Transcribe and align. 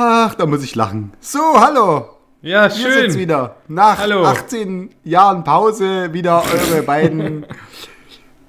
Ach, 0.00 0.34
da 0.36 0.46
muss 0.46 0.62
ich 0.62 0.76
lachen. 0.76 1.12
So, 1.18 1.40
hallo. 1.60 2.08
Ja, 2.40 2.62
Wir 2.64 2.70
sind's 2.70 3.14
schön. 3.14 3.18
wieder. 3.18 3.56
Nach 3.66 3.98
Hallo. 3.98 4.24
18 4.24 4.90
Jahren 5.02 5.42
Pause 5.42 6.12
wieder 6.12 6.44
eure 6.44 6.82
beiden 6.86 7.44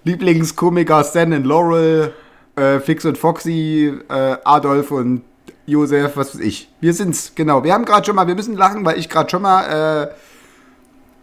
Lieblingskomiker 0.04 1.04
Stan 1.04 1.34
und 1.34 1.46
Laurel, 1.46 2.14
äh, 2.56 2.80
Fix 2.80 3.04
und 3.06 3.18
Foxy, 3.18 3.92
äh, 4.10 4.38
Adolf 4.44 4.92
und 4.92 5.24
Josef, 5.66 6.16
was 6.18 6.36
weiß 6.36 6.42
ich. 6.42 6.70
Wir 6.82 6.94
sind's, 6.94 7.34
genau. 7.34 7.64
Wir 7.64 7.74
haben 7.74 7.86
gerade 7.86 8.06
schon 8.06 8.16
mal, 8.16 8.28
wir 8.28 8.36
müssen 8.36 8.56
lachen, 8.56 8.86
weil 8.86 9.00
ich 9.00 9.10
gerade 9.10 9.30
schon 9.32 9.42
mal, 9.42 10.04
äh, 10.04 10.08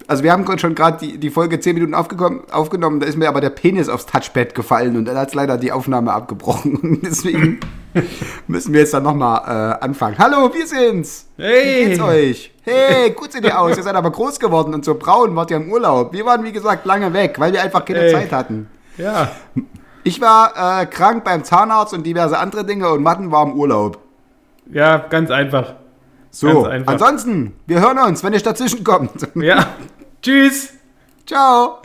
also 0.06 0.22
wir 0.22 0.32
haben 0.32 0.58
schon 0.58 0.74
gerade 0.74 0.98
die, 1.04 1.18
die 1.18 1.30
Folge 1.30 1.58
10 1.60 1.74
Minuten 1.74 1.94
aufgenommen, 1.94 3.00
da 3.00 3.06
ist 3.06 3.16
mir 3.16 3.28
aber 3.28 3.40
der 3.40 3.50
Penis 3.50 3.88
aufs 3.88 4.06
Touchpad 4.06 4.54
gefallen 4.54 4.96
und 4.96 5.04
dann 5.06 5.16
hat's 5.16 5.34
leider 5.34 5.56
die 5.56 5.72
Aufnahme 5.72 6.12
abgebrochen. 6.12 7.00
Deswegen 7.04 7.60
müssen 8.46 8.72
wir 8.72 8.80
jetzt 8.80 8.94
dann 8.94 9.02
nochmal 9.02 9.78
äh, 9.80 9.84
anfangen. 9.84 10.16
Hallo, 10.18 10.52
wir 10.52 10.66
sind's. 10.66 11.28
Wie 11.36 11.42
Hey. 11.44 11.84
geht's 11.86 12.00
euch? 12.00 12.54
Hey, 12.62 13.10
gut 13.10 13.32
seht 13.32 13.44
ihr 13.44 13.58
aus. 13.58 13.76
Ihr 13.76 13.82
seid 13.82 13.94
aber 13.94 14.10
groß 14.10 14.38
geworden 14.40 14.74
und 14.74 14.84
so 14.84 14.94
braun 14.94 15.34
wart 15.36 15.50
ihr 15.50 15.56
im 15.56 15.70
Urlaub. 15.70 16.12
Wir 16.12 16.24
waren, 16.26 16.42
wie 16.44 16.52
gesagt, 16.52 16.84
lange 16.86 17.12
weg, 17.12 17.36
weil 17.38 17.52
wir 17.52 17.62
einfach 17.62 17.84
keine 17.84 18.00
Ey. 18.00 18.12
Zeit 18.12 18.32
hatten. 18.32 18.68
Ja. 18.98 19.30
Ich 20.04 20.20
war 20.20 20.82
äh, 20.82 20.86
krank 20.86 21.24
beim 21.24 21.42
Zahnarzt 21.44 21.92
und 21.94 22.04
diverse 22.04 22.38
andere 22.38 22.64
Dinge 22.64 22.88
und 22.90 23.02
Matten 23.02 23.30
war 23.30 23.44
im 23.46 23.52
Urlaub. 23.54 23.98
Ja, 24.70 24.98
ganz 24.98 25.30
einfach. 25.30 25.74
So, 26.30 26.62
Ganz 26.64 26.66
einfach. 26.74 26.92
ansonsten, 26.92 27.54
wir 27.66 27.80
hören 27.80 27.98
uns, 27.98 28.22
wenn 28.22 28.32
ihr 28.34 28.40
dazwischen 28.40 28.84
kommt. 28.84 29.28
Ja. 29.36 29.68
Tschüss. 30.22 30.70
Ciao. 31.26 31.78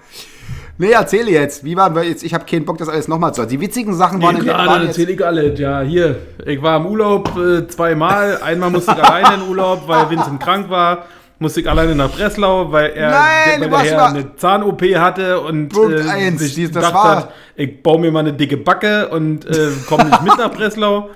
Nee, 0.78 0.92
erzähle 0.92 1.32
jetzt. 1.32 1.64
Wie 1.64 1.76
waren 1.76 1.94
wir 1.94 2.04
jetzt? 2.04 2.24
Ich 2.24 2.34
habe 2.34 2.46
keinen 2.46 2.66
Bock, 2.66 2.78
das 2.78 2.90
alles 2.90 3.08
nochmal 3.08 3.34
zu. 3.36 3.46
Die 3.46 3.60
witzigen 3.60 3.94
Sachen 3.94 4.22
waren, 4.22 4.36
Nee, 4.36 4.48
waren 4.48 4.66
gerade 4.66 4.86
jetzt, 4.86 4.98
erzähle 4.98 5.12
ich 5.12 5.26
alle. 5.26 5.54
Ja, 5.54 5.82
hier. 5.82 6.16
Ich 6.46 6.62
war 6.62 6.78
im 6.78 6.88
Urlaub 6.88 7.38
äh, 7.38 7.68
zweimal. 7.68 8.40
Einmal 8.42 8.72
musste 8.72 8.92
ich 8.94 9.04
alleine 9.04 9.36
in 9.44 9.50
Urlaub, 9.50 9.84
weil 9.88 10.10
Vincent 10.10 10.40
krank 10.42 10.70
war. 10.70 11.06
Musste 11.38 11.62
ich 11.62 11.70
alleine 11.70 11.96
nach 11.96 12.10
Breslau, 12.12 12.72
weil 12.72 12.92
er 12.92 13.10
Nein, 13.12 13.62
der, 13.62 13.72
weil 13.72 13.84
der 13.84 14.06
eine 14.06 14.36
Zahn-OP 14.36 14.82
hatte 14.96 15.40
und 15.42 15.70
Punkt 15.70 16.00
äh, 16.00 16.08
eins, 16.10 16.40
sich 16.42 16.54
dies- 16.56 16.72
das 16.72 16.94
war- 16.94 17.16
hat, 17.16 17.32
ich 17.56 17.82
baue 17.82 18.00
mir 18.00 18.12
mal 18.12 18.20
eine 18.20 18.34
dicke 18.34 18.58
Backe 18.58 19.10
und 19.10 19.46
äh, 19.46 19.70
komme 19.88 20.06
nicht 20.06 20.22
mit 20.22 20.38
nach 20.38 20.52
Breslau. 20.52 21.10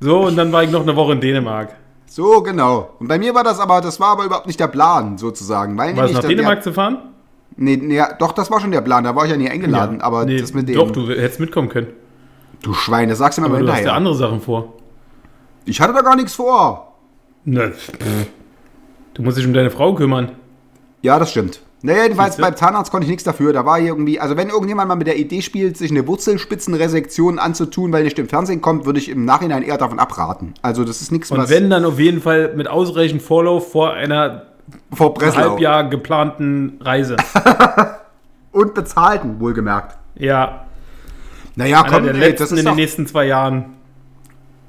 So, 0.00 0.20
und 0.26 0.36
dann 0.36 0.52
war 0.52 0.62
ich 0.64 0.70
noch 0.70 0.82
eine 0.82 0.96
Woche 0.96 1.12
in 1.12 1.20
Dänemark. 1.20 1.74
So, 2.10 2.42
genau. 2.42 2.90
Und 2.98 3.06
bei 3.06 3.20
mir 3.20 3.36
war 3.36 3.44
das 3.44 3.60
aber, 3.60 3.80
das 3.80 4.00
war 4.00 4.08
aber 4.08 4.24
überhaupt 4.24 4.48
nicht 4.48 4.58
der 4.58 4.66
Plan, 4.66 5.16
sozusagen. 5.16 5.78
Weil 5.78 5.96
War 5.96 6.06
es 6.06 6.12
nach 6.12 6.24
Dänemark 6.24 6.60
zu 6.60 6.72
fahren? 6.72 6.98
Nee, 7.56 7.76
nee, 7.76 7.94
ja, 7.94 8.12
doch, 8.14 8.32
das 8.32 8.50
war 8.50 8.60
schon 8.60 8.72
der 8.72 8.80
Plan. 8.80 9.04
Da 9.04 9.14
war 9.14 9.26
ich 9.26 9.30
ja 9.30 9.36
nie 9.36 9.48
eingeladen. 9.48 10.00
Aber 10.00 10.24
nee, 10.24 10.40
das 10.40 10.52
mit 10.52 10.68
dem. 10.68 10.74
Doch, 10.74 10.90
du 10.90 11.08
hättest 11.08 11.38
mitkommen 11.38 11.68
können. 11.68 11.86
Du 12.62 12.74
Schwein, 12.74 13.08
das 13.08 13.18
sagst 13.18 13.38
du 13.38 13.42
mir 13.42 13.46
Aber 13.46 13.58
mal 13.58 13.64
du 13.64 13.72
hast 13.72 13.84
ja 13.84 13.92
andere 13.92 14.16
Sachen 14.16 14.40
vor. 14.40 14.72
Ich 15.66 15.80
hatte 15.80 15.92
da 15.92 16.00
gar 16.02 16.16
nichts 16.16 16.34
vor. 16.34 16.96
Ne, 17.44 17.72
du 19.14 19.22
musst 19.22 19.38
dich 19.38 19.46
um 19.46 19.52
deine 19.52 19.70
Frau 19.70 19.94
kümmern. 19.94 20.32
Ja, 21.02 21.20
das 21.20 21.30
stimmt. 21.30 21.62
Naja, 21.82 22.02
jedenfalls 22.02 22.36
beim 22.36 22.54
Zahnarzt 22.56 22.90
konnte 22.90 23.04
ich 23.06 23.10
nichts 23.10 23.24
dafür. 23.24 23.52
Da 23.54 23.64
war 23.64 23.78
irgendwie, 23.78 24.20
also 24.20 24.36
wenn 24.36 24.50
irgendjemand 24.50 24.88
mal 24.88 24.96
mit 24.96 25.06
der 25.06 25.18
Idee 25.18 25.40
spielt, 25.40 25.78
sich 25.78 25.90
eine 25.90 26.06
Wurzelspitzenresektion 26.06 27.38
anzutun, 27.38 27.90
weil 27.92 28.04
nicht 28.04 28.18
im 28.18 28.28
Fernsehen 28.28 28.60
kommt, 28.60 28.84
würde 28.84 28.98
ich 28.98 29.08
im 29.08 29.24
Nachhinein 29.24 29.62
eher 29.62 29.78
davon 29.78 29.98
abraten. 29.98 30.52
Also 30.60 30.84
das 30.84 31.00
ist 31.00 31.10
nichts, 31.10 31.30
Und 31.30 31.48
wenn, 31.48 31.70
dann 31.70 31.86
auf 31.86 31.98
jeden 31.98 32.20
Fall 32.20 32.52
mit 32.54 32.68
ausreichend 32.68 33.22
Vorlauf 33.22 33.72
vor 33.72 33.92
einer 33.94 34.42
vor 34.92 35.14
Breslau 35.14 35.50
Halbjahr 35.52 35.88
geplanten 35.88 36.78
Reise. 36.82 37.16
und 38.52 38.74
bezahlten, 38.74 39.40
wohlgemerkt. 39.40 39.96
Ja, 40.16 40.66
Naja, 41.56 41.82
einer 41.82 41.90
komm, 41.90 42.02
der 42.04 42.14
ey, 42.14 42.34
das 42.34 42.50
in 42.50 42.58
ist 42.58 42.62
den 42.64 42.70
doch, 42.70 42.76
nächsten 42.76 43.06
zwei 43.06 43.26
Jahren. 43.26 43.64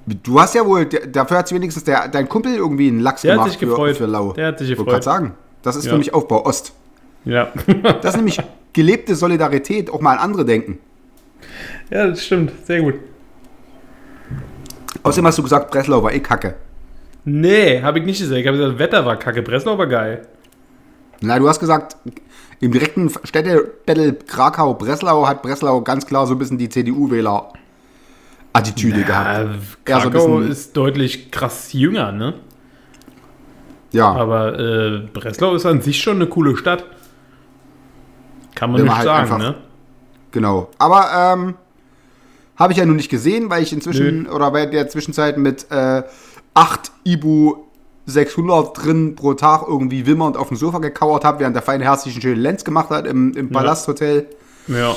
du 0.06 0.40
hast 0.40 0.56
ja 0.56 0.66
wohl, 0.66 0.86
dafür 0.86 1.40
hat 1.40 1.47
sich 1.50 1.56
wenigstens 1.56 1.84
der, 1.84 2.07
dein 2.07 2.30
Kumpel 2.30 2.56
irgendwie 2.56 2.88
einen 2.88 3.00
Lachs 3.02 3.22
Der 3.22 3.31
hat 3.34 3.38
gemacht 3.40 3.52
sich 3.52 3.59
gefreut. 3.59 3.97
Für, 3.97 4.06
für 4.06 4.09
Lau. 4.09 4.34
Der 4.34 4.47
hat 4.47 4.59
sich 4.59 4.69
Ich 4.72 4.78
wollte 4.78 4.91
gefreut. 4.91 5.03
gerade 5.03 5.18
sagen, 5.25 5.34
das 5.62 5.75
ist 5.75 5.86
Ja. 5.86 5.91
für 5.91 5.97
mich 5.97 6.13
Aufbau 6.13 6.46
Ost. 6.46 6.74
Ja. 7.26 7.52
Das 8.02 8.14
ist 8.14 8.18
nämlich 8.18 8.40
gelebte 8.74 9.16
Solidarität, 9.16 9.90
auch 9.90 10.02
mal 10.02 10.14
an 10.14 10.20
andere 10.20 10.46
denken. 10.46 10.78
ja, 11.90 12.08
das 12.08 12.24
stimmt. 12.26 12.52
Sehr 12.66 12.82
gut. 12.82 12.96
Außerdem 15.04 15.28
hast 15.28 15.38
du 15.38 15.44
gesagt, 15.44 15.72
Breslau 15.72 16.04
war 16.04 16.14
eh 16.14 16.20
kacke. 16.20 16.56
Nee, 17.26 17.81
habe 17.81 18.00
ich 18.00 18.06
nicht 18.06 18.20
gesagt. 18.20 18.40
Ich 18.40 18.48
habe 18.48 18.58
gesagt, 18.58 18.80
Wetter 18.80 19.06
war 19.06 19.18
kacke. 19.18 19.42
Breslau 19.42 19.78
war 19.78 19.88
geil. 19.88 20.28
Na, 21.22 21.38
du 21.38 21.48
hast 21.48 21.60
gesagt, 21.60 21.98
im 22.60 22.72
direkten 22.72 23.12
Städtebattle 23.24 24.14
Krakau-Breslau 24.14 25.28
hat 25.28 25.42
Breslau 25.44 25.81
ganz 25.81 26.06
klar 26.08 26.26
so 26.26 26.34
ein 26.34 26.40
bisschen 26.40 26.58
die 26.58 26.70
CDU-Wähler-Attitüde 26.70 29.04
gehabt. 29.04 29.50
Ja, 29.88 30.00
so 30.00 30.08
ein 30.08 30.14
Krakau 30.14 30.38
bisschen- 30.38 30.52
ist 30.52 30.76
deutlich 30.78 31.30
krass 31.31 31.74
jünger, 31.74 32.12
ne? 32.12 32.34
Ja, 33.92 34.12
Aber 34.14 34.58
äh, 34.58 35.00
Breslau 35.14 35.54
ist 35.56 35.66
an 35.66 35.81
sich 35.81 36.02
schon 36.02 36.16
eine 36.18 36.28
coole 36.28 36.56
Stadt. 36.58 36.86
Kann 38.56 38.72
man 38.72 38.81
nicht 38.84 38.94
halt 38.94 39.03
sagen, 39.06 39.22
einfach- 39.23 39.38
ne? 39.38 39.56
genau. 40.31 40.69
Aber 40.78 41.09
ähm, 41.13 41.56
habe 42.57 42.73
ich 42.73 42.79
ja 42.79 42.85
nun 42.85 42.95
nicht 42.97 43.09
gesehen, 43.09 43.50
weil 43.50 43.63
ich 43.63 43.73
inzwischen 43.73 44.28
oder 44.28 44.51
bei 44.51 44.66
der 44.66 44.88
Zwischenzeit 44.88 45.38
mit 45.38 45.66
äh, 45.72 46.03
8 46.53 46.91
Ibu 47.06 47.56
600 48.06 48.78
drin 48.84 49.16
pro 49.16 49.34
Tag 49.34 49.63
irgendwie 49.67 50.06
wimmernd 50.06 50.38
auf 50.38 50.50
dem 50.50 50.57
Sofa 50.57 50.79
gekauert 50.79 51.23
habe, 51.23 51.39
während 51.39 51.56
der 51.56 51.63
feine 51.63 51.84
herzlichen 51.85 52.22
schönen 52.22 52.41
Lenz 52.41 52.63
gemacht 52.63 52.89
hat 52.89 53.07
im, 53.07 53.34
im 53.34 53.50
Palasthotel. 53.50 54.28
Ja. 54.68 54.95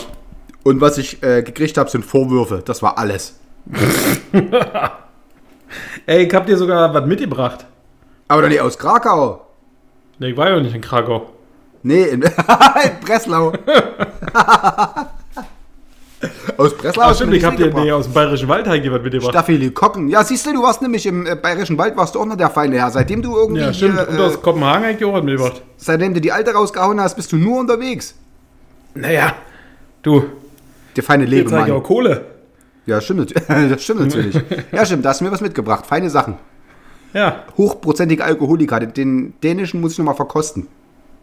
Und 0.62 0.80
was 0.80 0.98
ich 0.98 1.22
äh, 1.22 1.42
gekriegt 1.42 1.76
habe, 1.78 1.88
sind 1.90 2.04
Vorwürfe. 2.04 2.62
Das 2.64 2.82
war 2.82 2.98
alles. 2.98 3.38
Ey, 6.06 6.24
ich 6.26 6.34
hab 6.34 6.46
dir 6.46 6.56
sogar 6.56 6.92
was 6.92 7.06
mitgebracht. 7.06 7.66
Aber 8.28 8.42
doch 8.42 8.48
nicht 8.48 8.60
aus 8.60 8.78
Krakau. 8.78 9.42
Nee, 10.18 10.28
ich 10.30 10.36
war 10.36 10.50
ja 10.50 10.60
nicht 10.60 10.74
in 10.74 10.80
Krakau. 10.80 11.30
Nee, 11.84 12.02
in, 12.04 12.22
in 12.22 12.30
Breslau. 13.04 13.52
aus 16.56 16.74
Breslau 16.78 17.08
du 17.10 17.14
stimmt, 17.14 17.34
ich 17.34 17.44
hab 17.44 17.56
dir 17.56 17.72
nee, 17.74 17.92
aus 17.92 18.06
dem 18.06 18.14
Bayerischen 18.14 18.48
Wald 18.48 18.66
was 18.90 19.02
mitgebracht. 19.02 19.30
Staphylokokken. 19.30 20.08
Ja, 20.08 20.24
siehst 20.24 20.46
du, 20.46 20.54
du 20.54 20.62
warst 20.62 20.80
nämlich 20.80 21.04
im 21.04 21.26
äh, 21.26 21.36
Bayerischen 21.36 21.76
Wald, 21.76 21.94
warst 21.96 22.14
du 22.14 22.20
auch 22.20 22.24
noch 22.24 22.36
der 22.36 22.48
feine 22.48 22.78
Herr. 22.78 22.90
Seitdem 22.90 23.20
du 23.20 23.36
irgendwie 23.36 23.60
Ja, 23.60 23.72
stimmt. 23.74 23.98
hier, 23.98 24.08
Und 24.08 24.18
äh, 24.18 24.22
aus 24.22 24.40
Kopenhagen 24.40 24.86
hab 24.86 24.96
ich 24.98 25.04
auch 25.04 25.22
mitgebracht. 25.22 25.62
seitdem 25.76 26.14
du 26.14 26.22
die 26.22 26.32
alte 26.32 26.54
rausgehauen 26.54 26.98
hast, 27.00 27.16
bist 27.16 27.30
du 27.32 27.36
nur 27.36 27.60
unterwegs. 27.60 28.14
Naja, 28.94 29.34
du, 30.02 30.24
Der 30.96 31.02
feine 31.02 31.26
jetzt 31.26 31.50
zeig 31.50 31.66
ich 31.66 31.72
auch. 31.72 31.82
Kohle. 31.82 32.24
Ja, 32.86 33.00
stimmt. 33.02 33.34
das 33.48 33.82
stimmt 33.84 34.00
natürlich. 34.00 34.40
ja, 34.72 34.86
stimmt, 34.86 35.04
da 35.04 35.10
hast 35.10 35.20
du 35.20 35.24
mir 35.24 35.32
was 35.32 35.42
mitgebracht. 35.42 35.84
Feine 35.86 36.08
Sachen. 36.08 36.36
Ja, 37.12 37.44
Hochprozentige 37.58 38.24
Alkoholiker. 38.24 38.80
Den, 38.80 38.94
den 38.94 39.34
dänischen 39.42 39.82
muss 39.82 39.92
ich 39.92 39.98
noch 39.98 40.06
mal 40.06 40.14
verkosten. 40.14 40.66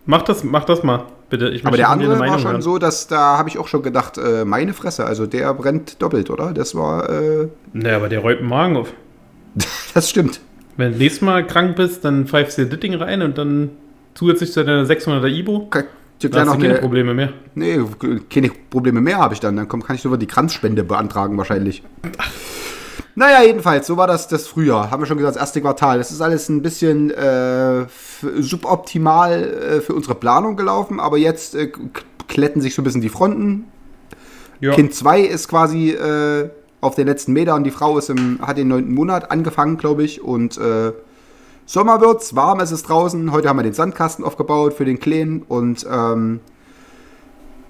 Mach 0.05 0.21
das, 0.23 0.43
mach 0.43 0.65
das 0.65 0.83
mal, 0.83 1.05
bitte. 1.29 1.49
Ich 1.49 1.65
Aber 1.65 1.77
der 1.77 1.89
andere 1.89 2.19
war 2.19 2.39
schon 2.39 2.51
hören. 2.51 2.61
so, 2.61 2.77
dass 2.77 3.07
da 3.07 3.37
habe 3.37 3.49
ich 3.49 3.57
auch 3.57 3.67
schon 3.67 3.83
gedacht, 3.83 4.17
äh, 4.17 4.45
meine 4.45 4.73
Fresse, 4.73 5.05
also 5.05 5.25
der 5.25 5.53
brennt 5.53 6.01
doppelt, 6.01 6.29
oder? 6.29 6.53
Das 6.53 6.75
war, 6.75 7.09
äh, 7.09 7.47
Naja, 7.73 7.97
aber 7.97 8.09
der 8.09 8.19
räumt 8.19 8.39
den 8.39 8.47
Magen 8.47 8.77
auf. 8.77 8.93
das 9.93 10.09
stimmt. 10.09 10.41
Wenn 10.77 10.93
du 10.93 10.97
nächstes 10.97 11.21
Mal 11.21 11.45
krank 11.45 11.75
bist, 11.75 12.05
dann 12.05 12.27
pfeifst 12.27 12.57
du 12.57 12.63
dir 12.63 12.69
das 12.69 12.79
Ding 12.79 12.95
rein 12.95 13.21
und 13.21 13.37
dann 13.37 13.71
zusätzlich 14.13 14.51
zu 14.51 14.63
deiner 14.63 14.85
600er 14.85 15.27
Ibo, 15.27 15.69
ich 16.23 16.29
dann 16.29 16.47
hast 16.47 16.55
du 16.55 16.61
keine 16.61 16.73
eine, 16.73 16.81
Probleme 16.81 17.13
mehr. 17.13 17.29
nee, 17.55 17.79
keine 18.29 18.49
Probleme 18.69 19.01
mehr 19.01 19.17
habe 19.17 19.33
ich 19.33 19.39
dann. 19.39 19.55
Dann 19.55 19.67
kann 19.67 19.95
ich 19.95 20.01
sogar 20.01 20.19
die 20.19 20.27
Kranzspende 20.27 20.83
beantragen 20.83 21.37
wahrscheinlich. 21.37 21.83
Naja, 23.15 23.43
jedenfalls, 23.43 23.87
so 23.87 23.97
war 23.97 24.07
das 24.07 24.27
das 24.27 24.47
Frühjahr. 24.47 24.89
Haben 24.89 25.01
wir 25.01 25.07
schon 25.07 25.17
gesagt, 25.17 25.35
das 25.35 25.41
erste 25.41 25.61
Quartal. 25.61 25.97
Das 25.97 26.11
ist 26.11 26.21
alles 26.21 26.47
ein 26.49 26.61
bisschen 26.61 27.11
äh, 27.11 27.85
suboptimal 28.39 29.43
äh, 29.43 29.81
für 29.81 29.93
unsere 29.93 30.15
Planung 30.15 30.55
gelaufen, 30.55 30.99
aber 30.99 31.17
jetzt 31.17 31.55
äh, 31.55 31.71
kletten 32.27 32.61
sich 32.61 32.73
so 32.73 32.81
ein 32.81 32.85
bisschen 32.85 33.01
die 33.01 33.09
Fronten. 33.09 33.65
Ja. 34.61 34.73
Kind 34.73 34.93
2 34.93 35.21
ist 35.21 35.47
quasi 35.47 35.89
äh, 35.89 36.49
auf 36.79 36.95
den 36.95 37.07
letzten 37.07 37.33
Metern. 37.33 37.63
Die 37.63 37.71
Frau 37.71 37.97
ist 37.97 38.09
im, 38.09 38.39
hat 38.41 38.57
den 38.57 38.69
neunten 38.69 38.93
Monat 38.93 39.29
angefangen, 39.29 39.77
glaube 39.77 40.03
ich. 40.03 40.21
Und 40.21 40.57
äh, 40.57 40.93
Sommer 41.65 42.01
wird's, 42.01 42.35
warm 42.35 42.59
ist 42.59 42.71
es 42.71 42.83
draußen. 42.83 43.31
Heute 43.31 43.49
haben 43.49 43.57
wir 43.57 43.63
den 43.63 43.73
Sandkasten 43.73 44.23
aufgebaut 44.23 44.73
für 44.73 44.85
den 44.85 44.99
Kleinen 44.99 45.41
und 45.41 45.85
ähm, 45.89 46.39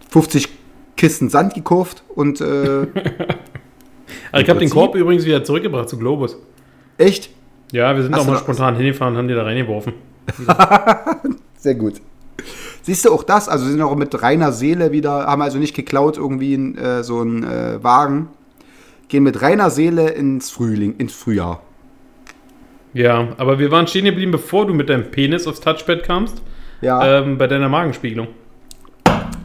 50 0.09 0.49
Kisten 0.97 1.29
Sand 1.29 1.53
gekauft. 1.53 2.03
Und 2.13 2.41
äh, 2.41 2.87
Also 4.31 4.43
ich 4.43 4.49
habe 4.49 4.59
den 4.59 4.69
Korb 4.69 4.95
übrigens 4.95 5.25
wieder 5.25 5.43
zurückgebracht 5.43 5.89
zu 5.89 5.97
Globus. 5.97 6.37
Echt? 6.97 7.29
Ja, 7.71 7.95
wir 7.95 8.03
sind 8.03 8.13
Hast 8.15 8.21
auch 8.21 8.27
mal 8.27 8.37
spontan 8.37 8.75
hingefahren 8.75 9.13
und 9.13 9.17
haben 9.19 9.27
die 9.27 9.33
da 9.33 9.43
reingeworfen. 9.43 9.93
Sehr 11.57 11.75
gut. 11.75 11.95
Siehst 12.81 13.05
du 13.05 13.11
auch 13.11 13.23
das? 13.23 13.47
Also 13.47 13.65
sind 13.65 13.81
auch 13.81 13.95
mit 13.95 14.21
reiner 14.21 14.51
Seele 14.51 14.91
wieder, 14.91 15.25
haben 15.27 15.41
also 15.41 15.57
nicht 15.57 15.75
geklaut 15.75 16.17
irgendwie 16.17 16.53
in, 16.53 16.77
äh, 16.77 17.03
so 17.03 17.19
einen 17.19 17.43
äh, 17.43 17.83
Wagen. 17.83 18.29
Gehen 19.07 19.23
mit 19.23 19.41
reiner 19.41 19.69
Seele 19.69 20.09
ins 20.09 20.49
Frühling, 20.51 20.95
ins 20.97 21.13
Frühjahr. 21.13 21.61
Ja, 22.93 23.29
aber 23.37 23.59
wir 23.59 23.71
waren 23.71 23.87
stehen 23.87 24.05
geblieben, 24.05 24.31
bevor 24.31 24.65
du 24.65 24.73
mit 24.73 24.89
deinem 24.89 25.11
Penis 25.11 25.47
aufs 25.47 25.59
Touchpad 25.61 26.03
kamst, 26.03 26.41
Ja. 26.81 27.19
ähm, 27.19 27.37
bei 27.37 27.47
deiner 27.47 27.69
Magenspiegelung. 27.69 28.27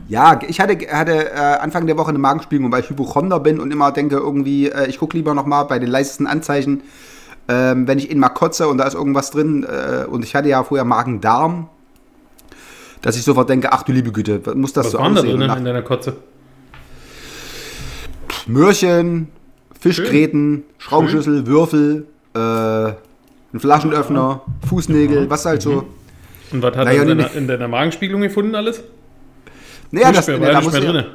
Ja, 0.08 0.38
ich 0.46 0.60
hatte, 0.60 0.76
hatte 0.88 1.30
äh, 1.32 1.34
Anfang 1.34 1.86
der 1.86 1.96
Woche 1.96 2.10
eine 2.10 2.18
Magenspiegelung, 2.18 2.70
weil 2.70 2.82
ich 2.82 2.90
Hypochonder 2.90 3.40
bin 3.40 3.58
und 3.58 3.72
immer 3.72 3.90
denke 3.90 4.16
irgendwie, 4.16 4.68
äh, 4.68 4.86
ich 4.86 4.98
gucke 4.98 5.16
lieber 5.16 5.34
nochmal 5.34 5.64
bei 5.64 5.78
den 5.78 5.88
leisesten 5.88 6.26
Anzeichen, 6.26 6.82
ähm, 7.48 7.88
wenn 7.88 7.98
ich 7.98 8.10
in 8.10 8.18
mal 8.18 8.28
kotze 8.28 8.68
und 8.68 8.78
da 8.78 8.84
ist 8.84 8.94
irgendwas 8.94 9.30
drin 9.30 9.64
äh, 9.64 10.04
und 10.04 10.24
ich 10.24 10.34
hatte 10.34 10.48
ja 10.48 10.62
vorher 10.62 10.84
Magen-Darm, 10.84 11.68
dass 13.02 13.16
ich 13.16 13.24
sofort 13.24 13.48
denke, 13.50 13.72
ach 13.72 13.82
du 13.82 13.92
liebe 13.92 14.12
Güte, 14.12 14.44
was 14.44 14.54
muss 14.54 14.72
das 14.72 14.86
Was 14.86 14.92
so 14.92 14.98
waren 14.98 15.14
da 15.14 15.20
aussehen? 15.20 15.38
drinnen 15.38 15.50
Und 15.50 15.58
in 15.58 15.64
deiner 15.64 15.82
Kotze? 15.82 16.16
Möhrchen, 18.46 19.28
Fischgräten, 19.80 20.64
Schraubenschlüssel, 20.78 21.46
Würfel, 21.46 22.06
äh, 22.34 22.38
ein 22.38 23.60
Flaschenöffner, 23.60 24.42
Fußnägel, 24.68 25.28
was 25.30 25.46
halt 25.46 25.62
so. 25.62 25.84
Und 26.52 26.62
was 26.62 26.76
hat 26.76 26.84
Naja, 26.84 27.02
er 27.02 27.10
in, 27.10 27.18
in 27.18 27.48
deiner 27.48 27.66
Magenspiegelung 27.66 28.22
gefunden 28.22 28.54
alles? 28.54 28.84
Naja, 29.90 30.12
das, 30.12 30.26
mehr, 30.26 30.38
da 30.38 30.42
war 30.44 30.52
ja 30.52 30.60
muss 30.60 30.72
nicht 30.72 30.82
mehr 30.84 30.94
ja- 30.94 31.02
drin. 31.02 31.10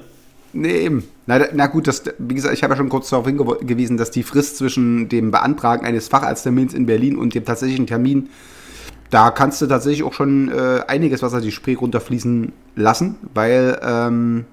Nee, 0.54 0.80
eben. 0.80 1.04
Na, 1.28 1.40
da- 1.40 1.48
na 1.54 1.68
gut, 1.68 1.88
das, 1.88 2.04
wie 2.18 2.36
gesagt, 2.36 2.54
ich 2.54 2.64
habe 2.64 2.74
ja 2.74 2.78
schon 2.78 2.90
kurz 2.90 3.10
darauf 3.10 3.26
hingewiesen, 3.26 3.96
dass 3.98 4.12
die 4.12 4.24
Frist 4.24 4.58
zwischen 4.58 5.08
dem 5.08 5.32
Beantragen 5.32 5.86
eines 5.86 6.10
Facharzttermins 6.10 6.74
in 6.74 6.86
Berlin 6.86 7.16
und 7.18 7.34
dem 7.36 7.46
tatsächlichen 7.46 7.88
Termin, 7.88 8.30
da 9.12 9.30
kannst 9.32 9.62
du 9.62 9.68
tatsächlich 9.68 10.04
auch 10.04 10.14
schon 10.14 10.50
äh, 10.50 10.82
einiges 10.88 11.22
Wasser 11.22 11.40
die 11.42 11.52
Spree 11.52 11.76
runterfließen 11.76 12.52
lassen, 12.76 13.16
weil 13.34 13.80
ähm, 13.82 14.46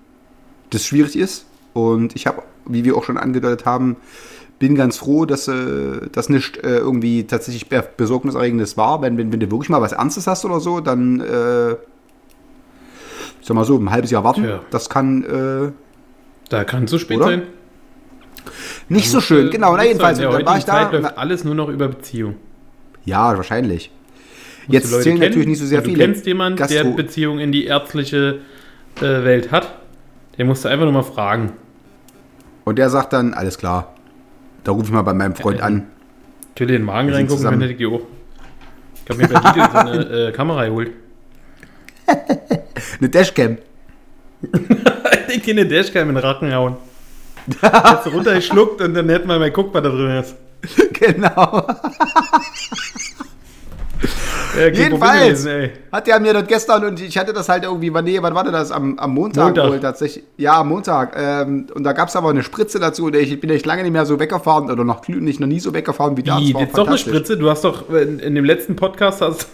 das 0.71 0.85
schwierig 0.85 1.17
ist. 1.17 1.47
Und 1.75 2.15
ich 2.17 2.27
habe, 2.27 2.43
wie 2.67 2.85
wir 2.85 2.97
auch 2.97 3.05
schon 3.05 3.19
angedeutet 3.19 3.67
haben, 3.67 3.97
bin 4.61 4.75
ganz 4.75 4.97
froh, 4.99 5.25
dass 5.27 5.47
äh, 5.49 6.09
das 6.13 6.29
nicht 6.29 6.59
äh, 6.59 6.79
irgendwie 6.79 7.25
tatsächlich 7.25 7.69
be- 7.69 7.85
besorgniserregendes 7.97 8.77
war. 8.77 9.01
Wenn, 9.03 9.17
wenn, 9.19 9.33
wenn 9.33 9.41
du 9.41 9.51
wirklich 9.51 9.69
mal 9.69 9.81
was 9.81 9.93
Ernstes 9.93 10.27
hast 10.27 10.45
oder 10.45 10.59
so, 10.61 10.81
dann, 10.81 11.21
äh, 11.21 11.77
sag 13.49 13.55
mal 13.55 13.65
so, 13.65 13.77
ein 13.79 13.91
halbes 13.91 14.11
Jahr 14.11 14.23
warten. 14.25 14.45
Tja. 14.45 14.61
Das 14.71 14.89
kann 14.89 15.25
äh, 15.25 15.73
Da 16.51 16.65
kann 16.65 16.85
es 16.85 16.91
so 16.91 16.99
spät 16.99 17.17
Oder? 17.17 17.27
sein. 17.27 17.43
nicht 18.89 19.11
so 19.11 19.21
schön. 19.21 19.51
Genau, 19.51 19.77
na 19.77 19.85
jedenfalls. 19.85 20.19
der 20.19 20.31
dann 20.31 20.47
war 20.47 20.59
ich 20.59 20.65
da. 20.65 20.91
Zeit 20.91 20.93
läuft 20.93 21.19
alles 21.19 21.45
nur 21.45 21.55
noch 21.55 21.69
über 21.69 21.89
Beziehung. 21.89 22.37
Ja, 23.05 23.37
wahrscheinlich. 23.37 23.91
Musst 24.67 24.73
Jetzt 24.75 24.91
zählen 25.03 25.03
kennen. 25.19 25.19
natürlich 25.31 25.49
nicht 25.49 25.59
so 25.59 25.67
sehr 25.67 25.79
Und 25.79 25.85
viele. 25.87 25.99
Du 25.99 26.05
kennst 26.05 26.27
jemanden, 26.27 26.59
der 26.59 26.67
Gastro- 26.69 26.95
Beziehung 26.95 27.39
in 27.39 27.53
die 27.53 27.65
ärztliche 27.65 28.41
äh, 28.97 29.03
Welt 29.03 29.51
hat. 29.51 29.75
Den 30.37 30.47
musst 30.47 30.65
du 30.65 30.69
einfach 30.69 30.85
nur 30.85 30.93
mal 30.93 31.03
fragen. 31.03 31.53
Und 32.65 32.79
der 32.79 32.91
sagt 32.91 33.13
dann, 33.15 33.33
alles 33.35 33.57
klar. 33.59 33.95
Da 34.65 34.73
rufe 34.73 34.85
ich 34.87 34.93
mal 34.93 35.03
bei 35.03 35.15
meinem 35.15 35.35
Freund 35.35 35.63
an. 35.63 35.87
Natürlich 36.51 36.77
den 36.77 36.85
Magen 36.85 37.11
reingucken, 37.11 37.45
wenn 37.61 37.63
ich 37.63 37.87
auch. 37.87 38.03
Ich 39.05 39.11
habe 39.11 39.23
mir 39.23 39.29
bei 39.29 39.41
Lidl 39.41 39.71
so 39.73 39.79
eine 39.79 40.29
äh, 40.29 40.33
Kamera 40.33 40.67
geholt. 40.67 40.91
Eine 42.99 43.09
Dashcam. 43.09 43.59
Ich 45.31 45.45
kann 45.45 45.57
den 45.57 45.69
Dashcam 45.69 46.09
in 46.09 46.15
den 46.15 46.25
Racken 46.25 46.55
hauen. 46.55 46.77
Jetzt 47.47 48.07
runtergeschluckt 48.07 48.81
und 48.81 48.95
dann 48.95 49.11
hätten 49.11 49.29
wir 49.29 49.39
mal 49.39 49.51
geguckt, 49.51 49.75
was 49.75 49.83
da 49.83 49.91
drin 49.91 50.11
ist. 50.13 50.35
genau. 50.95 51.67
Ja, 54.59 54.69
Jedenfalls 54.69 55.45
gewesen, 55.45 55.71
hat 55.93 56.07
der 56.07 56.21
mir 56.21 56.33
das 56.33 56.47
gestern 56.47 56.85
und 56.85 57.01
ich 57.01 57.17
hatte 57.19 57.33
das 57.33 57.49
halt 57.49 57.65
irgendwie, 57.65 57.93
wann, 57.93 58.05
nee, 58.05 58.19
wann 58.21 58.35
war 58.35 58.45
denn 58.45 58.53
das? 58.53 58.73
Am, 58.73 58.99
am 58.99 59.13
Montag, 59.13 59.45
Montag. 59.47 59.71
wohl 59.71 59.81
tatsächlich. 59.81 60.25
Ja, 60.37 60.61
am 60.61 60.69
Montag. 60.69 61.15
Ähm, 61.17 61.67
und 61.75 61.85
da 61.85 61.93
gab 61.93 62.09
es 62.09 62.17
aber 62.17 62.31
eine 62.31 62.43
Spritze 62.43 62.81
dazu 62.81 63.07
und 63.07 63.17
ich 63.17 63.39
bin 63.41 63.51
echt 63.51 63.67
lange 63.67 63.83
nicht 63.83 63.93
mehr 63.93 64.07
so 64.07 64.19
weggefahren 64.19 64.71
oder 64.71 64.85
noch 64.85 65.07
nicht 65.07 65.41
noch 65.41 65.47
nie 65.47 65.61
so 65.61 65.75
weggefahren 65.75 66.17
wie 66.17 66.23
da. 66.23 66.39
Wie, 66.39 66.53
jetzt 66.53 66.77
doch 66.77 66.89
eine. 66.89 66.99
Spritze? 66.99 67.37
Du 67.37 67.51
hast 67.51 67.65
doch 67.65 67.91
in, 67.91 68.19
in 68.19 68.35
dem 68.35 68.45
letzten 68.45 68.75
Podcast, 68.75 69.21
hast, 69.21 69.49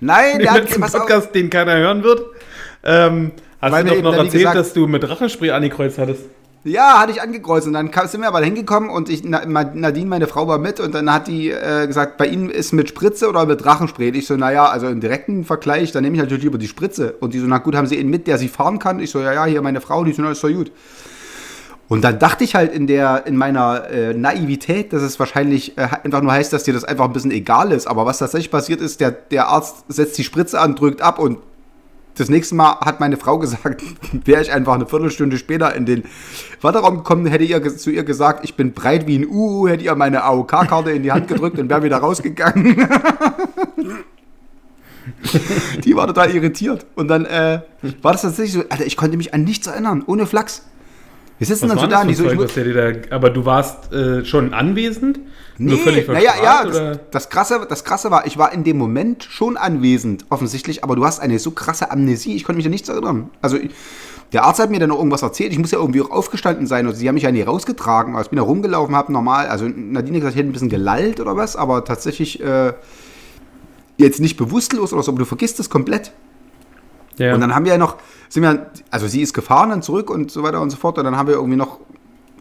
Nein, 0.00 0.34
in 0.34 0.38
der 0.40 0.52
hat, 0.52 0.60
letzten 0.62 0.80
pass 0.80 0.94
auf, 0.94 1.02
Podcast, 1.02 1.34
den 1.34 1.50
keiner 1.50 1.76
hören 1.76 2.02
wird, 2.02 2.22
ähm, 2.84 3.32
hast 3.60 3.72
Weil 3.72 3.84
du 3.84 3.94
doch 3.96 4.02
noch 4.02 4.14
erzählt, 4.14 4.32
gesagt- 4.32 4.56
dass 4.56 4.72
du 4.72 4.86
mit 4.86 5.02
Drachenspray 5.02 5.50
angekreuzt 5.50 5.98
hattest. 5.98 6.22
Ja, 6.64 6.98
hatte 6.98 7.12
ich 7.12 7.22
angekreuzt 7.22 7.66
und 7.68 7.72
dann 7.72 7.90
sind 8.06 8.20
wir 8.20 8.28
aber 8.28 8.40
hingekommen 8.40 8.90
und 8.90 9.08
ich, 9.08 9.22
Nadine, 9.24 10.06
meine 10.06 10.26
Frau, 10.26 10.48
war 10.48 10.58
mit 10.58 10.80
und 10.80 10.92
dann 10.92 11.10
hat 11.12 11.28
die 11.28 11.50
äh, 11.50 11.86
gesagt, 11.86 12.18
bei 12.18 12.26
Ihnen 12.26 12.50
ist 12.50 12.72
mit 12.72 12.88
Spritze 12.88 13.28
oder 13.28 13.46
mit 13.46 13.64
Drachenspray? 13.64 14.08
Und 14.08 14.16
ich 14.16 14.26
so, 14.26 14.36
naja, 14.36 14.66
also 14.66 14.88
im 14.88 15.00
direkten 15.00 15.44
Vergleich, 15.44 15.92
dann 15.92 16.02
nehme 16.02 16.16
ich 16.16 16.20
natürlich 16.22 16.42
lieber 16.44 16.58
die 16.58 16.66
Spritze. 16.66 17.14
Und 17.20 17.32
die 17.32 17.38
so, 17.38 17.46
na 17.46 17.58
gut, 17.58 17.76
haben 17.76 17.86
Sie 17.86 17.94
ihn 17.94 18.10
mit, 18.10 18.26
der 18.26 18.38
Sie 18.38 18.48
fahren 18.48 18.80
kann? 18.80 18.98
Ich 18.98 19.10
so, 19.10 19.20
ja, 19.20 19.32
ja, 19.32 19.44
hier 19.46 19.62
meine 19.62 19.80
Frau, 19.80 20.02
die 20.04 20.12
so, 20.12 20.20
na, 20.20 20.32
ist 20.32 20.42
doch 20.42 20.50
gut. 20.50 20.72
Und 21.88 22.04
dann 22.04 22.18
dachte 22.18 22.44
ich 22.44 22.54
halt 22.54 22.72
in 22.72 22.86
der, 22.86 23.26
in 23.26 23.36
meiner 23.36 23.88
äh, 23.90 24.12
Naivität, 24.12 24.92
dass 24.92 25.02
es 25.02 25.18
wahrscheinlich 25.18 25.78
äh, 25.78 25.88
einfach 26.04 26.20
nur 26.20 26.32
heißt, 26.32 26.52
dass 26.52 26.64
dir 26.64 26.74
das 26.74 26.84
einfach 26.84 27.06
ein 27.06 27.14
bisschen 27.14 27.30
egal 27.30 27.72
ist. 27.72 27.86
Aber 27.86 28.04
was 28.04 28.18
tatsächlich 28.18 28.50
passiert 28.50 28.82
ist, 28.82 29.00
der, 29.00 29.10
der 29.10 29.48
Arzt 29.48 29.84
setzt 29.88 30.18
die 30.18 30.24
Spritze 30.24 30.60
an, 30.60 30.76
drückt 30.76 31.00
ab 31.00 31.18
und 31.18 31.38
das 32.18 32.28
nächste 32.28 32.54
Mal 32.56 32.78
hat 32.80 33.00
meine 33.00 33.16
Frau 33.16 33.38
gesagt, 33.38 33.82
wäre 34.24 34.42
ich 34.42 34.52
einfach 34.52 34.74
eine 34.74 34.86
Viertelstunde 34.86 35.38
später 35.38 35.74
in 35.74 35.86
den 35.86 36.04
Warteraum 36.60 36.98
gekommen, 36.98 37.26
hätte 37.26 37.44
ihr 37.44 37.76
zu 37.76 37.90
ihr 37.90 38.04
gesagt, 38.04 38.44
ich 38.44 38.54
bin 38.54 38.72
breit 38.72 39.06
wie 39.06 39.18
ein 39.18 39.26
Uhu, 39.26 39.68
hätte 39.68 39.84
ihr 39.84 39.94
meine 39.94 40.24
AOK-Karte 40.24 40.90
in 40.90 41.02
die 41.04 41.12
Hand 41.12 41.28
gedrückt 41.28 41.58
und 41.58 41.70
wäre 41.70 41.82
wieder 41.84 41.98
rausgegangen. 41.98 42.76
die 45.84 45.96
war 45.96 46.06
total 46.06 46.34
irritiert. 46.34 46.86
Und 46.96 47.08
dann 47.08 47.24
äh, 47.24 47.60
war 48.02 48.12
das 48.12 48.22
tatsächlich 48.22 48.52
so, 48.52 48.64
Alter, 48.68 48.84
ich 48.84 48.96
konnte 48.96 49.16
mich 49.16 49.32
an 49.32 49.44
nichts 49.44 49.66
erinnern, 49.66 50.02
ohne 50.06 50.26
Flachs. 50.26 50.64
Wir 51.38 51.46
sitzen 51.46 51.68
dann 51.68 51.78
so 51.78 51.86
da 51.90 51.98
so, 52.14 52.24
Zeug, 52.24 52.38
da, 53.10 53.14
aber 53.16 53.30
du 53.30 53.44
warst 53.44 53.92
äh, 53.92 54.24
schon 54.24 54.52
anwesend? 54.54 55.20
Nee, 55.60 55.72
naja, 56.14 56.32
ja, 56.42 56.64
das, 56.64 56.98
das, 57.10 57.30
Krasse, 57.30 57.66
das 57.68 57.84
Krasse 57.84 58.10
war, 58.10 58.26
ich 58.26 58.38
war 58.38 58.52
in 58.52 58.64
dem 58.64 58.78
Moment 58.78 59.24
schon 59.24 59.56
anwesend, 59.56 60.24
offensichtlich, 60.30 60.84
aber 60.84 60.94
du 60.96 61.04
hast 61.04 61.20
eine 61.20 61.38
so 61.38 61.50
krasse 61.52 61.90
Amnesie, 61.90 62.34
ich 62.36 62.44
konnte 62.44 62.58
mich 62.58 62.66
an 62.66 62.70
nichts 62.70 62.88
erinnern. 62.88 63.30
Also, 63.42 63.56
ich- 63.56 63.70
der 64.32 64.44
Arzt 64.44 64.60
hat 64.60 64.70
mir 64.70 64.78
dann 64.78 64.90
noch 64.90 64.98
irgendwas 64.98 65.22
erzählt, 65.22 65.52
ich 65.52 65.58
muss 65.58 65.70
ja 65.70 65.78
irgendwie 65.78 66.02
auch 66.02 66.10
aufgestanden 66.10 66.66
sein, 66.66 66.86
und 66.86 66.94
sie 66.94 67.08
haben 67.08 67.14
mich 67.14 67.24
ja 67.24 67.32
nie 67.32 67.42
rausgetragen, 67.42 68.12
aber 68.14 68.22
ich 68.22 68.28
bin 68.30 68.36
da 68.36 68.42
rumgelaufen, 68.42 68.94
habe 68.94 69.12
normal, 69.12 69.46
also 69.46 69.64
Nadine 69.66 70.16
hat 70.18 70.20
gesagt, 70.20 70.34
ich 70.34 70.38
hätte 70.38 70.50
ein 70.50 70.52
bisschen 70.52 70.68
gelallt 70.68 71.18
oder 71.18 71.36
was, 71.36 71.56
aber 71.56 71.84
tatsächlich 71.84 72.40
äh, 72.42 72.72
jetzt 73.96 74.20
nicht 74.20 74.36
bewusstlos 74.36 74.92
oder 74.92 75.02
so, 75.02 75.12
aber 75.12 75.18
du 75.20 75.24
vergisst 75.24 75.58
es 75.60 75.70
komplett. 75.70 76.12
Ja. 77.18 77.34
Und 77.34 77.40
dann 77.40 77.54
haben 77.54 77.64
wir 77.64 77.72
ja 77.72 77.78
noch, 77.78 77.96
sind 78.28 78.42
wir, 78.42 78.70
also 78.90 79.06
sie 79.06 79.22
ist 79.22 79.34
gefahren 79.34 79.70
dann 79.70 79.82
zurück 79.82 80.10
und 80.10 80.30
so 80.30 80.42
weiter 80.42 80.60
und 80.60 80.70
so 80.70 80.76
fort. 80.76 80.98
Und 80.98 81.04
dann 81.04 81.16
haben 81.16 81.28
wir 81.28 81.34
irgendwie 81.34 81.56
noch 81.56 81.78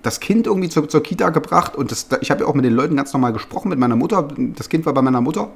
das 0.04 0.20
Kind 0.20 0.48
irgendwie 0.48 0.70
zur, 0.70 0.88
zur 0.88 1.04
Kita 1.04 1.30
gebracht. 1.30 1.76
Und 1.76 1.92
das, 1.92 2.08
ich 2.22 2.32
habe 2.32 2.44
ja 2.44 2.48
auch 2.48 2.54
mit 2.54 2.66
den 2.66 2.74
Leuten 2.74 2.96
ganz 2.96 3.14
normal 3.14 3.34
gesprochen, 3.34 3.70
mit 3.70 3.80
meiner 3.80 3.96
Mutter. 3.96 4.28
Das 4.56 4.70
Kind 4.70 4.86
war 4.86 4.94
bei 4.94 5.02
meiner 5.02 5.22
Mutter. 5.22 5.50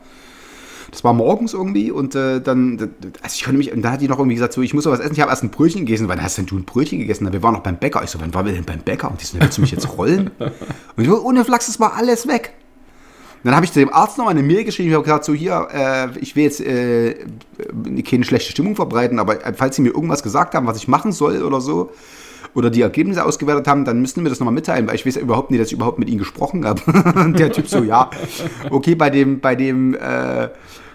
Das 0.91 1.05
war 1.05 1.13
morgens 1.13 1.53
irgendwie 1.53 1.89
und 1.89 2.15
äh, 2.15 2.41
dann, 2.41 2.77
also 3.21 3.35
ich 3.35 3.45
konnte 3.45 3.57
mich, 3.57 3.71
und 3.71 3.81
da 3.81 3.91
hat 3.91 4.01
die 4.01 4.09
noch 4.09 4.19
irgendwie 4.19 4.35
gesagt, 4.35 4.51
so, 4.51 4.61
ich 4.61 4.73
muss 4.73 4.85
was 4.85 4.99
essen, 4.99 5.13
ich 5.13 5.21
habe 5.21 5.31
erst 5.31 5.41
ein 5.41 5.49
Brötchen 5.49 5.85
gegessen. 5.85 6.09
Wann 6.09 6.21
hast 6.21 6.37
denn 6.37 6.47
du 6.47 6.57
ein 6.57 6.65
Brötchen 6.65 6.99
gegessen? 6.99 7.31
Wir 7.31 7.41
waren 7.41 7.53
noch 7.53 7.61
beim 7.61 7.77
Bäcker. 7.77 8.03
Ich 8.03 8.09
so, 8.09 8.19
wann 8.19 8.33
waren 8.33 8.45
wir 8.45 8.51
denn 8.51 8.65
beim 8.65 8.81
Bäcker? 8.81 9.09
Und 9.09 9.21
die 9.21 9.25
so, 9.25 9.39
willst 9.39 9.57
du 9.57 9.61
mich 9.61 9.71
jetzt 9.71 9.97
rollen? 9.97 10.31
Und 10.37 11.03
ich 11.03 11.07
so, 11.07 11.21
ohne 11.21 11.45
Flachs, 11.45 11.67
das 11.67 11.79
war 11.79 11.95
alles 11.95 12.27
weg. 12.27 12.53
Dann 13.43 13.55
habe 13.55 13.65
ich 13.65 13.71
zu 13.71 13.79
dem 13.79 13.93
Arzt 13.93 14.17
noch 14.17 14.27
eine 14.27 14.43
Mail 14.43 14.63
geschrieben. 14.63 14.89
Ich 14.89 14.95
habe 14.95 15.03
gesagt, 15.03 15.25
so 15.25 15.33
hier, 15.33 15.67
äh, 15.73 16.19
ich 16.19 16.35
will 16.35 16.43
jetzt 16.43 16.61
äh, 16.61 17.15
keine 18.07 18.23
schlechte 18.23 18.51
Stimmung 18.51 18.75
verbreiten, 18.75 19.19
aber 19.19 19.45
äh, 19.45 19.53
falls 19.53 19.75
Sie 19.75 19.81
mir 19.81 19.89
irgendwas 19.89 20.21
gesagt 20.23 20.53
haben, 20.53 20.67
was 20.67 20.77
ich 20.77 20.87
machen 20.87 21.11
soll 21.11 21.41
oder 21.41 21.61
so, 21.61 21.91
oder 22.53 22.69
die 22.69 22.81
Ergebnisse 22.81 23.23
ausgewertet 23.25 23.67
haben, 23.67 23.85
dann 23.85 24.01
müssten 24.01 24.23
wir 24.23 24.29
das 24.29 24.39
nochmal 24.39 24.53
mitteilen, 24.53 24.87
weil 24.87 24.95
ich 24.95 25.05
weiß 25.05 25.15
ja 25.15 25.21
überhaupt 25.21 25.51
nicht, 25.51 25.61
dass 25.61 25.67
ich 25.67 25.73
überhaupt 25.73 25.99
mit 25.99 26.09
Ihnen 26.09 26.19
gesprochen 26.19 26.65
habe. 26.65 26.81
Und 27.15 27.39
der 27.39 27.51
Typ 27.51 27.67
so, 27.67 27.83
ja, 27.83 28.09
okay, 28.69 28.95
bei 28.95 29.09
dem, 29.09 29.39
bei 29.39 29.55
dem, 29.55 29.95
äh, 29.95 30.49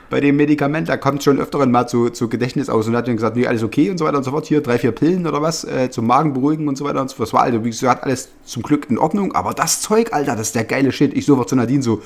bei 0.08 0.20
dem 0.20 0.36
Medikament, 0.36 0.88
da 0.88 0.96
kommt 0.96 1.22
schon 1.24 1.40
öfteren 1.40 1.70
mal 1.70 1.86
zu, 1.86 2.10
zu 2.10 2.28
Gedächtnis 2.28 2.68
aus 2.68 2.86
und 2.86 2.96
hat 2.96 3.08
dann 3.08 3.16
gesagt, 3.16 3.36
nee, 3.36 3.46
alles 3.46 3.62
okay 3.62 3.90
und 3.90 3.98
so 3.98 4.04
weiter 4.04 4.18
und 4.18 4.24
so 4.24 4.30
fort. 4.30 4.46
Hier 4.46 4.60
drei, 4.62 4.78
vier 4.78 4.92
Pillen 4.92 5.26
oder 5.26 5.42
was, 5.42 5.64
äh, 5.64 5.90
zum 5.90 6.06
Magen 6.06 6.32
beruhigen 6.32 6.68
und 6.68 6.76
so 6.78 6.84
weiter 6.84 7.00
und 7.00 7.10
so 7.10 7.16
fort. 7.16 7.28
Das 7.28 7.32
war 7.34 7.42
also, 7.42 7.64
wie 7.64 7.70
gesagt, 7.70 8.04
alles 8.04 8.28
zum 8.44 8.62
Glück 8.62 8.88
in 8.88 8.98
Ordnung, 8.98 9.34
aber 9.34 9.52
das 9.54 9.80
Zeug, 9.80 10.12
Alter, 10.12 10.32
das 10.36 10.48
ist 10.48 10.54
der 10.54 10.64
geile 10.64 10.92
Shit. 10.92 11.16
Ich 11.16 11.26
so 11.26 11.42
zu 11.44 11.56
Nadine 11.56 11.82
so, 11.82 12.02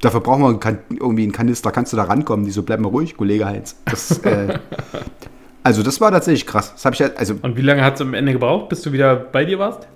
dafür 0.00 0.20
brauchen 0.20 0.42
wir 0.42 0.58
kan- 0.58 0.78
irgendwie 0.90 1.24
einen 1.24 1.32
Kanister, 1.32 1.70
kannst 1.70 1.92
du 1.92 1.96
da 1.96 2.04
rankommen? 2.04 2.44
Die 2.46 2.50
so, 2.52 2.62
bleib 2.62 2.80
mal 2.80 2.88
ruhig, 2.88 3.16
Kollege 3.16 3.44
Heinz. 3.46 3.76
Das, 3.84 4.18
äh, 4.18 4.58
also 5.62 5.82
das 5.82 6.00
war 6.00 6.10
tatsächlich 6.10 6.46
krass. 6.46 6.74
Das 6.82 6.92
ich 6.94 6.98
ja, 7.00 7.10
also 7.16 7.34
Und 7.42 7.56
wie 7.56 7.62
lange 7.62 7.84
hat 7.84 7.96
es 7.96 8.00
am 8.00 8.14
Ende 8.14 8.32
gebraucht, 8.32 8.68
bis 8.68 8.82
du 8.82 8.92
wieder 8.92 9.16
bei 9.16 9.44
dir 9.44 9.58
warst? 9.58 9.86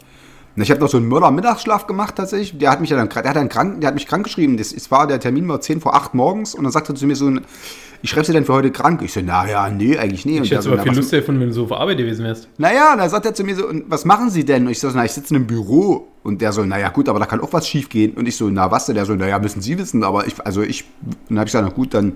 Ich 0.57 0.71
habe 0.71 0.81
noch 0.81 0.89
so 0.89 0.99
einen 0.99 1.09
Mörder-Mittagsschlaf 1.09 1.87
gemacht 1.87 2.17
tatsächlich. 2.17 2.59
Der 2.59 2.71
hat 2.71 2.81
mich 2.81 2.91
ja 2.91 2.97
dann, 2.97 3.09
der 3.09 3.25
hat 3.25 3.37
dann 3.37 3.49
krank, 3.49 3.81
der 3.81 3.89
hat 3.89 3.95
mich 3.95 4.07
krank 4.07 4.25
geschrieben. 4.25 4.57
Das, 4.59 4.73
es 4.73 4.91
war 4.91 5.07
der 5.07 5.19
Termin 5.19 5.49
war 5.49 5.61
10 5.61 5.81
vor 5.81 5.95
8 5.95 6.15
morgens 6.15 6.55
und 6.55 6.65
dann 6.65 6.73
sagte 6.73 6.93
er 6.93 6.97
zu 6.97 7.07
mir 7.07 7.17
so, 7.17 7.27
ein, 7.27 7.41
ich 8.03 8.11
schreibe 8.11 8.27
sie 8.27 8.33
denn 8.33 8.45
für 8.45 8.53
heute 8.53 8.71
krank. 8.71 9.01
Ich 9.03 9.13
so, 9.13 9.21
naja, 9.21 9.71
nee, 9.71 9.97
eigentlich 9.97 10.27
nee. 10.27 10.41
Ich 10.41 10.51
hätte 10.51 10.63
so, 10.63 10.73
aber 10.73 10.83
viel 10.83 10.93
Lust 10.93 11.13
davon, 11.13 11.39
wenn 11.41 11.49
du 11.49 11.55
so 11.55 11.65
auf 11.65 11.73
Arbeit 11.73 11.99
gewesen 11.99 12.25
wärst. 12.25 12.49
Naja, 12.59 12.97
dann 12.97 13.09
sagt 13.09 13.25
er 13.25 13.33
zu 13.35 13.45
mir 13.45 13.55
so, 13.55 13.65
was 13.87 14.05
machen 14.05 14.29
Sie 14.29 14.45
denn? 14.45 14.67
Und 14.67 14.73
ich 14.73 14.81
so, 14.81 14.91
na, 14.93 15.05
ich 15.05 15.13
sitze 15.13 15.33
in 15.33 15.37
einem 15.37 15.47
Büro. 15.47 16.09
Und 16.25 16.41
der 16.41 16.53
so, 16.53 16.65
naja, 16.65 16.89
gut, 16.89 17.09
aber 17.09 17.19
da 17.19 17.27
kann 17.27 17.41
auch 17.41 17.53
was 17.53 17.67
schief 17.67 17.89
gehen. 17.89 18.13
Und 18.15 18.27
ich 18.27 18.37
so, 18.37 18.51
na, 18.51 18.71
was 18.71 18.87
denn? 18.87 18.97
Der 18.97 19.07
so, 19.07 19.15
naja, 19.15 19.39
müssen 19.39 19.63
Sie 19.63 19.79
wissen. 19.79 20.05
Aber 20.05 20.27
ich, 20.27 20.35
also 20.45 20.63
ich, 20.63 20.85
dann 21.29 21.39
habe 21.39 21.47
ich 21.47 21.53
gesagt, 21.53 21.69
na 21.69 21.75
gut, 21.75 21.95
dann. 21.95 22.13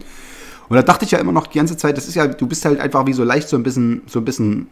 Und 0.68 0.76
da 0.76 0.82
dachte 0.82 1.04
ich 1.04 1.12
ja 1.12 1.18
immer 1.18 1.32
noch 1.32 1.46
die 1.46 1.58
ganze 1.58 1.76
Zeit, 1.76 1.96
das 1.96 2.08
ist 2.08 2.16
ja, 2.16 2.26
du 2.26 2.46
bist 2.48 2.64
halt 2.64 2.80
einfach 2.80 3.06
wie 3.06 3.12
so 3.12 3.22
leicht 3.22 3.48
so 3.48 3.56
ein 3.56 3.62
bisschen, 3.62 4.02
so 4.06 4.18
ein 4.18 4.24
bisschen 4.24 4.66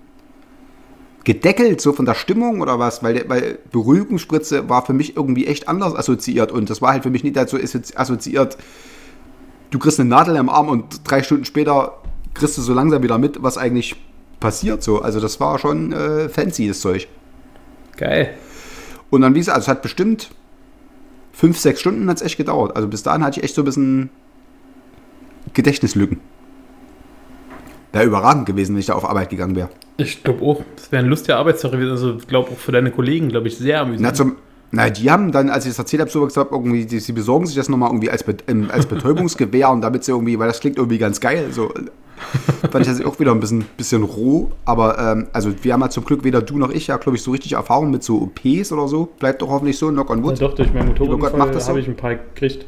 gedeckelt, 1.24 1.80
so 1.80 1.92
von 1.92 2.04
der 2.04 2.14
Stimmung 2.14 2.60
oder 2.60 2.78
was, 2.78 3.02
weil, 3.02 3.14
der- 3.14 3.28
weil 3.28 3.58
Beruhigungsspritze 3.72 4.68
war 4.68 4.84
für 4.84 4.92
mich 4.92 5.16
irgendwie 5.16 5.46
echt 5.46 5.68
anders 5.68 5.94
assoziiert. 5.94 6.52
Und 6.52 6.68
das 6.70 6.82
war 6.82 6.92
halt 6.92 7.02
für 7.02 7.10
mich 7.10 7.24
nicht 7.24 7.36
dazu 7.36 7.56
assoziiert, 7.96 8.58
du 9.70 9.78
kriegst 9.78 9.98
eine 9.98 10.08
Nadel 10.08 10.36
im 10.36 10.48
Arm 10.48 10.68
und 10.68 11.00
drei 11.04 11.22
Stunden 11.22 11.44
später 11.44 11.98
kriegst 12.34 12.58
du 12.58 12.62
so 12.62 12.74
langsam 12.74 13.02
wieder 13.02 13.18
mit, 13.18 13.42
was 13.42 13.56
eigentlich 13.58 13.96
passiert. 14.40 14.82
So. 14.82 15.00
Also 15.00 15.18
das 15.20 15.40
war 15.40 15.58
schon 15.58 15.92
äh, 15.92 16.28
fancy, 16.28 16.68
das 16.68 16.80
Zeug. 16.80 17.08
Geil. 17.96 18.34
Und 19.10 19.20
dann, 19.22 19.34
wie 19.34 19.38
gesagt, 19.38 19.56
also 19.56 19.64
es 19.66 19.68
hat 19.68 19.82
bestimmt 19.82 20.30
fünf, 21.32 21.58
sechs 21.58 21.80
Stunden 21.80 22.08
hat 22.10 22.16
es 22.18 22.22
echt 22.22 22.36
gedauert. 22.36 22.76
Also 22.76 22.88
bis 22.88 23.02
dahin 23.02 23.24
hatte 23.24 23.38
ich 23.40 23.44
echt 23.44 23.54
so 23.54 23.62
ein 23.62 23.64
bisschen 23.64 24.10
Gedächtnislücken. 25.52 26.20
Wäre 27.94 28.04
überragend 28.04 28.46
gewesen, 28.46 28.74
wenn 28.74 28.80
ich 28.80 28.86
da 28.86 28.94
auf 28.94 29.08
Arbeit 29.08 29.30
gegangen 29.30 29.54
wäre. 29.54 29.68
Ich 29.96 30.24
glaube 30.24 30.44
auch, 30.44 30.62
das 30.74 30.90
wäre 30.90 31.04
ein 31.04 31.08
lustiger 31.08 31.36
Arbeitstag 31.38 31.72
gewesen. 31.72 31.92
Also, 31.92 32.16
ich 32.16 32.26
glaube 32.26 32.50
auch 32.50 32.58
für 32.58 32.72
deine 32.72 32.90
Kollegen, 32.90 33.28
glaube 33.28 33.48
ich, 33.48 33.56
sehr 33.56 33.76
Na, 33.76 33.82
amüsant. 33.82 34.16
zum, 34.16 34.36
na, 34.72 34.90
die 34.90 35.10
haben 35.10 35.30
dann, 35.30 35.48
als 35.50 35.64
ich 35.64 35.70
das 35.70 35.78
erzählt 35.78 36.00
habe, 36.00 36.10
so 36.10 36.24
gesagt, 36.24 36.50
irgendwie, 36.50 36.84
die, 36.84 36.98
sie 36.98 37.12
besorgen 37.12 37.46
sich 37.46 37.54
das 37.54 37.68
nochmal 37.68 37.90
irgendwie 37.90 38.10
als, 38.10 38.24
Be 38.24 38.36
ähm, 38.48 38.68
als 38.72 38.86
Betäubungsgewehr 38.86 39.70
und 39.70 39.82
damit 39.82 40.02
sie 40.02 40.10
irgendwie, 40.10 40.36
weil 40.38 40.48
das 40.48 40.58
klingt 40.58 40.76
irgendwie 40.76 40.98
ganz 40.98 41.20
geil. 41.20 41.46
So, 41.52 41.72
fand 42.70 42.86
ich 42.86 42.92
das 42.92 43.04
auch 43.04 43.20
wieder 43.20 43.30
ein 43.30 43.38
bisschen, 43.38 43.64
bisschen 43.76 44.02
roh. 44.02 44.50
Aber 44.64 44.98
ähm, 44.98 45.28
also 45.32 45.52
wir 45.62 45.72
haben 45.72 45.80
ja 45.80 45.90
zum 45.90 46.04
Glück 46.04 46.24
weder 46.24 46.42
du 46.42 46.58
noch 46.58 46.70
ich 46.70 46.88
ja, 46.88 46.96
glaube 46.96 47.16
ich, 47.16 47.22
so 47.22 47.30
richtig 47.30 47.52
Erfahrung 47.52 47.92
mit 47.92 48.02
so 48.02 48.22
OPs 48.22 48.72
oder 48.72 48.88
so. 48.88 49.06
Bleibt 49.20 49.40
doch 49.42 49.48
hoffentlich 49.50 49.78
so, 49.78 49.88
knock 49.90 50.10
on 50.10 50.18
ja, 50.18 50.24
wood. 50.24 50.42
doch, 50.42 50.54
durch 50.54 50.72
meinen 50.72 50.88
Motorradunfall 50.88 51.52
das 51.52 51.64
so. 51.66 51.68
habe 51.68 51.78
ich 51.78 51.86
ein 51.86 51.96
paar 51.96 52.16
gekriegt. 52.16 52.66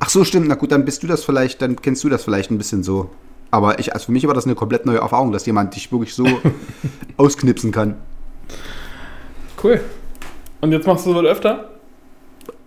Ach 0.00 0.10
so, 0.10 0.24
stimmt. 0.24 0.48
Na 0.48 0.56
gut, 0.56 0.72
dann 0.72 0.84
bist 0.84 1.02
du 1.02 1.06
das 1.06 1.24
vielleicht, 1.24 1.62
dann 1.62 1.76
kennst 1.76 2.04
du 2.04 2.10
das 2.10 2.24
vielleicht 2.24 2.50
ein 2.50 2.58
bisschen 2.58 2.82
so. 2.82 3.08
Aber 3.52 3.78
ich, 3.78 3.92
also 3.92 4.06
für 4.06 4.12
mich 4.12 4.26
war 4.26 4.34
das 4.34 4.46
eine 4.46 4.54
komplett 4.54 4.86
neue 4.86 4.98
Erfahrung, 4.98 5.30
dass 5.30 5.44
jemand 5.44 5.76
dich 5.76 5.92
wirklich 5.92 6.14
so 6.14 6.26
ausknipsen 7.18 7.70
kann. 7.70 7.96
Cool. 9.62 9.80
Und 10.62 10.72
jetzt 10.72 10.86
machst 10.86 11.06
du 11.06 11.12
das 11.12 11.24
öfter? 11.24 11.68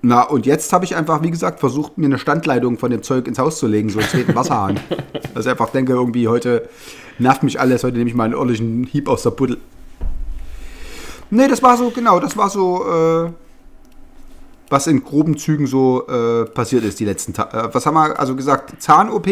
Na, 0.03 0.21
und 0.21 0.45
jetzt 0.45 0.71
habe 0.71 0.85
ich 0.85 0.95
einfach, 0.95 1.23
wie 1.23 1.31
gesagt, 1.31 1.59
versucht, 1.59 1.97
mir 1.97 2.05
eine 2.05 2.19
Standleitung 2.19 2.77
von 2.77 2.91
dem 2.91 3.01
Zeug 3.01 3.27
ins 3.27 3.39
Haus 3.39 3.57
zu 3.57 3.65
legen, 3.65 3.89
so 3.89 3.97
einen 3.97 4.07
zweiten 4.07 4.35
Wasserhahn. 4.35 4.79
Dass 5.33 5.45
ich 5.45 5.51
einfach 5.51 5.71
denke, 5.71 5.93
irgendwie 5.93 6.27
heute 6.27 6.69
nervt 7.17 7.41
mich 7.41 7.59
alles, 7.59 7.83
heute 7.83 7.97
nehme 7.97 8.09
ich 8.09 8.15
mal 8.15 8.25
einen 8.25 8.35
ordentlichen 8.35 8.83
Hieb 8.83 9.09
aus 9.09 9.23
der 9.23 9.31
Buddel. 9.31 9.57
Nee, 11.31 11.47
das 11.47 11.63
war 11.63 11.77
so, 11.77 11.89
genau, 11.89 12.19
das 12.19 12.37
war 12.37 12.51
so, 12.51 12.85
äh, 12.85 13.31
was 14.69 14.85
in 14.85 15.03
groben 15.03 15.35
Zügen 15.37 15.65
so 15.65 16.05
äh, 16.07 16.45
passiert 16.45 16.83
ist 16.83 16.99
die 16.99 17.05
letzten 17.05 17.33
Tage. 17.33 17.57
Äh, 17.57 17.73
was 17.73 17.87
haben 17.87 17.95
wir 17.95 18.19
also 18.19 18.35
gesagt? 18.35 18.79
Zahn-OP, 18.79 19.27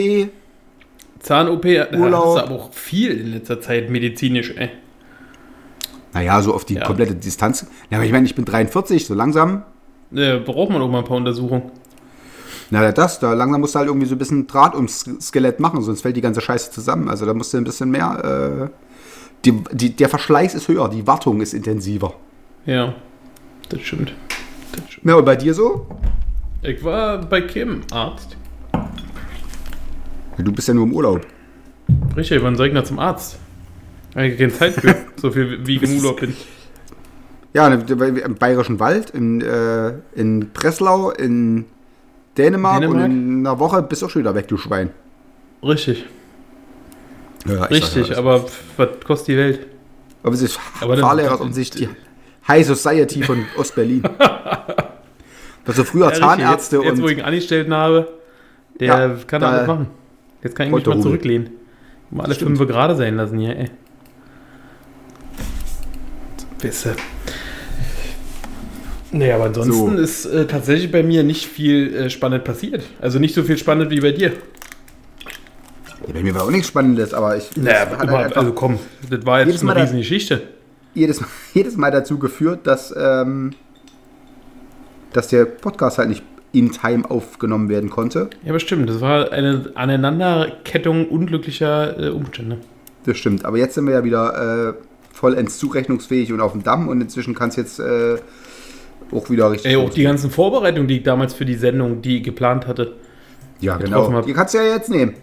Zahn-OP, 1.23 1.65
hast 1.65 1.93
Urlaub. 1.93 2.35
du 2.35 2.41
aber 2.41 2.55
auch 2.55 2.73
viel 2.73 3.19
in 3.19 3.33
letzter 3.33 3.59
Zeit 3.61 3.89
medizinisch, 3.89 4.53
ey. 4.55 4.69
naja, 6.13 6.41
so 6.41 6.53
auf 6.53 6.63
die 6.65 6.75
Ja. 6.75 6.83
komplette 6.85 7.15
Distanz. 7.15 7.65
Ja, 7.89 7.97
aber 7.97 8.05
ich 8.05 8.11
meine, 8.11 8.25
ich 8.25 8.35
bin 8.35 8.45
43, 8.45 9.05
so 9.07 9.13
langsam. 9.15 9.63
Äh, 10.13 10.37
braucht 10.39 10.71
man 10.71 10.81
auch 10.81 10.89
mal 10.89 10.99
ein 10.99 11.05
paar 11.05 11.17
Untersuchungen. 11.17 11.71
Na, 12.69 12.91
das, 12.91 13.19
da 13.19 13.33
langsam 13.33 13.61
musst 13.61 13.73
du 13.75 13.79
halt 13.79 13.87
irgendwie 13.87 14.05
so 14.07 14.15
ein 14.15 14.17
bisschen 14.19 14.47
Draht 14.47 14.75
ums 14.75 15.05
Skelett 15.21 15.59
machen, 15.59 15.81
sonst 15.81 16.01
fällt 16.01 16.15
die 16.15 16.21
ganze 16.21 16.41
Scheiße 16.41 16.71
zusammen. 16.71 17.09
Also 17.09 17.25
da 17.25 17.33
musst 17.33 17.53
du 17.53 17.57
ein 17.57 17.63
bisschen 17.63 17.89
mehr. 17.89 18.69
Äh, 18.69 18.69
die, 19.45 19.63
die, 19.71 19.95
der 19.95 20.09
Verschleiß 20.09 20.55
ist 20.55 20.67
höher, 20.67 20.87
die 20.89 21.05
Wartung 21.07 21.41
ist 21.41 21.53
intensiver. 21.53 22.13
Ja, 22.65 22.93
das 23.69 23.81
stimmt. 23.81 24.13
Das 24.71 24.91
stimmt. 24.91 25.05
Ja, 25.07 25.15
und 25.15 25.25
bei 25.25 25.35
dir 25.35 25.53
so? 25.53 25.87
Ich 26.61 26.83
war 26.83 27.17
bei 27.19 27.41
Kim, 27.41 27.81
Arzt. 27.91 28.37
Du 30.37 30.51
bist 30.51 30.67
ja 30.67 30.73
nur 30.73 30.85
im 30.85 30.93
Urlaub. 30.93 31.21
Richtig, 32.15 32.41
wann 32.43 32.55
soll 32.55 32.67
ich 32.67 32.73
denn 32.73 32.85
zum 32.85 32.99
Arzt? 32.99 33.37
Habe 34.15 34.27
ich 34.27 34.37
keine 34.37 34.51
Zeit 34.53 34.73
für, 34.73 34.95
so 35.15 35.31
viel 35.31 35.65
wie 35.65 35.75
ich 35.77 35.83
im 35.83 35.97
Urlaub 35.97 36.19
bin. 36.19 36.35
Ja, 37.53 37.69
ne, 37.69 37.83
im 38.25 38.35
Bayerischen 38.35 38.79
Wald, 38.79 39.11
in, 39.11 39.41
äh, 39.41 39.93
in 40.15 40.49
Breslau, 40.53 41.11
in 41.11 41.65
Dänemark, 42.37 42.81
Dänemark? 42.81 43.05
und 43.05 43.11
in 43.11 43.39
einer 43.47 43.59
Woche 43.59 43.83
bist 43.83 44.01
du 44.01 44.07
auch 44.07 44.09
schon 44.09 44.21
wieder 44.23 44.33
weg, 44.33 44.47
du 44.47 44.57
Schwein. 44.57 44.89
Richtig, 45.63 46.05
Ja, 47.45 47.65
ich 47.65 47.71
richtig, 47.71 48.09
ja, 48.09 48.17
aber 48.17 48.45
was 48.77 48.89
kostet 49.05 49.27
die 49.29 49.37
Welt? 49.37 49.67
Aber 50.23 50.33
es 50.33 50.41
ist 50.41 50.59
Aber 50.81 50.97
Fahrlehrer 50.97 51.35
ist 51.35 51.41
offensichtlich 51.41 51.87
die 51.89 52.47
High 52.47 52.65
Society 52.65 53.23
von 53.23 53.45
Ostberlin. 53.57 54.03
Also 55.65 55.85
früher 55.85 56.09
Ja, 56.09 56.13
Zahnärzte 56.13 56.75
jetzt, 56.77 56.85
jetzt, 56.85 56.99
wo 57.01 57.05
und 57.05 57.11
ich 57.11 57.17
einen 57.19 57.25
Angestellten 57.25 57.73
habe, 57.73 58.09
der 58.81 58.87
Ja, 58.87 59.15
kann 59.25 59.39
da- 59.41 59.49
alles 59.49 59.67
machen. 59.67 59.87
Jetzt 60.43 60.55
kann 60.55 60.67
ich 60.67 60.73
mich 60.73 60.85
mal 60.85 61.01
zurücklehnen. 61.01 61.49
Mal 62.09 62.25
alle 62.25 62.35
fünf 62.35 62.59
gerade 62.59 62.95
sein 62.95 63.15
lassen 63.15 63.39
hier, 63.39 63.57
ey. 63.57 63.69
Wisse. 66.59 66.95
Nee, 69.11 69.31
aber 69.31 69.45
ansonsten 69.45 69.73
So. 69.97 70.01
ist 70.01 70.25
äh, 70.25 70.47
tatsächlich 70.47 70.91
bei 70.91 71.03
mir 71.03 71.23
nicht 71.23 71.45
viel 71.45 71.95
äh, 71.95 72.09
spannend 72.09 72.43
passiert. 72.43 72.83
Also 72.99 73.19
nicht 73.19 73.35
so 73.35 73.43
viel 73.43 73.57
spannend 73.57 73.91
wie 73.91 73.99
bei 73.99 74.11
dir. 74.11 74.31
Ja, 76.07 76.13
bei 76.13 76.23
mir 76.23 76.33
war 76.33 76.43
auch 76.43 76.51
nichts 76.51 76.67
Spannendes, 76.67 77.13
aber 77.13 77.37
ich 77.37 77.55
Naja, 77.55 77.81
hat 77.81 78.03
immer, 78.03 78.11
halt 78.13 78.25
einfach 78.27 78.37
also 78.37 78.53
komm, 78.53 78.79
das 79.09 79.25
war 79.25 79.45
jetzt 79.45 79.61
eine 79.61 79.75
riesen 79.75 79.97
Geschichte. 79.97 80.41
jedes, 80.93 81.23
jedes 81.53 81.77
Mal 81.77 81.91
dazu 81.91 82.17
geführt, 82.17 82.65
dass, 82.65 82.93
ähm, 82.97 83.51
dass 85.13 85.27
der 85.27 85.45
Podcast 85.45 85.99
halt 85.99 86.09
nicht 86.09 86.23
in 86.53 86.71
Time 86.71 87.09
aufgenommen 87.09 87.67
werden 87.67 87.89
konnte. 87.89 88.29
Ja, 88.43 88.51
aber 88.51 88.59
stimmt, 88.59 88.87
das 88.87 89.01
war 89.01 89.31
eine 89.31 89.71
Aneinanderkettung 89.73 91.09
unglücklicher 91.09 91.99
äh, 91.99 92.09
Umstände. 92.09 92.59
Das 93.05 93.17
stimmt. 93.17 93.43
Aber 93.43 93.57
jetzt 93.57 93.73
sind 93.73 93.85
wir 93.85 93.93
ja 93.93 94.03
wieder 94.03 94.69
äh, 94.69 94.73
vollends 95.11 95.57
zurechnungsfähig 95.57 96.31
und 96.31 96.39
auf 96.39 96.53
dem 96.53 96.63
Damm 96.63 96.87
und 96.87 97.01
inzwischen 97.01 97.33
kann 97.33 97.49
es 97.49 97.55
jetzt 97.55 97.79
äh, 97.79 98.17
auch 99.11 99.29
wieder 99.29 99.51
richtig. 99.51 99.71
Ey, 99.71 99.77
auch 99.77 99.89
die 99.89 100.03
ganzen 100.03 100.29
Vorbereitungen, 100.29 100.87
die 100.87 100.97
ich 100.97 101.03
damals 101.03 101.33
für 101.33 101.45
die 101.45 101.55
Sendung, 101.55 102.01
die 102.01 102.17
ich 102.17 102.23
geplant 102.23 102.67
hatte. 102.67 102.93
ja, 103.59 103.75
genau. 103.77 104.21
Die 104.21 104.33
kannst 104.33 104.53
du 104.53 104.59
ja 104.59 104.75
jetzt 104.75 104.89
nehmen. 104.89 105.15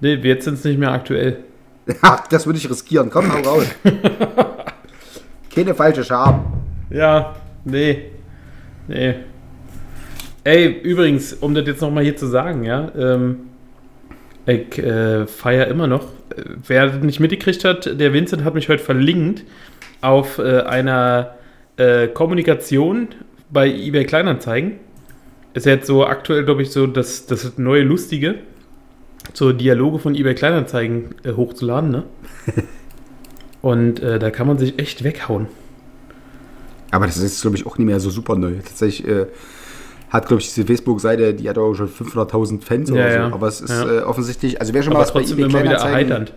Nee, 0.00 0.14
jetzt 0.14 0.44
sind 0.44 0.54
es 0.54 0.64
nicht 0.64 0.78
mehr 0.78 0.92
aktuell. 0.92 1.44
Ach, 2.00 2.26
das 2.28 2.46
würde 2.46 2.58
ich 2.58 2.70
riskieren. 2.70 3.10
Komm, 3.10 3.30
hau 3.32 3.40
raus. 3.40 3.64
Keine 5.54 5.74
falsche 5.74 6.04
Scham. 6.04 6.44
Ja, 6.90 7.34
nee. 7.64 8.10
Nee. 8.86 9.16
Ey, 10.50 10.66
übrigens, 10.66 11.32
um 11.32 11.54
das 11.54 11.64
jetzt 11.68 11.80
nochmal 11.80 12.02
hier 12.02 12.16
zu 12.16 12.26
sagen, 12.26 12.64
ja, 12.64 12.90
ähm, 12.98 13.36
ich 14.46 14.76
äh, 14.78 15.28
feiere 15.28 15.68
immer 15.68 15.86
noch. 15.86 16.02
Äh, 16.34 16.42
Wer 16.66 16.88
das 16.88 17.04
nicht 17.04 17.20
mitgekriegt 17.20 17.64
hat, 17.64 18.00
der 18.00 18.12
Vincent 18.12 18.42
hat 18.42 18.54
mich 18.54 18.68
heute 18.68 18.82
verlinkt 18.82 19.44
auf 20.00 20.38
äh, 20.38 20.62
einer 20.62 21.36
äh, 21.76 22.08
Kommunikation 22.08 23.10
bei 23.48 23.72
eBay 23.72 24.04
Kleinanzeigen. 24.04 24.80
Ist 25.54 25.66
jetzt 25.66 25.86
so 25.86 26.04
aktuell, 26.04 26.44
glaube 26.44 26.62
ich, 26.62 26.72
so 26.72 26.88
das, 26.88 27.26
das 27.26 27.56
neue 27.56 27.84
Lustige, 27.84 28.40
so 29.32 29.52
Dialoge 29.52 30.00
von 30.00 30.16
eBay 30.16 30.34
Kleinanzeigen 30.34 31.14
äh, 31.22 31.30
hochzuladen, 31.30 31.92
ne? 31.92 32.02
Und 33.62 34.00
äh, 34.00 34.18
da 34.18 34.32
kann 34.32 34.48
man 34.48 34.58
sich 34.58 34.80
echt 34.80 35.04
weghauen. 35.04 35.46
Aber 36.90 37.06
das 37.06 37.18
ist, 37.18 37.40
glaube 37.40 37.56
ich, 37.56 37.66
auch 37.66 37.78
nicht 37.78 37.86
mehr 37.86 38.00
so 38.00 38.10
super 38.10 38.34
neu. 38.34 38.54
Tatsächlich 38.54 39.06
äh, 39.06 39.26
hat, 40.10 40.26
glaube 40.26 40.40
ich, 40.42 40.48
diese 40.52 40.66
Facebook-Seite, 40.66 41.34
die 41.34 41.48
hat 41.48 41.56
auch 41.58 41.74
schon 41.74 41.88
500.000 41.88 42.62
Fans 42.62 42.90
oder 42.90 43.00
Ja, 43.06 43.10
so. 43.12 43.16
ja. 43.18 43.32
Aber 43.32 43.46
es 43.48 43.60
ist 43.60 43.70
Ja. 43.70 43.98
äh, 43.98 44.02
offensichtlich, 44.02 44.60
also 44.60 44.74
wer 44.74 44.82
schon 44.82 44.92
mal 44.92 45.00
was 45.00 45.12
bei 45.14 45.22
eBay 45.22 45.48
Kleinanzeigen... 45.48 46.30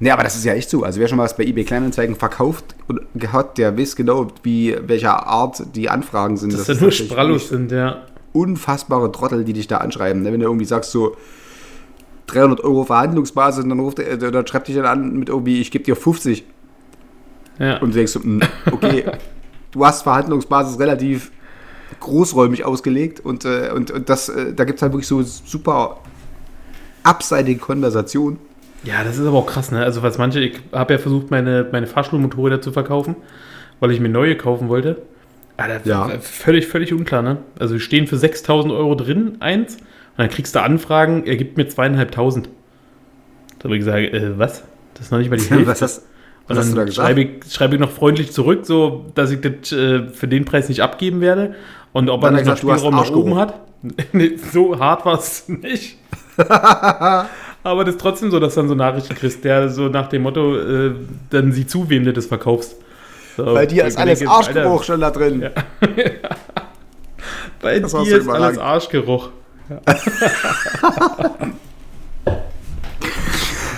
Nee, 0.00 0.10
aber 0.10 0.24
das 0.24 0.34
ist 0.34 0.44
ja 0.44 0.54
echt 0.54 0.68
so. 0.68 0.82
Also 0.82 0.98
wer 1.00 1.06
schon 1.06 1.16
mal 1.16 1.22
was 1.22 1.36
bei 1.36 1.44
eBay 1.44 1.64
Kleinanzeigen 1.64 2.16
verkauft 2.16 2.74
und 2.88 3.00
hat, 3.32 3.58
der 3.58 3.78
weiß 3.78 3.94
genau, 3.94 4.26
wie 4.42 4.76
welcher 4.86 5.26
Art 5.26 5.62
die 5.74 5.88
Anfragen 5.88 6.36
sind. 6.36 6.52
Dass 6.52 6.64
da 6.66 6.72
ist 6.72 6.80
nur 6.82 6.90
Sprallos 6.90 7.48
sind, 7.48 7.70
ja. 7.70 8.02
unfassbare 8.32 9.12
Trottel, 9.12 9.44
die 9.44 9.52
dich 9.52 9.68
da 9.68 9.78
anschreiben. 9.78 10.22
ne? 10.22 10.32
Wenn 10.32 10.40
du 10.40 10.46
irgendwie 10.46 10.64
sagst 10.66 10.90
so 10.90 11.16
300 12.26 12.62
Euro 12.64 12.84
Verhandlungsbasis, 12.84 13.64
dann 13.66 13.78
ruft 13.78 14.00
er, 14.00 14.10
äh, 14.12 14.18
dann 14.32 14.46
schreibt 14.46 14.66
dich 14.68 14.74
dann 14.74 14.84
an 14.86 15.16
mit 15.16 15.28
irgendwie, 15.28 15.60
ich 15.60 15.70
gebe 15.70 15.84
dir 15.84 15.94
50. 15.94 16.44
ja. 17.60 17.78
Und 17.78 17.90
du 17.90 17.94
denkst 17.96 18.12
so, 18.12 18.20
hm, 18.20 18.40
okay, 18.72 19.04
du 19.70 19.86
hast 19.86 20.02
Verhandlungsbasis 20.02 20.78
relativ 20.80 21.30
großräumig 22.04 22.64
ausgelegt 22.64 23.20
und, 23.20 23.44
äh, 23.44 23.70
und, 23.74 23.90
und 23.90 24.08
das, 24.08 24.28
äh, 24.28 24.54
da 24.54 24.64
gibt 24.64 24.78
es 24.78 24.82
halt 24.82 24.92
wirklich 24.92 25.08
so 25.08 25.22
super 25.22 25.98
abseitige 27.02 27.58
Konversationen. 27.60 28.38
Ja, 28.84 29.02
das 29.04 29.18
ist 29.18 29.26
aber 29.26 29.38
auch 29.38 29.46
krass, 29.46 29.70
ne? 29.70 29.82
Also 29.82 30.02
was 30.02 30.18
manche, 30.18 30.40
ich 30.40 30.60
habe 30.72 30.94
ja 30.94 30.98
versucht, 30.98 31.30
meine, 31.30 31.66
meine 31.72 31.86
Fahrschulmotorräder 31.86 32.60
zu 32.60 32.72
verkaufen. 32.72 33.16
weil 33.80 33.90
ich 33.90 33.98
mir 34.00 34.08
neue 34.08 34.36
kaufen 34.36 34.68
wollte. 34.68 35.02
Alter, 35.56 35.80
Ja. 35.86 36.08
völlig, 36.20 36.66
völlig 36.68 36.92
unklar, 36.92 37.22
ne? 37.22 37.38
Also 37.58 37.78
stehen 37.78 38.06
für 38.06 38.16
6000 38.16 38.72
Euro 38.72 38.94
drin, 38.94 39.36
eins, 39.40 39.74
und 39.76 39.82
dann 40.18 40.28
kriegst 40.30 40.54
du 40.54 40.62
Anfragen, 40.62 41.24
er 41.26 41.36
gibt 41.36 41.56
mir 41.56 41.66
zweieinhalbtausend. 41.68 42.48
Da 43.58 43.64
habe 43.64 43.74
ich 43.76 43.80
gesagt, 43.80 43.98
äh, 44.14 44.38
was? 44.38 44.62
Das 44.94 45.06
ist 45.06 45.10
noch 45.10 45.18
nicht 45.18 45.28
mal 45.30 45.36
die 45.38 45.44
Hälfte. 45.50 45.66
Was 45.66 45.82
hast, 45.82 46.02
was 46.46 46.58
hast 46.58 46.70
du 46.72 46.76
da 46.76 46.84
gesagt? 46.84 47.04
schreibe 47.06 47.22
ich, 47.22 47.52
schreibe 47.52 47.74
ich 47.74 47.80
noch 47.80 47.90
freundlich 47.90 48.30
zurück, 48.32 48.64
so 48.64 49.06
dass 49.16 49.30
ich 49.32 49.40
das 49.40 49.72
äh, 49.72 50.06
für 50.08 50.28
den 50.28 50.44
Preis 50.44 50.68
nicht 50.68 50.80
abgeben 50.82 51.20
werde. 51.20 51.54
Und 51.94 52.10
ob 52.10 52.22
er 52.24 52.32
Dann 52.32 52.44
noch 52.44 52.48
er 52.50 52.54
du 52.56 52.60
Spielraum 52.60 52.94
nach 52.96 53.10
oben 53.10 53.36
hat. 53.36 53.54
nee, 54.12 54.32
so 54.52 54.78
hart 54.78 55.06
war 55.06 55.18
es 55.18 55.48
nicht. 55.48 55.96
Aber 56.36 57.84
das 57.84 57.94
ist 57.94 58.00
trotzdem 58.00 58.30
so, 58.30 58.40
dass 58.40 58.54
du 58.54 58.60
dann 58.60 58.68
so 58.68 58.74
Nachrichten 58.74 59.14
kriegst, 59.14 59.44
der 59.44 59.70
so 59.70 59.88
nach 59.88 60.08
dem 60.08 60.22
Motto, 60.22 60.56
äh, 60.58 60.92
dann 61.30 61.52
sieh 61.52 61.66
zu, 61.66 61.88
wem 61.88 62.04
du 62.04 62.12
das 62.12 62.26
verkaufst. 62.26 62.74
So, 63.36 63.44
Bei 63.44 63.64
dir 63.64 63.84
ist 63.84 63.96
alles 63.96 64.18
denke, 64.18 64.34
Arschgeruch 64.34 64.72
Alter, 64.72 64.84
schon 64.84 65.00
da 65.00 65.10
drin. 65.10 65.50
Bei 67.62 67.78
Das 67.78 67.92
dir 67.92 68.18
ist 68.18 68.28
alles. 68.28 68.58
Arschgeruch. 68.58 69.30
Ja, 69.70 69.94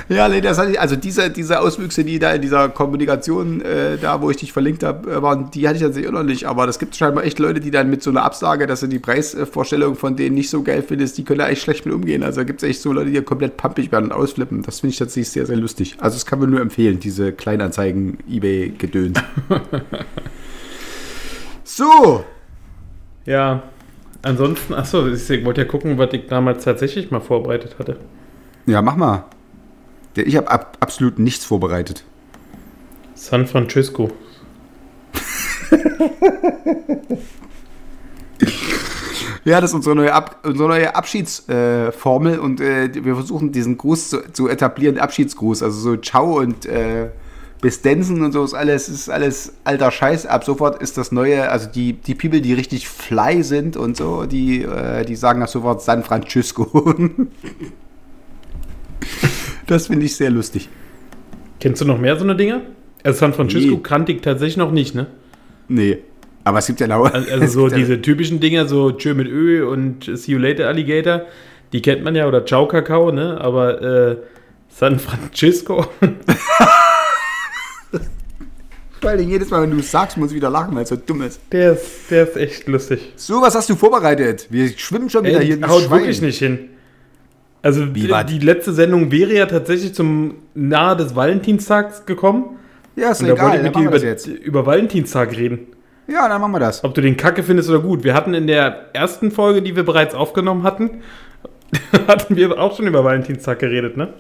nee, 0.09 0.41
das 0.41 0.57
hatte 0.57 0.73
ich, 0.73 0.81
also 0.81 0.95
diese, 0.95 1.31
diese 1.31 1.61
Auswüchse, 1.61 2.05
die 2.05 2.21
da 2.21 2.33
in 2.33 2.41
dieser 2.41 2.69
Kommunikation, 2.69 3.61
äh, 3.61 3.99
da 3.99 4.23
wo 4.23 4.31
ich 4.31 4.37
dich 4.37 4.53
verlinkt 4.53 4.85
habe, 4.85 5.11
äh, 5.11 5.23
waren, 5.23 5.51
die 5.51 5.67
hatte 5.67 5.77
ich 5.77 5.83
tatsächlich 5.83 6.09
auch 6.09 6.15
noch 6.15 6.23
nicht. 6.23 6.45
Aber 6.45 6.67
das 6.67 6.79
gibt 6.79 6.95
scheinbar 6.95 7.25
echt 7.25 7.41
Leute, 7.41 7.59
die 7.59 7.73
dann 7.73 7.91
mit 7.91 8.05
so 8.05 8.11
einer 8.11 8.23
Absage, 8.23 8.69
dass 8.69 8.81
du 8.81 8.87
die 8.87 9.01
Preisvorstellung 9.01 9.97
von 9.97 10.15
denen 10.15 10.37
nicht 10.37 10.49
so 10.49 10.63
geil 10.63 10.85
findest, 10.87 11.19
die 11.19 11.25
können 11.25 11.41
da 11.41 11.49
echt 11.49 11.63
schlecht 11.63 11.87
mit 11.87 11.95
umgehen. 11.95 12.23
Also 12.23 12.45
gibt 12.45 12.63
es 12.63 12.69
echt 12.69 12.83
so 12.83 12.93
Leute, 12.93 13.11
die 13.11 13.21
komplett 13.23 13.57
pampig 13.57 13.91
werden 13.91 14.07
und 14.07 14.13
ausflippen. 14.13 14.63
Das 14.63 14.81
finde 14.81 14.93
ich 14.93 14.99
tatsächlich 14.99 15.31
sehr, 15.31 15.47
sehr 15.47 15.57
lustig. 15.57 15.97
Also 15.99 16.15
das 16.15 16.25
kann 16.25 16.39
man 16.39 16.51
nur 16.51 16.61
empfehlen, 16.61 17.01
diese 17.01 17.33
Kleinanzeigen, 17.33 18.19
Ebay-Gedöns. 18.29 19.19
so, 21.65 22.25
Ja, 23.25 23.65
ansonsten, 24.23 24.73
achso, 24.75 25.09
ich 25.09 25.45
wollte 25.45 25.63
ja 25.63 25.67
gucken, 25.67 25.99
was 25.99 26.13
ich 26.13 26.29
damals 26.29 26.63
tatsächlich 26.63 27.11
mal 27.11 27.21
vorbereitet 27.21 27.77
hatte. 27.81 27.97
ja, 28.67 28.81
mach 28.81 28.95
mal. 28.95 29.25
Ich 30.23 30.37
habe 30.37 30.51
ab, 30.51 30.77
absolut 30.81 31.19
nichts 31.19 31.45
vorbereitet. 31.45 32.05
San 33.15 33.47
Francisco. 33.47 34.11
Ja, 39.47 39.61
das 39.61 39.71
ist 39.71 39.75
unsere 39.77 39.95
neue, 39.95 40.13
Ab 40.13 40.41
unsere 40.43 40.69
neue 40.69 40.97
Abschiedsformel 40.97 42.35
äh, 42.35 42.39
und 42.39 42.61
äh, 42.61 42.91
wir 42.93 43.15
versuchen 43.15 43.53
diesen 43.53 43.79
Gruß 43.79 44.11
zu, 44.11 44.33
zu 44.33 44.49
etablieren, 44.49 44.99
Abschiedsgruß. 44.99 45.63
Also 45.63 45.79
so 45.79 45.97
Ciao 45.97 46.41
und 46.41 46.67
äh, 46.67 47.11
bis 47.61 47.81
Densen 47.81 48.25
und 48.25 48.33
so 48.33 48.43
ist 48.43 48.55
alles, 48.55 48.89
ist 48.89 49.09
alles 49.09 49.53
alter 49.63 49.93
Scheiß. 49.93 50.27
Ab 50.27 50.43
sofort 50.43 50.83
ist 50.83 50.99
das 50.99 51.13
neue, 51.13 51.49
also 51.49 51.69
die, 51.69 51.93
die 51.93 52.17
People, 52.17 52.41
die 52.41 52.55
richtig 52.55 52.89
fly 52.89 53.45
sind 53.45 53.77
und 53.77 53.97
so, 53.97 54.27
die, 54.27 54.63
äh, 54.63 55.05
die 55.05 55.15
sagen 55.15 55.41
ab 55.43 55.49
sofort 55.49 55.81
San 55.81 56.03
Francisco. 56.03 56.93
das 59.67 59.87
finde 59.89 60.07
ich 60.07 60.17
sehr 60.17 60.31
lustig. 60.31 60.69
Kennst 61.61 61.81
du 61.81 61.85
noch 61.87 61.99
mehr 61.99 62.17
so 62.17 62.25
eine 62.25 62.37
Dinge? 62.37 62.63
Also 63.03 63.19
San 63.21 63.33
Francisco 63.35 63.77
Nee. 63.77 63.81
kannte 63.83 64.13
ich 64.13 64.21
tatsächlich 64.21 64.57
noch 64.57 64.73
nicht, 64.73 64.95
ne? 64.95 65.07
Nee. 65.69 65.99
Aber 66.45 66.59
es 66.59 66.67
gibt 66.67 66.81
ja 66.81 66.87
lauter. 66.87 67.15
Also, 67.15 67.31
also 67.41 67.69
so 67.69 67.75
diese 67.75 68.01
typischen 68.01 68.41
Dinger, 68.41 68.67
so 68.67 68.93
Tschö 68.93 69.15
mit 69.15 69.27
Ö 69.29 69.67
und 69.67 70.05
See 70.15 70.33
you 70.33 70.39
later 70.39 70.69
Alligator, 70.69 71.23
die 71.73 71.83
kennt 71.83 72.05
man 72.05 72.15
ja, 72.15 72.27
oder 72.29 72.45
Ciao 72.47 72.69
Kakao, 72.69 73.11
ne? 73.11 73.41
Aber 73.41 73.83
äh, 73.83 74.17
San 74.69 74.99
Francisco, 74.99 75.87
Vor 79.01 79.11
allem 79.11 79.29
jedes 79.29 79.51
Mal, 79.51 79.63
wenn 79.63 79.71
du 79.71 79.79
es 79.79 79.91
sagst, 79.91 80.17
muss 80.17 80.31
ich 80.31 80.37
wieder 80.37 80.51
lachen, 80.51 80.75
weil 80.75 80.83
es 80.85 80.89
so 80.89 80.97
dumm 80.97 81.23
ist. 81.23 81.41
der 81.53 81.73
ist, 81.75 82.11
der 82.11 82.27
ist 82.29 82.37
echt 82.37 82.67
lustig. 82.67 83.13
So, 83.17 83.41
was 83.43 83.55
hast 83.55 83.69
du 83.69 83.77
vorbereitet? 83.77 84.47
Wir 84.51 84.69
schwimmen 84.77 85.11
schon 85.11 85.25
wieder 85.25 85.41
Ey, 85.41 85.47
hier 85.47 85.69
haut 85.69 85.83
Schwein. 85.83 86.01
wirklich 86.01 86.23
nicht 86.23 86.39
hin. 86.39 86.71
Also 87.67 87.95
Wie 87.95 88.03
die, 88.03 88.11
war- 88.11 88.23
die 88.23 88.39
letzte 88.39 88.73
Sendung 88.73 89.11
wäre 89.11 89.35
ja 89.35 89.47
tatsächlich 89.47 89.93
zum 89.93 90.35
nahe 90.55 90.97
des 90.97 91.17
Valentinstags 91.17 92.07
gekommen. 92.07 92.57
Ja, 92.95 93.11
ist 93.11 93.21
Und 93.23 93.29
doch 93.29 93.37
da 93.37 93.43
wollte 93.43 93.57
egal, 93.59 93.67
ich 93.71 93.75
mit 93.77 93.85
dir 93.87 93.91
wir 93.93 93.99
über, 93.99 94.07
jetzt. 94.07 94.27
über 94.29 94.67
Valentinstag 94.67 95.37
reden. 95.37 95.67
Ja, 96.07 96.29
dann 96.29 96.41
machen 96.41 96.53
wir 96.53 96.61
das. 96.61 96.85
Ob 96.85 96.95
du 96.95 97.01
den 97.01 97.17
Kacke 97.17 97.43
findest 97.43 97.69
oder 97.69 97.81
gut. 97.81 98.05
Wir 98.05 98.15
hatten 98.15 98.35
in 98.35 98.47
der 98.47 98.95
ersten 98.95 99.33
Folge, 99.33 99.63
die 99.63 99.75
wir 99.75 99.83
bereits 99.85 100.15
aufgenommen 100.15 100.63
hatten, 100.63 101.03
hatten 102.07 102.37
wir 102.37 102.57
auch 102.61 102.77
schon 102.77 102.87
über 102.87 103.03
Valentinstag 103.03 103.59
geredet, 103.59 103.97
ne? 103.97 104.11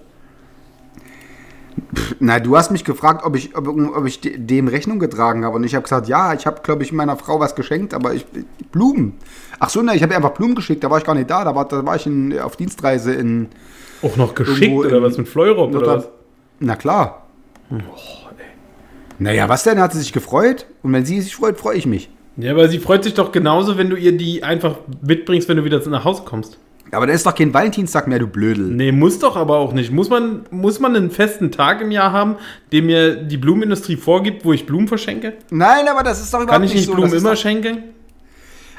Na, 2.21 2.39
du 2.41 2.57
hast 2.57 2.71
mich 2.71 2.85
gefragt, 2.85 3.25
ob 3.25 3.37
ich, 3.37 3.57
ob, 3.57 3.69
ob 3.69 4.07
ich 4.07 4.21
de- 4.21 4.37
dem 4.39 4.69
Rechnung 4.69 4.99
getragen 4.99 5.45
habe. 5.45 5.57
Und 5.57 5.65
ich 5.65 5.75
habe 5.75 5.83
gesagt, 5.83 6.09
ja, 6.09 6.35
ich 6.35 6.47
habe, 6.47 6.61
glaube 6.63 6.83
ich, 6.83 6.93
meiner 6.93 7.17
Frau 7.17 7.41
was 7.41 7.55
geschenkt, 7.55 7.95
aber 7.95 8.15
ich. 8.15 8.27
Blumen. 8.73 9.15
Ach 9.59 9.71
so, 9.71 9.83
ne, 9.83 9.95
ich 9.97 10.03
habe 10.03 10.13
ihr 10.13 10.17
einfach 10.17 10.33
Blumen 10.33 10.55
geschickt, 10.55 10.85
da 10.85 10.91
war 10.91 10.99
ich 10.99 11.05
gar 11.05 11.15
nicht 11.15 11.31
da. 11.31 11.45
Da 11.45 11.55
war, 11.55 11.67
da 11.67 11.85
war 11.85 11.97
ich 11.97 12.07
in, 12.07 12.39
auf 12.39 12.57
Dienstreise 12.57 13.13
in. 13.15 13.49
Auch 14.03 14.17
noch 14.17 14.35
geschickt 14.35 14.75
oder 14.75 14.99
in 14.99 15.03
was 15.03 15.17
mit 15.17 15.29
Fleurop 15.29 15.75
oder 15.75 15.87
was? 15.87 16.09
Na 16.61 16.77
klar. 16.77 17.27
Naja, 19.19 19.49
was 19.49 19.63
denn? 19.65 19.81
Hat 19.81 19.93
sie 19.93 19.99
sich 20.01 20.13
gefreut? 20.13 20.67
Und 20.83 20.93
wenn 20.93 21.05
sie 21.07 21.21
sich 21.21 21.35
freut, 21.35 21.59
freue 21.59 21.77
ich 21.77 21.87
mich. 21.87 22.11
Ja, 22.37 22.53
aber 22.53 22.69
sie 22.69 22.79
freut 22.79 23.03
sich 23.05 23.15
doch 23.15 23.33
genauso, 23.33 23.79
wenn 23.79 23.89
du 23.89 23.97
ihr 23.97 24.15
die 24.17 24.43
einfach 24.43 24.77
mitbringst, 25.01 25.49
wenn 25.49 25.57
du 25.57 25.65
wieder 25.65 25.81
nach 25.89 26.05
Hause 26.05 26.23
kommst. 26.27 26.59
Aber 26.93 27.07
da 27.07 27.13
ist 27.13 27.27
doch 27.27 27.35
kein 27.35 27.53
Valentinstag 27.53 28.07
mehr, 28.07 28.19
du 28.19 28.27
Blödel. 28.27 28.65
Nee, 28.65 28.93
muss 28.93 29.19
doch 29.19 29.37
aber 29.37 29.57
auch 29.57 29.73
nicht. 29.73 29.91
Muss 29.91 30.09
man, 30.09 30.47
muss 30.51 30.79
man 30.79 30.95
einen 30.95 31.11
festen 31.11 31.51
Tag 31.51 31.81
im 31.81 31.91
Jahr 31.91 32.13
haben, 32.13 32.37
den 32.73 32.87
mir 32.87 33.17
die 33.17 33.37
Blumenindustrie 33.37 33.97
vorgibt, 33.97 34.45
wo 34.45 34.53
ich 34.53 34.67
Blumen 34.67 34.87
verschenke? 34.87 35.35
Nein, 35.51 35.89
aber 35.89 36.03
das 36.03 36.21
ist 36.21 36.33
doch 36.33 36.39
überhaupt 36.41 36.53
Kann 36.53 36.65
ich 36.65 36.75
nicht 36.75 36.87
so. 36.87 36.95
Blumen 36.95 37.13
ist 37.13 37.21
immer 37.21 37.31
doch, 37.31 37.41
schenken? 37.41 37.79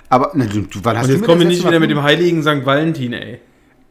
Aber, 0.10 0.32
na, 0.34 0.46
du, 0.46 0.62
du, 0.62 0.80
wann 0.84 0.98
hast 0.98 1.06
Und 1.06 1.16
jetzt 1.16 1.26
kommen 1.26 1.42
wir 1.42 1.48
nicht 1.48 1.68
wieder 1.68 1.80
mit 1.80 1.92
dem 1.92 2.02
heiligen 2.02 2.42
St. 2.42 2.66
Valentin, 2.66 3.12
ey. 3.12 3.40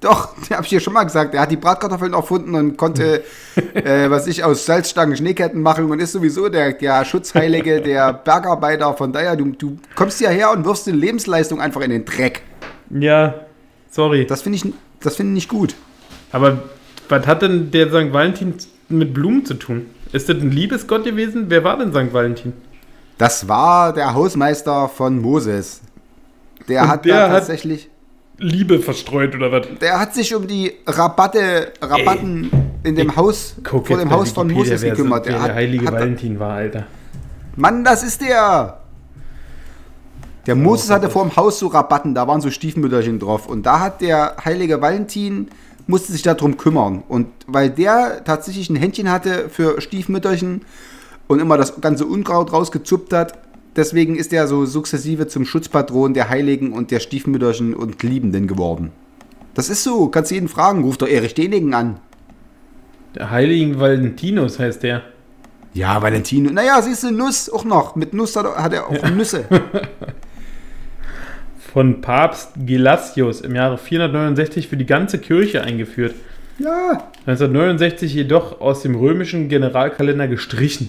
Doch, 0.00 0.35
der 0.48 0.57
hab 0.59 0.64
ich 0.64 0.70
dir 0.70 0.81
schon 0.81 0.94
mal 0.94 1.05
gesagt. 1.05 1.35
Er 1.35 1.42
hat 1.42 1.50
die 1.50 1.57
Bratkartoffeln 1.57 2.14
erfunden 2.14 2.55
und 2.55 2.79
konnte, 2.79 3.22
äh, 3.74 4.09
was 4.09 4.26
ich, 4.26 4.44
aus 4.44 4.64
Salzstangen 4.64 5.16
Schneeketten 5.16 5.61
machen 5.61 5.90
und 5.90 6.00
ist 6.00 6.12
sowieso 6.12 6.48
der, 6.48 6.72
der 6.72 7.05
Schutzheilige, 7.05 7.81
der 7.83 8.14
Bergarbeiter. 8.14 8.94
Von 8.94 9.12
daher, 9.12 9.37
du, 9.37 9.50
du 9.50 9.76
kommst 9.94 10.18
hierher 10.18 10.52
und 10.52 10.64
wirfst 10.64 10.87
die 10.87 10.92
Lebensleistung 10.92 11.61
einfach 11.61 11.83
in 11.83 11.90
den 11.90 12.07
Dreck. 12.07 12.42
Ja, 12.90 13.46
sorry. 13.90 14.27
Das 14.27 14.42
finde 14.42 14.57
ich, 14.57 14.72
das 15.01 15.16
finde 15.16 15.31
ich 15.33 15.35
nicht 15.35 15.49
gut. 15.49 15.75
Aber 16.33 16.59
was 17.09 17.27
hat 17.27 17.42
denn 17.42 17.70
der 17.70 17.88
St. 17.88 18.12
Valentin 18.12 18.55
mit 18.88 19.14
Blumen 19.14 19.44
zu 19.44 19.55
tun? 19.55 19.87
Ist 20.12 20.29
das 20.29 20.37
ein 20.37 20.51
Liebesgott 20.51 21.05
gewesen? 21.05 21.46
Wer 21.49 21.64
war 21.64 21.79
denn 21.79 21.90
St. 21.92 22.12
Valentin? 22.12 22.53
Das 23.18 23.49
war 23.49 23.92
der 23.92 24.14
Hausmeister 24.14 24.88
von 24.88 25.18
Moses. 25.20 25.81
Der 26.68 26.83
Und 26.83 26.88
hat 26.88 27.05
der 27.05 27.14
da 27.14 27.22
hat- 27.31 27.38
tatsächlich, 27.38 27.88
Liebe 28.38 28.81
verstreut 28.81 29.35
oder 29.35 29.51
was? 29.51 29.66
der 29.81 29.99
hat 29.99 30.14
sich 30.14 30.35
um 30.35 30.46
die 30.46 30.72
Rabatte, 30.87 31.72
Rabatten 31.81 32.51
in 32.83 32.94
dem 32.94 33.16
Haus, 33.16 33.57
vor 33.64 33.83
dem 33.96 34.11
Haus 34.11 34.33
von 34.33 34.49
Moses 34.53 34.83
so- 34.83 34.88
gekümmert. 34.88 35.25
Der, 35.27 35.33
der 35.35 35.42
hat, 35.42 35.55
heilige 35.55 35.87
hat, 35.87 35.94
Valentin 35.94 36.38
war, 36.38 36.53
Alter. 36.55 36.85
Mann, 37.57 37.83
das 37.85 38.03
ist 38.03 38.20
der. 38.20 38.81
Der 40.47 40.55
Moses 40.55 40.91
hatte 40.91 41.11
vor 41.11 41.25
dem 41.25 41.35
Haus 41.35 41.59
so 41.59 41.67
Rabatten, 41.67 42.15
da 42.15 42.29
waren 42.29 42.41
so 42.41 42.51
Stiefmütterchen 42.51 43.19
drauf. 43.19 43.49
Und 43.49 43.67
da 43.67 43.81
hat 43.81 44.01
der 44.01 44.37
heilige 44.45 44.81
Valentin, 44.81 45.49
musste 45.89 46.13
sich 46.13 46.23
darum 46.23 46.57
kümmern. 46.57 47.03
Und 47.09 47.27
weil 47.49 47.71
der 47.71 48.23
tatsächlich 48.25 48.71
ein 48.71 48.77
Händchen 48.77 49.11
hatte 49.11 49.49
für 49.49 49.81
Stiefmütterchen 49.81 50.63
und 51.27 51.41
immer 51.41 51.57
das 51.57 51.81
ganze 51.81 52.07
Unkraut 52.07 52.53
rausgezuppt 52.53 53.13
hat, 53.13 53.39
deswegen 53.75 54.15
ist 54.15 54.33
er 54.33 54.47
so 54.47 54.67
sukzessive 54.67 55.27
zum 55.27 55.45
Schutzpatron 55.45 56.15
der 56.15 56.29
Heiligen 56.29 56.73
und 56.73 56.93
der 56.93 57.01
Stiefmütterchen 57.01 57.75
und 57.75 58.03
Liebenden 58.05 58.47
geworden. 58.47 58.93
Das 59.55 59.69
ist 59.69 59.83
so, 59.83 60.09
kannst 60.09 60.31
jeden 60.31 60.49
fragen, 60.49 60.85
ruft 60.85 61.03
doch 61.03 61.09
Erich 61.09 61.35
Denigen 61.35 61.75
an. 61.75 61.99
Der 63.17 63.31
heiligen 63.31 63.81
Valentinus 63.81 64.59
heißt 64.59 64.83
der. 64.83 65.03
Ja, 65.73 66.01
Valentino. 66.01 66.51
Naja, 66.51 66.81
siehst 66.81 67.03
du, 67.03 67.11
Nuss 67.11 67.51
auch 67.51 67.65
noch. 67.65 67.97
Mit 67.97 68.15
Nuss 68.15 68.37
hat 68.37 68.47
er, 68.47 68.63
hat 68.63 68.73
er 68.73 68.87
auch 68.89 69.11
Nüsse. 69.11 69.45
Von 71.77 72.01
Papst 72.01 72.53
Gelasius 72.65 73.43
im 73.43 73.55
Jahre 73.55 73.77
469 73.77 74.67
für 74.67 74.79
die 74.79 74.87
ganze 74.87 75.19
Kirche 75.19 75.61
eingeführt. 75.61 76.15
ja, 76.59 77.11
1969 77.27 78.15
jedoch 78.15 78.62
aus 78.62 78.81
dem 78.81 78.95
römischen 78.95 79.51
Generalkalender 79.51 80.27
gestrichen. 80.27 80.89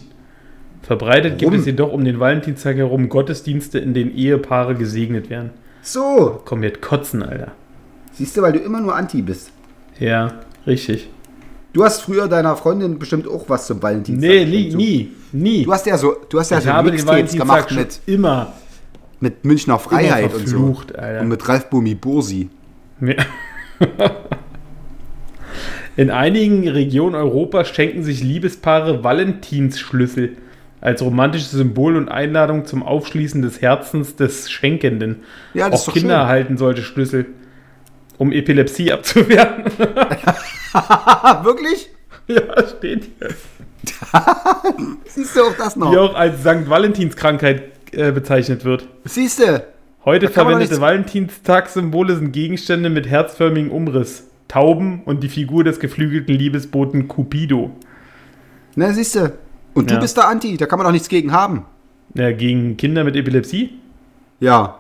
Verbreitet 0.81 1.39
gibt 1.39 1.51
Warum? 1.51 1.59
es 1.59 1.65
jedoch 1.65 1.91
um 1.91 2.05
den 2.05 2.21
Valentinstag 2.21 2.77
herum 2.77 3.09
Gottesdienste, 3.09 3.79
in 3.79 3.93
denen 3.93 4.15
Ehepaare 4.15 4.75
gesegnet 4.75 5.29
werden. 5.29 5.49
so. 5.81 6.41
Komm, 6.45 6.63
jetzt 6.63 6.81
kotzen, 6.81 7.21
Alter. 7.21 7.51
Siehst 8.13 8.37
du, 8.37 8.41
weil 8.41 8.53
du 8.53 8.59
immer 8.59 8.79
nur 8.79 8.95
Anti 8.95 9.21
bist. 9.21 9.51
Ja, 9.99 10.35
richtig. 10.65 11.09
Du 11.73 11.83
hast 11.83 11.99
früher 11.99 12.29
deiner 12.29 12.55
Freundin 12.55 12.97
bestimmt 12.97 13.27
auch 13.27 13.43
was 13.49 13.67
zum 13.67 13.83
Valentinstag. 13.83 14.29
Nee, 14.29 14.45
nie, 14.45 14.73
nie, 14.73 15.11
nie. 15.33 15.65
Du 15.65 15.73
hast 15.73 15.85
ja 15.85 15.97
so, 15.97 16.15
du 16.29 16.39
hast 16.39 16.49
ja 16.49 16.59
ich 16.59 16.63
so 16.63 16.71
habe 16.71 16.91
Mixtapes 16.91 17.33
gemacht 17.35 17.75
mit, 17.75 17.99
immer, 18.05 18.53
mit 19.19 19.45
Münchner 19.45 19.79
Freiheit 19.79 20.33
und 20.33 20.47
so. 20.47 20.77
Alter. 20.97 21.21
Und 21.21 21.27
mit 21.29 21.47
Ralf 21.47 21.69
Bumi 21.69 21.95
Bursi. 21.95 22.49
Ja. 23.01 23.15
In 25.95 26.11
einigen 26.11 26.67
Regionen 26.67 27.15
Europas 27.15 27.69
schenken 27.69 28.03
sich 28.03 28.21
Liebespaare 28.23 29.03
Valentinsschlüssel. 29.03 30.37
Als 30.79 31.01
romantisches 31.01 31.49
Symbol 31.51 31.95
und 31.97 32.07
Einladung 32.07 32.65
zum 32.65 32.83
Aufschließen 32.83 33.41
des 33.41 33.61
Herzens 33.61 34.15
des 34.15 34.51
Schenkenden. 34.51 35.23
Ja, 35.55 35.69
das 35.71 35.81
ist 35.81 35.87
Auch 35.87 35.93
doch 35.93 35.99
Kinder 35.99 36.15
schön. 36.15 36.21
erhalten 36.21 36.57
solche 36.57 36.83
Schlüssel, 36.83 37.25
um 38.19 38.31
Epilepsie 38.31 38.91
abzuwehren. 38.91 39.63
Wirklich? 41.43 41.89
ja, 42.27 42.67
steht 42.67 43.09
hier. 43.17 43.29
Siehst 45.05 45.35
du 45.35 45.41
auch 45.41 45.57
das 45.57 45.75
noch? 45.75 45.89
Die 45.89 45.97
auch 45.97 46.13
als 46.13 46.41
St. 46.41 46.69
Valentinskrankheit 46.69 47.63
äh, 47.97 48.11
bezeichnet 48.11 48.63
wird. 48.63 48.87
Siehst 49.03 49.39
du? 49.39 49.63
Heute 50.05 50.29
verwendete 50.29 50.79
Valentinstagssymbole 50.79 52.15
sind 52.15 52.31
Gegenstände 52.31 52.89
mit 52.89 53.07
herzförmigem 53.07 53.71
Umriss. 53.71 54.23
Tauben 54.47 55.01
und 55.03 55.21
die 55.23 55.27
Figur 55.29 55.65
des 55.65 55.79
geflügelten 55.81 56.33
Liebesboten 56.33 57.07
Cupido. 57.09 57.71
Na, 58.75 58.93
siehst 58.93 59.15
du. 59.15 59.33
Und 59.73 59.89
du 59.89 59.95
Ja. 59.95 59.99
bist 59.99 60.17
da 60.17 60.21
Anti, 60.21 60.55
da 60.55 60.65
kann 60.65 60.79
man 60.79 60.85
doch 60.85 60.91
nichts 60.93 61.09
gegen 61.09 61.33
haben. 61.33 61.65
Ja, 62.13 62.31
gegen 62.31 62.77
Kinder 62.77 63.03
mit 63.03 63.15
Epilepsie? 63.17 63.73
Ja, 64.39 64.79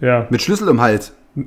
Ja. 0.00 0.26
mit 0.28 0.42
Schlüssel 0.42 0.68
im 0.68 0.80
Hals. 0.82 1.14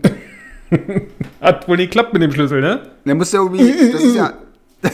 Hat 1.41 1.67
wohl 1.67 1.77
nicht 1.77 1.91
geklappt 1.91 2.13
mit 2.13 2.21
dem 2.23 2.31
Schlüssel, 2.31 2.61
ne? 2.61 2.81
Der 3.05 3.13
muss 3.15 3.31
ja 3.31 3.41
irgendwie, 3.41 3.91
das 3.91 4.01
ist 4.03 4.15
ja, 4.15 4.33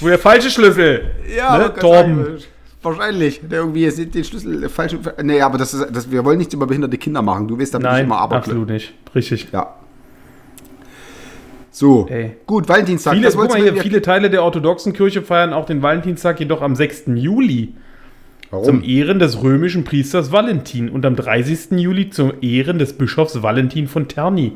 Wo 0.00 0.08
der 0.08 0.18
falsche 0.18 0.50
Schlüssel. 0.50 1.10
ja, 1.36 1.58
Ne, 1.58 1.74
Torben. 1.74 2.24
sagen, 2.24 2.38
wahrscheinlich. 2.84 3.40
Der 3.42 3.60
irgendwie 3.60 3.88
sind 3.90 4.14
den 4.14 4.24
Schlüssel 4.24 4.68
falsch. 4.68 4.96
Nee, 5.22 5.40
aber 5.40 5.58
das 5.58 5.74
ist, 5.74 5.86
das, 5.92 6.10
wir 6.10 6.24
wollen 6.24 6.38
nichts 6.38 6.54
über 6.54 6.66
behinderte 6.66 6.98
Kinder 6.98 7.22
machen. 7.22 7.48
Du 7.48 7.58
weißt, 7.58 7.74
da 7.74 7.78
bin 7.78 7.86
ich 7.86 7.92
Nein, 7.92 8.04
immer 8.04 8.18
aber 8.18 8.36
absolut 8.36 8.68
nicht. 8.68 8.94
Richtig. 9.14 9.48
Ja. 9.52 9.74
So, 11.70 12.06
Ey. 12.08 12.36
gut, 12.46 12.68
Valentinstag. 12.68 13.14
Viele, 13.14 13.30
guck 13.32 13.48
mal 13.48 13.60
hier, 13.60 13.76
viele 13.76 14.00
Teile 14.00 14.30
der 14.30 14.44
orthodoxen 14.44 14.92
Kirche 14.92 15.22
feiern 15.22 15.52
auch 15.52 15.66
den 15.66 15.82
Valentinstag 15.82 16.38
jedoch 16.38 16.62
am 16.62 16.76
6. 16.76 17.04
Juli 17.14 17.74
zum 18.50 18.62
Warum? 18.62 18.84
Ehren 18.84 19.18
des 19.18 19.42
römischen 19.42 19.82
Priesters 19.82 20.30
Valentin 20.30 20.88
und 20.88 21.04
am 21.04 21.16
30. 21.16 21.72
Juli 21.72 22.10
zum 22.10 22.32
Ehren 22.40 22.78
des 22.78 22.92
Bischofs 22.92 23.42
Valentin 23.42 23.88
von 23.88 24.06
Terni. 24.06 24.52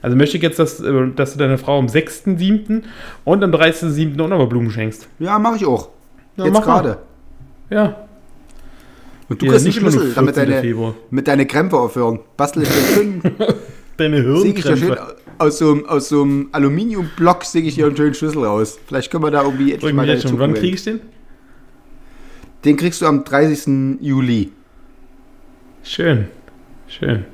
Also 0.00 0.16
möchte 0.16 0.38
ich 0.38 0.42
jetzt, 0.42 0.58
dass, 0.58 0.80
äh, 0.80 1.08
dass 1.14 1.32
du 1.32 1.38
deiner 1.38 1.58
Frau 1.58 1.78
am 1.78 1.86
6.7. 1.86 2.82
und 3.24 3.44
am 3.44 3.50
30.7. 3.50 4.20
auch 4.20 4.28
nochmal 4.28 4.46
Blumen 4.46 4.70
schenkst. 4.70 5.08
Ja, 5.18 5.38
mache 5.38 5.56
ich 5.56 5.66
auch. 5.66 5.90
Ja, 6.36 6.46
Jetzt 6.46 6.62
gerade. 6.62 6.98
Ja. 7.70 8.06
Und 9.28 9.40
du 9.40 9.46
Ja, 9.46 9.52
kriegst 9.52 9.66
einen 9.66 9.74
nicht 9.74 9.82
nur 9.82 9.90
Schlüssel, 9.92 10.12
damit 10.14 10.34
14. 10.34 10.50
deine, 10.50 10.62
Februar. 10.62 10.94
mit 11.10 11.28
deine 11.28 11.46
Krämpfe 11.46 11.76
aufhören. 11.78 12.20
Bastel 12.36 12.62
ich 12.64 12.68
schön, 12.94 13.22
Deine 13.96 14.20
Hirnkrämpfe. 14.22 15.16
aus 15.38 15.58
so, 15.58 15.72
einem- 15.72 15.86
aus 15.86 16.08
so 16.08 16.22
einem 16.22 16.48
Aluminiumblock 16.52 17.44
säge 17.44 17.68
ich 17.68 17.74
dir 17.76 17.86
einen 17.86 17.96
schönen 17.96 18.14
Schlüssel 18.14 18.44
raus. 18.44 18.78
Vielleicht 18.86 19.10
können 19.10 19.22
wir 19.24 19.30
da 19.30 19.42
irgendwie 19.44 19.72
endlich 19.72 19.92
mal 19.94 20.06
jetzt 20.08 20.28
schon. 20.28 20.38
Wann 20.38 20.54
kriege 20.54 20.74
ich 20.74 20.84
den? 20.84 21.00
Den 22.64 22.76
kriegst 22.76 23.00
du 23.02 23.06
am 23.06 23.24
30. 23.24 23.98
Juli. 24.00 24.52
Schön. 25.82 26.26
Schön. 26.88 27.24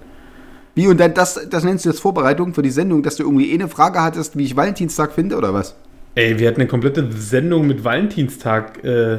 Wie, 0.74 0.86
und 0.86 0.98
dann 1.00 1.12
das, 1.14 1.48
das 1.50 1.64
nennst 1.64 1.84
du 1.84 1.88
jetzt 1.90 2.00
Vorbereitung 2.00 2.54
für 2.54 2.62
die 2.62 2.70
Sendung, 2.70 3.02
dass 3.02 3.16
du 3.16 3.24
irgendwie 3.24 3.50
eh 3.50 3.54
eine 3.54 3.68
Frage 3.68 4.00
hattest, 4.00 4.38
wie 4.38 4.44
ich 4.44 4.56
Valentinstag 4.56 5.12
finde, 5.12 5.36
oder 5.36 5.52
was? 5.52 5.74
Ey, 6.14 6.38
wir 6.38 6.48
hatten 6.48 6.60
eine 6.60 6.68
komplette 6.68 7.10
Sendung 7.12 7.66
mit 7.66 7.84
Valentinstag, 7.84 8.82
äh, 8.84 9.18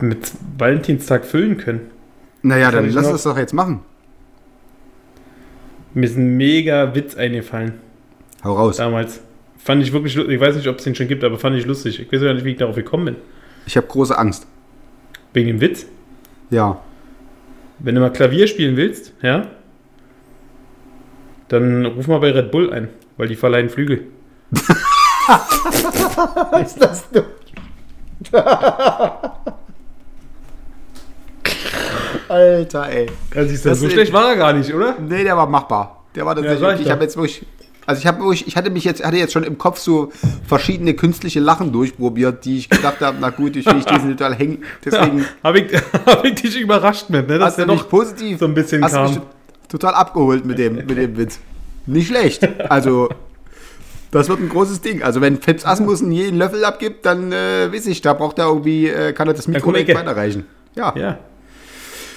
mit 0.00 0.32
Valentinstag 0.58 1.24
füllen 1.24 1.56
können. 1.56 1.90
Naja, 2.42 2.70
dann 2.70 2.90
lass 2.90 3.10
das 3.10 3.22
doch 3.24 3.36
jetzt 3.36 3.52
machen. 3.52 3.80
Mir 5.94 6.04
ist 6.06 6.16
ein 6.16 6.36
mega 6.36 6.94
Witz 6.94 7.16
eingefallen 7.16 7.74
Hau 8.44 8.54
raus. 8.54 8.76
damals. 8.76 9.20
Fand 9.58 9.82
ich 9.82 9.92
wirklich 9.92 10.14
lustig. 10.14 10.34
Ich 10.34 10.40
weiß 10.40 10.56
nicht, 10.56 10.68
ob 10.68 10.78
es 10.78 10.84
den 10.84 10.94
schon 10.94 11.08
gibt, 11.08 11.24
aber 11.24 11.38
fand 11.38 11.56
ich 11.56 11.66
lustig. 11.66 11.98
Ich 11.98 12.12
weiß 12.12 12.20
gar 12.20 12.34
nicht, 12.34 12.44
wie 12.44 12.50
ich 12.52 12.58
darauf 12.58 12.76
gekommen 12.76 13.06
bin. 13.06 13.16
Ich 13.66 13.76
habe 13.76 13.86
große 13.86 14.16
Angst. 14.16 14.46
Wegen 15.32 15.48
dem 15.48 15.60
Witz. 15.60 15.86
Ja. 16.50 16.80
Wenn 17.78 17.94
du 17.94 18.00
mal 18.00 18.12
Klavier 18.12 18.46
spielen 18.46 18.76
willst, 18.76 19.12
ja, 19.22 19.48
dann 21.48 21.84
ruf 21.86 22.06
mal 22.06 22.18
bei 22.20 22.30
Red 22.30 22.50
Bull 22.50 22.72
ein, 22.72 22.88
weil 23.16 23.28
die 23.28 23.36
verleihen 23.36 23.68
Flügel. 23.68 24.06
Ist 26.62 26.80
das 26.80 27.10
du? 27.10 27.22
Alter, 32.28 32.88
ey. 32.88 33.06
Also 33.34 33.52
ist 33.54 33.64
Das 33.66 33.80
so 33.80 33.88
schlecht 33.88 34.12
war 34.12 34.30
er 34.30 34.36
gar 34.36 34.52
nicht, 34.52 34.72
oder? 34.74 34.96
Nee, 34.98 35.24
der 35.24 35.36
war 35.36 35.46
machbar. 35.46 36.04
Der 36.14 36.24
war 36.26 36.34
tatsächlich. 36.34 36.60
sag 36.60 36.80
ich 36.80 36.90
habe 36.90 37.02
jetzt 37.04 37.16
wirklich. 37.16 37.44
Also 37.88 38.00
ich 38.00 38.06
habe 38.08 38.18
wirklich, 38.18 38.48
ich 38.48 38.56
hatte 38.56 38.70
mich 38.70 38.82
jetzt, 38.84 39.04
hatte 39.04 39.16
jetzt 39.16 39.32
schon 39.32 39.44
im 39.44 39.58
Kopf 39.58 39.78
so 39.78 40.10
verschiedene 40.48 40.94
künstliche 40.94 41.38
Lachen 41.38 41.70
durchprobiert, 41.72 42.44
die 42.44 42.58
ich 42.58 42.68
gedacht 42.68 43.00
habe, 43.00 43.16
na 43.20 43.30
gut, 43.30 43.54
ich 43.54 43.64
will 43.64 43.76
ich 43.78 43.84
diesen 43.84 44.16
total 44.16 44.34
hängen. 44.34 44.64
Deswegen 44.84 45.24
Habe 45.44 45.60
ich, 45.60 45.72
hab 46.04 46.24
ich 46.24 46.34
dich 46.34 46.60
überrascht 46.60 47.10
mit, 47.10 47.28
ne? 47.28 47.38
Dass 47.38 47.50
hast 47.50 47.58
du 47.58 47.66
der 47.66 47.76
doch 47.76 47.88
positiv 47.88 48.40
so 48.40 48.46
ein 48.46 48.54
bisschen 48.54 48.82
hast 48.82 48.92
kam. 48.92 49.10
mich 49.10 49.20
total 49.68 49.94
abgeholt 49.94 50.44
mit 50.44 50.58
dem, 50.58 50.74
mit 50.74 50.96
dem 50.96 51.16
Witz. 51.16 51.38
Nicht 51.86 52.08
schlecht. 52.08 52.48
Also, 52.68 53.08
das 54.10 54.28
wird 54.28 54.40
ein 54.40 54.48
großes 54.48 54.80
Ding. 54.80 55.04
Also, 55.04 55.20
wenn 55.20 55.40
Fips 55.40 55.64
Asmussen 55.64 56.10
jeden 56.10 56.38
Löffel 56.38 56.64
abgibt, 56.64 57.06
dann 57.06 57.30
äh, 57.30 57.72
weiß 57.72 57.86
ich, 57.86 58.00
da 58.00 58.14
braucht 58.14 58.40
er 58.40 58.46
irgendwie, 58.46 58.88
äh, 58.88 59.12
kann 59.12 59.28
er 59.28 59.34
das 59.34 59.46
Mikro 59.46 59.70
nicht 59.70 59.94
weiterreichen. 59.94 60.44
Ja. 60.74 60.92
Ja. 60.96 61.18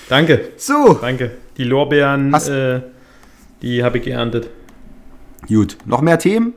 Danke, 0.10 0.50
So, 0.58 0.96
danke. 0.96 1.32
Die 1.58 1.64
Lorbeeren, 1.64 2.34
äh, 2.34 2.82
die 3.62 3.84
habe 3.84 4.00
ich 4.00 4.04
geerntet. 4.06 4.50
gut. 5.48 5.78
Noch 5.86 6.02
mehr 6.02 6.18
Themen? 6.20 6.54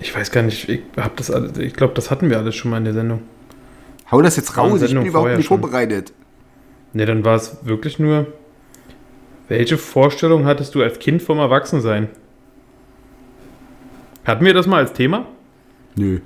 Ich 0.00 0.14
weiß 0.14 0.30
gar 0.30 0.42
nicht, 0.42 0.68
ich 0.68 0.80
habe 0.96 1.12
das 1.16 1.30
alles, 1.30 1.58
ich 1.58 1.74
glaube, 1.74 1.92
das 1.94 2.10
hatten 2.10 2.30
wir 2.30 2.38
alles 2.38 2.54
schon 2.56 2.70
mal 2.70 2.78
in 2.78 2.84
der 2.84 2.94
Sendung. 2.94 3.22
Hau 4.10 4.22
das 4.22 4.36
jetzt 4.36 4.56
raus. 4.56 4.80
Ich 4.80 4.94
bin 4.94 5.04
überhaupt 5.04 5.36
nicht 5.36 5.46
schon. 5.46 5.60
vorbereitet. 5.60 6.12
Ne, 6.94 7.04
dann 7.04 7.24
war 7.24 7.36
es 7.36 7.58
wirklich 7.62 7.98
nur, 7.98 8.26
welche 9.48 9.76
Vorstellung 9.76 10.46
hattest 10.46 10.74
du 10.74 10.82
als 10.82 10.98
Kind 10.98 11.20
vom 11.20 11.38
Erwachsensein? 11.38 12.08
Hatten 14.24 14.44
wir 14.44 14.54
das 14.54 14.66
mal 14.66 14.78
als 14.78 14.92
Thema? 14.94 15.26
Nö. 15.96 16.20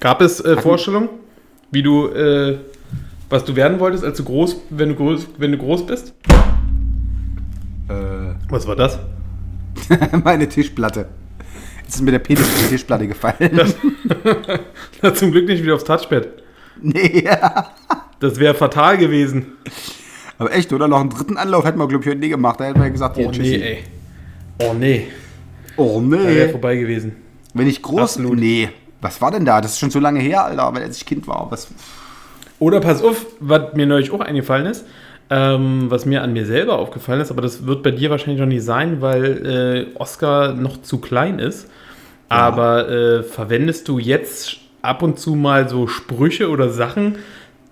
Gab 0.00 0.20
es 0.20 0.40
äh, 0.40 0.56
Vorstellungen, 0.60 1.08
wie 1.70 1.82
du, 1.82 2.08
äh, 2.08 2.58
was 3.30 3.44
du 3.44 3.56
werden 3.56 3.80
wolltest, 3.80 4.04
als 4.04 4.16
du 4.18 4.24
groß, 4.24 4.56
wenn 4.70 4.90
du 4.90 4.94
groß, 4.94 5.26
wenn 5.38 5.52
du 5.52 5.58
groß 5.58 5.86
bist? 5.86 6.14
Äh, 7.88 8.34
Was 8.48 8.66
war 8.66 8.76
das? 8.76 8.98
meine 10.24 10.48
Tischplatte. 10.48 11.06
Jetzt 11.82 11.96
ist 11.96 12.02
mir 12.02 12.12
der 12.12 12.18
Penis 12.20 12.42
auf 12.44 12.62
die 12.64 12.68
Tischplatte 12.70 13.06
gefallen. 13.08 13.60
Zum 15.14 15.32
Glück 15.32 15.46
nicht 15.46 15.62
wieder 15.62 15.74
aufs 15.74 15.84
Touchpad. 15.84 16.28
nee, 16.80 17.24
ja. 17.24 17.70
Das 18.20 18.38
wäre 18.38 18.54
fatal 18.54 18.96
gewesen. 18.96 19.52
Aber 20.38 20.50
echt, 20.54 20.72
oder? 20.72 20.88
Noch 20.88 21.00
einen 21.00 21.10
dritten 21.10 21.36
Anlauf 21.36 21.64
hätten 21.66 21.78
wir, 21.78 21.86
glaube 21.88 22.04
ich, 22.04 22.08
heute 22.10 22.20
nie 22.20 22.30
gemacht. 22.30 22.58
Da 22.58 22.64
hätten 22.64 22.80
wir 22.80 22.88
gesagt, 22.88 23.18
Oh 23.18 23.30
tschüssi. 23.30 23.58
nee, 23.58 23.62
ey. 23.62 23.84
Oh 24.62 24.72
nee. 24.72 25.08
Oh 25.76 26.00
Da 26.00 26.10
wäre 26.12 26.46
nee. 26.46 26.48
vorbei 26.52 26.76
gewesen. 26.76 27.16
Wenn 27.52 27.66
ich 27.66 27.82
groß. 27.82 28.00
Absolut. 28.00 28.38
Nee. 28.38 28.70
Was 29.02 29.20
war 29.20 29.30
denn 29.30 29.44
da? 29.44 29.60
Das 29.60 29.72
ist 29.72 29.78
schon 29.80 29.90
so 29.90 29.98
lange 29.98 30.20
her, 30.20 30.44
Alter, 30.44 30.72
weil 30.72 30.84
als 30.84 30.96
ich 30.96 31.04
Kind 31.04 31.26
war. 31.26 31.50
Was? 31.50 31.68
Oder 32.58 32.80
pass 32.80 33.02
auf, 33.02 33.26
was 33.40 33.74
mir 33.74 33.86
neulich 33.86 34.10
auch 34.12 34.20
eingefallen 34.20 34.66
ist, 34.66 34.86
ähm, 35.30 35.90
was 35.90 36.06
mir 36.06 36.22
an 36.22 36.32
mir 36.32 36.46
selber 36.46 36.78
aufgefallen 36.78 37.20
ist, 37.20 37.30
aber 37.30 37.42
das 37.42 37.66
wird 37.66 37.82
bei 37.82 37.90
dir 37.90 38.10
wahrscheinlich 38.10 38.40
noch 38.40 38.46
nicht 38.46 38.64
sein, 38.64 39.00
weil 39.00 39.46
äh, 39.94 39.98
Oscar 39.98 40.54
noch 40.54 40.82
zu 40.82 40.98
klein 40.98 41.38
ist. 41.38 41.68
Aber 42.28 42.88
äh, 42.88 43.22
verwendest 43.22 43.88
du 43.88 43.98
jetzt 43.98 44.56
ab 44.82 45.02
und 45.02 45.18
zu 45.18 45.34
mal 45.34 45.68
so 45.68 45.86
Sprüche 45.86 46.50
oder 46.50 46.68
Sachen, 46.68 47.16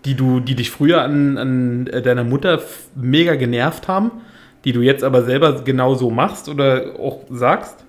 die 0.04 0.14
du, 0.14 0.40
die 0.40 0.54
dich 0.54 0.70
früher 0.70 1.02
an, 1.02 1.38
an 1.38 1.84
deiner 2.02 2.24
Mutter 2.24 2.60
mega 2.94 3.34
genervt 3.34 3.88
haben, 3.88 4.10
die 4.64 4.72
du 4.72 4.80
jetzt 4.80 5.04
aber 5.04 5.22
selber 5.22 5.62
genau 5.62 5.94
so 5.94 6.10
machst 6.10 6.48
oder 6.48 6.94
auch 6.98 7.20
sagst? 7.30 7.84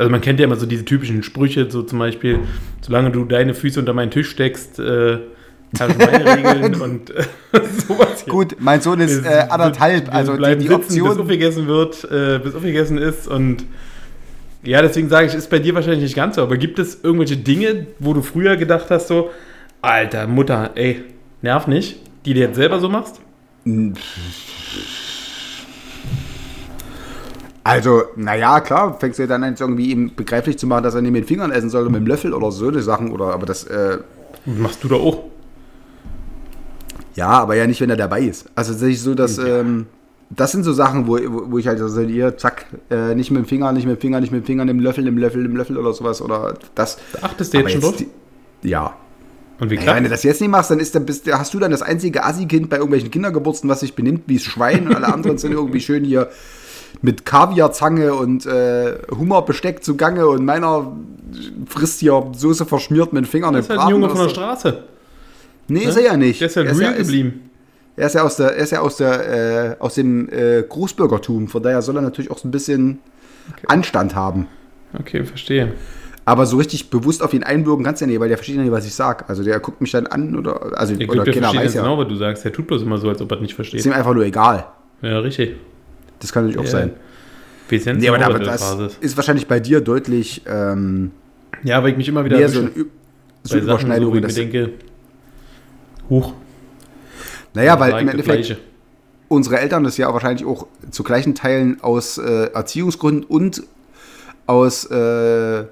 Also 0.00 0.10
man 0.10 0.22
kennt 0.22 0.40
ja 0.40 0.46
immer 0.46 0.56
so 0.56 0.64
diese 0.64 0.86
typischen 0.86 1.22
Sprüche, 1.22 1.70
so 1.70 1.82
zum 1.82 1.98
Beispiel, 1.98 2.38
solange 2.80 3.10
du 3.10 3.26
deine 3.26 3.52
Füße 3.52 3.78
unter 3.78 3.92
meinen 3.92 4.10
Tisch 4.10 4.30
steckst, 4.30 4.78
äh, 4.78 5.18
herrschen 5.76 5.98
meine 5.98 6.24
Regeln 6.36 6.80
und 6.80 7.10
äh, 7.10 7.22
sowas 7.86 8.22
hier. 8.24 8.32
Gut, 8.32 8.56
mein 8.60 8.80
Sohn 8.80 8.98
ist 9.00 9.26
äh, 9.26 9.44
anderthalb. 9.50 10.06
wir 10.06 10.14
Also 10.14 10.38
die, 10.38 10.56
die 10.56 10.68
sitzen, 10.68 10.78
bis 10.78 11.02
Option. 11.02 11.20
aufgegessen 11.20 11.66
wird, 11.66 12.10
äh, 12.10 12.40
bis 12.42 12.54
aufgegessen 12.54 12.96
ist 12.96 13.28
und 13.28 13.66
ja, 14.62 14.80
deswegen 14.80 15.10
sage 15.10 15.26
ich, 15.26 15.34
ist 15.34 15.50
bei 15.50 15.58
dir 15.58 15.74
wahrscheinlich 15.74 16.02
nicht 16.02 16.16
ganz 16.16 16.36
so, 16.36 16.42
aber 16.44 16.56
gibt 16.56 16.78
es 16.78 17.00
irgendwelche 17.02 17.36
Dinge, 17.36 17.86
wo 17.98 18.14
du 18.14 18.22
früher 18.22 18.56
gedacht 18.56 18.86
hast, 18.88 19.08
so, 19.08 19.28
alter 19.82 20.26
Mutter, 20.26 20.70
ey, 20.76 21.04
nerv 21.42 21.66
nicht, 21.66 22.00
die 22.24 22.32
du 22.32 22.40
jetzt 22.40 22.56
selber 22.56 22.80
so 22.80 22.88
machst? 22.88 23.20
Also, 27.62 28.04
naja, 28.16 28.60
klar, 28.60 28.96
fängst 28.98 29.18
du 29.18 29.24
ja 29.24 29.28
dann 29.28 29.44
an, 29.44 29.50
jetzt 29.50 29.60
irgendwie 29.60 29.90
ihm 29.90 30.14
begreiflich 30.14 30.58
zu 30.58 30.66
machen, 30.66 30.82
dass 30.82 30.94
er 30.94 31.02
nicht 31.02 31.12
mit 31.12 31.24
den 31.24 31.28
Fingern 31.28 31.52
essen 31.52 31.68
soll, 31.68 31.84
mit 31.90 32.00
dem 32.00 32.06
Löffel 32.06 32.32
oder 32.32 32.50
so 32.50 32.68
eine 32.68 32.80
Sachen. 32.82 33.10
Oder, 33.12 33.34
aber 33.34 33.46
das, 33.46 33.64
äh, 33.64 33.98
Machst 34.46 34.82
du 34.82 34.88
da 34.88 34.96
auch? 34.96 35.24
ja, 37.14 37.28
aber 37.28 37.56
ja 37.56 37.66
nicht, 37.66 37.80
wenn 37.80 37.90
er 37.90 37.96
dabei 37.96 38.22
ist. 38.22 38.46
Also, 38.54 38.72
es 38.72 38.80
ist 38.80 39.04
so, 39.04 39.14
dass, 39.14 39.36
ähm, 39.38 39.86
das 40.30 40.52
sind 40.52 40.62
so 40.62 40.72
Sachen, 40.72 41.06
wo, 41.06 41.18
wo 41.50 41.58
ich 41.58 41.66
halt 41.66 41.78
so 41.80 42.00
hier, 42.00 42.38
zack, 42.38 42.66
äh, 42.90 43.14
nicht 43.14 43.30
mit 43.30 43.42
dem 43.42 43.46
Finger, 43.46 43.72
nicht 43.72 43.86
mit 43.86 43.98
dem 43.98 44.00
Finger, 44.00 44.20
nicht 44.20 44.32
mit 44.32 44.44
dem 44.44 44.46
Finger, 44.46 44.64
nimm 44.64 44.80
Löffel, 44.80 45.04
nimm 45.04 45.18
Löffel, 45.18 45.42
nimm 45.42 45.56
Löffel 45.56 45.76
oder 45.76 45.92
sowas. 45.92 46.22
Oder 46.22 46.54
das. 46.74 46.98
Da 47.12 47.26
achtest 47.26 47.52
du 47.52 47.58
jetzt 47.58 47.72
schon 47.72 47.80
drauf? 47.80 47.94
Ja. 48.62 48.94
Und 49.58 49.70
wie 49.70 49.74
Ja, 49.74 49.94
wenn 49.94 50.04
du 50.04 50.10
das 50.10 50.22
jetzt 50.22 50.40
nicht 50.40 50.50
machst, 50.50 50.70
dann 50.70 50.78
ist 50.78 50.94
dann 50.94 51.04
bist, 51.04 51.30
hast 51.30 51.52
du 51.52 51.58
dann 51.58 51.70
das 51.70 51.82
einzige 51.82 52.24
Assi-Kind 52.24 52.70
bei 52.70 52.76
irgendwelchen 52.76 53.10
Kindergeburtstagen, 53.10 53.68
was 53.68 53.80
sich 53.80 53.94
benimmt 53.94 54.22
wie 54.26 54.36
das 54.36 54.44
Schwein 54.44 54.86
und 54.88 54.94
alle 54.94 55.12
anderen 55.12 55.36
sind 55.36 55.52
irgendwie 55.52 55.80
schön 55.80 56.04
hier 56.04 56.30
mit 57.02 57.24
Kaviarzange 57.24 58.14
und 58.14 58.46
äh, 58.46 58.98
Hummerbesteck 59.10 59.82
zugange 59.84 60.26
und 60.26 60.44
meiner 60.44 60.92
frisst 61.66 62.00
hier 62.00 62.30
Soße 62.32 62.66
verschmiert 62.66 63.12
mit 63.12 63.24
den 63.24 63.28
Fingern 63.28 63.54
Das 63.54 63.64
ist 63.64 63.70
halt 63.70 63.80
ein 63.80 63.88
Junge 63.88 64.08
von 64.08 64.18
der. 64.18 64.28
Straße. 64.28 64.84
Nee, 65.68 65.84
ist 65.84 65.96
er 65.96 66.02
ja 66.02 66.16
nicht. 66.16 66.40
Der 66.40 66.48
ist 66.48 66.56
ja 66.56 66.62
er, 66.62 66.70
ist 66.70 66.80
real 66.80 66.92
ja, 66.92 66.96
ist, 66.98 67.06
geblieben. 67.06 67.50
er 67.96 68.06
ist 68.06 68.14
ja 68.14 68.22
aus 68.22 68.36
der, 68.36 68.56
er 68.56 68.64
ist 68.64 68.72
ja 68.72 68.80
aus 68.80 68.96
der, 68.96 69.72
äh, 69.72 69.76
aus 69.78 69.94
dem 69.94 70.28
äh, 70.30 70.62
Großbürgertum. 70.68 71.48
Von 71.48 71.62
daher 71.62 71.80
soll 71.82 71.96
er 71.96 72.02
natürlich 72.02 72.30
auch 72.30 72.38
so 72.38 72.48
ein 72.48 72.50
bisschen 72.50 72.98
Anstand 73.68 74.14
haben. 74.14 74.48
Okay, 74.98 75.24
verstehe. 75.24 75.72
Aber 76.24 76.46
so 76.46 76.58
richtig 76.58 76.90
bewusst 76.90 77.22
auf 77.22 77.32
ihn 77.32 77.42
einwirken 77.42 77.84
kannst 77.84 78.00
du 78.00 78.04
ja 78.04 78.10
nicht, 78.10 78.20
weil 78.20 78.28
der 78.28 78.36
versteht 78.36 78.56
ja 78.56 78.62
nicht, 78.62 78.72
was 78.72 78.86
ich 78.86 78.94
sag. 78.94 79.28
Also 79.28 79.42
der 79.42 79.58
guckt 79.60 79.80
mich 79.80 79.90
dann 79.92 80.06
an 80.06 80.36
oder, 80.36 80.78
also, 80.78 80.94
Ich 80.94 81.08
oder 81.08 81.24
der 81.24 81.34
versteht 81.34 81.60
weiß 81.60 81.74
ja. 81.74 81.82
genau, 81.82 81.98
was 81.98 82.08
du 82.08 82.16
sagst. 82.16 82.44
Der 82.44 82.52
tut 82.52 82.66
bloß 82.66 82.82
immer 82.82 82.98
so, 82.98 83.08
als 83.08 83.22
ob 83.22 83.30
er 83.30 83.40
nicht 83.40 83.50
Ist 83.50 83.56
versteht. 83.56 83.86
ihm 83.86 83.92
einfach 83.92 84.14
nur 84.14 84.24
egal. 84.24 84.66
Ja, 85.02 85.18
richtig. 85.20 85.56
Das 86.20 86.32
kann 86.32 86.44
natürlich 86.44 86.60
auch 86.60 86.72
Ja. 86.72 86.78
sein. 86.80 86.92
Ja 87.68 87.92
nicht 87.92 88.02
Nee, 88.02 88.08
aber 88.08 88.18
was 88.46 88.60
das 88.60 88.96
ist. 89.02 89.16
wahrscheinlich 89.16 89.46
bei 89.46 89.60
dir 89.60 89.80
deutlich 89.80 90.42
ähm, 90.46 91.10
Ja, 91.62 91.82
weil 91.82 91.90
ich 91.92 91.96
mich 91.96 92.08
immer 92.08 92.24
wieder 92.24 92.36
mehr 92.38 92.48
so, 92.48 92.60
Ü- 92.62 92.86
so 93.42 93.56
bei 93.58 93.64
Sachen, 93.64 93.92
so, 93.92 94.14
ich 94.14 94.22
mir 94.22 94.32
denke, 94.32 94.70
huch, 96.08 96.32
naja, 97.54 97.78
weil 97.80 97.92
im 98.02 98.08
Endeffekt 98.08 98.46
Gleiche. 98.46 98.58
unsere 99.28 99.58
Eltern 99.60 99.84
das 99.84 99.96
ja 99.96 100.08
auch 100.08 100.14
wahrscheinlich 100.14 100.44
auch 100.46 100.66
zu 100.90 101.02
gleichen 101.02 101.34
Teilen 101.34 101.80
aus 101.80 102.18
äh, 102.18 102.46
Erziehungsgründen 102.52 103.24
und 103.24 103.62
aus 104.46 104.84
äh, 104.90 105.64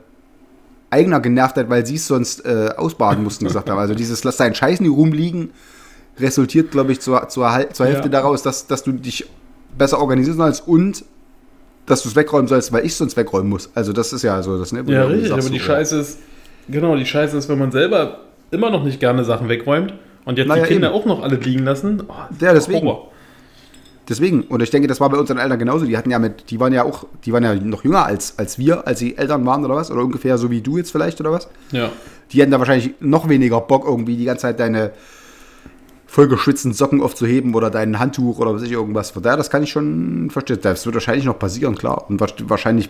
eigener 0.91 1.21
Genervtheit, 1.21 1.69
weil 1.69 1.85
sie 1.85 1.97
es 1.97 2.07
sonst 2.07 2.45
äh, 2.47 2.71
ausbaden 2.77 3.23
mussten, 3.25 3.45
gesagt 3.45 3.69
haben. 3.69 3.79
Also 3.79 3.95
dieses 3.95 4.25
Lass 4.25 4.37
deinen 4.37 4.55
Scheiß 4.55 4.81
nie 4.81 4.89
rumliegen, 4.89 5.51
resultiert, 6.19 6.71
glaube 6.71 6.93
ich, 6.93 7.01
zur, 7.01 7.29
zur, 7.29 7.69
zur 7.73 7.87
Hälfte 7.87 8.05
Ja. 8.05 8.09
daraus, 8.09 8.43
dass, 8.43 8.67
dass 8.67 8.83
du 8.85 8.93
dich 8.93 9.29
besser 9.79 10.01
organisieren 10.01 10.37
sollst 10.37 10.67
und 10.67 11.05
dass 11.87 12.03
du 12.03 12.09
es 12.11 12.17
wegräumen 12.17 12.49
sollst, 12.49 12.73
weil 12.73 12.85
ich 12.85 12.95
sonst 12.95 13.17
wegräumen 13.17 13.49
muss. 13.49 13.71
Also 13.75 13.93
das 13.93 14.13
ist 14.13 14.23
ja 14.23 14.43
so 14.43 14.59
das, 14.59 14.73
ne? 14.73 14.85
Ja, 14.87 15.05
richtig, 15.05 15.33
aber 15.33 15.41
die 15.49 15.61
Scheiße 15.61 15.99
ist, 15.99 16.19
genau, 16.69 16.97
die 16.97 17.07
Scheiße 17.07 17.37
ist, 17.37 17.49
wenn 17.49 17.59
man 17.59 17.73
selber 17.73 18.21
immer 18.51 18.71
noch 18.71 18.85
nicht 18.85 19.01
gerne 19.01 19.25
Sachen 19.25 19.49
wegräumt 19.49 19.95
und 20.25 20.37
jetzt 20.39 20.49
Naja, 20.49 20.65
die 20.65 20.69
Kinder 20.75 20.89
eben. 20.89 20.97
auch 20.97 21.07
noch 21.07 21.23
alle 21.23 21.37
liegen 21.37 21.65
lassen. 21.65 22.03
Oh, 22.07 22.13
Ja, 22.41 22.53
deswegen. 22.53 22.87
Horror. 22.87 23.11
Deswegen, 24.09 24.43
und 24.45 24.63
ich 24.63 24.71
denke, 24.71 24.89
das 24.89 25.01
war 25.01 25.11
bei 25.11 25.19
unseren 25.19 25.37
Eltern 25.37 25.59
genauso. 25.59 25.85
Die 25.85 25.97
hatten 25.97 26.11
ja 26.11 26.19
mit, 26.19 26.51
die 26.51 26.59
waren 26.59 26.73
ja 26.73 26.83
auch, 26.83 27.05
die 27.27 27.33
waren 27.33 27.45
ja 27.45 27.55
noch 27.55 27.85
jünger 27.85 28.07
als, 28.07 28.39
als 28.39 28.59
wir, 28.59 28.87
als 28.87 28.99
sie 29.01 29.19
Eltern 29.19 29.45
waren 29.45 29.63
oder 29.65 29.75
was, 29.75 29.91
oder 29.91 30.03
ungefähr 30.03 30.39
so 30.39 30.51
wie 30.51 30.63
du 30.63 30.79
jetzt 30.79 30.91
vielleicht 30.91 31.21
oder 31.21 31.31
was. 31.33 31.47
Ja. 31.73 31.91
Die 32.33 32.41
hatten 32.41 32.51
da 32.51 32.59
wahrscheinlich 32.59 32.95
noch 33.01 33.29
weniger 33.29 33.61
Bock, 33.61 33.85
irgendwie 33.87 34.17
die 34.17 34.25
ganze 34.25 34.43
Zeit 34.43 34.61
deine 34.61 34.93
vollgeschwitzten 36.11 36.73
Socken 36.73 37.03
aufzuheben 37.03 37.55
oder 37.55 37.71
dein 37.71 37.99
Handtuch 37.99 38.39
oder 38.39 38.55
was 38.55 38.63
weiß 38.63 38.69
ich 38.69 38.73
irgendwas. 38.75 39.11
Von 39.11 39.23
daher, 39.23 39.37
das 39.37 39.51
kann 39.51 39.63
ich 39.63 39.71
schon 39.71 40.31
verstehen. 40.31 40.59
Das 40.63 40.85
wird 40.87 40.95
wahrscheinlich 40.95 41.27
noch 41.27 41.39
passieren, 41.39 41.77
klar. 41.77 42.07
Und 42.09 42.19
wa- 42.19 42.27
wahrscheinlich, 42.45 42.89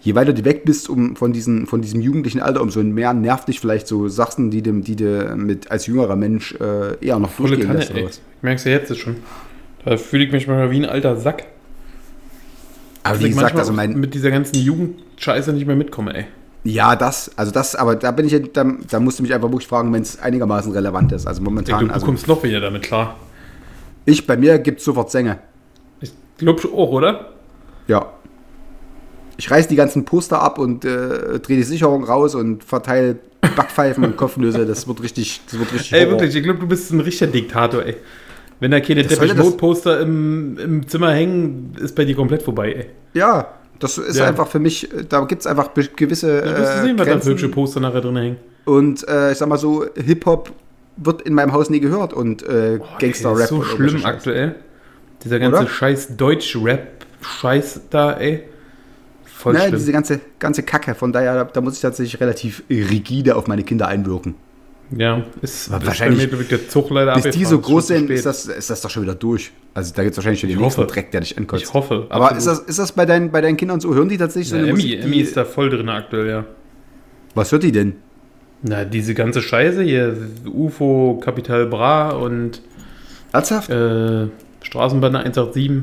je 0.00 0.14
weiter 0.14 0.32
du 0.32 0.44
weg 0.44 0.64
bist 0.64 0.88
um, 0.88 1.16
von, 1.16 1.32
diesen, 1.32 1.66
von 1.66 1.82
diesem 1.82 2.00
jugendlichen 2.00 2.40
Alter, 2.40 2.62
umso 2.62 2.82
mehr 2.84 3.12
nervt 3.14 3.48
dich 3.48 3.58
vielleicht 3.58 3.88
so 3.88 4.08
Sachen, 4.08 4.50
die, 4.52 4.62
dem, 4.62 4.84
die 4.84 4.94
du 4.94 5.34
mit, 5.36 5.72
als 5.72 5.86
jüngerer 5.88 6.14
Mensch 6.14 6.54
äh, 6.54 7.04
eher 7.04 7.18
noch 7.18 7.30
Volle 7.30 7.56
durchgehen 7.56 7.76
lässt 7.76 7.90
oder 7.90 7.98
ey. 7.98 8.06
was. 8.06 8.16
Ich 8.36 8.42
merk's 8.42 8.64
ja 8.64 8.70
jetzt 8.70 8.96
schon. 8.96 9.16
Da 9.84 9.96
fühle 9.96 10.24
ich 10.24 10.32
mich 10.32 10.46
manchmal 10.46 10.70
wie 10.70 10.78
ein 10.78 10.88
alter 10.88 11.16
Sack. 11.16 11.46
Aber 13.02 13.18
wie 13.20 13.28
gesagt, 13.28 13.56
also 13.56 13.72
mein, 13.72 13.98
mit 13.98 14.14
dieser 14.14 14.30
ganzen 14.30 14.56
Jugendscheiße 14.56 15.52
nicht 15.52 15.66
mehr 15.66 15.76
mitkomme, 15.76 16.14
ey. 16.14 16.26
Ja, 16.64 16.96
das, 16.96 17.30
also 17.36 17.52
das, 17.52 17.74
aber 17.76 17.96
da 17.96 18.10
bin 18.10 18.26
ich, 18.26 18.52
da, 18.52 18.64
da 18.90 19.00
musst 19.00 19.18
du 19.18 19.22
mich 19.22 19.32
einfach 19.32 19.50
wirklich 19.50 19.68
fragen, 19.68 19.92
wenn 19.92 20.02
es 20.02 20.18
einigermaßen 20.20 20.72
relevant 20.72 21.12
ist. 21.12 21.26
Also 21.26 21.42
momentan, 21.42 21.88
du 21.88 21.94
also 21.94 22.04
kommst 22.04 22.26
noch 22.26 22.42
wieder 22.42 22.60
damit 22.60 22.82
klar. 22.82 23.16
ich, 24.04 24.26
bei 24.26 24.36
mir 24.36 24.58
gibt 24.58 24.80
es 24.80 24.84
sofort 24.84 25.10
Sänge. 25.10 25.38
Ich 26.00 26.12
glaube 26.36 26.68
auch, 26.68 26.90
oder? 26.90 27.32
Ja. 27.86 28.12
Ich 29.36 29.50
reiß 29.50 29.68
die 29.68 29.76
ganzen 29.76 30.04
Poster 30.04 30.42
ab 30.42 30.58
und 30.58 30.84
äh, 30.84 31.38
drehe 31.38 31.56
die 31.56 31.62
Sicherung 31.62 32.04
raus 32.04 32.34
und 32.34 32.64
verteile 32.64 33.18
Backpfeifen 33.40 34.04
und 34.04 34.16
Kopfnüsse. 34.16 34.66
Das 34.66 34.88
wird 34.88 35.02
richtig, 35.02 35.40
das 35.46 35.58
wird 35.58 35.72
richtig 35.72 35.92
Ey, 35.92 36.00
Horror. 36.04 36.20
wirklich, 36.20 36.34
ich 36.34 36.42
glaube, 36.42 36.58
du 36.58 36.66
bist 36.66 36.90
ein 36.90 37.00
richtiger 37.00 37.30
Diktator, 37.30 37.84
ey. 37.84 37.96
Wenn 38.60 38.72
da 38.72 38.80
keine 38.80 39.04
Depeche 39.04 39.36
Mode 39.36 39.56
Poster 39.56 40.00
im, 40.00 40.58
im 40.58 40.88
Zimmer 40.88 41.12
hängen, 41.12 41.76
ist 41.80 41.94
bei 41.94 42.04
dir 42.04 42.16
komplett 42.16 42.42
vorbei, 42.42 42.72
ey. 42.72 42.86
Ja, 43.14 43.57
das 43.80 43.98
ist 43.98 44.16
Ja. 44.16 44.26
einfach 44.26 44.48
für 44.48 44.58
mich, 44.58 44.92
äh, 44.92 45.04
da 45.08 45.20
gibt 45.24 45.40
es 45.42 45.46
einfach 45.46 45.70
gewisse 45.74 46.40
Du 46.42 46.56
wirst 46.58 46.72
äh, 46.78 46.82
sehen, 46.82 46.98
was 46.98 47.06
da 47.06 47.20
hübsche 47.20 47.48
Poster 47.48 47.80
nachher 47.80 48.00
drin 48.00 48.16
hängen. 48.16 48.36
Und 48.64 49.06
äh, 49.08 49.32
ich 49.32 49.38
sag 49.38 49.48
mal 49.48 49.56
so, 49.58 49.86
Hip-Hop 49.94 50.52
wird 50.96 51.22
in 51.22 51.32
meinem 51.34 51.52
Haus 51.52 51.70
nie 51.70 51.80
gehört 51.80 52.12
und 52.12 52.42
äh, 52.42 52.78
Gangster-Rap. 52.98 53.40
Ey, 53.42 53.46
so 53.46 53.56
und 53.56 53.64
schlimm 53.64 54.04
aktuell. 54.04 54.56
Dieser 55.24 55.38
ganze 55.38 55.60
Oder? 55.60 55.68
scheiß 55.68 56.16
Deutsch-Rap-Scheiß 56.16 57.80
da, 57.90 58.12
ey. 58.14 58.42
Voll 59.24 59.52
Ne, 59.54 59.60
schlimm. 59.60 59.72
diese 59.76 59.92
ganze, 59.92 60.20
ganze 60.38 60.62
Kacke. 60.64 60.94
Von 60.94 61.12
daher, 61.12 61.34
da, 61.34 61.44
da 61.44 61.60
muss 61.60 61.74
ich 61.74 61.80
tatsächlich 61.80 62.20
relativ 62.20 62.62
rigide 62.68 63.36
auf 63.36 63.46
meine 63.46 63.62
Kinder 63.62 63.86
einwirken. 63.88 64.34
Ja, 64.96 65.22
ist, 65.42 65.70
Aber 65.70 65.82
ist 65.82 65.86
wahrscheinlich, 65.86 66.32
ich, 66.32 66.48
der 66.48 66.68
Zug 66.68 66.90
leider 66.90 67.14
Bis 67.14 67.34
die 67.34 67.44
so 67.44 67.58
groß 67.58 67.90
Ist 67.90 67.96
sind, 67.96 68.10
ist 68.10 68.24
das, 68.24 68.46
ist 68.46 68.70
das 68.70 68.80
doch 68.80 68.88
schon 68.88 69.02
wieder 69.02 69.14
durch. 69.14 69.50
Also 69.74 69.92
da 69.94 70.02
gibt 70.02 70.12
es 70.12 70.16
wahrscheinlich 70.16 70.40
schon 70.40 70.48
den 70.48 70.58
nächsten. 70.58 70.86
Dreck, 70.86 71.10
der 71.10 71.20
dich 71.20 71.36
ankotzt. 71.36 71.64
Ich 71.64 71.74
hoffe. 71.74 72.06
Aber 72.08 72.30
absolut. 72.30 72.38
ist 72.38 72.46
das, 72.46 72.68
ist 72.68 72.78
das 72.78 72.92
bei, 72.92 73.04
deinen, 73.04 73.30
bei 73.30 73.40
deinen 73.40 73.56
Kindern 73.56 73.80
so? 73.80 73.94
Hören 73.94 74.08
die 74.08 74.16
tatsächlich 74.16 74.48
so 74.48 74.56
ja, 74.56 74.62
eine 74.62 74.70
Emmy, 74.70 74.82
Musik? 74.82 75.04
Emmy 75.04 75.16
ist 75.18 75.36
da 75.36 75.44
voll 75.44 75.68
drin 75.68 75.88
aktuell, 75.88 76.28
ja. 76.28 76.44
was 77.34 77.52
hört 77.52 77.62
die 77.62 77.72
denn? 77.72 77.96
Na, 78.62 78.84
diese 78.84 79.14
ganze 79.14 79.42
Scheiße 79.42 79.82
hier, 79.82 80.16
UFO, 80.46 81.20
Capital 81.22 81.66
Bra 81.66 82.10
und 82.10 82.62
Ernsthaft? 83.32 83.70
äh, 83.70 84.26
Straßenbahn 84.62 85.14
187. 85.14 85.82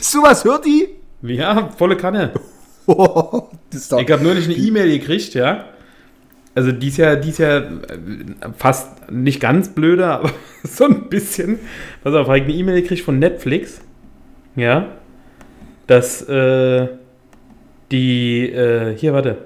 So 0.00 0.22
was 0.22 0.44
hört 0.44 0.64
die? 0.64 0.88
Ja, 1.22 1.70
volle 1.76 1.96
Kanne. 1.96 2.32
das 2.86 3.80
ist 3.82 3.92
doch, 3.92 4.00
Ich 4.00 4.10
habe 4.10 4.22
neulich 4.22 4.46
eine 4.46 4.54
E-Mail 4.54 4.98
gekriegt, 4.98 5.34
ja. 5.34 5.66
Also 6.56 6.72
die 6.72 6.88
ist 6.88 6.96
ja, 6.96 7.16
die 7.16 7.28
ist 7.28 7.38
ja 7.38 7.58
äh, 7.58 7.64
fast 8.56 9.12
nicht 9.12 9.40
ganz 9.40 9.68
blöder, 9.68 10.14
aber 10.20 10.30
so 10.64 10.86
ein 10.86 11.10
bisschen. 11.10 11.58
Pass 12.02 12.14
auf, 12.14 12.26
habe 12.26 12.38
ich 12.38 12.44
eine 12.44 12.54
E-Mail 12.54 12.80
gekriegt 12.80 13.02
von 13.02 13.18
Netflix, 13.18 13.82
ja, 14.56 14.86
dass 15.86 16.26
äh, 16.28 16.88
die, 17.92 18.50
äh, 18.50 18.96
hier, 18.96 19.12
warte, 19.12 19.36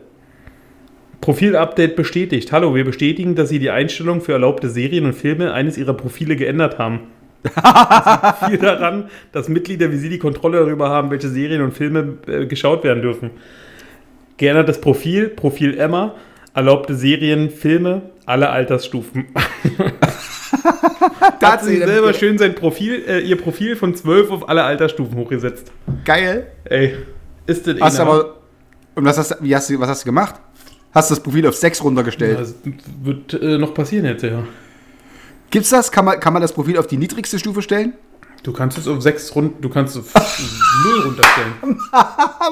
Profilupdate 1.21 1.97
bestätigt. 1.97 2.53
Hallo, 2.53 2.77
wir 2.77 2.85
bestätigen, 2.85 3.35
dass 3.35 3.49
Sie 3.49 3.59
die 3.59 3.71
Einstellung 3.71 4.21
für 4.21 4.33
erlaubte 4.33 4.71
Serien 4.71 5.05
und 5.05 5.15
Filme 5.15 5.53
eines 5.53 5.77
Ihrer 5.77 5.95
Profile 5.95 6.37
geändert 6.37 6.79
haben. 6.79 7.01
Liegt 7.43 7.57
viel 8.49 8.59
daran, 8.59 9.11
dass 9.33 9.49
Mitglieder 9.49 9.91
wie 9.91 9.97
Sie 9.97 10.11
die 10.11 10.19
Kontrolle 10.19 10.61
darüber 10.61 10.91
haben, 10.91 11.11
welche 11.11 11.29
Serien 11.29 11.63
und 11.63 11.73
Filme 11.73 12.19
äh, 12.29 12.47
geschaut 12.47 12.85
werden 12.85 13.03
dürfen. 13.03 13.31
Geändertes 14.37 14.81
Profil, 14.81 15.29
Profil 15.29 15.77
Emma, 15.77 16.15
erlaubte 16.55 16.95
Serien, 16.95 17.51
Filme, 17.51 18.03
alle 18.27 18.51
Altersstufen. 18.51 19.27
da 21.41 21.53
Hat 21.53 21.65
sie 21.65 21.79
selber 21.79 22.13
schön 22.15 22.39
sein 22.39 22.55
Profil, 22.55 23.05
äh, 23.07 23.21
ihr 23.21 23.37
Profil 23.41 23.77
von 23.77 23.95
12 23.95 24.31
auf 24.31 24.49
alle 24.49 24.63
Altersstufen 24.65 25.17
hochgesetzt. 25.17 25.73
geil. 26.05 26.47
Ey, 26.65 26.97
ist 27.47 27.67
das 27.67 27.81
Hast 27.81 27.99
du 27.99 28.03
aber, 28.03 28.37
und 28.95 29.05
was 29.05 29.19
hast, 29.19 29.31
du- 29.33 29.37
wie 29.41 29.55
hast 29.55 29.71
du, 29.71 29.79
was 29.81 29.89
hast 29.89 30.03
du 30.03 30.07
gemacht? 30.07 30.35
Hast 30.93 31.11
du 31.11 31.15
das 31.15 31.23
Profil 31.23 31.47
auf 31.47 31.55
6 31.57 31.83
runtergestellt? 31.85 32.39
Das 32.41 32.55
wird 33.03 33.35
äh, 33.35 33.59
noch 33.59 33.73
passieren 33.75 34.07
jetzt, 34.07 34.23
ja. 34.25 34.43
Gibt's 35.51 35.71
das? 35.71 35.91
Kann 35.93 36.05
man, 36.05 36.19
kann 36.21 36.33
man 36.33 36.43
das 36.43 36.53
Profil 36.53 36.77
auf 36.79 36.87
die 36.87 36.97
niedrigste 36.97 37.39
Stufe 37.39 37.63
stellen? 37.63 37.95
Du 38.43 38.53
kannst 38.55 38.79
es 38.79 38.89
auf 38.89 39.03
6 39.03 39.35
rund, 39.37 39.63
du 39.63 39.69
kannst 39.69 39.97
es 39.97 40.15
auf 40.17 40.41
0 40.85 41.01
runterstellen. 41.01 41.53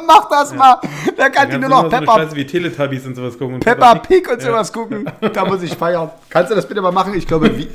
Mach 0.07 0.29
das 0.29 0.55
mal. 0.55 0.77
Da 1.16 1.31
kann 1.31 1.48
die 1.51 1.57
nur 1.57 1.70
noch 1.70 1.85
so 1.85 1.88
eine 1.88 2.01
Pepper, 2.07 2.18
Scheiße 2.18 2.37
wie 2.37 2.44
Teletubbies 2.46 3.07
und 3.07 3.14
sowas 3.16 3.38
gucken. 3.38 3.55
Und 3.55 3.64
Peppa 3.64 3.94
Pig. 3.94 4.24
Pig 4.24 4.33
und 4.33 4.42
sowas 4.42 4.72
gucken. 4.72 5.11
Da 5.33 5.44
muss 5.44 5.62
ich 5.62 5.74
feiern. 5.74 6.11
Kannst 6.31 6.51
du 6.51 6.55
das 6.55 6.66
bitte 6.66 6.83
mal 6.83 6.92
machen? 6.92 7.14
Ich 7.14 7.27
glaube, 7.27 7.57
wie, 7.57 7.68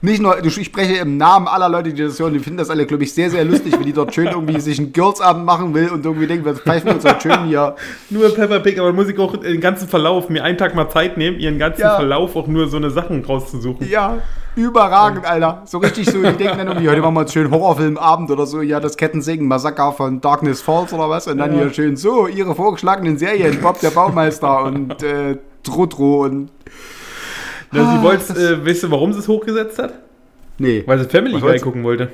nicht 0.00 0.20
nur, 0.22 0.44
ich 0.44 0.64
spreche 0.64 0.94
im 0.96 1.16
Namen 1.16 1.48
aller 1.48 1.68
Leute, 1.68 1.92
die 1.92 2.02
das 2.02 2.18
hören, 2.20 2.32
die 2.34 2.38
finden 2.40 2.58
das 2.58 2.70
alle, 2.70 2.86
glaube 2.86 3.04
ich, 3.04 3.12
sehr, 3.12 3.30
sehr 3.30 3.44
lustig, 3.44 3.72
wenn 3.72 3.84
die 3.86 3.92
dort 3.92 4.14
schön 4.14 4.26
irgendwie 4.26 4.60
sich 4.60 4.78
einen 4.78 4.92
Girls-Abend 4.92 5.44
machen 5.44 5.74
will 5.74 5.88
und 5.90 6.04
irgendwie 6.04 6.26
denken, 6.26 6.44
wir 6.44 6.54
pfeifen 6.54 6.90
uns 6.92 7.04
halt 7.04 7.22
schön 7.22 7.44
hier. 7.46 7.74
Nur 8.10 8.34
Peppa 8.34 8.58
Pig, 8.60 8.78
aber 8.78 8.92
muss 8.92 9.08
ich 9.08 9.18
auch 9.18 9.36
den 9.36 9.60
ganzen 9.60 9.88
Verlauf, 9.88 10.28
mir 10.28 10.44
einen 10.44 10.58
Tag 10.58 10.74
mal 10.74 10.88
Zeit 10.88 11.16
nehmen, 11.16 11.38
ihren 11.40 11.58
ganzen 11.58 11.80
Ja. 11.82 11.96
Verlauf 11.96 12.36
auch 12.36 12.46
nur 12.46 12.68
so 12.68 12.76
eine 12.76 12.90
Sachen 12.90 13.24
rauszusuchen. 13.24 13.88
Ja, 13.88 14.18
überragend, 14.56 15.24
Alter. 15.24 15.62
So 15.66 15.78
richtig 15.78 16.10
so, 16.10 16.18
die 16.22 16.32
denken 16.36 16.58
dann 16.58 16.66
irgendwie, 16.68 16.88
heute 16.88 17.00
machen 17.00 17.14
wir 17.14 17.20
einen 17.20 17.28
schönen 17.28 17.50
Horrorfilmabend 17.50 18.30
oder 18.30 18.46
so, 18.46 18.60
ja, 18.62 18.80
das 18.80 18.96
Kettensingen, 18.96 19.46
Massaker 19.46 19.92
von 19.92 20.20
Darkness 20.20 20.60
Falls 20.62 20.92
oder 20.92 21.08
was. 21.08 21.28
Und 21.28 21.38
dann 21.38 21.52
hier 21.52 21.72
schön 21.72 21.96
so, 21.96 22.26
ihre 22.26 22.54
vorgeschlagenen 22.54 23.16
Serien, 23.18 23.60
Bob 23.60 23.78
der 23.80 23.90
Baumeister 23.90 24.64
und 24.64 25.02
äh, 25.02 25.36
Trotro 25.62 26.24
und. 26.24 26.50
Na, 27.72 27.82
Ah, 27.82 27.96
sie 27.96 28.02
wollte, 28.02 28.32
äh, 28.34 28.66
weißt 28.66 28.84
du, 28.84 28.90
warum 28.90 29.12
sie 29.12 29.18
es 29.18 29.28
hochgesetzt 29.28 29.78
hat? 29.78 29.94
Nee. 30.58 30.82
Weil 30.86 30.98
sie 31.00 31.04
Family 31.06 31.38
Guy 31.40 31.58
gucken 31.58 31.84
wollte. 31.84 32.10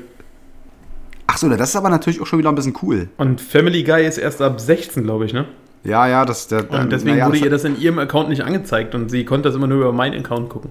Achso, 1.27 1.49
das 1.49 1.71
ist 1.71 1.77
aber 1.77 1.89
natürlich 1.89 2.21
auch 2.21 2.27
schon 2.27 2.39
wieder 2.39 2.49
ein 2.51 2.55
bisschen 2.55 2.77
cool. 2.83 3.09
Und 3.17 3.41
Family 3.41 3.85
Guy 3.85 4.05
ist 4.07 4.19
erst 4.19 4.43
ab 4.43 4.61
16, 4.61 5.05
glaube 5.05 5.25
ich, 5.27 5.33
ne? 5.33 5.47
Ja, 5.85 6.07
ja, 6.07 6.25
das 6.25 6.47
der, 6.49 6.71
Und 6.71 6.93
deswegen 6.93 7.17
naja, 7.17 7.27
wurde 7.27 7.39
das- 7.39 7.45
ihr 7.45 7.51
das 7.51 7.65
in 7.65 7.81
ihrem 7.81 7.99
Account 7.99 8.29
nicht 8.29 8.43
angezeigt 8.43 8.95
und 8.95 9.11
sie 9.11 9.25
konnte 9.25 9.49
das 9.49 9.57
immer 9.57 9.67
nur 9.67 9.79
über 9.81 9.93
meinen 9.93 10.19
Account 10.25 10.49
gucken. 10.49 10.71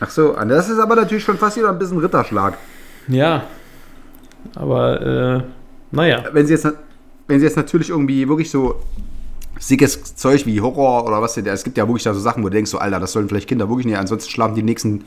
Ach 0.00 0.10
so, 0.10 0.32
das 0.32 0.68
ist 0.68 0.78
aber 0.78 0.96
natürlich 0.96 1.24
schon 1.24 1.36
fast 1.38 1.56
wieder 1.56 1.68
ein 1.70 1.78
bisschen 1.78 1.98
Ritterschlag. 1.98 2.56
Ja. 3.08 3.44
Aber, 4.54 5.00
äh, 5.42 5.42
naja. 5.94 6.24
Wenn 6.32 6.46
sie 6.46 6.54
jetzt, 6.54 6.66
wenn 7.28 7.38
sie 7.40 7.44
jetzt 7.46 7.56
natürlich 7.56 7.90
irgendwie 7.90 8.28
wirklich 8.28 8.50
so 8.50 8.76
sickes 9.58 10.16
Zeug 10.16 10.46
wie 10.46 10.60
Horror 10.60 11.06
oder 11.06 11.20
was 11.20 11.34
denn, 11.34 11.46
es 11.46 11.64
gibt 11.64 11.76
ja 11.76 11.86
wirklich 11.86 12.04
da 12.04 12.14
so 12.14 12.20
Sachen, 12.20 12.42
wo 12.42 12.48
du 12.48 12.54
denkst, 12.54 12.70
so, 12.70 12.78
Alter, 12.78 12.98
das 12.98 13.12
sollen 13.12 13.28
vielleicht 13.28 13.48
Kinder 13.48 13.68
wirklich 13.68 13.86
nicht, 13.86 13.98
ansonsten 13.98 14.30
schlafen 14.30 14.54
die 14.54 14.62
nächsten 14.62 15.04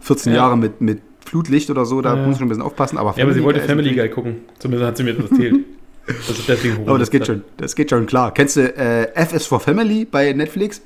14 0.00 0.32
Ja. 0.32 0.38
Jahre 0.42 0.56
mit, 0.56 0.80
mit 0.80 1.00
Flutlicht 1.26 1.68
oder 1.70 1.84
so, 1.84 2.00
da 2.00 2.14
Ja. 2.14 2.22
muss 2.22 2.34
ich 2.34 2.38
schon 2.38 2.46
ein 2.46 2.50
bisschen 2.50 2.62
aufpassen. 2.62 2.98
Aber, 2.98 3.14
Ja, 3.16 3.24
aber 3.24 3.32
sie 3.34 3.42
wollte 3.42 3.58
Guy 3.58 3.66
ist 3.66 3.70
Family 3.70 3.94
Guy 3.94 4.08
gucken. 4.08 4.36
Zumindest 4.58 4.86
hat 4.88 4.96
sie 4.96 5.02
mir 5.04 5.14
das 5.14 5.30
erzählt. 5.30 5.56
Das 6.06 6.30
ist 6.30 6.48
deswegen 6.48 6.88
Aber 6.88 6.98
das 6.98 7.10
geht 7.10 7.26
schon, 7.26 7.44
das 7.58 7.76
geht 7.76 7.90
schon 7.90 8.06
klar. 8.06 8.32
Kennst 8.34 8.56
du 8.56 8.62
äh, 8.62 9.12
F 9.14 9.32
is 9.32 9.46
for 9.46 9.60
Family 9.60 10.04
bei 10.04 10.32
Netflix? 10.32 10.80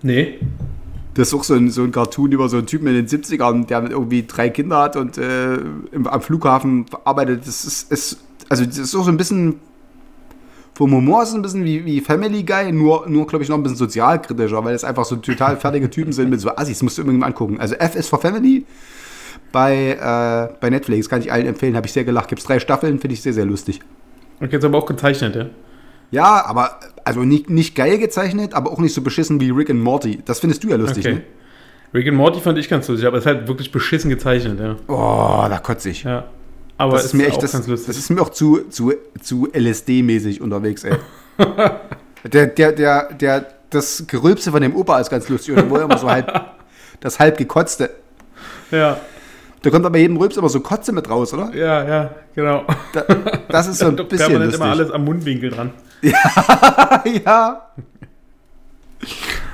Nee. 0.00 0.38
Das 1.14 1.28
ist 1.28 1.34
auch 1.34 1.44
so 1.44 1.54
ein, 1.54 1.70
so 1.70 1.82
ein 1.82 1.92
Cartoon 1.92 2.32
über 2.32 2.48
so 2.48 2.56
einen 2.56 2.66
Typen 2.66 2.88
in 2.88 2.94
den 2.94 3.06
70ern, 3.06 3.66
der 3.66 3.88
irgendwie 3.90 4.26
drei 4.26 4.50
Kinder 4.50 4.78
hat 4.78 4.96
und 4.96 5.16
äh, 5.16 5.54
im, 5.92 6.06
am 6.06 6.20
Flughafen 6.20 6.86
arbeitet. 7.04 7.46
Das 7.46 7.64
ist, 7.64 7.90
ist, 7.92 8.18
also 8.48 8.64
das 8.64 8.78
ist 8.78 8.94
auch 8.96 9.04
so 9.04 9.10
ein 9.10 9.16
bisschen, 9.16 9.60
vom 10.74 10.92
Humor 10.92 11.22
ist 11.22 11.34
ein 11.34 11.42
bisschen 11.42 11.64
wie, 11.64 11.84
wie 11.84 12.00
Family 12.00 12.42
Guy, 12.42 12.72
nur, 12.72 13.08
nur 13.08 13.26
glaube 13.28 13.44
ich, 13.44 13.48
noch 13.48 13.56
ein 13.56 13.62
bisschen 13.62 13.78
sozialkritischer, 13.78 14.64
weil 14.64 14.74
es 14.74 14.82
einfach 14.82 15.04
so 15.04 15.16
total 15.16 15.56
fertige 15.56 15.88
Typen 15.88 16.12
sind 16.12 16.30
mit 16.30 16.40
so 16.40 16.50
Assis. 16.56 16.82
Musst 16.82 16.98
du 16.98 17.02
irgendwann 17.02 17.28
angucken. 17.28 17.60
Also 17.60 17.76
F 17.76 17.94
ist 17.94 18.08
for 18.08 18.20
Family 18.20 18.66
bei, 19.52 19.92
äh, 19.92 20.54
bei 20.60 20.68
Netflix, 20.68 21.08
kann 21.08 21.20
ich 21.20 21.30
allen 21.30 21.46
empfehlen, 21.46 21.76
habe 21.76 21.86
ich 21.86 21.92
sehr 21.92 22.04
gelacht. 22.04 22.28
Gibt 22.28 22.40
es 22.40 22.46
drei 22.46 22.58
Staffeln, 22.58 22.98
finde 22.98 23.14
ich 23.14 23.22
sehr, 23.22 23.32
sehr 23.32 23.44
lustig. 23.44 23.80
Und 24.40 24.52
jetzt 24.52 24.64
aber 24.64 24.78
auch 24.78 24.86
gezeichnet, 24.86 25.36
ja? 25.36 25.46
Ja, 26.10 26.44
aber 26.46 26.78
also 27.04 27.20
nicht, 27.20 27.50
nicht 27.50 27.74
geil 27.74 27.98
gezeichnet, 27.98 28.54
aber 28.54 28.70
auch 28.70 28.78
nicht 28.78 28.94
so 28.94 29.02
beschissen 29.02 29.40
wie 29.40 29.50
Rick 29.50 29.70
and 29.70 29.80
Morty. 29.82 30.20
Das 30.24 30.40
findest 30.40 30.62
du 30.64 30.68
ja 30.68 30.76
lustig, 30.76 31.06
Okay. 31.06 31.14
ne? 31.16 31.22
Rick 31.92 32.08
and 32.08 32.16
Morty 32.16 32.40
fand 32.40 32.58
ich 32.58 32.68
ganz 32.68 32.88
lustig, 32.88 33.06
aber 33.06 33.18
es 33.18 33.24
ist 33.24 33.26
halt 33.26 33.46
wirklich 33.48 33.70
beschissen 33.70 34.10
gezeichnet, 34.10 34.58
ja. 34.60 34.76
Oh, 34.88 35.46
da 35.48 35.58
kotze 35.58 35.90
ich. 35.90 36.02
Ja. 36.04 36.24
Aber 36.76 36.92
Das 36.94 37.02
es 37.02 37.06
ist 37.08 37.14
mir 37.14 37.26
echt, 37.28 37.36
auch 37.36 37.42
das, 37.42 37.52
das 37.52 37.88
ist 37.96 38.10
mir 38.10 38.20
auch 38.20 38.30
zu, 38.30 38.62
zu, 38.68 38.92
zu 39.22 39.48
LSD-mäßig 39.52 40.40
unterwegs, 40.40 40.82
ey. 40.84 40.96
der, 42.24 42.46
der, 42.48 42.72
der, 42.72 43.12
der, 43.12 43.46
das 43.70 44.04
Gerülpse 44.06 44.50
von 44.50 44.60
dem 44.62 44.74
Opa 44.74 45.00
ist 45.00 45.10
ganz 45.10 45.28
lustig. 45.28 45.52
Oder 45.54 45.68
wo 45.70 45.76
er 45.76 45.82
immer 45.84 45.98
so 45.98 46.10
halb, 46.10 46.32
das 47.00 47.18
halb 47.20 47.36
gekotzte. 47.38 47.90
ja, 48.70 48.98
Da 49.62 49.70
kommt 49.70 49.86
aber 49.86 49.98
jedem 49.98 50.16
Rülps 50.16 50.36
immer 50.36 50.48
so 50.48 50.60
Kotze 50.60 50.92
mit 50.92 51.08
raus, 51.08 51.32
oder? 51.32 51.54
ja, 51.54 51.84
ja, 51.88 52.10
genau. 52.34 52.64
Da, 52.92 53.04
das 53.48 53.68
ist 53.68 53.78
so 53.78 53.86
ein 53.88 53.96
bisschen 53.96 54.18
permanent 54.18 54.44
lustig. 54.46 54.60
immer 54.60 54.70
alles 54.70 54.90
am 54.90 55.04
Mundwinkel 55.04 55.50
dran. 55.50 55.70
ja. 57.24 57.62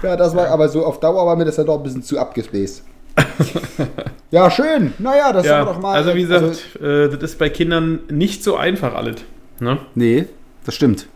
Ja, 0.02 0.16
das 0.16 0.34
war 0.34 0.48
aber 0.48 0.68
so 0.68 0.84
auf 0.84 1.00
Dauer 1.00 1.26
war 1.26 1.36
mir 1.36 1.44
das 1.44 1.56
ja 1.56 1.64
doch 1.64 1.76
ein 1.76 1.82
bisschen 1.82 2.02
zu 2.02 2.18
abgespaced. 2.18 2.82
ja, 4.30 4.50
schön. 4.50 4.94
Naja, 4.98 5.32
das 5.32 5.46
Ja, 5.46 5.58
war 5.66 5.74
doch 5.74 5.80
mal. 5.80 5.94
also 5.96 6.14
wie 6.14 6.22
gesagt, 6.22 6.76
äh, 6.80 7.08
das 7.08 7.22
ist 7.32 7.38
bei 7.38 7.50
Kindern 7.50 8.00
nicht 8.08 8.42
so 8.44 8.56
einfach 8.56 8.94
alles. 8.94 9.16
Ne? 9.58 9.78
nee, 9.94 10.26
das 10.64 10.74
stimmt. 10.74 11.06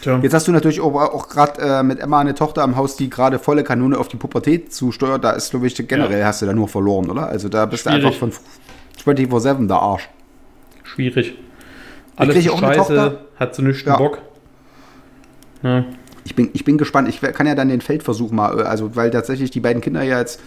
Tja. 0.00 0.18
Jetzt 0.22 0.32
hast 0.32 0.46
du 0.48 0.52
natürlich 0.52 0.80
auch, 0.80 0.94
auch 0.94 1.28
gerade 1.28 1.60
äh, 1.60 1.82
mit 1.82 1.98
Emma 1.98 2.20
eine 2.20 2.34
Tochter 2.34 2.62
am 2.62 2.76
Haus, 2.76 2.96
die 2.96 3.10
gerade 3.10 3.38
volle 3.38 3.64
Kanone 3.64 3.98
auf 3.98 4.08
die 4.08 4.16
Pubertät 4.16 4.72
zusteuert. 4.72 5.24
Da 5.24 5.32
ist, 5.32 5.50
glaube 5.50 5.66
ich, 5.66 5.74
generell 5.88 6.24
hast 6.24 6.40
du 6.40 6.46
da 6.46 6.52
nur 6.54 6.68
verloren, 6.68 7.10
oder? 7.10 7.26
Also 7.26 7.48
da 7.48 7.66
bist 7.66 7.82
Schwierig. 7.82 8.00
du 8.02 8.06
einfach 8.06 8.18
von 8.18 8.32
24-7 9.14 9.66
der 9.66 9.76
Arsch. 9.76 10.08
Schwierig. 10.84 11.34
Alles 12.14 12.36
ist 12.36 12.48
auch 12.48 12.62
eine 12.62 12.74
scheiße, 12.76 12.94
Tochter. 12.94 13.18
hat 13.38 13.54
so 13.54 13.62
nichts 13.62 13.84
Ja. 13.84 13.96
Bock. 13.98 14.18
Ja. 15.62 15.84
Ich 16.24 16.34
bin, 16.34 16.50
ich 16.54 16.64
bin 16.64 16.76
gespannt. 16.76 17.08
Ich 17.08 17.20
kann 17.20 17.46
ja 17.46 17.54
dann 17.54 17.68
den 17.68 17.80
Feldversuch 17.80 18.32
mal, 18.32 18.60
äh, 18.60 18.62
also 18.62 18.96
weil 18.96 19.10
tatsächlich 19.10 19.50
die 19.50 19.60
beiden 19.60 19.80
Kinder 19.80 20.02
ja 20.02 20.18
jetzt 20.18 20.40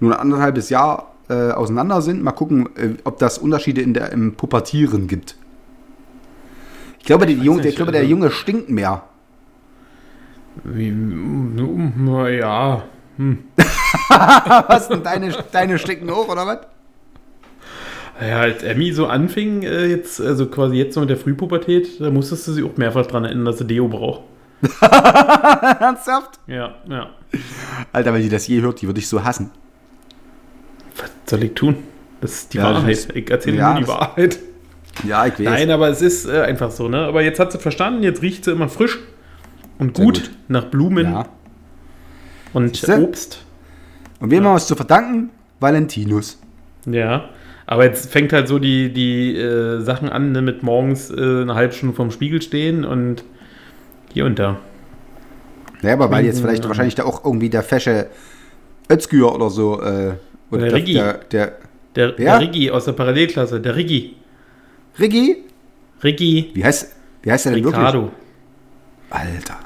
nur 0.00 0.12
ein 0.12 0.20
anderthalbes 0.20 0.68
Jahr 0.70 1.14
äh, 1.28 1.52
auseinander 1.52 2.02
sind. 2.02 2.22
Mal 2.22 2.32
gucken, 2.32 2.68
äh, 2.76 2.90
ob 3.04 3.18
das 3.18 3.38
Unterschiede 3.38 3.80
in 3.80 3.94
der, 3.94 4.12
im 4.12 4.34
Pubertieren 4.34 5.06
gibt. 5.06 5.36
Ich 6.98 7.06
glaube, 7.06 7.26
die, 7.26 7.34
Junge, 7.34 7.62
nicht, 7.62 7.70
ich 7.70 7.76
glaube 7.76 7.92
der 7.92 8.02
also- 8.02 8.10
Junge 8.10 8.30
stinkt 8.30 8.70
mehr. 8.70 9.04
Wie, 10.64 10.92
na 10.92 12.28
ja. 12.28 12.84
Hm. 13.16 13.38
Was 14.08 14.88
denn 14.88 15.02
deine, 15.02 15.32
deine 15.50 15.78
stinken 15.78 16.10
hoch, 16.10 16.28
oder 16.28 16.46
was? 16.46 16.58
Ja, 18.20 18.40
als 18.40 18.62
Emmy 18.62 18.92
so 18.92 19.06
anfing, 19.06 19.62
äh, 19.62 19.86
jetzt, 19.86 20.20
also 20.20 20.46
quasi 20.46 20.76
jetzt 20.76 20.94
so 20.94 21.00
mit 21.00 21.08
der 21.10 21.16
Frühpubertät, 21.16 22.00
da 22.00 22.10
musstest 22.10 22.46
du 22.46 22.52
sie 22.52 22.62
auch 22.62 22.76
mehrfach 22.76 23.06
dran 23.06 23.24
erinnern, 23.24 23.46
dass 23.46 23.58
sie 23.58 23.66
Deo 23.66 23.88
braucht. 23.88 24.22
Ernsthaft? 25.80 26.38
Ja, 26.46 26.74
ja. 26.88 27.10
Alter, 27.92 28.14
wenn 28.14 28.22
die 28.22 28.28
das 28.28 28.46
je 28.46 28.60
hört, 28.60 28.80
die 28.80 28.86
würde 28.86 29.00
ich 29.00 29.08
so 29.08 29.22
hassen. 29.24 29.50
Was 30.96 31.10
soll 31.26 31.44
ich 31.44 31.54
tun? 31.54 31.76
Das 32.20 32.32
ist 32.32 32.54
die 32.54 32.58
Ja, 32.58 32.64
Wahrheit. 32.74 32.90
ist- 32.92 33.14
ich 33.16 33.30
erzähle 33.30 33.56
ja, 33.56 33.72
nur 33.72 33.80
die 33.82 33.88
Wahrheit. 33.88 34.38
Ja, 35.04 35.26
ich 35.26 35.32
weiß. 35.38 35.44
Nein, 35.46 35.70
aber 35.70 35.88
es 35.88 36.02
ist 36.02 36.26
äh, 36.26 36.42
einfach 36.42 36.70
so, 36.70 36.88
ne? 36.88 36.98
Aber 36.98 37.22
jetzt 37.22 37.40
hat 37.40 37.50
sie 37.52 37.58
verstanden, 37.58 38.02
jetzt 38.02 38.22
riecht 38.22 38.44
sie 38.44 38.52
immer 38.52 38.68
frisch 38.68 38.98
und 39.78 39.94
gut, 39.94 40.04
gut. 40.24 40.30
nach 40.48 40.64
Blumen 40.66 41.12
Ja. 41.12 41.26
und 42.52 42.76
Siehste? 42.76 43.00
Obst. 43.02 43.44
Und 44.20 44.30
wem 44.30 44.44
haben 44.44 44.52
wir 44.52 44.56
es 44.58 44.66
zu 44.66 44.76
verdanken? 44.76 45.30
Valentinus. 45.60 46.38
Ja. 46.86 47.30
Aber 47.66 47.84
jetzt 47.84 48.12
fängt 48.12 48.32
halt 48.32 48.48
so 48.48 48.58
die, 48.58 48.92
die 48.92 49.34
äh, 49.36 49.80
Sachen 49.80 50.08
an, 50.10 50.32
ne, 50.32 50.42
mit 50.42 50.62
morgens 50.62 51.10
äh, 51.10 51.14
eine 51.14 51.54
halbe 51.54 51.72
Stunde 51.72 51.94
vorm 51.94 52.10
Spiegel 52.10 52.42
stehen 52.42 52.84
und 52.84 53.24
hier 54.12 54.26
und 54.26 54.38
da. 54.38 54.58
Ja, 55.82 55.94
aber 55.94 56.10
weil 56.10 56.24
jetzt 56.24 56.40
vielleicht 56.40 56.62
ja. 56.62 56.68
wahrscheinlich 56.68 56.94
da 56.94 57.04
auch 57.04 57.24
irgendwie 57.24 57.50
der 57.50 57.62
fesche 57.62 58.08
Özgür 58.90 59.34
oder 59.34 59.50
so. 59.50 59.80
Äh, 59.80 60.14
Oder 60.50 60.66
der, 60.66 60.74
Riggi. 60.74 60.94
Der, 60.94 61.14
der 61.30 61.52
Der, 61.96 62.12
der 62.12 62.40
Riggi 62.40 62.70
aus 62.70 62.84
der 62.84 62.92
Parallelklasse, 62.92 63.60
der 63.60 63.76
Riggi. 63.76 64.16
Riggi? 64.98 65.44
Riggi 66.04 66.50
Wie 66.54 66.64
heißt, 66.64 66.94
wie 67.22 67.32
heißt 67.32 67.46
der 67.46 67.52
denn 67.52 67.64
wirklich? 67.64 67.80
Ricardo. 67.80 68.10
Alter. 69.10 69.58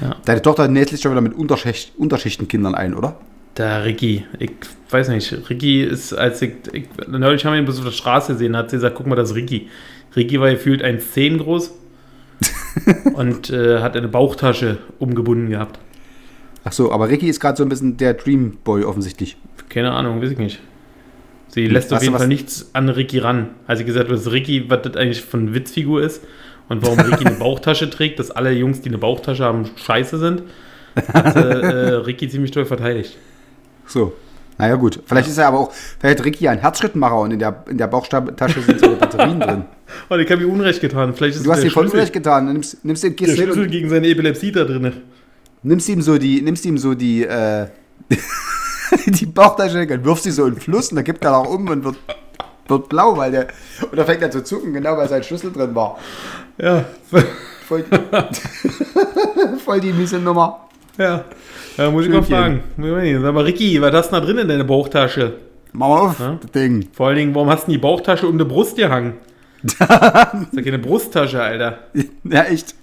Ja. 0.00 0.16
Deine 0.24 0.42
Tochter 0.42 0.68
näht 0.68 0.88
sich 0.88 1.00
schon 1.00 1.12
wieder 1.12 1.20
mit 1.20 1.34
Unterschicht, 1.34 1.92
Unterschichtenkindern 1.98 2.74
ein, 2.74 2.94
oder? 2.94 3.16
Der 3.56 3.84
Ricky, 3.84 4.24
ich 4.38 4.52
weiß 4.90 5.08
nicht. 5.08 5.50
Ricky 5.50 5.82
ist, 5.82 6.12
als 6.12 6.40
ich, 6.42 6.52
ich 6.72 6.84
neulich 7.08 7.44
haben 7.44 7.54
wir 7.54 7.60
ihn 7.60 7.68
auf 7.68 7.82
der 7.82 7.90
Straße 7.90 8.34
gesehen, 8.34 8.56
hat 8.56 8.70
sie 8.70 8.76
gesagt, 8.76 8.94
guck 8.96 9.06
mal, 9.06 9.16
das 9.16 9.30
ist 9.30 9.36
Ricky. 9.36 9.68
Ricky 10.14 10.40
war 10.40 10.50
gefühlt 10.50 10.84
1,10 10.84 11.38
groß 11.38 11.74
und 13.14 13.50
äh, 13.50 13.80
hat 13.80 13.96
eine 13.96 14.08
Bauchtasche 14.08 14.78
umgebunden 14.98 15.50
gehabt. 15.50 15.78
Ach 16.64 16.72
so, 16.72 16.92
aber 16.92 17.08
Ricky 17.08 17.28
ist 17.28 17.40
gerade 17.40 17.56
so 17.56 17.62
ein 17.64 17.68
bisschen 17.68 17.96
der 17.96 18.14
Dreamboy 18.14 18.84
offensichtlich. 18.84 19.36
Keine 19.68 19.92
Ahnung, 19.92 20.20
weiß 20.22 20.32
ich 20.32 20.38
nicht. 20.38 20.60
Sie 21.48 21.66
lässt 21.66 21.92
auf 21.92 21.96
Weißt 21.96 22.02
du, 22.02 22.10
jeden 22.10 22.18
Fall 22.18 22.28
nichts 22.28 22.70
an 22.74 22.88
Ricky 22.88 23.18
ran. 23.18 23.50
Als 23.66 23.78
sie 23.78 23.84
gesagt 23.84 24.10
was 24.10 24.30
Ricky, 24.30 24.68
was 24.68 24.82
das 24.82 24.96
eigentlich 24.96 25.22
von 25.22 25.40
eine 25.40 25.54
Witzfigur 25.54 26.02
ist 26.02 26.22
und 26.68 26.82
warum 26.82 26.98
Ricky 27.00 27.26
eine 27.26 27.36
Bauchtasche 27.38 27.88
trägt, 27.88 28.18
dass 28.18 28.30
alle 28.30 28.52
Jungs, 28.52 28.82
die 28.82 28.90
eine 28.90 28.98
Bauchtasche 28.98 29.44
haben, 29.44 29.68
scheiße 29.76 30.18
sind, 30.18 30.42
hat 31.12 31.36
äh, 31.36 31.40
äh, 31.40 31.94
Ricky 31.94 32.28
ziemlich 32.28 32.50
toll 32.50 32.66
verteidigt. 32.66 33.16
So. 33.86 34.12
Naja, 34.58 34.74
gut. 34.74 35.00
Vielleicht 35.06 35.28
ist 35.28 35.38
er 35.38 35.46
aber 35.46 35.60
auch, 35.60 35.72
vielleicht 35.72 36.18
hat 36.18 36.26
Ricky 36.26 36.44
ja 36.44 36.50
einen 36.50 36.60
Herzschrittmacher 36.60 37.20
und 37.20 37.30
in 37.30 37.38
der, 37.38 37.64
in 37.70 37.78
der 37.78 37.86
Bauchtasche 37.86 38.60
sind 38.60 38.80
so 38.80 38.96
Batterien 38.96 39.40
drin. 39.40 39.64
Und 40.08 40.20
ich 40.20 40.30
habe 40.30 40.42
ihm 40.42 40.50
Unrecht 40.50 40.80
getan. 40.80 41.14
Vielleicht 41.14 41.36
ist 41.36 41.46
Du 41.46 41.50
hast 41.50 41.58
der 41.58 41.66
dir 41.68 41.70
voll 41.72 41.86
Unrecht 41.86 42.12
getan. 42.12 42.52
Nimmst, 42.52 42.84
nimmst, 42.84 43.02
du- 43.04 43.08
Der 43.08 43.16
gehst 43.16 43.32
hin 43.36 43.44
Schlüssel 43.44 43.62
und 43.64 43.70
gegen 43.70 43.88
seine 43.90 44.06
Epilepsie 44.08 44.52
da 44.52 44.64
drin. 44.64 44.92
nimmst 45.62 45.88
ihm 45.88 46.02
so 46.02 46.18
die, 46.18 46.40
nimmst 46.42 46.64
ihm 46.66 46.78
so 46.78 46.94
die, 46.94 47.24
äh, 47.24 47.66
die 49.06 49.26
Bauchtasche, 49.26 49.86
dann 49.86 50.04
wirfst 50.04 50.24
sie 50.24 50.30
so 50.30 50.46
in 50.46 50.54
den 50.54 50.60
Fluss 50.60 50.90
und 50.90 50.96
dann 50.96 51.04
gibt 51.04 51.24
er 51.24 51.36
auch 51.36 51.48
um 51.52 51.68
und 51.68 51.84
wird, 51.84 51.96
wird 52.68 52.88
blau, 52.88 53.16
weil 53.16 53.30
der, 53.32 53.48
und 53.90 53.96
dann 53.96 54.06
fängt 54.06 54.22
er 54.22 54.30
zu 54.30 54.42
zucken, 54.44 54.72
genau 54.72 54.96
weil 54.96 55.08
sein 55.08 55.22
Schlüssel 55.22 55.52
drin 55.52 55.74
war. 55.74 55.98
Ja. 56.58 56.84
Voll, 57.66 57.84
voll 59.64 59.80
die 59.80 59.92
miese 59.92 60.18
Nummer. 60.18 60.68
ja. 60.96 61.24
Ja, 61.76 61.90
muss 61.92 62.06
ich 62.06 62.10
mal 62.10 62.24
fragen. 62.24 62.60
Sag 62.76 63.34
mal, 63.34 63.44
Ricky, 63.44 63.80
was 63.80 63.92
hast 63.92 64.10
du 64.10 64.16
da 64.16 64.20
drin 64.20 64.38
in 64.38 64.48
deiner 64.48 64.64
Bauchtasche? 64.64 65.34
Mach 65.72 65.86
mal 65.88 66.00
auf, 66.00 66.18
Ja? 66.18 66.36
das 66.42 66.50
Ding. 66.50 66.88
Vor 66.92 67.06
allen 67.06 67.16
Dingen, 67.18 67.34
warum 67.36 67.48
hast 67.50 67.68
du 67.68 67.70
die 67.70 67.78
Bauchtasche 67.78 68.26
um 68.26 68.36
die 68.36 68.44
Brust 68.44 68.74
gehangen? 68.76 69.12
Das 69.62 70.42
ist 70.42 70.54
ja 70.54 70.62
keine 70.62 70.78
Brusttasche, 70.78 71.42
Alter. 71.42 71.78
Ja, 72.24 72.44
echt. 72.44 72.74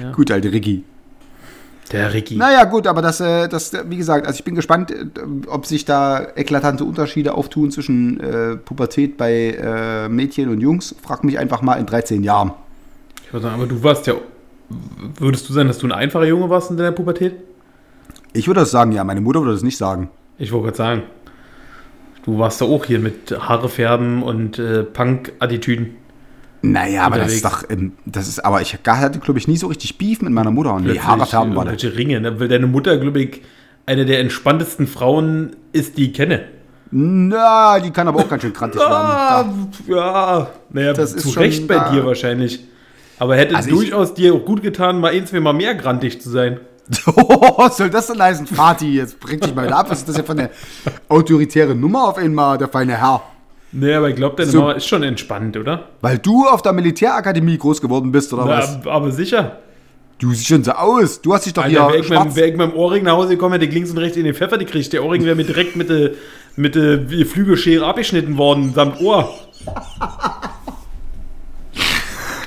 Ja. 0.00 0.12
Gut, 0.12 0.30
alte 0.30 0.52
Ricky. 0.52 0.84
Der 1.92 2.14
Ricky. 2.14 2.36
Naja, 2.36 2.64
gut, 2.64 2.86
aber 2.86 3.02
das, 3.02 3.20
äh, 3.20 3.48
das, 3.48 3.72
wie 3.86 3.96
gesagt, 3.96 4.26
also 4.26 4.38
ich 4.38 4.44
bin 4.44 4.54
gespannt, 4.54 4.90
äh, 4.90 5.04
ob 5.46 5.66
sich 5.66 5.84
da 5.84 6.26
eklatante 6.36 6.84
Unterschiede 6.84 7.34
auftun 7.34 7.70
zwischen 7.70 8.18
äh, 8.20 8.56
Pubertät 8.56 9.16
bei 9.18 9.50
äh, 9.50 10.08
Mädchen 10.08 10.48
und 10.48 10.60
Jungs. 10.60 10.94
Frag 11.02 11.22
mich 11.22 11.38
einfach 11.38 11.60
mal 11.60 11.74
in 11.74 11.86
13 11.86 12.22
Jahren. 12.22 12.52
Ich 13.26 13.32
würde 13.32 13.44
sagen, 13.44 13.56
aber 13.56 13.66
du 13.66 13.82
warst 13.82 14.06
ja. 14.06 14.14
Würdest 15.18 15.48
du 15.48 15.52
sagen, 15.52 15.68
dass 15.68 15.78
du 15.78 15.86
ein 15.86 15.92
einfacher 15.92 16.24
Junge 16.24 16.48
warst 16.48 16.70
in 16.70 16.78
deiner 16.78 16.92
Pubertät? 16.92 17.34
Ich 18.32 18.46
würde 18.46 18.60
das 18.60 18.70
sagen, 18.70 18.92
ja, 18.92 19.04
meine 19.04 19.20
Mutter 19.20 19.40
würde 19.40 19.52
das 19.52 19.62
nicht 19.62 19.76
sagen. 19.76 20.08
Ich 20.38 20.50
wollte 20.50 20.66
gerade 20.66 20.76
sagen. 20.78 21.02
Du 22.24 22.38
warst 22.38 22.60
da 22.60 22.66
auch 22.66 22.84
hier 22.84 22.98
mit 23.00 23.34
Haare 23.36 23.68
färben 23.68 24.22
und 24.22 24.58
äh, 24.58 24.84
Punk-Attitüden. 24.84 25.96
Naja, 26.64 27.02
aber 27.06 27.18
das 27.18 27.32
ist 27.32 27.44
doch, 27.44 27.64
das 28.06 28.28
ist, 28.28 28.38
aber 28.44 28.60
ich 28.62 28.74
hatte, 28.74 29.18
glaube 29.18 29.38
ich, 29.40 29.48
nie 29.48 29.56
so 29.56 29.66
richtig 29.66 29.98
Beef 29.98 30.22
mit 30.22 30.32
meiner 30.32 30.52
Mutter. 30.52 30.78
Nee, 30.78 31.00
Haare 31.00 31.26
färben 31.26 31.56
war 31.56 31.64
das. 31.64 31.82
Ringe, 31.84 32.20
ne? 32.20 32.38
Weil 32.38 32.46
deine 32.46 32.68
Mutter, 32.68 32.96
glaube 32.98 33.20
ich, 33.20 33.42
eine 33.86 34.06
der 34.06 34.20
entspanntesten 34.20 34.86
Frauen 34.86 35.56
ist, 35.72 35.98
die 35.98 36.06
ich 36.10 36.14
kenne. 36.14 36.44
Na, 36.92 37.80
die 37.80 37.90
kann 37.90 38.06
aber 38.06 38.20
auch 38.20 38.28
ganz 38.28 38.42
schön 38.42 38.52
krantig 38.52 38.80
Ah, 38.86 39.38
werden. 39.44 39.68
ja. 39.88 40.50
Naja, 40.70 40.92
Das 40.92 41.14
ist 41.14 41.22
zu 41.24 41.32
schon 41.32 41.42
Recht 41.42 41.66
bei 41.66 41.74
da. 41.74 41.90
dir 41.90 42.06
wahrscheinlich. 42.06 42.60
Aber 43.18 43.34
hätte 43.36 43.56
Also 43.56 43.68
ich- 43.70 43.74
durchaus 43.74 44.14
dir 44.14 44.34
auch 44.34 44.44
gut 44.44 44.62
getan, 44.62 45.00
mal 45.00 45.10
ein, 45.12 45.26
zwei 45.26 45.40
Mal 45.40 45.54
mehr 45.54 45.74
grantig 45.74 46.20
zu 46.20 46.30
sein. 46.30 46.60
Was 47.56 47.76
soll 47.76 47.90
das 47.90 48.08
denn 48.08 48.20
heißen? 48.20 48.46
Vati, 48.50 48.94
jetzt 48.96 49.20
bring 49.20 49.40
dich 49.40 49.54
mal 49.54 49.66
wieder 49.66 49.78
ab. 49.78 49.90
Was 49.90 50.00
ist 50.00 50.08
das 50.08 50.16
hier 50.16 50.24
für 50.24 50.32
eine 50.32 50.50
autoritäre 51.08 51.74
Nummer 51.74 52.08
auf 52.08 52.18
einmal, 52.18 52.58
der 52.58 52.68
feine 52.68 52.96
Herr? 52.96 53.22
Nee, 53.72 53.94
aber 53.94 54.10
ich 54.10 54.16
glaube, 54.16 54.36
deine 54.36 54.50
So- 54.50 54.60
Mama 54.60 54.72
ist 54.72 54.86
schon 54.86 55.02
entspannt, 55.02 55.56
oder? 55.56 55.88
Weil 56.00 56.18
du 56.18 56.46
auf 56.46 56.60
der 56.62 56.72
Militärakademie 56.72 57.56
groß 57.56 57.80
geworden 57.80 58.12
bist, 58.12 58.32
oder 58.32 58.46
was? 58.46 58.78
Ja, 58.84 58.90
aber 58.90 59.10
sicher. 59.12 59.58
Du 60.18 60.30
siehst 60.32 60.46
schon 60.46 60.62
so 60.62 60.72
aus. 60.72 61.20
Du 61.22 61.32
hast 61.34 61.46
dich 61.46 61.52
doch 61.54 61.64
Alter, 61.64 61.74
wäre 61.76 61.90
hier 61.92 62.00
ich, 62.00 62.08
mit, 62.10 62.18
schwarz... 62.18 62.36
wär 62.36 62.46
ich 62.48 62.56
mit 62.56 62.70
dem 62.70 62.76
Ohrring 62.76 63.02
nach 63.04 63.14
Hause 63.14 63.30
gekommen, 63.30 63.54
hätte 63.54 63.64
ich 63.64 63.72
links 63.72 63.90
und 63.90 63.98
rechts 63.98 64.16
in 64.16 64.24
den 64.24 64.34
Pfeffer 64.34 64.58
gekriegt. 64.58 64.92
Der 64.92 65.04
Ohrring 65.04 65.24
wäre 65.24 65.34
mir 65.34 65.44
direkt 65.44 65.74
mit 65.74 65.88
der 65.88 66.10
mit 66.54 66.74
der 66.74 67.00
Flügelschere 67.26 67.86
abgeschnitten 67.86 68.36
worden, 68.36 68.72
samt 68.74 69.00
Ohr. 69.00 69.32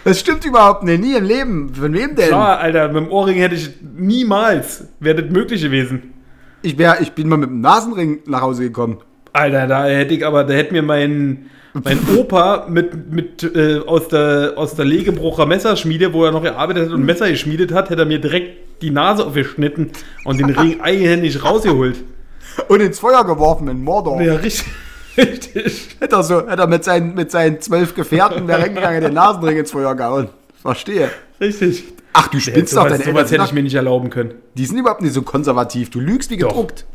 Das 0.06 0.20
stimmt 0.20 0.46
überhaupt 0.46 0.84
nicht. 0.84 1.02
Nie 1.02 1.16
im 1.16 1.26
Leben. 1.26 1.74
Von 1.74 1.92
wem 1.92 2.16
denn? 2.16 2.28
Klar, 2.28 2.60
Alter, 2.60 2.88
mit 2.90 2.98
dem 2.98 3.12
Ohrring 3.12 3.38
hätte 3.38 3.56
ich 3.56 3.72
niemals, 3.98 4.88
wäre 5.00 5.24
das 5.24 5.32
möglich 5.32 5.64
gewesen. 5.64 6.14
Ich, 6.62 6.78
wär, 6.78 7.02
ich 7.02 7.14
bin 7.14 7.28
mal 7.28 7.38
mit 7.38 7.50
dem 7.50 7.60
Nasenring 7.60 8.20
nach 8.28 8.42
Hause 8.42 8.64
gekommen. 8.64 9.00
Alter, 9.34 9.66
da 9.66 9.86
hätte 9.86 10.14
ich 10.14 10.24
aber, 10.24 10.44
da 10.44 10.54
hätte 10.54 10.74
mir 10.74 10.84
mein, 10.84 11.48
mein 11.74 11.98
Opa 12.16 12.68
mit, 12.70 13.12
mit 13.12 13.44
äh, 13.56 13.80
aus, 13.80 14.08
der, 14.08 14.54
aus 14.58 14.76
der 14.76 14.86
Legebrucher 14.86 15.48
Messerschmiede, 15.48 16.14
wo 16.14 16.24
er 16.24 16.32
noch 16.32 16.44
gearbeitet 16.44 16.86
hat 16.86 16.94
und 16.94 17.04
Messer 17.04 17.28
geschmiedet 17.28 17.74
hat, 17.74 17.90
hätte 17.90 18.04
er 18.04 18.08
mir 18.08 18.22
direkt 18.22 18.84
die 18.84 18.92
Nase 18.92 19.26
aufgeschnitten 19.26 19.90
und 20.24 20.40
den 20.40 20.52
Ring 20.52 20.82
eigenhändig 20.82 21.44
rausgeholt. 21.44 21.98
Und 22.68 22.80
ins 22.80 23.00
Feuer 23.00 23.26
geworfen 23.26 23.68
in 23.70 23.84
Mordor. 23.84 24.22
Ja, 24.22 24.36
richtig. 24.36 24.66
Richtig. 25.18 25.96
Hätte 26.00 26.16
er, 26.16 26.24
so, 26.24 26.48
hätte 26.48 26.62
er 26.62 26.68
mit, 26.68 26.84
seinen, 26.84 27.14
mit 27.16 27.32
seinen 27.32 27.62
zwölf 27.62 27.96
Gefährten 27.96 28.48
wäre 28.48 28.64
hingegangen, 28.64 29.02
den 29.02 29.14
Nasenring 29.14 29.58
ins 29.58 29.72
Feuer 29.72 29.96
gehauen. 29.96 30.30
Verstehe. 30.62 31.10
Richtig. 31.40 31.84
Ach, 32.14 32.28
du 32.28 32.38
Ja, 32.38 32.44
spinnst 32.44 32.74
doch. 32.76 32.84
sowas 32.84 33.00
Deine 33.00 33.04
sowas 33.12 33.32
hätte 33.32 33.42
ich 33.44 33.48
doch, 33.50 33.54
mir 33.54 33.64
nicht 33.64 33.76
erlauben 33.76 34.10
können. 34.10 34.34
die 34.56 34.66
sind 34.66 34.78
überhaupt 34.78 35.02
nicht 35.02 35.14
so 35.14 35.22
konservativ. 35.22 35.90
Du 35.90 36.00
lügst 36.00 36.30
wie 36.32 36.38
Doch. 36.38 36.50
gedruckt. 36.50 36.86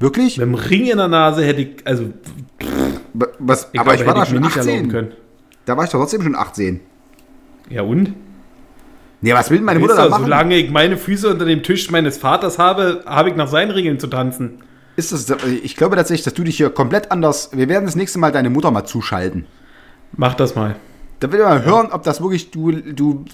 Wirklich? 0.00 0.38
Mit 0.38 0.46
dem 0.46 0.54
Ring 0.54 0.86
in 0.86 0.96
der 0.98 1.08
Nase 1.08 1.44
hätte 1.44 1.60
ich, 1.62 1.86
also, 1.86 2.04
Was, 3.38 3.68
ich 3.72 3.80
aber 3.80 3.94
glaube, 3.96 4.02
ich 4.02 4.06
war 4.06 4.14
hätte 4.14 4.14
da 4.14 4.22
ich 4.24 4.30
mir 4.30 4.34
schon 4.36 4.42
nicht 4.42 4.56
erlauben 4.56 4.78
18. 4.78 4.90
können. 4.90 5.12
Da 5.66 5.76
war 5.76 5.84
ich 5.84 5.90
doch 5.90 5.98
trotzdem 6.00 6.22
schon 6.22 6.34
18. 6.34 6.80
Ja 7.70 7.82
und? 7.82 8.12
Nee, 9.20 9.32
was 9.32 9.48
will 9.50 9.58
denn 9.58 9.64
meine 9.64 9.78
Mutter 9.80 9.94
da 9.96 10.08
machen? 10.08 10.24
solange 10.24 10.56
ich 10.56 10.70
meine 10.70 10.96
Füße 10.98 11.30
unter 11.30 11.44
dem 11.46 11.62
Tisch 11.62 11.90
meines 11.90 12.18
Vaters 12.18 12.58
habe, 12.58 13.02
habe 13.06 13.30
ich 13.30 13.36
nach 13.36 13.48
seinen 13.48 13.70
Regeln 13.70 13.98
zu 13.98 14.08
tanzen. 14.08 14.58
Ist 14.96 15.12
das, 15.12 15.26
ich 15.62 15.76
glaube 15.76 15.96
tatsächlich, 15.96 16.24
dass 16.24 16.34
du 16.34 16.44
dich 16.44 16.56
hier 16.56 16.70
komplett 16.70 17.10
anders. 17.10 17.50
Wir 17.52 17.68
werden 17.68 17.84
das 17.84 17.96
nächste 17.96 18.18
Mal 18.18 18.30
deine 18.32 18.50
Mutter 18.50 18.70
mal 18.70 18.84
zuschalten. 18.84 19.46
Mach 20.16 20.34
das 20.34 20.54
mal. 20.54 20.76
Da 21.20 21.32
will 21.32 21.40
ich 21.40 21.44
mal 21.46 21.64
hören, 21.64 21.88
ob 21.90 22.02
das 22.04 22.20
wirklich. 22.20 22.50
Du, 22.50 22.70
du 22.70 23.24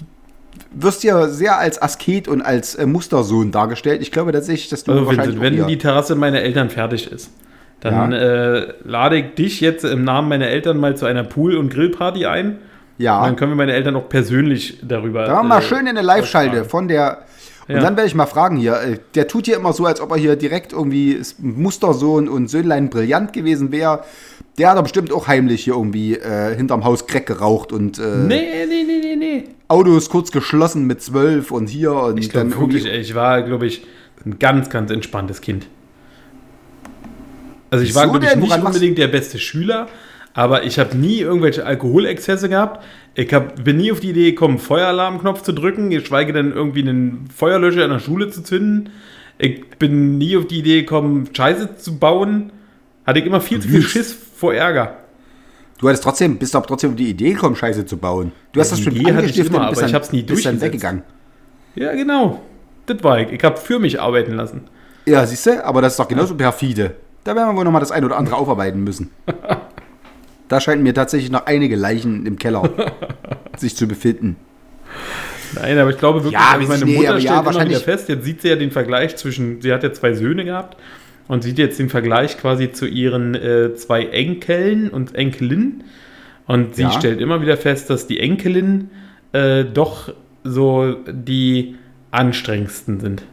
wirst 0.73 1.03
ja 1.03 1.27
sehr 1.27 1.57
als 1.59 1.81
Asket 1.81 2.27
und 2.27 2.41
als 2.41 2.75
äh, 2.75 2.85
Mustersohn 2.85 3.51
dargestellt. 3.51 4.01
Ich 4.01 4.11
glaube 4.11 4.31
tatsächlich, 4.31 4.69
dass 4.69 4.83
du 4.83 4.91
Also 4.91 5.05
wahrscheinlich. 5.05 5.39
Wenn 5.39 5.61
auch 5.61 5.67
die 5.67 5.77
Terrasse 5.77 6.15
meiner 6.15 6.41
Eltern 6.41 6.69
fertig 6.69 7.11
ist, 7.11 7.29
dann 7.81 8.11
Ja. 8.11 8.17
äh, 8.17 8.73
lade 8.83 9.17
ich 9.17 9.35
dich 9.35 9.61
jetzt 9.61 9.83
im 9.85 10.03
Namen 10.03 10.29
meiner 10.29 10.47
Eltern 10.47 10.77
mal 10.77 10.95
zu 10.97 11.05
einer 11.05 11.23
Pool- 11.23 11.57
und 11.57 11.69
Grillparty 11.71 12.25
ein. 12.25 12.57
ja, 12.97 13.19
Und 13.19 13.25
dann 13.27 13.35
können 13.35 13.51
wir 13.51 13.55
meine 13.55 13.73
Eltern 13.73 13.95
auch 13.95 14.09
persönlich 14.09 14.79
darüber. 14.81 15.25
da 15.25 15.33
machen 15.35 15.43
wir 15.45 15.49
mal 15.49 15.59
äh, 15.59 15.61
schön 15.63 15.79
in 15.81 15.89
eine 15.89 16.01
Live-Schalte 16.01 16.65
von 16.65 16.87
der. 16.87 17.19
Und 17.71 17.77
Ja. 17.77 17.83
dann 17.83 17.95
werde 17.95 18.07
ich 18.07 18.15
mal 18.15 18.25
fragen 18.25 18.57
hier. 18.57 18.81
äh, 18.81 18.97
Der 19.15 19.27
tut 19.27 19.45
hier 19.45 19.55
immer 19.55 19.71
so, 19.73 19.85
als 19.85 20.01
ob 20.01 20.11
er 20.11 20.17
hier 20.17 20.35
direkt 20.35 20.73
irgendwie 20.73 21.19
Mustersohn 21.39 22.27
und 22.27 22.49
Söhnlein 22.49 22.89
brillant 22.89 23.33
gewesen 23.33 23.71
wäre. 23.71 24.03
Der 24.57 24.71
hat 24.71 24.83
bestimmt 24.83 25.13
auch 25.13 25.27
heimlich 25.27 25.63
hier 25.63 25.75
irgendwie 25.75 26.15
äh, 26.15 26.55
hinterm 26.55 26.83
Haus 26.83 27.07
Crack 27.07 27.25
geraucht 27.25 27.71
und 27.71 27.97
äh, 27.99 28.01
Nee, 28.27 28.65
nee, 28.67 28.83
nee, 28.85 28.99
nee, 29.01 29.15
nee. 29.15 29.43
Autos 29.69 30.09
kurz 30.09 30.31
geschlossen 30.31 30.85
mit 30.87 31.01
zwölf 31.01 31.51
und 31.51 31.67
hier 31.67 31.93
und 31.93 32.17
Ich 32.19 32.29
glaube 32.29 32.49
dann 32.49 32.59
wirklich, 32.59 32.85
ich 32.85 33.15
war, 33.15 33.41
glaube 33.43 33.65
ich, 33.67 33.85
ein 34.25 34.37
ganz, 34.39 34.69
ganz 34.69 34.91
entspanntes 34.91 35.39
Kind. 35.39 35.67
Also 37.69 37.85
ich 37.85 37.95
war, 37.95 38.03
Wieso 38.03 38.19
glaube 38.19 38.25
ich, 38.25 38.35
nicht 38.35 38.63
unbedingt 38.63 38.97
der 38.97 39.07
beste 39.07 39.39
Schüler, 39.39 39.87
aber 40.33 40.63
ich 40.63 40.77
habe 40.77 40.97
nie 40.97 41.19
irgendwelche 41.19 41.65
Alkoholexzesse 41.65 42.49
gehabt. 42.49 42.83
Ich 43.13 43.33
hab, 43.33 43.63
bin 43.63 43.77
nie 43.77 43.91
auf 43.91 43.99
die 43.99 44.11
Idee 44.11 44.31
gekommen, 44.31 44.57
Feueralarmknopf 44.57 45.41
zu 45.41 45.51
drücken, 45.51 45.89
geschweige 45.89 46.31
denn 46.31 46.51
irgendwie 46.51 46.81
einen 46.81 47.27
Feuerlöscher 47.35 47.83
in 47.83 47.91
der 47.91 47.99
Schule 47.99 48.29
zu 48.29 48.41
zünden. 48.41 48.89
Ich 49.37 49.67
bin 49.79 50.17
nie 50.17 50.37
auf 50.37 50.47
die 50.47 50.59
Idee 50.59 50.81
gekommen, 50.81 51.27
Scheiße 51.33 51.75
zu 51.77 51.97
bauen. 51.97 52.51
Hatte 53.05 53.19
ich 53.19 53.25
immer 53.25 53.41
viel 53.41 53.59
zu 53.59 53.67
viel. 53.67 53.81
Schiss 53.81 54.13
vor 54.13 54.53
Ärger. 54.53 54.97
Du 55.79 55.87
hattest 55.87 56.03
trotzdem, 56.03 56.37
bist 56.37 56.53
doch 56.53 56.65
trotzdem 56.65 56.91
auf 56.91 56.95
die 56.95 57.09
Idee 57.09 57.33
gekommen, 57.33 57.55
Scheiße 57.55 57.85
zu 57.85 57.97
bauen. 57.97 58.31
Du 58.51 58.59
hast 58.59 58.69
Ja, 58.69 58.77
das 58.77 58.79
die 58.79 58.83
schon 58.83 58.95
Idee 58.95 59.11
angestiftet 59.11 59.53
immer, 59.53 59.63
und 59.63 59.69
bist 59.71 59.81
aber 59.81 59.89
ich 59.89 59.95
hab's 59.95 60.11
nie 60.11 60.21
bist 60.21 60.45
dann 60.45 60.61
weggegangen. 60.61 61.03
Ja, 61.75 61.93
genau. 61.93 62.41
Das 62.85 63.03
war 63.03 63.19
ich. 63.19 63.31
Ich 63.31 63.43
habe 63.43 63.57
für 63.57 63.79
mich 63.79 63.99
arbeiten 63.99 64.33
lassen. 64.33 64.61
Ja, 65.05 65.25
siehst 65.25 65.47
du, 65.47 65.65
aber 65.65 65.81
das 65.81 65.93
ist 65.93 65.99
doch 65.99 66.07
genauso 66.07 66.35
perfide. 66.35 66.95
Da 67.23 67.35
werden 67.35 67.49
wir 67.49 67.57
wohl 67.57 67.65
nochmal 67.65 67.81
das 67.81 67.91
ein 67.91 68.05
oder 68.05 68.17
andere 68.17 68.35
aufarbeiten 68.35 68.83
müssen. 68.83 69.09
Da 70.51 70.59
scheinen 70.59 70.83
mir 70.83 70.93
tatsächlich 70.93 71.31
noch 71.31 71.45
einige 71.45 71.77
Leichen 71.77 72.25
im 72.25 72.37
Keller 72.37 72.69
sich 73.57 73.75
zu 73.75 73.87
befinden. 73.87 74.35
Nein, 75.55 75.77
aber 75.77 75.91
ich 75.91 75.97
glaube 75.97 76.19
wirklich, 76.23 76.33
Ja, 76.33 76.49
also 76.51 76.67
meine 76.67 76.83
nicht, 76.85 76.97
Mutter 76.97 77.09
aber 77.11 77.19
ja, 77.19 77.41
stellt 77.41 77.55
immer 77.55 77.69
wieder 77.69 77.79
fest, 77.79 78.09
jetzt 78.09 78.25
sieht 78.25 78.41
sie 78.41 78.49
ja 78.49 78.55
den 78.57 78.71
Vergleich 78.71 79.15
zwischen, 79.15 79.61
sie 79.61 79.71
hat 79.71 79.83
ja 79.83 79.93
zwei 79.93 80.13
Söhne 80.13 80.43
gehabt 80.43 80.77
und 81.29 81.43
sieht 81.43 81.57
jetzt 81.57 81.79
den 81.79 81.89
Vergleich 81.89 82.37
quasi 82.37 82.71
zu 82.73 82.85
ihren 82.85 83.35
äh, 83.35 83.73
zwei 83.75 84.05
Enkeln 84.07 84.89
und 84.89 85.15
Enkelinnen. 85.15 85.85
Und 86.47 86.75
sie 86.75 86.81
Ja. 86.83 86.91
stellt 86.91 87.21
immer 87.21 87.41
wieder 87.41 87.55
fest, 87.55 87.89
dass 87.89 88.07
die 88.07 88.19
Enkelin 88.19 88.89
äh, 89.31 89.63
doch 89.63 90.13
so 90.43 90.95
die 91.09 91.75
anstrengendsten 92.11 92.99
sind. 92.99 93.23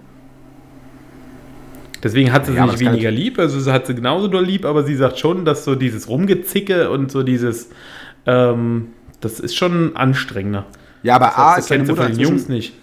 Deswegen 2.03 2.33
hat 2.33 2.47
sie 2.47 2.55
Ja, 2.55 2.69
sie 2.69 2.85
kann 2.85 2.93
weniger 2.95 3.11
lieb, 3.11 3.39
also 3.39 3.59
sie 3.59 3.73
hat 3.73 3.87
sie 3.87 3.95
genauso 3.95 4.29
doll 4.29 4.45
lieb, 4.45 4.65
aber 4.65 4.85
sie 4.85 4.95
sagt 4.95 5.19
schon, 5.19 5.45
dass 5.45 5.65
so 5.65 5.75
dieses 5.75 6.09
Rumgezicke 6.09 6.91
und 6.91 7.11
so 7.11 7.23
dieses, 7.23 7.71
ähm, 8.27 8.89
das 9.21 9.41
ist 9.41 9.57
schon 9.57 9.97
anstrengender. 9.97 10.67
Ja, 11.03 11.17
aber 11.17 11.39
A 11.39 11.57
Das 11.57 11.65
ist 11.65 11.71
deine 11.71 11.79
kennst 11.81 11.91
du 11.91 11.95
Mutter 11.95 12.09
von 12.09 12.13
den 12.17 12.21
Jungs 12.21 12.49
nicht. 12.49 12.75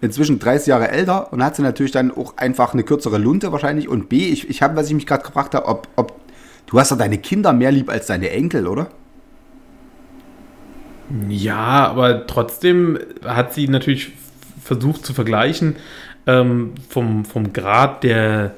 inzwischen 0.00 0.38
30 0.38 0.66
Jahre 0.68 0.88
älter 0.90 1.32
und 1.32 1.42
hat 1.42 1.56
sie 1.56 1.62
natürlich 1.62 1.92
dann 1.92 2.10
auch 2.10 2.36
einfach 2.36 2.74
eine 2.74 2.82
kürzere 2.84 3.18
Lunte 3.18 3.52
wahrscheinlich. 3.52 3.88
Und 3.88 4.08
B, 4.08 4.28
ich, 4.28 4.48
ich 4.50 4.60
habe, 4.62 4.76
was 4.76 4.88
ich 4.88 4.94
mich 4.94 5.06
gerade 5.06 5.24
gefragt 5.24 5.54
habe, 5.54 5.66
ob, 5.66 5.88
ob 5.96 6.20
du 6.66 6.78
hast 6.78 6.92
doch 6.92 6.98
deine 6.98 7.18
Kinder 7.18 7.52
mehr 7.52 7.72
lieb 7.72 7.88
als 7.90 8.06
deine 8.06 8.30
Enkel, 8.30 8.66
oder? 8.66 8.88
Ja, 11.28 11.86
aber 11.88 12.26
trotzdem 12.26 12.98
hat 13.24 13.52
sie 13.52 13.68
natürlich 13.68 14.12
versucht 14.62 15.04
zu 15.04 15.12
vergleichen 15.12 15.76
ähm, 16.26 16.72
vom, 16.88 17.24
vom 17.24 17.52
Grad 17.52 18.02
der 18.04 18.54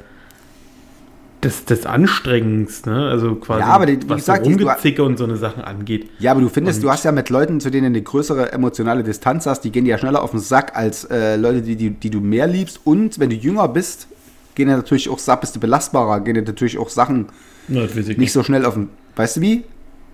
des, 1.43 1.65
des 1.67 1.85
Anstrengens, 1.87 2.87
ne? 2.87 3.09
Also 3.09 3.35
quasi 3.37 3.61
Ja, 3.61 3.67
aber 3.69 3.87
die- 3.87 4.03
wie 4.03 4.09
was 4.09 4.17
gesagt, 4.19 4.45
so 4.45 4.51
Rumgezicke 4.51 5.03
und 5.05 5.19
so 5.19 5.25
eine 5.25 5.37
Sachen 5.37 5.63
angeht. 5.63 6.09
Ja, 6.19 6.31
aber 6.33 6.41
du 6.41 6.49
findest, 6.49 6.79
Und- 6.79 6.85
du 6.85 6.91
hast 6.91 7.05
ja 7.05 7.13
mit 7.13 7.29
Leuten, 7.29 7.61
zu 7.61 7.71
denen 7.71 7.93
du 7.93 7.99
eine 7.99 8.03
größere 8.03 8.53
emotionale 8.53 9.05
Distanz 9.05 9.47
hast, 9.47 9.61
die 9.61 9.71
gehen 9.71 9.85
dir 9.85 9.91
ja 9.93 9.99
schneller 9.99 10.23
auf 10.23 10.31
den 10.31 10.41
Sack 10.41 10.75
als 10.77 11.05
äh, 11.05 11.37
Leute, 11.37 11.61
die, 11.63 11.77
die, 11.77 11.91
die 11.91 12.11
du 12.11 12.21
mehr 12.21 12.47
liebst. 12.47 12.81
Und 12.85 13.19
wenn 13.19 13.31
du 13.31 13.37
jünger 13.37 13.69
bist, 13.69 14.09
gehen 14.55 14.69
ja 14.69 14.77
natürlich 14.77 15.09
auch, 15.11 15.21
bist 15.41 15.55
du 15.55 15.61
belastbarer, 15.61 16.21
gehen 16.21 16.35
dir 16.35 16.43
natürlich 16.43 16.79
auch 16.79 16.89
Sachen 16.89 17.27
Na, 17.69 17.83
nicht 17.83 18.19
nicht. 18.19 18.33
so 18.33 18.43
schnell 18.43 18.65
auf 18.65 18.75
den. 18.75 18.89
Weißt 19.15 19.37
du 19.37 19.41
wie? 19.43 19.65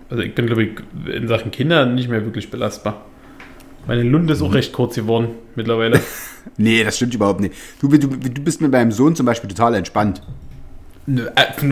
Also 0.09 0.21
ich 0.23 0.35
bin, 0.35 0.45
glaube 0.45 0.63
ich, 0.65 0.71
in 1.15 1.27
Sachen 1.29 1.51
Kinder 1.51 1.85
nicht 1.85 2.09
mehr 2.09 2.23
wirklich 2.25 2.51
belastbar. 2.51 3.05
Meine 3.87 4.03
Lunte 4.03 4.33
ist 4.33 4.39
Mhm. 4.41 4.47
auch 4.47 4.53
recht 4.53 4.73
kurz 4.73 4.95
geworden 4.95 5.29
mittlerweile. 5.55 5.99
Nee, 6.57 6.83
das 6.83 6.97
stimmt 6.97 7.15
überhaupt 7.15 7.39
nicht. 7.39 7.53
Du, 7.79 7.87
du, 7.87 7.97
du 8.07 8.41
bist 8.41 8.59
mit 8.59 8.69
meinem 8.69 8.91
Sohn 8.91 9.15
zum 9.15 9.25
Beispiel 9.25 9.49
total 9.49 9.75
entspannt. 9.75 10.21
Nö, 11.05 11.25
äh, 11.35 11.45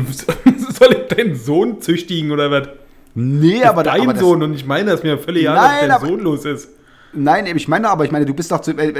Soll 0.71 0.93
ich 0.93 1.15
deinen 1.15 1.35
Sohn 1.35 1.81
züchtigen 1.81 2.31
oder 2.31 2.49
was? 2.49 2.69
Nee, 3.13 3.63
aber, 3.65 3.83
dein 3.83 4.01
aber 4.01 4.13
das, 4.13 4.21
Sohn 4.21 4.41
und 4.41 4.53
ich 4.53 4.65
meine, 4.65 4.91
dass 4.91 5.03
mir 5.03 5.17
völlig 5.17 5.41
egal, 5.43 5.57
was 5.57 5.63
Nein, 5.65 5.79
dein 5.81 5.91
aber- 5.91 6.07
Sohn 6.07 6.19
los 6.21 6.45
ist. 6.45 6.69
Nein, 7.13 7.45
ich 7.53 7.67
meine 7.67 7.89
aber, 7.89 8.05
ich 8.05 8.11
meine, 8.11 8.25
du 8.25 8.33
bist 8.33 8.49
doch, 8.53 8.61
zu, 8.61 8.75
wenn, 8.77 8.95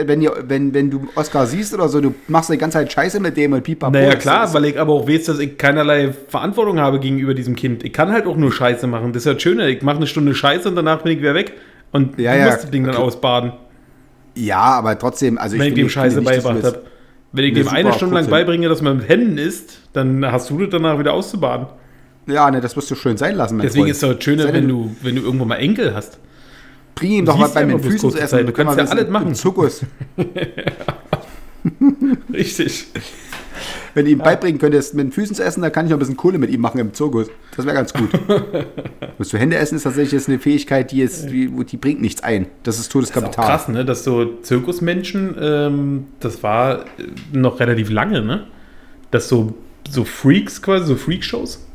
wenn, 0.50 0.74
wenn, 0.74 0.92
du 0.92 1.08
Oscar 1.16 1.46
siehst 1.48 1.74
oder 1.74 1.88
so, 1.88 2.02
du 2.02 2.14
machst 2.28 2.50
die 2.52 2.58
ganze 2.58 2.80
Zeit 2.80 2.92
Scheiße 2.92 3.22
mit 3.22 3.38
dem 3.38 3.54
und 3.54 3.64
pipapo. 3.64 3.94
Naja, 3.94 4.16
klar, 4.16 4.44
ist- 4.44 4.54
weil 4.54 4.66
ich 4.66 4.78
aber 4.78 4.92
auch 4.92 5.08
weiß, 5.08 5.24
dass 5.24 5.40
ich 5.40 5.58
keinerlei 5.58 6.14
Verantwortung 6.28 6.80
habe 6.82 7.00
gegenüber 7.00 7.34
diesem 7.34 7.56
Kind. 7.56 7.86
Ich 7.86 7.94
kann 7.94 8.12
halt 8.12 8.26
auch 8.26 8.36
nur 8.36 8.52
Scheiße 8.52 8.86
machen. 8.88 9.14
Das 9.14 9.22
ist 9.22 9.28
ja 9.28 9.34
das 9.36 9.42
Schöne. 9.42 9.70
Ich 9.70 9.82
mache 9.84 9.96
eine 9.98 10.08
Stunde 10.08 10.36
Scheiße 10.36 10.68
und 10.68 10.76
danach 10.76 11.02
bin 11.04 11.14
ich 11.14 11.20
wieder 11.20 11.34
weg. 11.34 11.54
Und 11.92 12.18
Ja, 12.20 12.34
du 12.34 12.40
ja, 12.40 12.46
musst 12.48 12.64
das 12.64 12.72
Ding 12.72 12.84
dann 12.86 12.96
okay. 12.96 13.04
ausbaden, 13.04 13.52
Ja, 14.36 14.60
aber 14.62 14.98
trotzdem, 14.98 15.38
also 15.38 15.54
wenn 15.58 15.62
ich, 15.62 15.66
finde- 15.70 15.82
dem 15.82 15.90
Scheiße 15.90 16.22
beigebracht 16.22 16.64
habe. 16.64 16.82
Wenn 17.34 17.46
ich 17.46 17.54
dem 17.54 17.68
eine 17.70 17.94
Stunde 17.94 18.16
lang 18.16 18.30
beibringe, 18.30 18.68
dass 18.68 18.82
man 18.82 18.98
mit 18.98 19.08
Händen 19.08 19.38
isst, 19.38 19.80
dann 19.94 20.26
hast 20.30 20.50
du 20.50 20.60
das 20.60 20.70
danach 20.70 21.00
wieder 21.00 21.14
auszubaden. 21.14 21.68
Ja, 22.28 22.52
ne, 22.52 22.60
das 22.62 22.76
wirst 22.76 22.92
du 22.92 22.96
schön 22.96 23.16
sein 23.18 23.36
lassen, 23.36 23.58
Deswegen 23.60 23.84
Freund. 23.86 23.92
ist 23.92 23.98
es 24.04 24.10
doch 24.10 24.16
das 24.16 24.24
Schöne, 24.24 24.44
Sei 24.44 24.54
wenn 24.54 24.68
du, 24.68 24.96
wenn 25.02 25.16
du 25.16 25.22
irgendwo 25.22 25.46
mal 25.46 25.56
Enkel 25.56 25.94
hast. 25.96 26.20
Bring 26.96 27.12
ihm 27.12 27.26
doch 27.26 27.38
mal 27.38 27.48
bei 27.48 27.64
den 27.64 27.80
Füßen 27.82 28.12
zu 28.12 28.18
essen. 28.18 28.46
Du 28.46 28.52
kannst 28.52 28.78
ja 28.78 28.84
alles 28.86 29.10
machen. 29.10 29.34
Zirkus. 29.34 29.86
Richtig. 32.34 32.88
Wenn 33.94 34.06
du 34.06 34.12
ihm 34.12 34.20
beibringen 34.20 34.60
könntest, 34.60 34.94
mit 34.94 35.06
den 35.08 35.12
Füßen 35.12 35.36
zu 35.36 35.44
essen, 35.44 35.62
dann 35.62 35.72
kann 35.72 35.86
ich 35.86 35.92
noch 35.92 35.98
ein 35.98 36.00
bisschen 36.00 36.18
Kohle 36.18 36.38
mit 36.38 36.50
ihm 36.50 36.62
machen 36.62 36.80
im 36.80 36.94
Zirkus. 36.94 37.28
Das 37.56 37.66
wäre 37.66 37.76
ganz 37.76 37.94
gut. 37.94 38.10
das 39.18 39.30
zu 39.30 39.38
Hände 39.38 39.58
essen 39.58 39.76
ist 39.76 39.84
tatsächlich 39.84 40.14
jetzt 40.14 40.30
eine 40.30 40.40
Fähigkeit, 40.40 40.92
die, 40.92 41.02
ist, 41.02 41.26
die, 41.30 41.50
die 41.66 41.78
bringt 41.78 42.02
nichts 42.02 42.24
ein. 42.24 42.48
Das 42.64 42.76
ist 42.80 42.80
Das 42.80 42.86
ist 42.86 42.90
auch 42.90 42.94
Todeskapital. 42.94 43.46
krass, 43.46 43.68
ne? 43.68 43.84
Dass 43.86 44.04
so 44.04 44.38
Zirkusmenschen, 44.42 45.36
ähm, 45.40 46.06
das 46.20 46.42
war 46.44 46.82
äh, 46.82 46.86
noch 47.34 47.60
relativ 47.60 47.90
lange, 47.90 48.22
ne? 48.22 48.48
Dass 49.12 49.28
so, 49.28 49.56
so 49.90 50.04
Freaks 50.06 50.62
quasi, 50.62 50.86
so 50.86 50.96
Freakshows, 50.96 51.66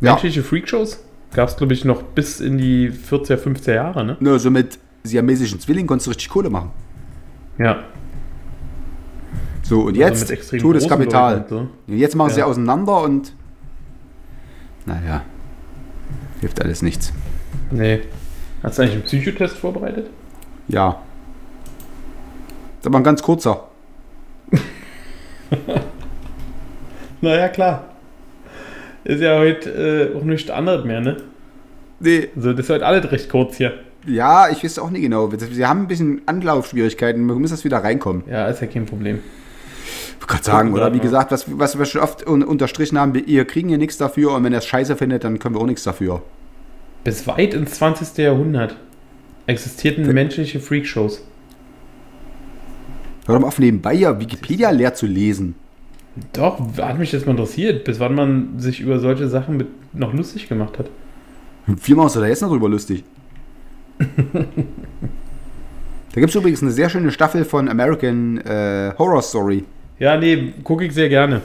Ja. 0.00 0.12
menschliche 0.12 0.42
Freakshows, 0.42 1.02
gab 1.34 1.48
es, 1.48 1.56
glaube 1.56 1.72
ich, 1.74 1.84
noch 1.84 2.02
bis 2.02 2.40
in 2.40 2.56
die 2.58 2.90
40er, 2.90 3.36
50er 3.36 3.74
Jahre, 3.74 4.04
ne? 4.04 4.16
Nur 4.20 4.38
so 4.38 4.50
mit 4.50 4.78
siamesischen 5.02 5.58
Zwillingen 5.60 5.86
konntest 5.88 6.06
du 6.06 6.10
richtig 6.10 6.28
Kohle 6.28 6.50
machen. 6.50 6.70
Ja. 7.58 7.82
So, 9.68 9.80
und 9.82 9.88
Also 9.88 10.00
jetzt 10.00 10.30
extrem 10.30 10.60
Todeskapital. 10.60 11.40
großen 11.40 11.56
Leuten 11.58 11.70
Und 11.88 11.98
Jetzt 11.98 12.14
machen 12.16 12.30
sie 12.32 12.40
Ja. 12.40 12.46
auseinander 12.46 13.02
und. 13.02 13.34
Naja. 14.86 15.22
Hilft 16.40 16.62
alles 16.62 16.80
nichts. 16.82 17.12
so. 17.70 17.76
Nee. 17.76 18.00
Hast 18.62 18.78
du 18.78 18.82
eigentlich 18.82 18.94
einen 18.94 19.02
Psychotest 19.04 19.56
vorbereitet? 19.58 20.08
Ja. 20.68 21.00
Das 22.82 22.92
war 22.92 23.00
ein 23.00 23.04
ganz 23.04 23.22
kurzer. 23.22 23.64
Naja, 27.20 27.48
klar. 27.48 27.84
Ist 29.04 29.20
ja 29.20 29.38
heute 29.38 29.70
äh, 30.14 30.16
auch 30.16 30.22
nichts 30.22 30.50
anderes 30.50 30.84
mehr, 30.84 31.00
ne? 31.00 31.16
Nee. 32.00 32.28
Also, 32.36 32.52
das 32.52 32.60
ist 32.60 32.70
heute 32.70 32.86
alles 32.86 33.10
recht 33.10 33.28
kurz 33.28 33.56
hier. 33.56 33.72
Ja, 34.06 34.48
ich 34.50 34.62
weiß 34.62 34.78
auch 34.78 34.90
nicht 34.90 35.02
genau. 35.02 35.28
Sie 35.36 35.66
haben 35.66 35.82
ein 35.82 35.88
bisschen 35.88 36.22
Anlaufschwierigkeiten. 36.26 37.26
Wir 37.26 37.34
müssen 37.34 37.54
das 37.54 37.64
wieder 37.64 37.78
reinkommen. 37.78 38.22
Ja, 38.30 38.46
ist 38.46 38.60
ja 38.60 38.68
kein 38.68 38.86
Problem. 38.86 39.18
Ich 40.28 40.34
kann 40.34 40.42
sagen, 40.42 40.74
oder? 40.74 40.92
Wie 40.92 40.98
gesagt, 40.98 41.32
was, 41.32 41.46
was 41.58 41.78
wir 41.78 41.86
schon 41.86 42.02
oft 42.02 42.26
un 42.26 42.42
unterstrichen 42.42 42.98
haben, 42.98 43.14
wir 43.14 43.26
ihr 43.26 43.46
kriegen 43.46 43.70
hier 43.70 43.78
nichts 43.78 43.96
dafür 43.96 44.34
und 44.34 44.44
wenn 44.44 44.52
er 44.52 44.58
es 44.58 44.66
scheiße 44.66 44.96
findet, 44.96 45.24
dann 45.24 45.38
können 45.38 45.54
wir 45.54 45.60
auch 45.60 45.66
nichts 45.66 45.84
dafür. 45.84 46.22
Bis 47.02 47.26
weit 47.26 47.54
ins 47.54 47.72
20. 47.72 48.18
Jahrhundert 48.18 48.76
existierten 49.46 50.12
menschliche 50.12 50.60
Freakshows. 50.60 51.22
Hör 53.26 53.36
doch 53.36 53.40
mal 53.40 53.48
auf, 53.48 53.58
nebenbei 53.58 53.94
ja 53.94 54.20
Wikipedia 54.20 54.68
leer 54.70 54.92
zu 54.92 55.06
lesen. 55.06 55.54
Doch, 56.34 56.60
hat 56.76 56.98
mich 56.98 57.12
jetzt 57.12 57.24
mal 57.24 57.32
interessiert, 57.32 57.84
bis 57.84 57.98
wann 57.98 58.14
man 58.14 58.58
sich 58.58 58.80
über 58.80 58.98
solche 58.98 59.28
Sachen 59.28 59.56
mit 59.56 59.68
noch 59.94 60.12
lustig 60.12 60.46
gemacht 60.48 60.78
hat. 60.78 60.90
Wir 61.66 61.96
machen 61.96 62.04
uns 62.04 62.14
da 62.14 62.26
jetzt 62.26 62.42
noch 62.42 62.50
drüber 62.50 62.68
lustig. 62.68 63.02
da 63.98 64.44
gibt 66.14 66.28
es 66.28 66.34
übrigens 66.34 66.60
eine 66.60 66.70
sehr 66.70 66.90
schöne 66.90 67.10
Staffel 67.12 67.46
von 67.46 67.68
American 67.68 68.38
äh, 68.38 68.92
Horror 68.98 69.22
Story. 69.22 69.64
Ja, 69.98 70.16
nee, 70.16 70.52
gucke 70.64 70.84
ich 70.84 70.92
sehr 70.94 71.08
gerne. 71.08 71.40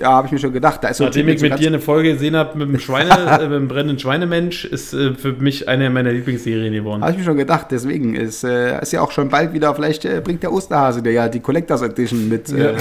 Ja, 0.00 0.08
habe 0.10 0.26
ich 0.26 0.32
mir 0.32 0.40
schon 0.40 0.52
gedacht. 0.52 0.82
Da 0.82 0.88
ist 0.88 0.96
so 0.96 1.04
Nachdem 1.04 1.28
ich 1.28 1.40
mit 1.40 1.56
dir 1.60 1.68
eine 1.68 1.78
Folge 1.78 2.14
gesehen 2.14 2.34
habe 2.34 2.58
mit 2.58 2.68
dem 2.68 2.78
Schweine, 2.80 3.10
äh, 3.10 3.42
mit 3.44 3.52
dem 3.52 3.68
brennenden 3.68 3.98
Schweinemensch, 4.00 4.64
ist 4.64 4.92
äh, 4.92 5.14
für 5.14 5.32
mich 5.34 5.68
eine 5.68 5.88
meiner 5.90 6.10
Lieblingsserien 6.10 6.72
geworden. 6.72 7.02
Habe 7.02 7.12
ich 7.12 7.18
mir 7.18 7.24
schon 7.24 7.36
gedacht, 7.36 7.68
deswegen 7.70 8.16
ist, 8.16 8.42
äh, 8.42 8.80
ist 8.82 8.92
ja 8.92 9.02
auch 9.02 9.12
schon 9.12 9.28
bald 9.28 9.52
wieder, 9.52 9.72
vielleicht 9.74 10.04
äh, 10.04 10.20
bringt 10.24 10.42
der 10.42 10.52
Osterhase 10.52 11.00
der 11.02 11.12
ja 11.12 11.28
die 11.28 11.38
Collectors 11.38 11.82
Edition 11.82 12.28
mit, 12.28 12.50
äh, 12.52 12.74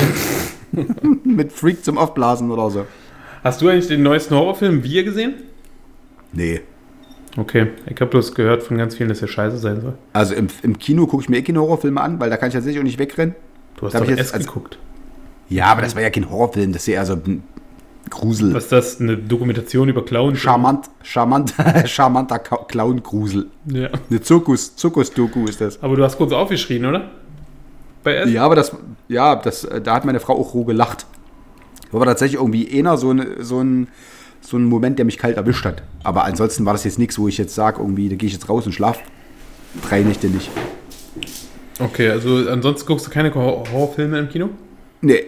mit 1.24 1.51
Freak 1.51 1.86
zum 1.86 1.99
Aufblasen 1.99 2.49
oder 2.49 2.72
so. 2.72 2.86
Hast 3.43 3.61
du 3.61 3.68
eigentlich 3.70 3.88
den 3.88 4.01
neuesten 4.01 4.34
Horrorfilm 4.36 4.84
Wir 4.84 5.03
gesehen? 5.03 5.36
Nee. 6.32 6.61
Okay, 7.38 7.68
ich 7.86 7.99
habe 7.99 8.09
bloß 8.09 8.34
gehört 8.34 8.64
von 8.64 8.78
ganz 8.78 8.95
vielen, 8.95 9.09
dass 9.09 9.22
er 9.22 9.28
scheiße 9.28 9.57
sein 9.57 9.82
soll. 9.82 9.93
Also 10.14 10.34
im, 10.34 10.47
im 10.64 10.80
Kino 10.80 11.05
gucke 11.05 11.24
ich 11.24 11.30
mir 11.30 11.38
eh 11.38 11.41
keine 11.43 11.59
Horrorfilme 11.61 11.99
an, 12.01 12.20
weil 12.20 12.30
da 12.32 12.38
kann 12.38 12.47
ich 12.47 12.53
tatsächlich 12.55 12.80
auch 12.80 12.84
nicht 12.86 12.97
wegrennen. 12.99 13.36
Du 13.78 13.86
hast 13.86 13.93
Darf 13.93 14.01
doch 14.03 14.09
jetzt 14.09 14.20
S 14.20 14.34
als- 14.34 14.47
geguckt. 14.47 14.80
Ja, 15.50 15.66
aber 15.68 15.82
das 15.82 15.96
war 15.96 16.02
ja 16.02 16.10
kein 16.10 16.30
Horrorfilm, 16.30 16.72
das 16.74 16.84
ist 16.84 16.88
ja 16.88 16.94
eher 16.96 17.06
so 17.06 17.14
ein 17.14 17.44
Grusel. 18.10 18.54
Was 18.54 18.64
ist 18.64 18.72
das? 18.72 19.00
Eine 19.02 19.18
Dokumentation 19.18 19.88
über 19.89 20.04
Clowns? 20.04 20.39
Charmant, 20.39 20.89
charmant, 21.04 21.54
charmanter 21.86 22.39
Clown-Grusel. 22.39 23.48
Ja. 23.66 23.89
Eine 24.10 24.22
Zirkus, 24.22 24.76
Zirkus-Doku 24.76 25.46
ist 25.46 25.62
das. 25.62 25.82
Aber 25.82 25.96
du 25.96 26.04
hast 26.04 26.18
kurz 26.18 26.32
aufgeschrien, 26.34 26.86
oder? 26.86 27.12
Bei 28.04 28.16
S? 28.16 28.30
Ja, 28.32 28.44
aber 28.46 28.56
das, 28.56 28.76
ja, 29.08 29.36
das, 29.36 29.68
da 29.84 29.96
hat 29.96 30.06
meine 30.06 30.20
Frau 30.20 30.38
auch 30.38 30.54
roh 30.54 30.66
gelacht. 30.66 31.06
War 31.91 32.02
aber 32.02 32.12
tatsächlich 32.12 32.39
irgendwie 32.41 32.68
eher 32.68 32.98
so, 32.98 33.12
ein- 33.12 33.26
so, 33.39 33.62
ein, 33.62 33.88
so 34.41 34.58
ein 34.58 34.66
Moment, 34.66 34.98
der 35.00 35.06
mich 35.06 35.18
kalt 35.18 35.38
erwischt 35.38 35.64
hat. 35.66 35.84
Aber 36.04 36.26
ansonsten 36.26 36.66
war 36.66 36.74
das 36.74 36.84
jetzt 36.84 37.00
nichts, 37.00 37.18
wo 37.18 37.28
ich 37.30 37.38
jetzt 37.38 37.56
sage, 37.56 37.80
irgendwie, 37.82 38.10
da 38.10 38.16
gehe 38.16 38.28
ich 38.28 38.34
jetzt 38.34 38.50
raus 38.50 38.66
und 38.66 38.74
schlaf 38.74 39.00
drei 39.88 40.02
Nächte 40.02 40.28
nicht. 40.28 40.52
Okay, 41.80 42.10
also 42.10 42.50
ansonsten 42.50 42.86
guckst 42.88 43.08
du 43.08 43.12
keine 43.12 43.34
Hor- 43.34 43.64
Horrorfilme 43.72 44.20
im 44.20 44.30
Kino? 44.30 44.50
Nee. 45.04 45.26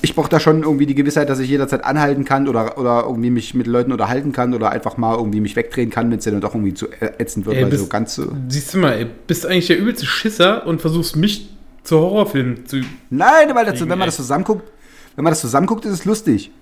Ich 0.00 0.14
brauche 0.14 0.28
da 0.28 0.38
schon 0.38 0.62
irgendwie 0.62 0.86
die 0.86 0.94
Gewissheit, 0.94 1.28
dass 1.28 1.40
ich 1.40 1.48
jederzeit 1.48 1.82
anhalten 1.84 2.24
kann 2.24 2.46
oder, 2.46 2.78
oder 2.78 3.02
irgendwie 3.06 3.30
mich 3.30 3.54
mit 3.54 3.66
Leuten 3.66 3.90
unterhalten 3.90 4.30
kann 4.30 4.54
oder 4.54 4.70
einfach 4.70 4.96
mal 4.96 5.16
irgendwie 5.16 5.40
mich 5.40 5.56
wegdrehen 5.56 5.90
kann, 5.90 6.08
wenn 6.10 6.18
es 6.18 6.24
dann 6.24 6.40
doch 6.40 6.54
irgendwie 6.54 6.74
zu 6.74 6.86
ätzend 7.18 7.46
wird, 7.46 7.56
Ey, 7.56 7.64
bist- 7.64 7.82
so 7.82 7.88
ganz 7.88 8.14
so. 8.14 8.30
Siehst 8.48 8.74
du 8.74 8.78
mal, 8.78 8.92
ey, 8.92 9.06
bist 9.26 9.44
eigentlich 9.44 9.66
der 9.66 9.78
übelste 9.78 10.06
Schisser 10.06 10.66
und 10.66 10.80
versuchst 10.80 11.16
mich 11.16 11.48
zu 11.82 11.98
Horrorfilmen 11.98 12.66
zu. 12.66 12.82
Nein, 13.10 13.48
weil 13.54 13.64
das, 13.66 13.80
wenn 13.80 13.88
man 13.88 14.06
das 14.06 14.16
zusammenguckt, 14.16 14.70
wenn 15.16 15.24
man 15.24 15.32
das 15.32 15.40
zusammenguckt, 15.40 15.84
ist 15.84 15.92
es 15.92 16.04
lustig. 16.04 16.52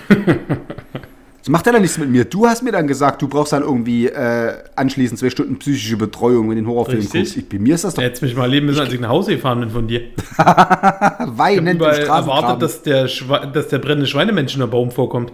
Das 1.43 1.49
macht 1.49 1.67
er 1.67 1.73
dann 1.73 1.83
nichts 1.83 1.99
mit 1.99 2.09
mir. 2.09 2.25
Du 2.25 2.47
hast 2.47 2.63
mir 2.63 2.71
dann 2.71 2.87
gesagt, 2.87 3.21
du 3.21 3.27
brauchst 3.27 3.53
dann 3.53 3.63
irgendwie 3.65 4.07
äh, 4.07 4.53
anschließend 4.77 5.19
zwei 5.19 5.29
Stunden 5.29 5.59
psychische 5.59 5.97
Betreuung, 5.97 6.49
wenn 6.49 6.57
du 6.57 6.63
den 6.63 6.69
Horrorfilm 6.69 7.01
Richtig. 7.01 7.21
guckst. 7.21 7.37
Ich, 7.37 7.49
bei 7.49 7.59
mir 7.59 7.75
ist 7.75 7.83
das 7.83 7.95
doch 7.95 8.03
Hättest 8.03 8.23
mich 8.23 8.37
mal 8.37 8.49
leben 8.49 8.67
müssen, 8.67 8.79
als 8.79 8.93
ich 8.93 9.01
nach 9.01 9.09
Hause 9.09 9.33
gefahren 9.33 9.59
bin 9.59 9.71
von 9.71 9.89
dir. 9.89 10.03
Weinend 10.37 11.69
im 11.69 11.77
überall 11.79 11.99
erwartet, 11.99 12.05
Straßengraben. 12.05 12.61
Dass, 12.61 12.83
der, 12.83 13.09
Schwe 13.09 13.51
dass 13.53 13.69
der 13.69 13.79
brennende 13.79 14.07
Schweinemensch 14.07 14.55
in 14.55 14.61
der 14.61 14.69
Baum 14.69 14.93
vorkommt. 14.93 15.33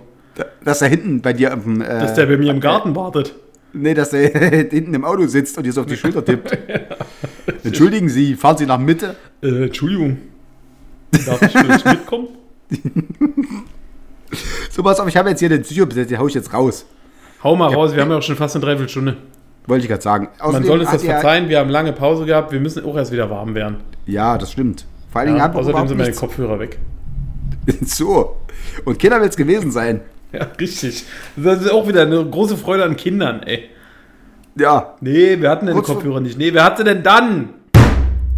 dass 0.65 0.81
er 0.81 0.89
hinten 0.89 1.21
bei 1.21 1.35
dir 1.35 1.53
äh, 1.53 1.85
Dass 2.01 2.15
der 2.15 2.25
bei 2.25 2.39
mir 2.39 2.53
im 2.53 2.61
Garten 2.61 2.97
wartet. 2.97 3.35
Nee, 3.75 3.93
dass 3.93 4.15
er 4.15 4.31
hinten 4.71 4.95
im 4.95 5.05
Auto 5.05 5.27
sitzt 5.27 5.59
und 5.59 5.65
dir 5.65 5.75
so 5.75 5.83
auf 5.83 5.87
die 5.87 5.97
Schulter 5.99 6.25
tippt. 6.25 6.57
Entschuldigen 7.65 8.09
Sie, 8.09 8.35
fahren 8.35 8.57
Sie 8.57 8.65
nach 8.65 8.79
Mitte? 8.79 9.15
Äh, 9.43 9.65
Entschuldigung. 9.65 10.17
Darf 11.27 11.43
ich 11.43 11.53
vielleicht 11.53 11.85
mitkommen? 11.85 12.29
So, 14.71 14.83
pass 14.83 15.01
auf, 15.01 15.09
ich 15.09 15.17
habe 15.17 15.31
jetzt 15.31 15.41
hier 15.41 15.49
den 15.49 15.63
Psychobesitz, 15.63 16.09
den 16.09 16.19
hau 16.19 16.27
ich 16.27 16.35
jetzt 16.35 16.53
raus. 16.53 16.85
Hau 17.43 17.57
mal 17.57 17.73
raus, 17.73 17.95
wir 17.95 18.03
haben 18.03 18.11
ja 18.11 18.19
auch 18.19 18.23
schon 18.23 18.37
fast 18.37 18.55
eine 18.57 18.65
Dreiviertelstunde. 18.65 19.17
Wollte 19.67 19.85
ich 19.85 19.89
gerade 19.91 20.03
sagen. 20.03 20.29
Man 20.39 20.49
Außerdem 20.49 20.67
soll 20.67 20.81
uns 20.81 20.91
das 20.91 21.03
er- 21.03 21.13
verzeihen, 21.15 21.49
wir 21.49 21.59
haben 21.59 21.71
lange 21.71 21.93
Pause 21.93 22.25
gehabt, 22.27 22.53
wir 22.53 22.61
müssen 22.61 22.85
auch 22.85 22.97
erst 22.97 23.13
wieder 23.13 23.31
warm 23.31 23.55
werden. 23.55 23.77
Ja, 24.07 24.39
das 24.39 24.53
stimmt. 24.53 24.85
Vor 25.11 25.21
allen 25.21 25.29
Dingen 25.29 25.39
Ja, 25.39 25.45
haben 25.45 25.55
wir 25.55 25.61
außerdem 25.61 25.89
sind 25.89 25.99
meine. 25.99 26.13
Kopfhörer 26.13 26.59
weg. 26.59 26.79
So. 27.85 28.37
Und 28.85 28.99
Kinder 28.99 29.21
wird 29.21 29.31
es 29.31 29.37
gewesen 29.37 29.71
sein. 29.71 30.01
Ja, 30.33 30.47
richtig. 30.59 31.05
Das 31.37 31.61
ist 31.63 31.71
auch 31.71 31.87
wieder 31.89 32.03
eine 32.03 32.25
große 32.25 32.57
Freude 32.57 32.85
an 32.85 32.97
Kindern, 32.97 33.43
ey. 33.43 33.69
Ja, 34.59 34.95
Nee, 35.01 35.41
wir 35.41 35.51
hatten 35.51 35.67
den 35.67 35.81
Kopfhörer 35.83 36.21
nicht. 36.21 36.39
Nee, 36.39 36.53
wer 36.53 36.65
hatte 36.65 36.85
denn 36.85 37.03
dann? 37.03 37.51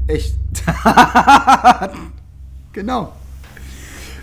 echt. 0.07 0.35
genau. 2.73 3.13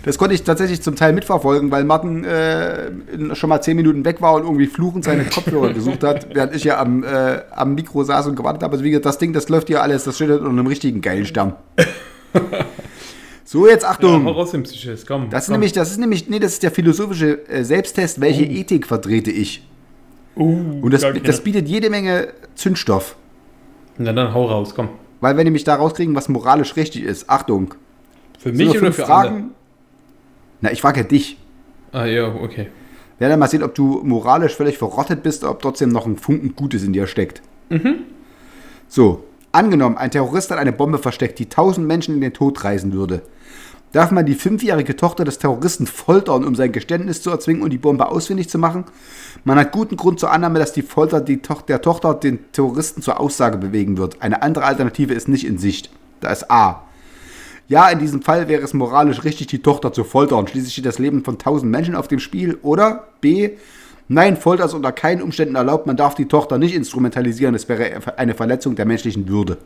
Das 0.04 0.16
konnte 0.18 0.34
ich 0.34 0.42
tatsächlich 0.42 0.80
zum 0.82 0.96
Teil 0.96 1.12
mitverfolgen, 1.12 1.70
weil 1.70 1.84
Martin 1.84 2.24
äh, 2.24 2.90
schon 3.34 3.48
mal 3.48 3.60
zehn 3.60 3.76
Minuten 3.76 4.04
weg 4.04 4.20
war 4.20 4.34
und 4.34 4.42
irgendwie 4.44 4.66
fluchend 4.66 5.04
seine 5.04 5.24
Kopfhörer 5.34 5.72
gesucht 5.72 6.04
hat, 6.04 6.34
während 6.34 6.54
ich 6.54 6.64
ja 6.64 6.80
am, 6.80 7.04
äh, 7.04 7.40
am 7.50 7.74
Mikro 7.74 8.04
saß 8.04 8.26
und 8.28 8.36
gewartet 8.36 8.62
habe. 8.62 8.72
Also 8.72 8.84
wie 8.84 8.90
gesagt, 8.90 9.06
das 9.06 9.18
Ding, 9.18 9.32
das 9.32 9.48
läuft 9.48 9.68
hier 9.68 9.82
alles, 9.82 10.04
das 10.04 10.16
steht 10.16 10.30
unter 10.30 10.48
einem 10.48 10.66
richtigen 10.66 11.00
geilen 11.00 11.26
Stern. 11.26 11.54
So, 13.44 13.66
jetzt 13.66 13.82
Ja, 13.82 13.88
Achtung. 13.88 14.28
raus 14.28 14.50
den 14.50 14.62
Psychist, 14.64 15.06
komm. 15.06 15.30
Das 15.30 15.44
ist 15.44 15.46
komm. 15.46 15.54
nämlich, 15.54 15.72
das 15.72 15.90
ist 15.90 15.96
nämlich, 15.96 16.28
nee, 16.28 16.38
das 16.38 16.52
ist 16.52 16.62
der 16.62 16.70
philosophische 16.70 17.48
äh, 17.48 17.64
Selbsttest, 17.64 18.20
welche 18.20 18.44
Ethik 18.44 18.86
vertrete 18.86 19.30
ich. 19.30 19.66
Uh, 20.36 20.80
Und 20.82 20.92
das, 20.92 21.02
das 21.24 21.40
bietet 21.40 21.66
jede 21.66 21.88
Menge 21.88 22.28
Zündstoff. 22.54 23.16
Na 23.96 24.12
dann 24.12 24.34
hau 24.34 24.44
raus, 24.44 24.74
komm. 24.74 24.90
Weil 25.22 25.38
wir 25.38 25.44
nämlich 25.44 25.64
da 25.64 25.76
rauskriegen, 25.76 26.14
was 26.14 26.28
moralisch 26.28 26.76
richtig 26.76 27.04
ist. 27.04 27.30
Achtung. 27.30 27.72
Für 28.38 28.52
mich 28.52 28.68
oder 28.68 28.92
für 28.92 29.02
Fragen? 29.04 29.34
andere? 29.34 29.50
Na, 30.60 30.72
ich 30.72 30.80
frage 30.80 31.00
ja 31.00 31.06
dich. 31.06 31.38
Ah 31.92 32.04
ja, 32.04 32.26
okay. 32.26 32.68
Wir 33.18 33.28
werden 33.28 33.40
mal 33.40 33.48
sehen, 33.48 33.62
ob 33.62 33.74
du 33.74 34.00
moralisch 34.04 34.54
völlig 34.54 34.78
verrottet 34.78 35.22
bist, 35.22 35.42
ob 35.44 35.60
trotzdem 35.60 35.88
noch 35.88 36.06
ein 36.06 36.16
Funken 36.16 36.54
Gutes 36.54 36.84
in 36.84 36.92
dir 36.92 37.06
steckt. 37.06 37.42
So, 38.88 39.24
angenommen, 39.52 39.96
ein 39.96 40.10
Terrorist 40.10 40.50
hat 40.50 40.58
eine 40.58 40.72
Bombe 40.72 40.98
versteckt, 40.98 41.38
die 41.38 41.48
tausend 41.48 41.86
Menschen 41.86 42.14
in 42.14 42.20
den 42.20 42.32
Tod 42.32 42.62
reißen 42.62 42.92
würde. 42.92 43.22
Darf 43.92 44.10
man 44.10 44.26
die 44.26 44.34
fünfjährige 44.34 44.96
Tochter 44.96 45.24
des 45.24 45.38
Terroristen 45.38 45.86
foltern, 45.86 46.44
um 46.44 46.54
sein 46.54 46.72
Geständnis 46.72 47.22
zu 47.22 47.30
erzwingen 47.30 47.62
und 47.62 47.70
die 47.70 47.78
Bombe 47.78 48.08
ausfindig 48.08 48.50
zu 48.50 48.58
machen? 48.58 48.84
Man 49.44 49.58
hat 49.58 49.72
guten 49.72 49.96
Grund 49.96 50.20
zur 50.20 50.30
Annahme, 50.30 50.58
dass 50.58 50.74
die 50.74 50.82
Folter 50.82 51.20
die 51.22 51.38
Toch 51.40 51.62
der 51.62 51.80
Tochter 51.80 52.14
den 52.14 52.52
Terroristen 52.52 53.00
zur 53.00 53.18
Aussage 53.18 53.56
bewegen 53.56 53.96
wird. 53.96 54.20
Eine 54.20 54.42
andere 54.42 54.64
Alternative 54.66 55.14
ist 55.14 55.28
nicht 55.28 55.46
in 55.46 55.58
Sicht. 55.58 55.90
Da 56.20 56.30
ist 56.30 56.50
A. 56.50 56.82
Ja, 57.68 57.90
in 57.90 57.98
diesem 57.98 58.22
Fall 58.22 58.48
wäre 58.48 58.62
es 58.62 58.72
moralisch 58.72 59.24
richtig, 59.24 59.48
die 59.48 59.60
Tochter 59.60 59.92
zu 59.92 60.02
foltern. 60.02 60.48
Schließlich 60.48 60.72
steht 60.72 60.86
das 60.86 60.98
Leben 60.98 61.22
von 61.22 61.38
tausend 61.38 61.70
Menschen 61.70 61.94
auf 61.94 62.08
dem 62.08 62.18
Spiel. 62.18 62.58
Oder 62.62 63.08
B. 63.20 63.50
Nein, 64.08 64.38
Folter 64.38 64.64
ist 64.64 64.72
unter 64.72 64.90
keinen 64.90 65.20
Umständen 65.20 65.54
erlaubt. 65.54 65.86
Man 65.86 65.98
darf 65.98 66.14
die 66.14 66.24
Tochter 66.24 66.56
nicht 66.56 66.74
instrumentalisieren. 66.74 67.54
Es 67.54 67.68
wäre 67.68 68.18
eine 68.18 68.34
Verletzung 68.34 68.74
der 68.74 68.86
menschlichen 68.86 69.28
Würde. 69.28 69.58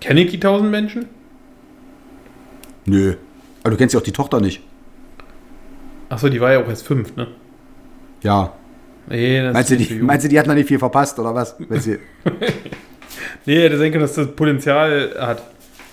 Kenne 0.00 0.20
ich 0.20 0.30
die 0.32 0.38
tausend 0.38 0.70
Menschen? 0.70 1.06
Nö. 2.84 3.14
Aber 3.62 3.70
du 3.70 3.78
kennst 3.78 3.94
ja 3.94 4.00
auch 4.00 4.04
die 4.04 4.12
Tochter 4.12 4.38
nicht. 4.38 4.60
Achso, 6.10 6.28
die 6.28 6.42
war 6.42 6.52
ja 6.52 6.62
auch 6.62 6.68
erst 6.68 6.86
fünf, 6.86 7.16
ne? 7.16 7.28
Ja. 8.22 8.52
Nee, 9.06 9.42
das 9.42 9.52
Meinst 9.52 9.70
du, 9.70 9.74
ist 9.74 9.80
die, 9.80 9.88
zu 9.88 9.94
jung. 9.94 10.06
meinst 10.06 10.24
du, 10.24 10.28
die 10.28 10.38
hat 10.38 10.46
noch 10.46 10.54
nicht 10.54 10.68
viel 10.68 10.78
verpasst, 10.78 11.18
oder 11.18 11.34
was? 11.34 11.56
Nee, 13.46 13.62
hätte 13.62 13.78
denken, 13.78 14.00
dass 14.00 14.14
das 14.14 14.28
Potenzial 14.34 15.14
hat, 15.20 15.42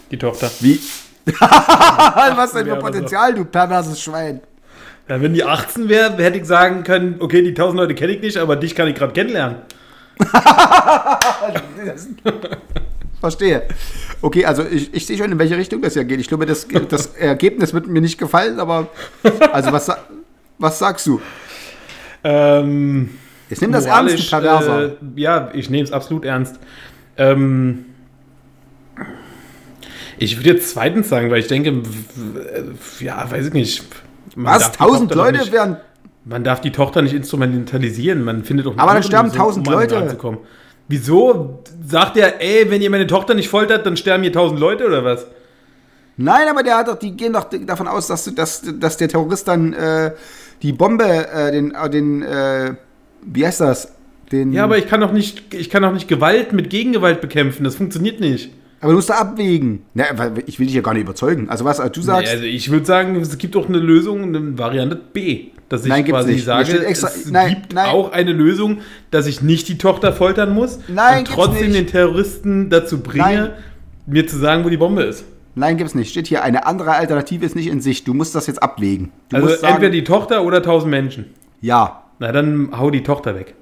die 0.10 0.18
Tochter. 0.18 0.50
wie? 0.62 0.80
was 1.40 2.54
denn 2.54 2.64
für 2.64 2.70
Ja, 2.70 2.74
aber 2.78 2.82
so. 2.82 2.88
Potenzial, 2.88 3.34
du 3.36 3.46
perverses 3.46 4.02
Schwein? 4.02 4.40
Ja, 5.10 5.22
wenn 5.22 5.34
die 5.34 5.44
18 5.44 5.90
wäre, 5.90 6.16
hätte 6.24 6.38
ich 6.38 6.46
sagen 6.46 6.84
können, 6.84 7.18
okay, 7.20 7.42
die 7.42 7.54
tausend 7.54 7.78
Leute 7.78 7.94
kenne 7.94 8.14
ich 8.14 8.22
nicht, 8.22 8.38
aber 8.38 8.56
dich 8.56 8.74
kann 8.76 8.88
ich 8.88 8.96
gerade 8.96 9.12
kennenlernen. 9.14 9.58
Verstehe. 13.20 13.64
Okay, 14.22 14.46
also 14.46 14.64
ich, 14.66 14.94
ich 14.94 15.06
sehe 15.06 15.18
schon, 15.18 15.32
in 15.32 15.38
welche 15.38 15.58
Richtung 15.58 15.82
das 15.82 15.96
ja 15.96 16.04
geht. 16.04 16.20
Ich 16.20 16.28
glaube, 16.28 16.46
das, 16.46 16.68
das 16.90 17.08
Ergebnis 17.18 17.74
wird 17.74 17.88
mir 17.88 18.02
nicht 18.02 18.18
gefallen, 18.18 18.60
aber 18.60 18.88
also 19.52 19.72
was, 19.72 19.92
was 20.58 20.80
sagst 20.80 21.06
du? 21.06 21.22
Ähm, 22.24 23.10
Jetzt 23.50 23.62
nimm 23.62 23.72
das 23.72 23.86
ernst, 23.86 24.30
Perverser. 24.30 24.84
Äh, 24.86 24.90
ja, 25.16 25.50
ich 25.54 25.70
nehme 25.70 25.84
es 25.84 25.92
absolut 25.92 26.24
ernst. 26.24 26.58
Ähm, 27.18 27.86
ich 30.18 30.38
würde 30.38 30.50
jetzt 30.50 30.70
zweitens 30.70 31.10
sagen, 31.10 31.32
weil 31.32 31.40
ich 31.40 31.48
denke, 31.48 31.82
ja, 33.00 33.30
weiß 33.30 33.48
ich 33.48 33.54
nicht. 33.54 33.84
Was? 34.36 34.72
Tausend 34.72 35.14
Leute 35.16 35.40
nicht- 35.40 35.52
werden. 35.52 35.78
Man 36.24 36.44
darf 36.44 36.62
die 36.62 36.72
Tochter 36.72 37.02
nicht 37.02 37.16
instrumentalisieren. 37.16 38.24
Man 38.24 38.44
findet 38.44 38.68
doch 38.68 38.78
Aber 38.78 38.94
dann 38.94 39.02
sterben 39.02 39.32
1000 39.32 39.68
um 39.68 39.74
Leute. 39.74 40.18
Wieso? 40.88 41.64
Sagt 41.84 42.16
er, 42.18 42.40
ey, 42.42 42.70
wenn 42.70 42.82
ihr 42.82 42.92
meine 42.92 43.08
Tochter 43.08 43.34
nicht 43.34 43.50
foltert, 43.50 43.86
dann 43.88 43.98
sterben 43.98 44.22
hier 44.22 44.32
tausend 44.32 44.60
Leute 44.60 44.86
oder 44.86 45.04
was? 45.04 45.26
Nein, 46.18 46.48
aber 46.48 46.62
der 46.62 46.78
hat 46.78 46.88
doch, 46.90 47.00
die 47.00 47.18
gehen 47.18 47.34
doch 47.34 47.46
davon 47.50 47.88
aus, 47.88 48.06
dass, 48.06 48.26
dass, 48.36 48.62
dass 48.80 48.98
der 48.98 49.08
Terrorist 49.08 49.48
dann 49.48 49.74
äh, 49.74 50.12
die 50.62 50.74
Bombe, 50.74 51.04
äh, 51.06 51.52
den, 51.52 51.72
äh, 51.74 51.90
den 51.90 52.22
äh, 52.22 52.76
wie 53.26 53.46
heißt 53.46 53.62
das? 53.62 53.94
Den, 54.32 54.54
Ja, 54.54 54.64
aber 54.64 54.78
ich 54.78 54.88
kann 54.88 55.02
doch 55.02 55.12
nicht, 55.12 55.54
ich 55.54 55.70
kann 55.70 55.84
doch 55.84 55.92
nicht 55.94 56.08
Gewalt 56.08 56.54
mit 56.54 56.70
Gegengewalt 56.70 57.20
bekämpfen. 57.22 57.64
Das 57.64 57.76
funktioniert 57.76 58.20
nicht. 58.20 58.50
aber 58.80 58.92
du 58.92 58.96
musst 58.98 59.10
da 59.10 59.16
abwägen. 59.16 59.82
Na, 59.94 60.06
ich 60.46 60.58
will 60.60 60.68
dich 60.68 60.76
ja 60.76 60.82
gar 60.82 60.94
nicht 60.94 61.04
überzeugen. 61.04 61.50
Also 61.50 61.66
was, 61.66 61.78
du 61.92 62.02
sagst, 62.02 62.24
Nee, 62.24 62.30
also 62.32 62.44
ich 62.46 62.72
würde 62.72 62.86
sagen, 62.86 63.16
es 63.18 63.38
gibt 63.38 63.56
auch 63.58 63.68
eine 63.68 63.78
Lösung, 63.80 64.24
eine 64.24 64.58
Variante 64.58 64.96
B. 64.96 65.48
Dass 65.68 65.84
ich 65.84 65.90
Nein, 65.90 66.04
quasi 66.04 66.34
nicht. 66.34 66.44
sage, 66.46 66.86
extra- 66.86 67.08
es 67.08 67.30
nein, 67.32 67.50
gibt 67.62 67.74
nein. 67.74 67.90
auch 67.90 68.12
eine 68.12 68.34
Lösung, 68.34 68.80
dass 69.10 69.26
ich 69.26 69.42
nicht 69.42 69.70
die 69.70 69.78
Tochter 69.78 70.12
foltern 70.12 70.54
muss 70.54 70.80
Nein, 70.90 71.20
und 71.20 71.28
trotzdem 71.30 71.72
den 71.72 71.88
Terroristen 71.88 72.70
dazu 72.70 73.00
bringe, 73.02 73.54
mir 74.06 74.28
zu 74.28 74.38
sagen, 74.38 74.66
wo 74.66 74.70
die 74.70 74.76
Bombe 74.78 75.04
ist. 75.04 75.24
Nein, 75.56 75.78
gibt's 75.78 75.96
nicht. 75.96 76.10
Steht 76.12 76.28
hier, 76.28 76.44
eine 76.44 76.66
andere 76.66 76.92
Alternative 76.94 77.46
ist 77.46 77.56
nicht 77.56 77.68
in 77.68 77.82
Sicht. 77.82 78.08
Du 78.08 78.14
musst 78.14 78.34
das 78.36 78.48
jetzt 78.48 78.62
abwägen. 78.62 79.12
Du 79.30 79.38
Also 79.38 79.48
sagen, 79.50 79.74
entweder 79.74 79.92
die 79.92 80.04
Tochter 80.04 80.44
oder 80.44 80.62
tausend 80.64 80.92
Menschen. 80.92 81.26
ja. 81.62 81.98
Na, 82.20 82.32
dann 82.32 82.70
hau 82.78 82.92
die 82.92 83.02
Tochter 83.02 83.34
weg. 83.34 83.56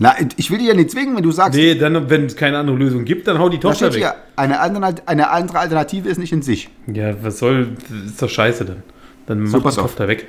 Na, 0.00 0.16
ich 0.36 0.50
will 0.50 0.58
dich 0.58 0.66
ja 0.66 0.74
nicht 0.74 0.90
zwingen, 0.90 1.14
wenn 1.14 1.22
du 1.22 1.30
sagst, 1.30 1.54
Nee, 1.56 1.76
dann, 1.76 2.10
wenn 2.10 2.26
es 2.26 2.34
keine 2.34 2.58
andere 2.58 2.76
Lösung 2.76 3.04
gibt, 3.04 3.28
dann 3.28 3.38
hau 3.38 3.48
die 3.48 3.60
Tochter 3.60 3.92
steht 3.92 4.02
weg. 4.02 4.10
hier, 4.10 4.14
eine, 4.34 4.58
andere- 4.58 4.94
eine 5.06 5.30
andere 5.30 5.60
Alternative 5.60 6.08
ist 6.08 6.18
nicht 6.18 6.32
in 6.32 6.42
sich. 6.42 6.68
Ja, 6.92 7.14
was 7.22 7.38
soll, 7.38 7.76
ist 8.06 8.20
doch 8.20 8.28
scheiße 8.28 8.64
dann. 8.64 8.82
Dann 9.26 9.46
So, 9.46 9.58
mach 9.58 9.62
pass 9.64 9.74
die 9.76 9.80
auf. 9.82 9.86
Tochter 9.86 10.08
weg. 10.08 10.26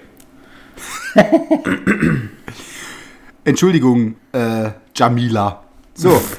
Entschuldigung, 3.44 4.16
äh, 4.34 4.70
Jamila. 4.96 5.64
So. 5.96 6.22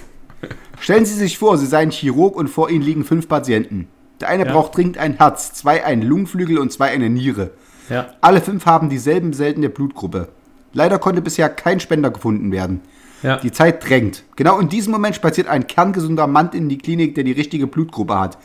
Stellen 0.85 1.07
Sie 1.07 1.15
sich 1.15 1.39
vor, 1.39 1.57
Sie 1.57 1.65
seien 1.65 1.91
Chirurg 1.91 2.37
und 2.37 2.49
vor 2.49 2.69
Ihnen 2.69 2.85
liegen 2.85 3.05
fünf 3.05 3.27
Patienten. 3.27 3.89
Der 4.21 4.29
eine 4.29 4.45
Ja. 4.45 4.53
braucht 4.53 4.77
dringend 4.77 4.99
ein 4.99 5.15
Herz, 5.17 5.55
zwei 5.55 5.83
einen 5.83 6.03
Lungenflügel 6.03 6.59
und 6.59 6.71
zwei 6.73 6.91
eine 6.91 7.09
Niere. 7.09 7.53
Ja. 7.89 8.09
Alle 8.21 8.43
fünf 8.43 8.67
haben 8.67 8.91
dieselben 8.91 9.33
seltene 9.33 9.71
Blutgruppe. 9.71 10.29
Leider 10.75 10.99
konnte 10.99 11.23
bisher 11.23 11.49
kein 11.49 11.81
Spender 11.81 12.11
gefunden 12.11 12.53
werden. 12.53 12.83
Ja. 13.23 13.39
Die 13.39 13.51
Zeit 13.51 13.89
drängt. 13.89 14.25
Genau 14.37 14.59
in 14.59 14.69
diesem 14.69 14.93
Moment 14.93 15.17
spaziert 15.17 15.49
ein 15.49 15.67
kerngesunder 15.67 16.27
Mann 16.27 16.51
in 16.53 16.69
die 16.69 16.77
Klinik, 16.77 17.15
der 17.15 17.25
die 17.25 17.33
richtige 17.33 17.67
Blutgruppe 17.67 18.21
hat. 18.21 18.37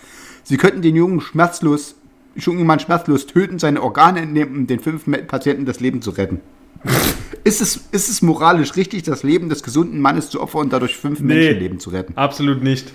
Sie 0.44 0.56
könnten 0.56 0.82
den 0.82 0.96
jungen 0.96 1.20
schmerzlos, 1.20 1.96
jungen 2.36 2.66
Mann 2.66 2.80
schmerzlos 2.80 3.28
töten, 3.28 3.60
seine 3.60 3.84
Organe 3.84 4.22
entnehmen, 4.22 4.56
um 4.60 4.66
den 4.66 4.80
fünf 4.80 5.04
Patienten 5.28 5.66
das 5.66 5.82
Leben 5.82 6.02
zu 6.02 6.12
retten. 6.12 6.40
ist, 7.44 7.62
es, 7.62 7.76
ist 7.92 8.10
es 8.10 8.22
moralisch 8.22 8.76
richtig, 8.76 9.04
das 9.04 9.24
Leben 9.24 9.50
des 9.50 9.64
gesunden 9.64 10.00
Mannes 10.00 10.30
zu 10.30 10.42
opfern 10.42 10.62
und 10.62 10.74
dadurch 10.74 10.98
fünf 10.98 11.20
Nee. 11.20 11.36
Menschenleben 11.36 11.80
zu 11.80 11.90
retten? 11.90 12.14
Absolut 12.16 12.64
nicht. 12.64 12.92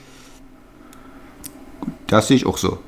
Das 2.07 2.29
sehe 2.29 2.37
ich 2.37 2.47
auch 2.47 2.59
so. 2.59 2.79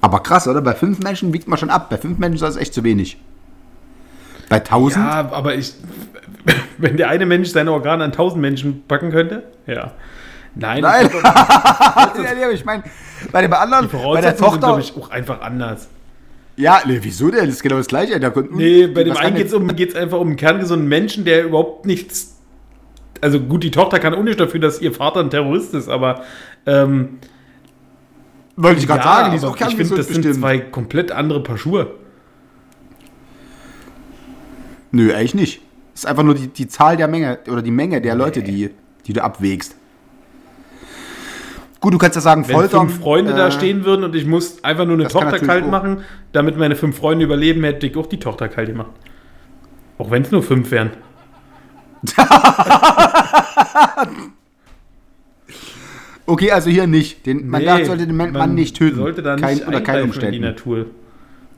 Aber 0.00 0.20
krass, 0.20 0.46
oder? 0.46 0.60
Bei 0.60 0.74
fünf 0.74 0.98
Menschen 1.00 1.32
wiegt 1.32 1.48
man 1.48 1.58
schon 1.58 1.70
ab. 1.70 1.88
Bei 1.88 1.96
fünf 1.96 2.18
Menschen 2.18 2.34
ist 2.34 2.42
das 2.42 2.56
echt 2.56 2.74
zu 2.74 2.84
wenig. 2.84 3.18
Bei 4.50 4.60
tausend? 4.60 5.04
Ja, 5.04 5.30
aber 5.32 5.54
ich. 5.54 5.74
Wenn 6.78 6.96
der 6.96 7.08
eine 7.08 7.24
Mensch 7.24 7.48
seine 7.48 7.72
Organe 7.72 8.04
an 8.04 8.12
tausend 8.12 8.42
Menschen 8.42 8.84
packen 8.86 9.10
könnte? 9.10 9.44
Ja. 9.66 9.92
Nein, 10.54 10.82
Nein. 10.82 11.10
aber 11.10 12.52
ich 12.52 12.64
meine, 12.64 12.84
bei 13.32 13.42
dem 13.42 13.52
anderen, 13.52 13.88
bei 13.88 14.20
der 14.20 14.30
sind, 14.30 14.40
Tochter. 14.40 14.58
glaube 14.58 14.80
ich, 14.82 14.94
auch 14.96 15.10
einfach 15.10 15.40
anders. 15.40 15.88
Ja, 16.56 16.82
nee, 16.86 16.98
wieso 17.02 17.30
denn? 17.30 17.46
Das 17.46 17.56
ist 17.56 17.62
genau 17.62 17.76
das 17.76 17.88
Gleiche. 17.88 18.20
Da 18.20 18.30
konnten, 18.30 18.56
Nee, 18.56 18.86
bei 18.86 19.04
dem 19.04 19.16
einen 19.16 19.36
geht 19.36 19.48
es 19.48 19.54
um, 19.54 19.66
geht's 19.74 19.94
einfach 19.94 20.20
um 20.20 20.28
einen 20.28 20.36
kerngesunden 20.36 20.88
Menschen, 20.88 21.24
der 21.24 21.44
überhaupt 21.44 21.84
nichts. 21.84 22.36
Also 23.20 23.40
gut, 23.40 23.64
die 23.64 23.70
Tochter 23.70 23.98
kann 23.98 24.14
auch 24.14 24.22
nicht 24.22 24.38
dafür, 24.38 24.60
dass 24.60 24.80
ihr 24.80 24.92
Vater 24.92 25.20
ein 25.20 25.30
Terrorist 25.30 25.74
ist, 25.74 25.88
aber. 25.88 26.22
Ähm, 26.66 27.18
Wollte 28.56 28.80
ich 28.80 28.86
gerade 28.86 29.00
ja, 29.00 29.04
sagen, 29.04 29.30
die 29.32 29.36
ist 29.38 29.44
auch 29.44 29.56
ich 29.56 29.62
finde, 29.62 29.76
kerngesund 29.76 29.98
das 29.98 30.06
sind 30.08 30.22
bestimmt. 30.22 30.40
zwei 30.40 30.58
komplett 30.58 31.10
andere 31.10 31.42
Paar 31.42 31.58
Schuhe. 31.58 31.94
Nö, 34.92 35.12
eigentlich 35.12 35.34
nicht. 35.34 35.60
Es 35.92 36.00
ist 36.00 36.06
einfach 36.06 36.22
nur 36.22 36.34
die, 36.34 36.46
die 36.48 36.68
Zahl 36.68 36.96
der 36.96 37.08
Menge 37.08 37.40
oder 37.48 37.62
die 37.62 37.72
Menge 37.72 38.00
der 38.00 38.14
Leute, 38.14 38.42
die, 38.42 38.70
die 39.06 39.12
du 39.12 39.24
abwägst. 39.24 39.76
Gut, 41.84 41.92
du 41.92 41.98
kannst 41.98 42.14
ja 42.16 42.22
sagen, 42.22 42.48
Wenn 42.48 42.56
Foltern. 42.56 42.88
fünf 42.88 43.02
Freunde 43.02 43.32
äh, 43.34 43.36
da 43.36 43.50
stehen 43.50 43.84
würden 43.84 44.04
und 44.04 44.14
ich 44.14 44.24
muss 44.24 44.64
einfach 44.64 44.86
nur 44.86 44.94
eine 44.94 45.06
Tochter 45.06 45.38
kalt 45.38 45.70
machen, 45.70 45.98
damit 46.32 46.56
meine 46.56 46.76
fünf 46.76 46.96
Freunde 46.96 47.26
überleben, 47.26 47.62
hätte 47.62 47.86
ich 47.86 47.94
auch 47.98 48.06
die 48.06 48.18
Tochter 48.18 48.48
kalt 48.48 48.68
gemacht. 48.70 48.92
Auch 49.98 50.10
wenn 50.10 50.22
es 50.22 50.30
nur 50.30 50.42
fünf 50.42 50.70
wären. 50.70 50.92
Okay, 56.26 56.50
also 56.52 56.70
hier 56.70 56.86
nicht. 56.86 57.26
Den, 57.26 57.48
man 57.48 57.60
Nee, 57.60 57.66
darf, 57.66 57.84
sollte 57.84 58.06
den 58.06 58.16
Mann 58.16 58.32
man 58.32 58.54
nicht 58.54 58.76
töten. 58.78 58.96
Sollte 58.96 59.22
da 59.22 59.36
nicht 59.36 59.44
Kein, 59.44 59.68
oder 59.68 59.82
kein 59.82 59.96
in 59.96 60.00
die 60.00 60.06
Umständen. 60.08 60.40
Natur. 60.40 60.86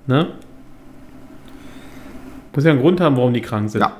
Ne? 0.09 0.33
Muss 2.53 2.65
ja 2.65 2.73
einen 2.73 2.81
Grund 2.81 3.01
haben, 3.01 3.17
warum 3.17 3.33
die 3.33 3.43
krank 3.43 3.71
sind. 3.71 3.81
Ja. 3.83 3.99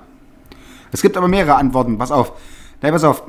Es 0.91 1.03
gibt 1.03 1.17
aber 1.17 1.29
mehrere 1.29 1.55
Antworten. 1.55 1.97
Pass 1.99 2.11
auf. 2.11 2.33
Nein, 2.83 2.93
pass 2.93 3.05
auf. 3.05 3.23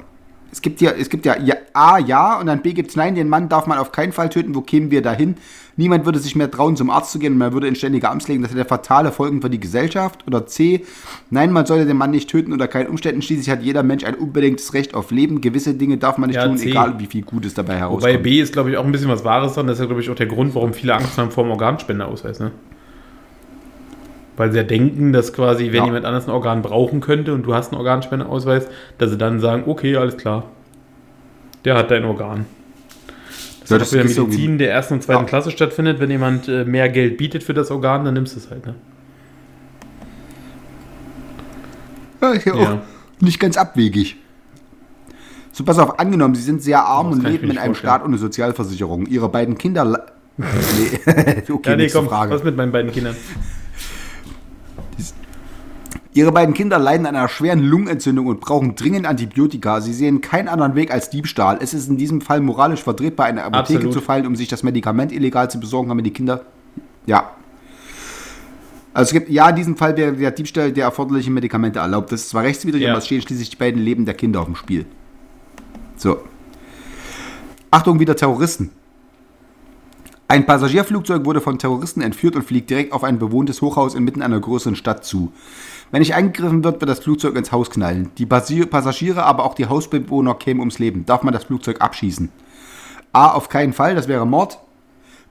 Es 0.57 0.61
gibt 0.63 0.81
ja, 0.81 0.89
es 0.89 1.09
gibt 1.11 1.27
ja, 1.27 1.37
ja 1.39 1.53
A, 1.73 1.99
ja, 1.99 2.39
und 2.39 2.47
dann 2.47 2.63
B 2.63 2.73
gibt 2.73 2.89
es 2.89 2.95
Nein, 2.95 3.13
den 3.13 3.29
Mann 3.29 3.47
darf 3.47 3.67
man 3.67 3.77
auf 3.77 3.91
keinen 3.91 4.11
Fall 4.11 4.29
töten. 4.29 4.55
Wo 4.55 4.61
kämen 4.61 4.89
wir 4.89 5.03
dahin? 5.03 5.35
Niemand 5.75 6.05
würde 6.05 6.17
sich 6.17 6.35
mehr 6.35 6.49
trauen, 6.49 6.75
zum 6.75 6.89
Arzt 6.89 7.11
zu 7.11 7.19
gehen 7.19 7.33
und 7.33 7.37
man 7.37 7.53
würde 7.53 7.67
in 7.67 7.75
ständige 7.75 8.09
Amts 8.09 8.27
legen. 8.27 8.41
Das 8.41 8.51
hätte 8.51 8.65
fatale 8.65 9.11
Folgen 9.11 9.39
für 9.39 9.51
die 9.51 9.59
Gesellschaft. 9.59 10.25
Oder 10.25 10.47
C, 10.47 10.83
nein, 11.29 11.51
man 11.51 11.67
sollte 11.67 11.85
den 11.85 11.95
Mann 11.95 12.09
nicht 12.09 12.27
töten 12.27 12.53
unter 12.53 12.67
keinen 12.67 12.87
Umständen. 12.87 13.21
Schließlich 13.21 13.51
hat 13.51 13.61
jeder 13.61 13.83
Mensch 13.83 14.03
ein 14.03 14.15
unbedingtes 14.15 14.73
Recht 14.73 14.95
auf 14.95 15.11
Leben. 15.11 15.41
Gewisse 15.41 15.75
Dinge 15.75 15.97
darf 15.97 16.17
man 16.17 16.31
nicht 16.31 16.37
Ja, 16.37 16.47
tun, 16.47 16.57
C. 16.57 16.69
egal 16.69 16.97
wie 16.97 17.05
viel 17.05 17.21
Gutes 17.21 17.53
dabei 17.53 17.75
herauskommt. 17.75 18.11
Wobei 18.11 18.17
B 18.17 18.41
ist, 18.41 18.53
glaube 18.53 18.71
ich, 18.71 18.77
auch 18.77 18.85
ein 18.85 18.91
bisschen 18.91 19.09
was 19.09 19.23
Wahres 19.23 19.53
dran. 19.53 19.67
Das 19.67 19.75
ist 19.75 19.81
ja, 19.81 19.85
glaube 19.85 20.01
ich, 20.01 20.09
auch 20.09 20.15
der 20.15 20.25
Grund, 20.25 20.55
warum 20.55 20.73
viele 20.73 20.95
Angst 20.95 21.19
haben 21.19 21.29
vor 21.29 21.43
dem 21.43 21.51
Organspendeausweis. 21.51 22.39
Ne? 22.39 22.51
Weil 24.37 24.51
sie 24.51 24.57
ja 24.57 24.63
denken, 24.63 25.11
dass 25.13 25.33
quasi, 25.33 25.65
wenn 25.71 25.73
Ja. 25.79 25.85
jemand 25.85 26.05
anders 26.05 26.27
ein 26.27 26.31
Organ 26.31 26.61
brauchen 26.61 27.01
könnte 27.01 27.33
und 27.33 27.43
du 27.43 27.53
hast 27.55 27.71
einen 27.71 27.79
Organspendeausweis, 27.79 28.67
dass 28.99 29.09
sie 29.09 29.17
dann 29.17 29.39
sagen, 29.39 29.63
okay, 29.65 29.95
alles 29.97 30.15
klar. 30.15 30.43
Der 31.65 31.75
hat 31.75 31.89
dein 31.91 32.05
Organ. 32.05 32.45
Das 33.61 33.69
Ja, 33.71 33.77
ist 33.77 33.81
das 33.81 33.89
auch 33.89 33.93
wieder 33.95 34.03
ist 34.05 34.15
so 34.15 34.25
Medizin 34.27 34.57
der 34.59 34.71
ersten 34.71 34.93
und 34.93 35.01
zweiten 35.03 35.21
Ja. 35.23 35.25
Klasse 35.27 35.51
stattfindet. 35.51 35.99
Wenn 35.99 36.09
jemand 36.11 36.47
äh, 36.47 36.63
mehr 36.65 36.87
Geld 36.87 37.17
bietet 37.17 37.43
für 37.43 37.53
das 37.55 37.71
Organ, 37.71 38.05
dann 38.05 38.13
nimmst 38.13 38.35
du 38.35 38.39
es 38.39 38.49
halt. 38.49 38.65
Ne? 38.65 38.75
Ja, 42.21 42.31
ist 42.31 42.45
ja 42.45 42.53
auch 42.53 42.59
Ja. 42.61 42.81
nicht 43.19 43.39
ganz 43.39 43.57
abwegig. 43.57 44.17
So, 45.51 45.63
pass 45.63 45.79
auf, 45.79 45.99
angenommen, 45.99 46.35
Sie 46.35 46.43
sind 46.43 46.61
sehr 46.61 46.83
arm 46.85 47.11
und 47.11 47.23
ich 47.25 47.31
leben 47.31 47.45
in 47.49 47.57
einem 47.57 47.73
vorstellen. 47.73 47.75
Staat 47.93 48.05
ohne 48.05 48.17
Sozialversicherung. 48.19 49.07
Ihre 49.07 49.27
beiden 49.29 49.57
Kinder. 49.57 50.05
nee, 50.37 50.45
okay, 51.51 51.69
Ja, 51.71 51.75
nee, 51.75 51.89
komm, 51.89 52.07
Frage. 52.07 52.31
was 52.31 52.43
mit 52.43 52.55
meinen 52.55 52.71
beiden 52.71 52.91
Kindern? 52.91 53.15
Ihre 56.17 56.31
beiden 56.31 56.55
Kinder 56.55 56.79
leiden 56.79 57.05
an 57.05 57.15
einer 57.15 57.27
schweren 57.27 57.59
Lungenentzündung 57.59 58.25
und 58.25 58.39
brauchen 58.39 58.73
dringend 58.73 59.05
Antibiotika. 59.05 59.81
Sie 59.81 59.93
sehen 59.93 60.19
keinen 60.19 60.47
anderen 60.47 60.73
Weg 60.73 60.91
als 60.91 61.11
Diebstahl. 61.11 61.59
Es 61.61 61.75
ist 61.75 61.89
in 61.89 61.97
diesem 61.97 62.21
Fall 62.21 62.41
moralisch 62.41 62.81
vertretbar, 62.81 63.27
eine 63.27 63.43
Apotheke 63.43 63.77
Absolut. 63.81 63.93
zu 63.93 64.01
fallen, 64.01 64.25
um 64.25 64.35
sich 64.35 64.47
das 64.47 64.63
Medikament 64.63 65.11
illegal 65.11 65.51
zu 65.51 65.59
besorgen, 65.59 65.89
damit 65.89 66.07
die 66.07 66.11
Kinder. 66.13 66.41
Ja. 67.05 67.33
Also 68.95 69.09
es 69.09 69.13
gibt, 69.13 69.29
ja, 69.29 69.47
in 69.47 69.57
diesem 69.57 69.77
Fall 69.77 69.95
wäre 69.95 70.13
der 70.13 70.31
Diebstahl 70.31 70.71
der 70.71 70.85
erforderlichen 70.85 71.35
Medikamente 71.35 71.77
erlaubt. 71.77 72.11
Das 72.11 72.21
ist 72.21 72.29
zwar 72.29 72.41
rechtswidrig, 72.41 72.81
Ja. 72.81 72.89
aber 72.89 72.97
es 72.97 73.05
stehen 73.05 73.21
schließlich 73.21 73.51
die 73.51 73.57
beiden 73.57 73.79
Leben 73.79 74.05
der 74.05 74.15
Kinder 74.15 74.39
auf 74.39 74.47
dem 74.47 74.55
Spiel. 74.55 74.87
So. 75.97 76.21
Achtung, 77.69 77.99
wieder 77.99 78.15
Terroristen. 78.15 78.71
Ein 80.29 80.47
Passagierflugzeug 80.47 81.25
wurde 81.25 81.41
von 81.41 81.59
Terroristen 81.59 82.01
entführt 82.01 82.35
und 82.35 82.41
fliegt 82.41 82.71
direkt 82.71 82.91
auf 82.91 83.03
ein 83.03 83.19
bewohntes 83.19 83.61
Hochhaus 83.61 83.93
inmitten 83.93 84.23
einer 84.23 84.39
größeren 84.39 84.75
Stadt 84.75 85.05
zu. 85.05 85.31
Wenn 85.91 85.99
nicht 85.99 86.15
eingegriffen 86.15 86.63
wird, 86.63 86.81
wird 86.81 86.89
das 86.89 86.99
Flugzeug 86.99 87.35
ins 87.35 87.51
Haus 87.51 87.69
knallen. 87.69 88.11
Die 88.17 88.25
Passagiere, 88.25 89.23
aber 89.23 89.45
auch 89.45 89.53
die 89.53 89.67
Hausbewohner 89.67 90.35
kämen 90.35 90.59
ums 90.59 90.79
Leben. 90.79 91.05
Darf 91.05 91.23
man 91.23 91.33
das 91.33 91.45
Flugzeug 91.45 91.81
abschießen? 91.81 92.29
A, 93.13 93.29
auf 93.29 93.49
keinen 93.49 93.73
Fall, 93.73 93.95
das 93.95 94.07
wäre 94.07 94.27
Mord. 94.27 94.59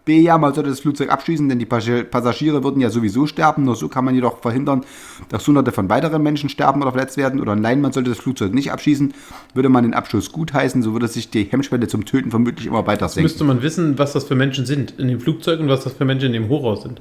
B, 0.06 0.20
ja, 0.20 0.38
man 0.38 0.54
sollte 0.54 0.70
das 0.70 0.78
Flugzeug 0.78 1.10
abschießen, 1.10 1.48
denn 1.48 1.58
die 1.58 1.66
Passagier- 1.66 2.04
Passagiere 2.04 2.62
würden 2.62 2.80
ja 2.80 2.90
sowieso 2.90 3.26
sterben. 3.26 3.64
Nur 3.64 3.74
so 3.74 3.88
kann 3.88 4.04
man 4.04 4.14
jedoch 4.14 4.38
verhindern, 4.38 4.84
dass 5.28 5.46
hunderte 5.48 5.72
von 5.72 5.88
weiteren 5.88 6.22
Menschen 6.22 6.48
sterben 6.48 6.80
oder 6.80 6.92
verletzt 6.92 7.16
werden. 7.16 7.40
Oder 7.40 7.56
nein, 7.56 7.80
man 7.80 7.90
sollte 7.90 8.10
das 8.10 8.20
Flugzeug 8.20 8.54
nicht 8.54 8.70
abschießen. 8.70 9.12
Würde 9.52 9.68
man 9.68 9.82
den 9.82 9.94
Abschuss 9.94 10.30
gutheißen, 10.30 10.80
so 10.80 10.92
würde 10.92 11.08
sich 11.08 11.30
die 11.30 11.42
Hemmschwelle 11.42 11.88
zum 11.88 12.04
Töten 12.04 12.30
vermutlich 12.30 12.68
immer 12.68 12.86
weiter 12.86 13.08
senken. 13.08 13.24
Müsste 13.24 13.42
man 13.42 13.62
wissen, 13.62 13.98
was 13.98 14.12
das 14.12 14.24
für 14.24 14.36
Menschen 14.36 14.64
sind 14.64 14.94
in 14.96 15.08
dem 15.08 15.18
Flugzeug 15.20 15.58
und 15.58 15.68
was 15.68 15.82
das 15.82 15.94
für 15.94 16.04
Menschen 16.04 16.26
in 16.26 16.34
dem 16.34 16.48
Hochhaus 16.48 16.84
sind. 16.84 17.00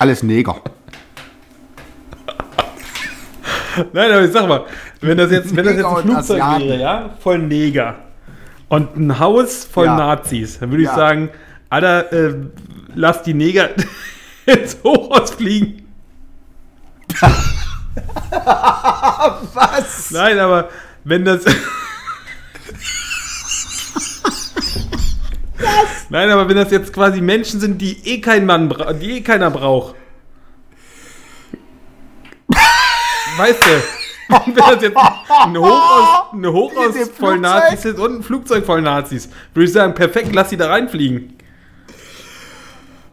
Alles 0.00 0.22
Neger. 0.22 0.56
Nein, 3.92 4.10
aber 4.12 4.22
ich 4.24 4.32
sag 4.32 4.48
mal, 4.48 4.64
wenn 5.02 5.18
das 5.18 5.30
jetzt, 5.30 5.54
wenn 5.54 5.64
das 5.66 5.74
jetzt 5.76 5.84
ein 5.84 5.96
Flugzeug 5.98 6.38
wäre, 6.38 6.80
ja, 6.80 7.10
voll 7.20 7.38
Neger 7.38 7.96
und 8.70 8.96
ein 8.96 9.18
Haus 9.18 9.64
voll 9.64 9.84
Ja. 9.84 9.96
Nazis, 9.96 10.58
dann 10.58 10.70
würde 10.70 10.84
ich 10.84 10.88
Ja. 10.88 10.94
sagen, 10.96 11.28
Alter, 11.68 12.10
äh, 12.14 12.34
lass 12.94 13.22
die 13.22 13.34
Neger 13.34 13.68
ins 14.46 14.78
Hochhaus 14.82 15.32
fliegen. 15.32 15.86
Was? 19.52 20.10
Nein, 20.12 20.38
aber 20.38 20.70
wenn 21.04 21.26
das. 21.26 21.44
Nein, 26.08 26.30
aber 26.30 26.48
wenn 26.48 26.56
das 26.56 26.70
jetzt 26.70 26.92
quasi 26.92 27.20
Menschen 27.20 27.60
sind, 27.60 27.80
die 27.80 27.96
eh 28.04 28.20
kein 28.20 28.46
Mann, 28.46 28.72
die 29.00 29.18
eh 29.18 29.20
keiner 29.20 29.50
braucht. 29.50 29.94
Weißt 33.36 33.62
du? 33.62 34.34
Wenn 34.46 34.54
das 34.54 34.82
jetzt 34.82 34.96
ein 34.96 35.58
Hochhaus, 35.58 36.32
ein 36.32 36.46
Hochhaus 36.46 37.08
voll? 37.18 37.38
Nazis 37.38 37.84
ist 37.84 37.98
und 37.98 38.18
ein 38.18 38.22
Flugzeug 38.22 38.64
voll 38.64 38.82
Nazis, 38.82 39.28
würde 39.54 39.64
ich 39.66 39.72
sagen, 39.72 39.94
perfekt, 39.94 40.34
lass 40.34 40.50
sie 40.50 40.56
da 40.56 40.68
reinfliegen. 40.68 41.36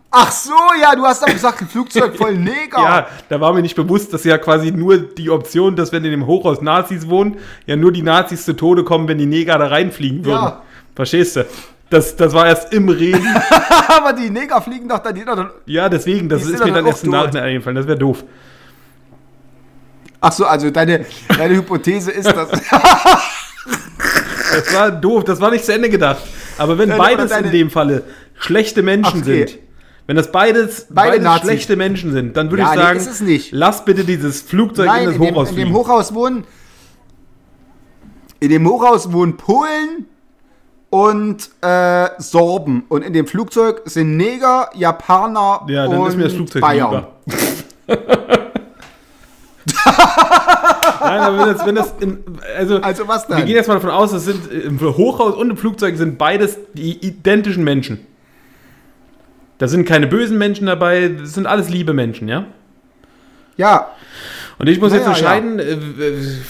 Ach 0.10 0.32
so, 0.32 0.54
ja, 0.82 0.96
du 0.96 1.04
hast 1.04 1.22
doch 1.22 1.28
gesagt, 1.28 1.62
ein 1.62 1.68
Flugzeug 1.68 2.16
voll 2.16 2.36
Neger. 2.38 2.78
Ja, 2.78 3.08
da 3.30 3.42
war 3.42 3.54
mir 3.54 3.62
nicht 3.62 3.76
bewusst, 3.76 4.14
dass 4.14 4.24
ja 4.24 4.38
quasi 4.38 4.72
nur 4.72 4.98
die 4.98 5.30
Option, 5.30 5.76
dass 5.76 5.92
wenn 5.92 6.06
in 6.06 6.12
dem 6.12 6.26
Hochhaus 6.26 6.62
Nazis 6.62 7.10
wohnen, 7.10 7.38
ja 7.66 7.76
nur 7.76 7.92
die 7.92 8.04
Nazis 8.04 8.46
zu 8.46 8.56
Tode 8.56 8.84
kommen, 8.84 9.08
wenn 9.08 9.18
die 9.18 9.26
Neger 9.26 9.58
da 9.58 9.68
reinfliegen 9.68 10.24
würden. 10.24 10.44
Ja. 10.44 10.62
Verstehst 10.96 11.36
du? 11.36 11.46
Das, 11.90 12.16
das 12.16 12.34
war 12.34 12.48
erst 12.48 12.74
im 12.74 12.90
Reden. 12.90 13.26
aber 13.88 14.14
die 14.14 14.30
Neger 14.30 14.62
fliegen 14.62 14.90
doch 14.90 15.00
dann 15.00 15.16
jeder. 15.16 15.52
Ja, 15.66 15.88
deswegen, 15.88 16.28
das 16.28 16.44
ist 16.46 16.64
mir 16.64 16.72
dann 16.72 16.86
erst 16.86 17.06
im. 17.06 17.12
Nachhinein 17.12 17.44
eingefallen. 17.44 17.76
Das 17.78 17.88
wäre 17.88 17.98
doof. 17.98 18.24
Ach 20.20 20.32
so, 20.32 20.46
also 20.46 20.70
deine, 20.70 21.06
deine 21.38 21.56
Hypothese 21.56 22.12
ist, 22.12 22.28
dass. 22.28 22.50
Das 24.50 24.74
war 24.74 24.92
doof, 24.92 25.24
das 25.24 25.40
war 25.40 25.52
nicht 25.52 25.66
zu 25.66 25.74
Ende 25.74 25.90
gedacht. 25.90 26.24
Aber 26.58 26.78
wenn 26.78 26.90
Nein, 26.90 26.98
beides 26.98 27.30
deine- 27.30 27.48
in 27.48 27.54
dem 27.54 27.70
Falle 27.70 28.04
schlechte 28.36 28.82
Menschen 28.82 29.22
okay. 29.22 29.46
sind, 29.48 29.60
wenn 30.08 30.16
das 30.16 30.32
beides, 30.32 30.88
Beide 30.90 31.20
beides 31.20 31.42
schlechte 31.42 31.76
Menschen 31.76 32.12
sind, 32.14 32.38
dann 32.38 32.50
würde 32.50 32.64
Ja, 32.64 32.70
ich 32.72 32.76
nee, 32.78 32.82
sagen, 32.82 33.00
ist 33.00 33.08
es 33.08 33.22
nicht. 33.22 33.52
lass 33.52 33.84
bitte 33.86 34.04
dieses 34.06 34.42
Flugzeug 34.42 34.86
Nein, 34.88 35.04
in 35.04 35.06
das 35.08 35.16
in 35.16 35.22
dem, 35.22 35.36
Hochhaus 35.36 35.50
in 35.50 35.56
dem 35.56 35.62
fliegen. 35.64 35.78
Hochhaus 35.78 36.14
wohnen. 36.14 36.44
In 38.40 38.50
dem 38.50 38.68
Hochhaus 38.68 39.12
wohnen 39.12 39.36
Polen 39.38 40.06
und 40.90 41.50
äh, 41.62 42.10
Sorben. 42.18 42.84
Und 42.90 43.04
in 43.04 43.14
dem 43.14 43.28
Flugzeug 43.28 43.82
sind 43.86 44.18
Neger, 44.18 44.70
Japaner 44.74 45.62
ja, 45.68 45.88
dann 45.88 46.00
und 46.00 46.08
ist 46.08 46.18
mir 46.18 46.24
das 46.24 46.34
Flugzeug 46.34 46.62
Bayern. 46.62 47.08
Nein, 51.00 51.20
aber 51.22 51.40
wenn 51.40 51.54
das, 51.56 51.66
wenn 51.66 51.76
das 51.76 51.94
in, 52.00 52.18
also, 52.58 52.78
Also 52.82 53.08
was 53.08 53.30
wir 53.30 53.38
dann? 53.38 53.46
gehen 53.46 53.56
jetzt 53.56 53.68
mal 53.68 53.76
davon 53.76 53.90
aus, 53.92 54.12
das 54.12 54.26
sind 54.26 54.52
im 54.52 54.80
Hochhaus 54.80 55.36
und 55.36 55.50
im 55.52 55.58
Flugzeug 55.58 55.96
sind 55.98 56.18
beides 56.18 56.58
die 56.74 57.06
identischen 57.06 57.64
Menschen. 57.64 58.00
Da 59.58 59.68
sind 59.68 59.86
keine 59.86 60.08
bösen 60.08 60.38
Menschen 60.38 60.68
dabei, 60.68 61.10
das 61.10 61.34
sind 61.34 61.48
alles 61.48 61.70
liebe 61.70 61.94
Menschen, 61.94 62.28
ja? 62.28 62.46
Ja, 63.58 63.88
Und 64.60 64.68
ich 64.68 64.80
muss 64.80 64.92
Naja, 64.92 65.04
jetzt 65.08 65.18
entscheiden, 65.18 65.60
äh, 65.60 65.78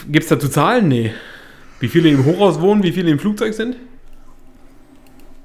gibt 0.09 0.23
es 0.23 0.29
dazu 0.29 0.49
Zahlen? 0.49 0.88
Nee. 0.89 1.13
Wie 1.79 1.88
viele 1.88 2.09
im 2.09 2.25
Hochhaus 2.25 2.59
wohnen, 2.59 2.83
wie 2.83 2.91
viele 2.91 3.09
im 3.11 3.19
Flugzeug 3.19 3.53
sind? 3.53 3.77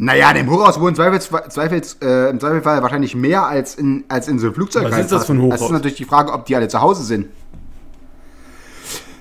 Naja, 0.02 0.32
dem 0.32 0.50
Hochhaus 0.50 0.80
wohnen 0.80 0.96
Zweifels, 0.96 1.30
Zweifels, 1.50 1.96
äh, 2.02 2.30
im 2.30 2.40
Zweifelsfall 2.40 2.82
wahrscheinlich 2.82 3.14
mehr 3.14 3.46
als 3.46 3.76
in, 3.76 4.02
als 4.08 4.26
in 4.26 4.40
so 4.40 4.46
einem 4.46 4.54
Flugzeug. 4.54 4.90
Was 4.90 4.98
ist 4.98 5.12
das 5.12 5.26
für 5.26 5.32
ein 5.32 5.38
reinpassen. 5.38 5.50
Das 5.50 5.60
Hochhaus? 5.60 5.70
ist 5.70 5.72
natürlich 5.72 5.96
die 5.96 6.04
Frage, 6.04 6.32
ob 6.32 6.44
die 6.44 6.56
alle 6.56 6.66
zu 6.66 6.80
Hause 6.80 7.04
sind. 7.04 7.26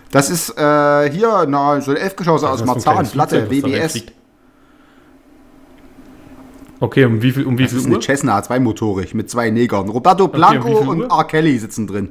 Das 0.09 0.31
ist 0.31 0.57
äh, 0.57 1.11
hier 1.11 1.45
na, 1.47 1.79
so 1.81 1.91
ein 1.91 1.97
Elfgeschosse 1.97 2.49
aus 2.49 2.55
ist 2.55 2.61
ein 2.61 2.67
Marzahn, 2.67 3.07
Platte, 3.07 3.49
WBS. 3.49 4.03
Okay, 6.79 7.05
um 7.05 7.21
wie 7.21 7.31
viel, 7.31 7.45
um 7.45 7.59
wie 7.59 7.63
Das 7.63 7.71
viel 7.73 7.79
ist 7.81 7.85
eine 7.85 7.95
Uhr? 7.97 8.01
Cessna, 8.01 8.41
zweimotorig, 8.41 9.13
mit 9.13 9.29
zwei 9.29 9.51
Negern. 9.51 9.87
Roberto 9.87 10.25
um 10.25 10.31
Blanco 10.31 10.67
wie 10.67 10.75
viel 10.77 10.87
und 10.87 11.01
Uhr? 11.01 11.11
R. 11.11 11.23
Kelly 11.25 11.59
sitzen 11.59 11.85
drin. 11.85 12.09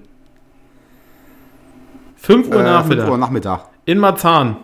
5 2.16 2.48
Uhr 2.48 2.60
Äh, 2.60 2.62
Nachmittag. 2.62 2.98
5 3.04 3.10
Uhr 3.10 3.18
Nachmittag. 3.18 3.64
In 3.84 3.98
Marzahn. 3.98 4.58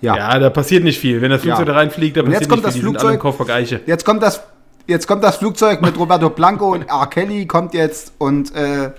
Ja. 0.00 0.16
Ja, 0.16 0.38
da 0.38 0.50
passiert 0.50 0.84
nicht 0.84 0.98
viel. 0.98 1.20
Wenn 1.22 1.30
das 1.30 1.40
Flugzeug 1.42 1.66
Ja. 1.66 1.72
da 1.72 1.78
reinfliegt, 1.78 2.16
da 2.16 2.20
Und 2.22 2.26
jetzt 2.30 2.40
passiert 2.40 2.50
kommt 2.50 2.62
nicht 2.64 2.66
das 2.66 2.74
viel. 2.74 2.82
Im 2.84 2.90
Flugzeug- 2.90 3.20
Kaufberg 3.20 3.50
Eiche. 3.50 3.80
Jetzt 3.86 4.04
kommt 4.04 4.22
das, 4.22 4.42
jetzt 4.86 5.06
kommt 5.06 5.24
das 5.24 5.36
Flugzeug 5.36 5.80
mit 5.82 5.96
Roberto 5.98 6.28
Blanco 6.30 6.72
und 6.72 6.82
R. 6.82 7.06
Kelly 7.06 7.46
kommt 7.46 7.72
jetzt 7.74 8.12
und 8.18 8.54
äh, 8.54 8.90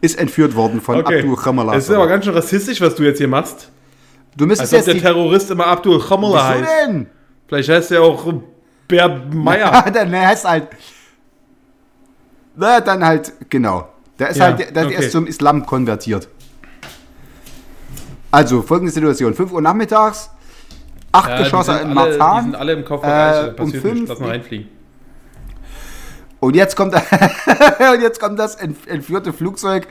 ist 0.00 0.18
entführt 0.18 0.54
worden 0.54 0.80
von 0.80 0.96
Okay. 0.98 1.18
Abdul 1.20 1.36
Khamala. 1.36 1.74
Es 1.74 1.88
ist 1.88 1.94
aber 1.94 2.06
ganz 2.06 2.24
schön 2.24 2.34
rassistisch, 2.34 2.80
was 2.80 2.94
du 2.94 3.02
jetzt 3.02 3.18
hier 3.18 3.28
machst. 3.28 3.68
Du 4.36 4.46
müsstest 4.46 4.72
Als 4.72 4.82
ob 4.84 4.94
jetzt 4.94 5.02
der 5.04 5.12
Terrorist 5.12 5.50
immer 5.50 5.66
Abdul 5.66 6.00
Khamala 6.00 6.46
heißt. 6.48 6.64
denn? 6.86 7.06
Vielleicht 7.48 7.68
heißt 7.68 7.90
er 7.92 8.02
auch 8.02 8.32
Bert 8.86 9.34
Meyer. 9.34 9.84
Dann 9.92 10.12
heißt 10.14 10.48
halt. 10.48 10.68
Na, 12.56 12.80
dann 12.80 13.04
halt, 13.04 13.32
genau. 13.50 13.88
Der 14.18 14.30
ist 14.30 14.36
Ja, 14.38 14.44
halt, 14.46 14.58
der, 14.58 14.70
der 14.72 14.86
okay. 14.86 14.96
ist 14.96 15.12
zum 15.12 15.26
Islam 15.26 15.64
konvertiert. 15.64 16.28
Also, 18.30 18.62
folgende 18.62 18.92
Situation: 18.92 19.32
5 19.34 19.52
Uhr 19.52 19.60
nachmittags, 19.62 20.30
acht 21.12 21.30
Ja, 21.30 21.36
die 21.38 21.42
Geschosse 21.44 21.72
in 21.72 21.78
alle, 21.78 21.88
Die 21.88 21.94
Marzahn. 22.18 22.42
sind 22.44 22.54
alle 22.56 22.72
im 22.74 22.84
Kaufberg 22.84 23.10
Äh, 23.10 23.16
Eiche. 23.16 23.42
Da 23.44 23.50
um 23.50 23.56
passiert 23.56 23.82
fünf-. 23.82 24.08
Lass 24.08 24.20
mal 24.20 24.28
reinfliegen. 24.30 24.68
Und 26.40 26.54
jetzt 26.54 26.76
kommt, 26.76 26.94
und 26.94 28.00
jetzt 28.00 28.20
kommt 28.20 28.38
das 28.38 28.54
ent- 28.54 28.86
entführte 28.86 29.32
Flugzeug 29.32 29.88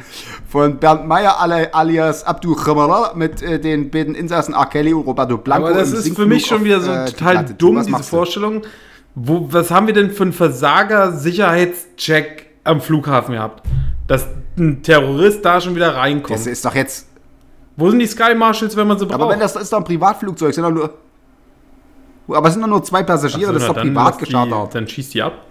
von 0.48 0.78
Bernd 0.78 1.06
Meyer 1.06 1.42
ali- 1.42 1.68
alias 1.74 2.24
Abdul 2.26 2.56
Khamala 2.56 3.12
mit 3.16 3.42
äh, 3.42 3.60
den 3.60 3.92
beiden 3.92 4.16
Insassen 4.16 4.54
R. 4.54 4.66
Kelly 4.68 4.94
und 4.94 5.02
Roberto 5.06 5.38
Blanco. 5.38 5.68
Aber 5.68 5.78
das 5.78 5.92
ist 5.92 6.16
für 6.16 6.26
mich 6.26 6.46
schon 6.46 6.64
wieder 6.64 6.80
so 6.80 6.90
äh, 6.90 7.04
die 7.06 7.12
total 7.12 7.34
Platte. 7.34 7.54
dumm, 7.56 7.84
diese? 7.86 8.02
Vorstellung. 8.04 8.62
Wo, 9.14 9.46
was 9.52 9.72
haben 9.72 9.88
wir 9.88 9.94
denn 9.94 10.10
für 10.12 10.24
einen 10.24 10.32
Versager-Sicherheitscheck 10.32 12.46
am 12.64 12.80
Flughafen 12.80 13.34
gehabt? 13.34 13.68
Dass 14.08 14.28
ein 14.58 14.82
Terrorist 14.84 15.44
da 15.44 15.60
schon 15.60 15.76
wieder 15.76 15.96
reinkommt. 15.96 16.40
Das 16.40 16.48
ist 16.48 16.64
doch 16.64 16.76
jetzt. 16.76 17.08
Wo 17.78 17.89
sind 17.89 17.99
die 17.99 18.07
Sky 18.07 18.34
Marshals, 18.36 18.75
wenn 18.75 18.88
man 18.88 18.97
sie 18.99 19.05
braucht? 19.05 19.21
Aber 19.21 19.30
wenn 19.30 19.39
das 19.39 19.55
ist 19.55 19.71
doch 19.71 19.78
ein 19.78 19.84
Privatflugzeug, 19.84 20.53
sind 20.53 20.63
doch 20.63 20.71
nur. 20.71 20.93
Aber 22.28 22.47
es 22.47 22.53
sind 22.53 22.61
doch 22.61 22.67
nur 22.67 22.84
zwei 22.84 23.03
Passagiere, 23.03 23.47
so, 23.47 23.53
das 23.53 23.63
ist 23.63 23.69
doch 23.69 23.75
privat 23.82 24.17
gechartert. 24.19 24.75
Dann 24.75 24.88
schießt 24.88 25.13
die 25.13 25.21
ab. 25.21 25.45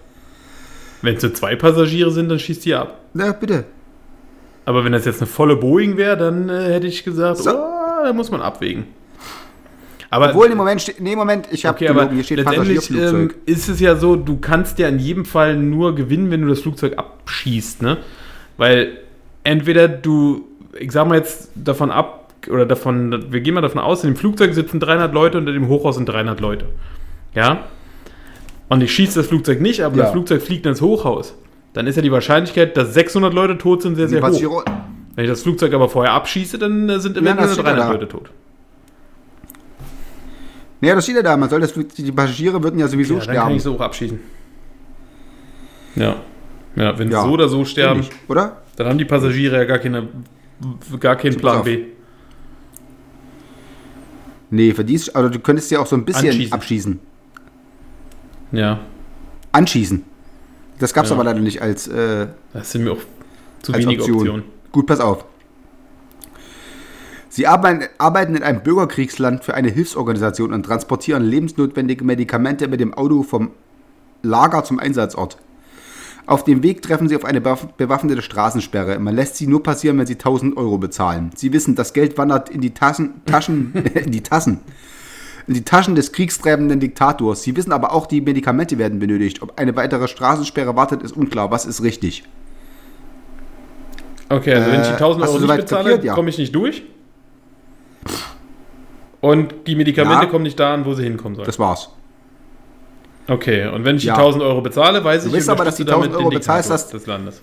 Wenn 1.02 1.14
es 1.16 1.22
so 1.22 1.30
zwei 1.30 1.56
Passagiere 1.56 2.10
sind, 2.10 2.28
dann 2.28 2.38
schießt 2.38 2.64
die 2.64 2.74
ab. 2.74 2.98
Na, 3.14 3.32
bitte. 3.32 3.64
Aber 4.64 4.84
wenn 4.84 4.92
das 4.92 5.04
jetzt 5.04 5.20
eine 5.22 5.28
volle 5.28 5.56
Boeing 5.56 5.96
wäre, 5.96 6.16
dann 6.16 6.48
äh, 6.48 6.72
hätte 6.74 6.88
ich 6.88 7.04
gesagt, 7.04 7.38
So. 7.38 7.50
oh, 7.50 8.04
da 8.04 8.12
muss 8.12 8.30
man 8.30 8.42
abwägen. 8.42 8.84
Aber, 10.10 10.30
Obwohl, 10.30 10.46
im 10.46 10.56
Moment 10.58 10.82
steht. 10.82 11.00
Nee, 11.00 11.16
Moment, 11.16 11.48
ich 11.50 11.66
habe 11.66 11.76
okay, 11.76 11.88
aber 11.88 12.10
hier 12.10 12.24
steht 12.24 12.38
letztendlich 12.38 12.90
ähm, 12.90 13.32
ist 13.44 13.68
es 13.68 13.80
ja 13.80 13.96
so, 13.96 14.16
du 14.16 14.38
kannst 14.38 14.78
ja 14.78 14.88
in 14.88 14.98
jedem 14.98 15.24
Fall 15.24 15.56
nur 15.56 15.94
gewinnen, 15.94 16.30
wenn 16.30 16.42
du 16.42 16.48
das 16.48 16.60
Flugzeug 16.60 16.98
abschießt, 16.98 17.82
ne? 17.82 17.98
Weil 18.56 18.98
entweder 19.44 19.88
du, 19.88 20.44
ich 20.78 20.92
sag 20.92 21.06
mal 21.08 21.16
jetzt 21.16 21.50
davon 21.54 21.90
ab, 21.90 22.32
oder 22.50 22.64
davon, 22.66 23.32
wir 23.32 23.40
gehen 23.40 23.54
mal 23.54 23.60
davon 23.60 23.80
aus, 23.80 24.04
in 24.04 24.10
dem 24.12 24.16
Flugzeug 24.16 24.54
sitzen 24.54 24.78
300 24.80 25.12
Leute 25.12 25.38
und 25.38 25.48
in 25.48 25.54
dem 25.54 25.68
Hochhaus 25.68 25.96
sind 25.96 26.08
300 26.08 26.40
Leute. 26.40 26.66
Ja? 27.34 27.64
Und 28.68 28.82
ich 28.82 28.92
schieße 28.92 29.18
das 29.18 29.26
Flugzeug 29.28 29.60
nicht, 29.60 29.80
aber 29.82 29.96
Ja. 29.96 30.02
das 30.04 30.12
Flugzeug 30.12 30.42
fliegt 30.42 30.66
ins 30.66 30.80
Hochhaus. 30.80 31.34
dann 31.72 31.86
ist 31.86 31.96
ja 31.96 32.00
die 32.02 32.10
Wahrscheinlichkeit, 32.12 32.74
dass 32.76 32.94
600 32.94 33.34
Leute 33.34 33.58
tot 33.58 33.82
sind, 33.82 33.96
sehr, 33.96 34.08
sehr 34.08 34.22
hoch. 34.22 34.64
Wenn 35.14 35.24
ich 35.24 35.30
das 35.30 35.42
Flugzeug 35.42 35.74
aber 35.74 35.90
vorher 35.90 36.14
abschieße, 36.14 36.58
dann 36.58 36.88
äh, 36.88 37.00
sind 37.00 37.18
eventuell 37.18 37.48
steht 37.50 37.58
ja 37.66 37.72
300 37.74 37.86
da. 37.88 37.92
Leute 37.92 38.08
tot. 38.08 38.30
naja, 40.80 40.94
das 40.94 41.04
steht 41.04 41.16
ja 41.16 41.22
da. 41.22 41.36
Man 41.36 41.48
soll 41.50 41.60
das, 41.60 41.72
Flug- 41.72 41.94
die 41.94 42.12
Passagiere 42.12 42.62
würden 42.62 42.78
ja 42.78 42.88
sowieso 42.88 43.14
Ja, 43.14 43.18
dann 43.20 43.26
kann 43.26 43.34
sterben. 43.36 43.56
ich 43.56 43.62
so 43.62 43.74
auch 43.74 43.80
abschießen. 43.80 44.18
Ja. 45.96 46.16
Ja, 46.76 46.98
wenn 46.98 47.10
Ja, 47.10 47.20
sie 47.22 47.26
so 47.28 47.32
oder 47.32 47.48
so 47.48 47.64
sterben, 47.64 48.00
ich, 48.00 48.10
Oder? 48.28 48.58
dann 48.76 48.86
haben 48.88 48.98
die 48.98 49.04
Passagiere 49.06 49.56
ja 49.56 49.64
gar, 49.64 49.78
keine, 49.78 50.08
gar 51.00 51.16
keinen 51.16 51.36
Plan. 51.36 51.62
B. 51.64 51.84
Nee, 54.50 54.72
für 54.74 54.84
dies, 54.84 55.08
also 55.10 55.28
du 55.28 55.38
könntest 55.40 55.70
ja 55.70 55.80
auch 55.80 55.86
so 55.86 55.96
ein 55.96 56.04
bisschen 56.04 56.28
Anschießen. 56.30 56.52
abschießen. 56.52 57.00
Ja, 58.52 58.80
Anschießen. 59.52 60.04
Das 60.78 60.92
gab's 60.94 61.08
Ja. 61.08 61.14
aber 61.14 61.24
leider 61.24 61.40
nicht 61.40 61.62
als, 61.62 61.88
äh, 61.88 62.28
das 62.52 62.70
sind 62.70 62.84
mir 62.84 62.92
auch 62.92 62.98
zu 63.62 63.72
wenige 63.74 64.02
Option. 64.02 64.18
Optionen. 64.18 64.44
Gut, 64.72 64.86
pass 64.86 65.00
auf. 65.00 65.24
Sie 67.28 67.46
arbeiten 67.46 68.34
in 68.34 68.42
einem 68.42 68.62
Bürgerkriegsland 68.62 69.44
für 69.44 69.54
eine 69.54 69.68
Hilfsorganisation 69.68 70.52
und 70.52 70.62
transportieren 70.62 71.22
lebensnotwendige 71.22 72.04
Medikamente 72.04 72.68
mit 72.68 72.80
dem 72.80 72.94
Auto 72.94 73.22
vom 73.24 73.50
Lager 74.22 74.64
zum 74.64 74.78
Einsatzort. 74.78 75.36
Auf 76.26 76.42
dem 76.42 76.62
Weg 76.64 76.82
treffen 76.82 77.08
sie 77.08 77.14
auf 77.14 77.24
eine 77.24 77.40
bewaff- 77.40 77.68
bewaffnete 77.76 78.20
Straßensperre. 78.20 78.98
Man 78.98 79.14
lässt 79.14 79.36
sie 79.36 79.46
nur 79.46 79.62
passieren, 79.62 79.96
wenn 79.98 80.06
sie 80.06 80.14
1000 80.18 80.56
Euro 80.56 80.76
bezahlen. 80.78 81.30
Sie 81.36 81.52
wissen, 81.52 81.76
das 81.76 81.92
Geld 81.92 82.18
wandert 82.18 82.48
in 82.50 82.60
die 82.60 82.74
Taschen, 82.74 83.22
Taschen, 83.26 83.72
in 83.94 84.10
die 84.10 84.22
Tassen, 84.22 84.58
in 85.46 85.54
die 85.54 85.62
Taschen 85.62 85.94
des 85.94 86.10
kriegstreibenden 86.12 86.80
Diktators. 86.80 87.44
Sie 87.44 87.54
wissen 87.56 87.70
aber 87.70 87.92
auch, 87.92 88.06
die 88.06 88.20
Medikamente 88.20 88.76
werden 88.76 88.98
benötigt. 88.98 89.40
Ob 89.40 89.56
eine 89.58 89.76
weitere 89.76 90.08
Straßensperre 90.08 90.74
wartet, 90.74 91.02
ist 91.02 91.16
unklar. 91.16 91.52
Was 91.52 91.64
ist 91.64 91.82
richtig? 91.84 92.24
Okay, 94.28 94.54
also 94.54 94.72
wenn 94.72 94.80
ich 94.80 94.86
die 94.88 94.92
Äh, 94.94 94.96
1000 94.96 95.22
hast 95.24 95.30
du 95.34 95.36
Euro 95.38 95.46
nicht 95.46 95.56
bezahle? 95.58 96.04
Ja. 96.04 96.14
komme 96.14 96.30
ich 96.30 96.38
nicht 96.38 96.52
durch. 96.52 96.82
Und 99.20 99.54
die 99.68 99.76
Medikamente 99.76 100.24
Ja. 100.24 100.30
kommen 100.30 100.42
nicht 100.42 100.58
da 100.58 100.74
an, 100.74 100.84
wo 100.84 100.94
sie 100.94 101.04
hinkommen 101.04 101.36
sollen. 101.36 101.46
Das 101.46 101.58
war's. 101.60 101.90
Okay, 103.28 103.66
und 103.68 103.84
wenn 103.84 103.96
ich 103.96 104.04
Ja. 104.04 104.14
die 104.14 104.20
1000 104.20 104.42
Euro 104.44 104.60
bezahle, 104.60 105.02
weiß 105.02 105.24
Du 105.24 105.34
ich, 105.36 105.48
aber, 105.48 105.64
dass 105.64 105.76
die 105.76 105.82
unterstütze 105.82 105.90
1000 105.92 106.14
damit 106.14 106.20
Euro 106.24 106.30
bezahlst, 106.30 106.70
dass- 106.70 106.88
des 106.90 107.06
Landes. 107.06 107.40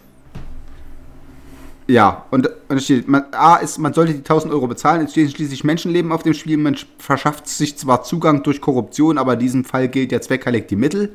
Ja, 1.85 2.25
und, 2.31 2.47
und 2.69 2.77
es 2.77 2.85
steht, 2.85 3.09
man, 3.09 3.25
A 3.33 3.57
ist, 3.57 3.77
man 3.77 3.91
sollte 3.93 4.13
die 4.13 4.19
1000 4.23 4.53
Euro 4.53 4.67
bezahlen, 4.67 5.01
es 5.05 5.11
stehen 5.11 5.29
schließlich 5.29 5.65
Menschenleben 5.65 6.13
auf 6.13 6.23
dem 6.23 6.33
Spiel, 6.33 6.55
man 6.55 6.75
sch- 6.75 6.85
verschafft 6.97 7.45
sich 7.49 7.77
zwar 7.77 8.03
Zugang 8.03 8.41
durch 8.43 8.61
Korruption, 8.61 9.17
aber 9.17 9.33
in 9.33 9.39
diesem 9.39 9.65
Fall 9.65 9.89
gilt 9.89 10.11
der 10.11 10.21
Zweck 10.21 10.45
heiligt 10.45 10.71
die 10.71 10.77
Mittel. 10.77 11.11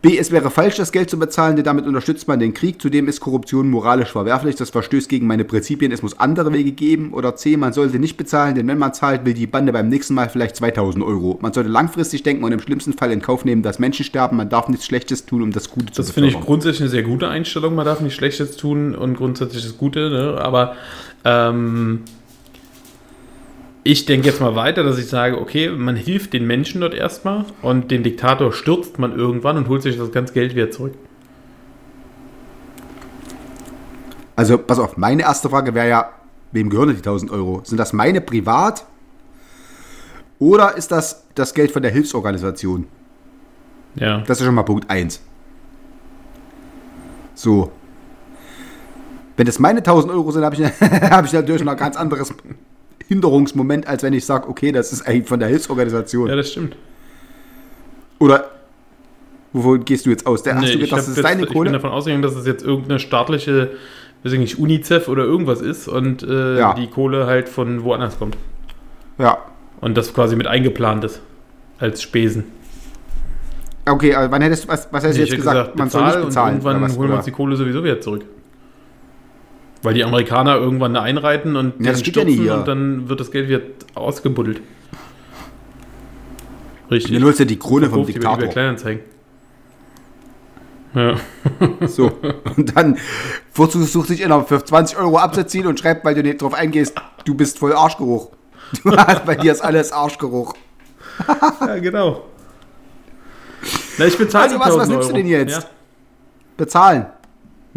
B, 0.00 0.16
es 0.16 0.30
wäre 0.30 0.48
falsch, 0.50 0.76
das 0.76 0.92
Geld 0.92 1.10
zu 1.10 1.18
bezahlen, 1.18 1.56
denn 1.56 1.64
damit 1.64 1.84
unterstützt 1.84 2.28
man 2.28 2.38
den 2.38 2.54
Krieg. 2.54 2.80
Zudem 2.80 3.08
ist 3.08 3.18
Korruption 3.18 3.68
moralisch 3.68 4.12
verwerflich, 4.12 4.54
das 4.54 4.70
verstößt 4.70 5.08
gegen 5.08 5.26
meine 5.26 5.44
Prinzipien, 5.44 5.90
es 5.90 6.02
muss 6.02 6.20
andere 6.20 6.52
Wege 6.52 6.70
geben. 6.70 7.12
Oder 7.12 7.34
C, 7.34 7.56
man 7.56 7.72
sollte 7.72 7.98
nicht 7.98 8.16
bezahlen, 8.16 8.54
denn 8.54 8.68
wenn 8.68 8.78
man 8.78 8.94
zahlt, 8.94 9.24
will 9.24 9.34
die 9.34 9.48
Bande 9.48 9.72
beim 9.72 9.88
nächsten 9.88 10.14
Mal 10.14 10.28
vielleicht 10.28 10.54
2000 10.54 11.04
Euro. 11.04 11.38
Man 11.40 11.52
sollte 11.52 11.68
langfristig 11.68 12.22
denken 12.22 12.44
und 12.44 12.52
im 12.52 12.60
schlimmsten 12.60 12.92
Fall 12.92 13.10
in 13.10 13.20
Kauf 13.20 13.44
nehmen, 13.44 13.62
dass 13.62 13.80
Menschen 13.80 14.04
sterben. 14.04 14.36
Man 14.36 14.48
darf 14.48 14.68
nichts 14.68 14.86
Schlechtes 14.86 15.26
tun, 15.26 15.42
um 15.42 15.50
das 15.50 15.68
Gute 15.68 15.92
zu 15.92 16.02
Das 16.02 16.12
finde 16.12 16.28
ich 16.28 16.40
grundsätzlich 16.40 16.82
eine 16.82 16.90
sehr 16.90 17.02
gute 17.02 17.28
Einstellung. 17.28 17.74
Man 17.74 17.84
darf 17.84 18.00
nicht 18.00 18.14
Schlechtes 18.14 18.56
tun 18.56 18.94
und 18.94 19.16
grundsätzlich 19.16 19.64
das 19.64 19.76
Gute, 19.76 20.10
ne? 20.10 20.40
aber 20.40 20.76
ähm, 21.24 22.02
ich 23.88 24.04
denke 24.04 24.26
jetzt 24.26 24.42
mal 24.42 24.54
weiter, 24.54 24.84
dass 24.84 24.98
ich 24.98 25.06
sage, 25.06 25.40
okay, 25.40 25.70
man 25.70 25.96
hilft 25.96 26.34
den 26.34 26.46
Menschen 26.46 26.82
dort 26.82 26.92
erstmal 26.92 27.46
und 27.62 27.90
den 27.90 28.02
Diktator 28.02 28.52
stürzt 28.52 28.98
man 28.98 29.18
irgendwann 29.18 29.56
und 29.56 29.66
holt 29.66 29.80
sich 29.80 29.96
das 29.96 30.12
ganze 30.12 30.34
Geld 30.34 30.54
wieder 30.54 30.70
zurück. 30.70 30.92
Also, 34.36 34.58
pass 34.58 34.78
auf, 34.78 34.98
meine 34.98 35.22
erste 35.22 35.48
Frage 35.48 35.72
wäre 35.72 35.88
ja, 35.88 36.10
wem 36.52 36.68
gehören 36.68 36.88
denn 36.88 36.96
die 36.96 37.02
1000 37.02 37.30
Euro? 37.30 37.62
Sind 37.64 37.78
das 37.78 37.94
meine 37.94 38.20
privat? 38.20 38.84
Oder 40.38 40.76
ist 40.76 40.92
das 40.92 41.24
das 41.34 41.54
Geld 41.54 41.70
von 41.70 41.80
der 41.80 41.90
Hilfsorganisation? 41.90 42.86
Ja. 43.94 44.18
Das 44.18 44.38
ist 44.38 44.44
schon 44.44 44.54
mal 44.54 44.64
Punkt 44.64 44.90
1. 44.90 45.18
So. 47.34 47.72
Wenn 49.38 49.46
das 49.46 49.58
meine 49.58 49.78
1000 49.78 50.12
Euro 50.12 50.30
sind, 50.30 50.44
habe 50.44 50.56
ich, 50.56 50.60
hab 51.10 51.24
ich 51.24 51.32
natürlich 51.32 51.64
noch 51.64 51.72
ein 51.72 51.78
ganz 51.78 51.96
anderes 51.96 52.34
Hinderungsmoment, 53.08 53.86
als 53.88 54.02
wenn 54.02 54.12
ich 54.12 54.24
sage, 54.24 54.48
okay, 54.48 54.70
das 54.72 54.92
ist 54.92 55.02
eigentlich 55.06 55.26
von 55.28 55.40
der 55.40 55.48
Hilfsorganisation. 55.48 56.28
ja, 56.28 56.36
das 56.36 56.50
stimmt. 56.52 56.76
Oder 58.18 58.50
wovon 59.52 59.84
gehst 59.84 60.06
du 60.06 60.10
jetzt 60.10 60.26
aus? 60.26 60.42
Der, 60.42 60.54
hast 60.56 60.62
Nee, 60.62 60.72
du 60.72 60.78
ich, 60.78 60.80
gedacht, 60.84 60.98
das 60.98 61.08
ist 61.08 61.16
jetzt, 61.16 61.24
deine 61.24 61.42
ich 61.42 61.48
bin 61.48 61.56
Kohle? 61.56 61.72
davon 61.72 61.90
ausgegangen, 61.90 62.22
dass 62.22 62.34
es 62.34 62.46
jetzt 62.46 62.64
irgendeine 62.64 62.98
staatliche, 62.98 63.70
weiß 64.24 64.32
ich 64.32 64.38
nicht, 64.38 64.58
UNICEF 64.58 65.08
oder 65.08 65.24
irgendwas 65.24 65.60
ist 65.60 65.88
und 65.88 66.22
äh, 66.22 66.58
Ja. 66.58 66.74
die 66.74 66.88
Kohle 66.88 67.26
halt 67.26 67.48
von 67.48 67.82
woanders 67.84 68.18
kommt. 68.18 68.36
Ja. 69.18 69.38
Und 69.80 69.96
das 69.96 70.12
quasi 70.12 70.36
mit 70.36 70.46
eingeplant 70.46 71.04
ist. 71.04 71.20
Als 71.78 72.02
Spesen. 72.02 72.44
Okay, 73.88 74.14
aber 74.14 74.30
wann 74.32 74.42
hättest 74.42 74.64
du, 74.64 74.68
was, 74.68 74.88
was 74.92 75.04
hast 75.04 75.14
du 75.14 75.18
Nee, 75.18 75.24
ich 75.24 75.30
jetzt 75.30 75.30
hätte 75.30 75.36
gesagt? 75.38 75.76
Man 75.76 75.88
soll 75.88 76.04
nicht 76.04 76.20
bezahlen. 76.26 76.56
Und 76.56 76.64
irgendwann 76.64 76.82
was, 76.82 76.98
holen 76.98 77.08
wir 77.08 77.16
uns 77.16 77.24
die 77.24 77.30
Kohle 77.30 77.56
sowieso 77.56 77.82
wieder 77.84 78.00
zurück. 78.00 78.24
Weil 79.82 79.94
die 79.94 80.04
Amerikaner 80.04 80.56
irgendwann 80.56 80.94
da 80.94 81.02
einreiten 81.02 81.54
und 81.56 81.74
Ja, 81.84 81.92
das 81.92 82.00
steht 82.00 82.16
ja 82.16 82.24
nicht 82.24 82.40
hier. 82.40 82.54
und 82.54 82.66
dann 82.68 83.08
wird 83.08 83.20
das 83.20 83.30
Geld 83.30 83.48
wieder 83.48 83.60
ausgebuddelt. 83.94 84.60
Richtig. 86.90 87.14
Dann 87.14 87.24
holst 87.24 87.38
du 87.40 87.46
die 87.46 87.58
Krone 87.58 87.88
vom 87.90 88.04
Verkauft 88.04 88.08
die 88.08 88.20
Diktator. 88.46 88.48
Kleinanzeigen. 88.48 89.02
Ja. 90.94 91.16
So. 91.86 92.10
Und 92.56 92.74
dann 92.76 92.96
versucht 93.52 94.08
sich 94.08 94.24
einer 94.24 94.42
für 94.44 94.64
20 94.64 94.96
Euro 94.98 95.18
abzuziehen 95.18 95.66
und 95.66 95.78
schreibt, 95.78 96.04
weil 96.04 96.14
du 96.14 96.22
nicht 96.22 96.40
drauf 96.42 96.54
eingehst, 96.54 96.94
du 97.24 97.34
bist 97.34 97.58
voll 97.58 97.72
Arschgeruch. 97.72 98.30
Du 98.84 98.94
hast, 98.96 99.24
bei 99.24 99.34
dir 99.34 99.52
ist 99.52 99.60
alles 99.62 99.92
Arschgeruch. 99.92 100.54
ja, 101.60 101.78
genau. 101.78 102.24
Na, 103.96 104.04
ich 104.06 104.16
bezahle 104.18 104.44
Also 104.44 104.58
was- 104.60 104.66
was 104.66 104.88
1000 104.88 104.90
nimmst 104.90 105.08
du 105.08 105.12
Euro. 105.14 105.22
denn 105.22 105.26
jetzt? 105.26 105.62
Ja. 105.62 105.68
Bezahlen. 106.56 107.06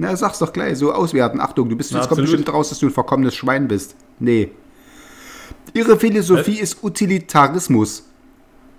Na, 0.02 0.16
sag's 0.16 0.39
doch 0.39 0.52
gleich, 0.52 0.80
so 0.80 0.91
auswerten. 0.91 1.39
Achtung, 1.39 1.70
du 1.70 1.76
bist 1.76 1.91
Na, 1.91 1.99
jetzt 1.99 2.10
kommt 2.10 2.20
absolut. 2.22 2.38
bestimmt 2.39 2.56
raus, 2.56 2.70
dass 2.70 2.80
du 2.80 2.88
ein 2.88 2.91
verkommenes 2.91 3.36
Schwein 3.36 3.68
bist. 3.68 3.95
Nee. 4.18 4.49
Ihre 5.76 5.95
Philosophie 5.99 6.60
ist 6.60 6.84
Utilitarismus. 6.84 8.06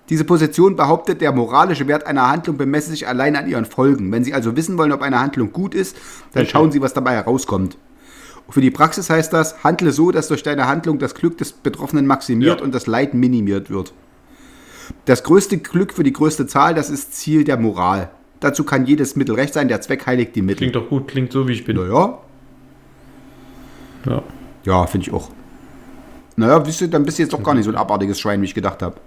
Diese 0.09 0.25
Position 0.25 0.75
behauptet, 0.75 1.21
der 1.21 1.31
moralische 1.31 1.87
Wert 1.87 2.05
einer 2.07 2.27
Handlung 2.29 2.57
bemesse 2.57 2.89
sich 2.91 3.07
allein 3.07 3.37
an 3.37 3.47
ihren 3.47 3.63
Folgen. 3.63 4.11
Wenn 4.11 4.25
Sie 4.25 4.33
also 4.33 4.57
wissen 4.57 4.77
wollen, 4.77 4.91
ob 4.91 5.01
eine 5.01 5.17
Handlung 5.21 5.53
gut 5.53 5.73
ist, 5.75 5.95
dann 6.33 6.41
Richtig. 6.41 6.51
schauen 6.51 6.73
Sie, 6.73 6.81
was 6.81 6.93
dabei 6.93 7.13
herauskommt. 7.13 7.77
Für 8.49 8.59
die 8.59 8.69
Praxis 8.69 9.09
heißt 9.09 9.31
das, 9.31 9.63
handle 9.63 9.93
so, 9.93 10.11
dass 10.11 10.27
durch 10.27 10.43
deine 10.43 10.67
Handlung 10.67 10.99
das 10.99 11.15
Glück 11.15 11.37
des 11.37 11.53
Betroffenen 11.53 12.05
maximiert 12.05 12.59
Ja. 12.59 12.65
und 12.65 12.75
das 12.75 12.85
Leid 12.85 13.13
minimiert 13.13 13.69
wird. 13.69 13.93
Das 15.05 15.23
größte 15.23 15.57
Glück 15.59 15.93
für 15.93 16.03
die 16.03 16.11
größte 16.11 16.47
Zahl, 16.47 16.73
das 16.75 16.89
ist 16.89 17.13
Ziel 17.15 17.45
der 17.45 17.55
Moral. 17.55 18.09
Dazu 18.43 18.65
kann 18.65 18.85
jedes 18.85 19.15
Mittel 19.15 19.35
recht 19.35 19.53
sein, 19.53 19.69
der 19.69 19.79
Zweck 19.79 20.05
heiligt 20.05 20.35
die 20.35 20.41
Mittel. 20.41 20.57
Klingt 20.69 20.75
doch 20.75 20.89
gut, 20.89 21.07
klingt 21.07 21.31
so, 21.31 21.47
wie 21.47 21.53
ich 21.53 21.63
bin. 21.63 21.77
Naja, 21.77 22.17
Ja. 24.05 24.21
ja, 24.65 24.85
finde 24.85 25.07
ich 25.07 25.13
auch. 25.13 25.29
Naja, 26.35 26.61
siehst 26.65 26.81
du, 26.81 26.89
dann 26.89 27.05
bist 27.05 27.17
du 27.17 27.23
jetzt 27.23 27.31
doch 27.31 27.41
gar 27.41 27.53
nicht 27.53 27.63
so 27.63 27.71
ein 27.71 27.77
abartiges 27.77 28.19
Schwein, 28.19 28.41
wie 28.41 28.45
ich 28.45 28.53
gedacht 28.53 28.81
habe. 28.81 28.97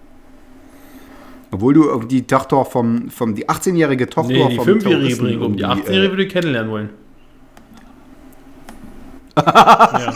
Obwohl 1.51 1.75
du 1.75 1.99
die 2.05 2.27
Tochter 2.27 2.65
vom, 2.65 3.11
vom 3.11 3.35
die 3.35 3.47
18-jährige 3.47 4.09
Tochter 4.09 4.33
Nee, 4.33 4.49
die 4.49 4.57
vom 4.57 4.65
5-Jährige 4.67 4.89
Terroristen 4.89 5.25
bringen 5.25 5.43
um. 5.43 5.57
Die 5.57 5.63
irgendwie, 5.63 5.83
18-Jährige 5.83 6.07
äh, 6.07 6.11
würde 6.11 6.23
ich 6.25 6.33
kennenlernen 6.33 6.71
wollen. 6.71 6.91
ja. 9.37 10.15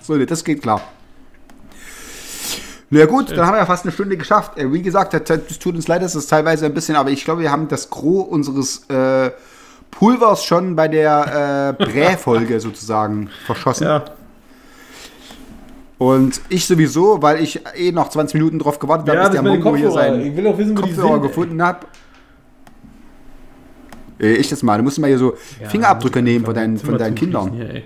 So, 0.00 0.22
das 0.22 0.44
geht 0.44 0.60
klar. 0.60 0.82
Na 2.92 3.06
gut, 3.06 3.30
dann 3.30 3.46
haben 3.46 3.54
wir 3.54 3.58
ja 3.58 3.66
fast 3.66 3.84
eine 3.84 3.92
Stunde 3.92 4.16
geschafft. 4.16 4.58
Äh, 4.58 4.72
Wie 4.72 4.82
gesagt, 4.82 5.14
es 5.14 5.58
tut 5.60 5.76
uns 5.76 5.86
leid, 5.86 6.02
dass 6.02 6.14
es 6.16 6.26
teilweise 6.26 6.66
ein 6.66 6.74
bisschen, 6.74 6.96
aber 6.96 7.10
ich 7.10 7.24
glaube, 7.24 7.40
wir 7.42 7.50
haben 7.52 7.68
das 7.68 7.88
Gros 7.88 8.26
unseres 8.28 8.84
äh, 8.90 9.30
Pulvers 9.92 10.44
schon 10.44 10.74
bei 10.74 10.88
der 10.88 11.76
äh, 11.78 11.84
Prä-Folge 11.84 12.58
sozusagen 12.60 13.30
verschossen. 13.46 13.84
ja. 13.84 14.04
Und 15.98 16.40
ich 16.48 16.64
sowieso, 16.66 17.20
weil 17.20 17.40
ich 17.42 17.60
eh 17.76 17.92
noch 17.92 18.08
20 18.08 18.34
Minuten 18.34 18.58
drauf 18.58 18.78
gewartet 18.78 19.06
habe, 19.08 19.18
Ja, 19.18 19.24
bis 19.28 19.32
der 19.32 19.42
Mongo 19.42 19.76
hier 19.76 19.90
seinen 19.90 20.22
Ich 20.22 20.34
will 20.34 20.46
auch 20.46 20.56
wissen, 20.56 20.74
Kopfhörer 20.74 21.12
sind. 21.12 21.22
gefunden 21.22 21.62
habe. 21.62 21.86
Äh, 24.18 24.32
ich 24.34 24.48
das 24.48 24.62
mal. 24.62 24.78
Du 24.78 24.82
musst 24.82 24.98
mal 24.98 25.08
hier 25.08 25.18
so 25.18 25.34
Ja, 25.60 25.68
Fingerabdrücke 25.68 26.22
nehmen 26.22 26.44
von 26.46 26.54
deinen, 26.54 26.78
von 26.78 26.96
deinen 26.96 27.14
Kindern. 27.14 27.52
Hier. 27.52 27.82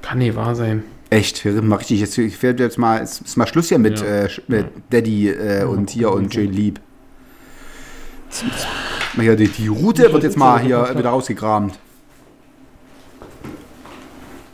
Kann 0.00 0.18
nicht 0.18 0.34
wahr 0.34 0.54
sein. 0.54 0.82
Echt, 1.10 1.44
wir 1.44 1.60
mal 1.62 1.76
richtig. 1.76 2.00
Jetzt, 2.00 2.18
ich 2.18 2.42
werde 2.42 2.62
jetzt 2.64 2.76
mal, 2.78 3.00
es 3.00 3.20
ist 3.20 3.36
mal 3.36 3.46
Schluss 3.46 3.68
hier 3.68 3.78
mit, 3.78 4.00
Ja. 4.00 4.06
äh, 4.06 4.28
mit 4.46 4.66
Daddy 4.90 5.28
äh, 5.30 5.64
und 5.64 5.88
hier 5.90 6.12
und 6.12 6.34
Jane 6.34 6.48
Lieb. 6.50 6.80
Jetzt- 8.30 8.44
hier, 9.18 9.36
die, 9.36 9.48
die 9.48 9.68
Route 9.68 10.12
wird 10.12 10.22
jetzt 10.22 10.36
mal 10.36 10.60
hier 10.60 10.94
wieder 10.96 11.08
rausgekramt. 11.10 11.78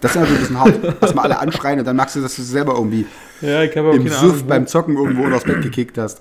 Das 0.01 0.13
ist 0.13 0.17
natürlich 0.17 0.39
ein 0.39 0.41
bisschen 0.43 0.61
hart, 0.61 1.03
dass 1.03 1.15
mal 1.15 1.23
alle 1.23 1.39
anschreien 1.39 1.79
und 1.81 1.85
dann 1.87 1.97
merkst 1.97 2.17
du, 2.17 2.21
dass 2.21 2.37
du 2.37 2.43
selber 2.43 2.75
irgendwie 2.75 3.07
Ja, 3.41 3.63
ich 3.63 3.77
habe 3.77 3.89
auch 3.91 3.95
im 3.95 4.07
Suff 4.09 4.45
beim 4.45 4.67
Zocken 4.67 4.97
irgendwo 4.97 5.23
unter 5.23 5.37
das 5.37 5.45
Bett 5.45 5.63
gekickt 5.63 5.99
hast. 5.99 6.21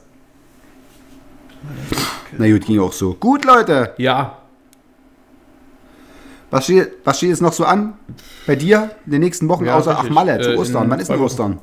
Na 2.38 2.50
gut, 2.50 2.66
ging 2.66 2.80
auch 2.80 2.94
so. 2.94 3.14
Gut, 3.16 3.46
Leute. 3.46 3.94
Ja, 3.98 4.40
Was 6.54 6.66
steht, 6.66 6.91
was 7.04 7.18
steht 7.18 7.30
jetzt 7.30 7.41
noch 7.41 7.51
so 7.51 7.66
an 7.66 7.93
bei 8.45 8.56
dir 8.56 8.91
in 9.08 9.14
den 9.14 9.22
nächsten 9.22 9.49
Wochen, 9.49 9.66
Ja, 9.66 9.76
außer 9.76 9.93
ach 9.93 10.04
richtig. 10.04 10.14
Malle, 10.14 10.39
zu 10.39 10.51
Äh, 10.51 10.56
Ostern? 10.58 10.88
Wann 10.88 10.99
ist 10.99 11.10
denn. 11.10 11.20
Ostern? 11.20 11.60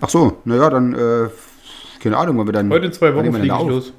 Ach 0.00 0.08
so, 0.08 0.36
naja, 0.44 0.70
dann, 0.70 0.94
äh, 0.94 1.28
keine 2.00 2.18
Ahnung, 2.18 2.38
wann 2.38 2.46
wir 2.46 2.52
dann. 2.52 2.70
Heute 2.70 2.86
in 2.86 2.92
zwei 2.92 3.12
Wochen 3.16 3.32
fliege 3.32 3.56
ich 3.56 3.66
los. 3.66 3.92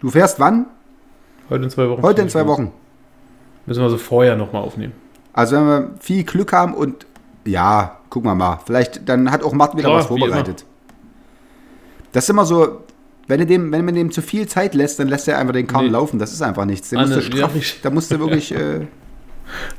Du 0.00 0.08
fährst 0.08 0.40
wann? 0.40 0.64
Heute 1.50 1.64
in 1.64 1.70
zwei 1.70 1.90
Wochen. 1.90 2.00
Heute 2.02 2.22
in 2.22 2.30
zwei 2.30 2.40
los. 2.40 2.48
Wochen. 2.48 2.72
Müssen 3.66 3.82
wir 3.82 3.90
so 3.90 3.98
vorher 3.98 4.34
nochmal 4.36 4.62
aufnehmen. 4.62 4.94
Also 5.34 5.56
wenn 5.56 5.66
wir 5.66 5.90
viel 6.00 6.24
Glück 6.24 6.54
haben 6.54 6.72
und 6.72 7.04
ja, 7.44 7.98
gucken 8.08 8.30
wir 8.30 8.34
mal. 8.34 8.60
Vielleicht 8.64 9.06
dann 9.06 9.30
hat 9.30 9.42
auch 9.42 9.52
Martin 9.52 9.78
wieder 9.78 9.88
Klar, 9.90 9.98
was 10.00 10.06
vorbereitet. 10.06 10.64
Das 12.12 12.24
ist 12.24 12.30
immer 12.30 12.46
so, 12.46 12.80
wenn, 13.28 13.46
dem, 13.46 13.70
wenn 13.72 13.84
man 13.84 13.94
dem 13.94 14.10
zu 14.10 14.22
viel 14.22 14.46
Zeit 14.48 14.74
lässt, 14.74 14.98
dann 14.98 15.08
lässt 15.08 15.28
er 15.28 15.38
einfach 15.38 15.52
den 15.52 15.66
Karren 15.66 15.86
Nee. 15.86 15.92
laufen. 15.92 16.18
Das 16.18 16.32
ist 16.32 16.42
einfach 16.42 16.64
nichts. 16.64 16.88
Der 16.90 17.00
musste 17.00 17.22
straff, 17.22 17.54
ja, 17.54 17.62
da 17.82 17.90
musste 17.90 18.18
wirklich, 18.18 18.52
äh, 18.54 18.80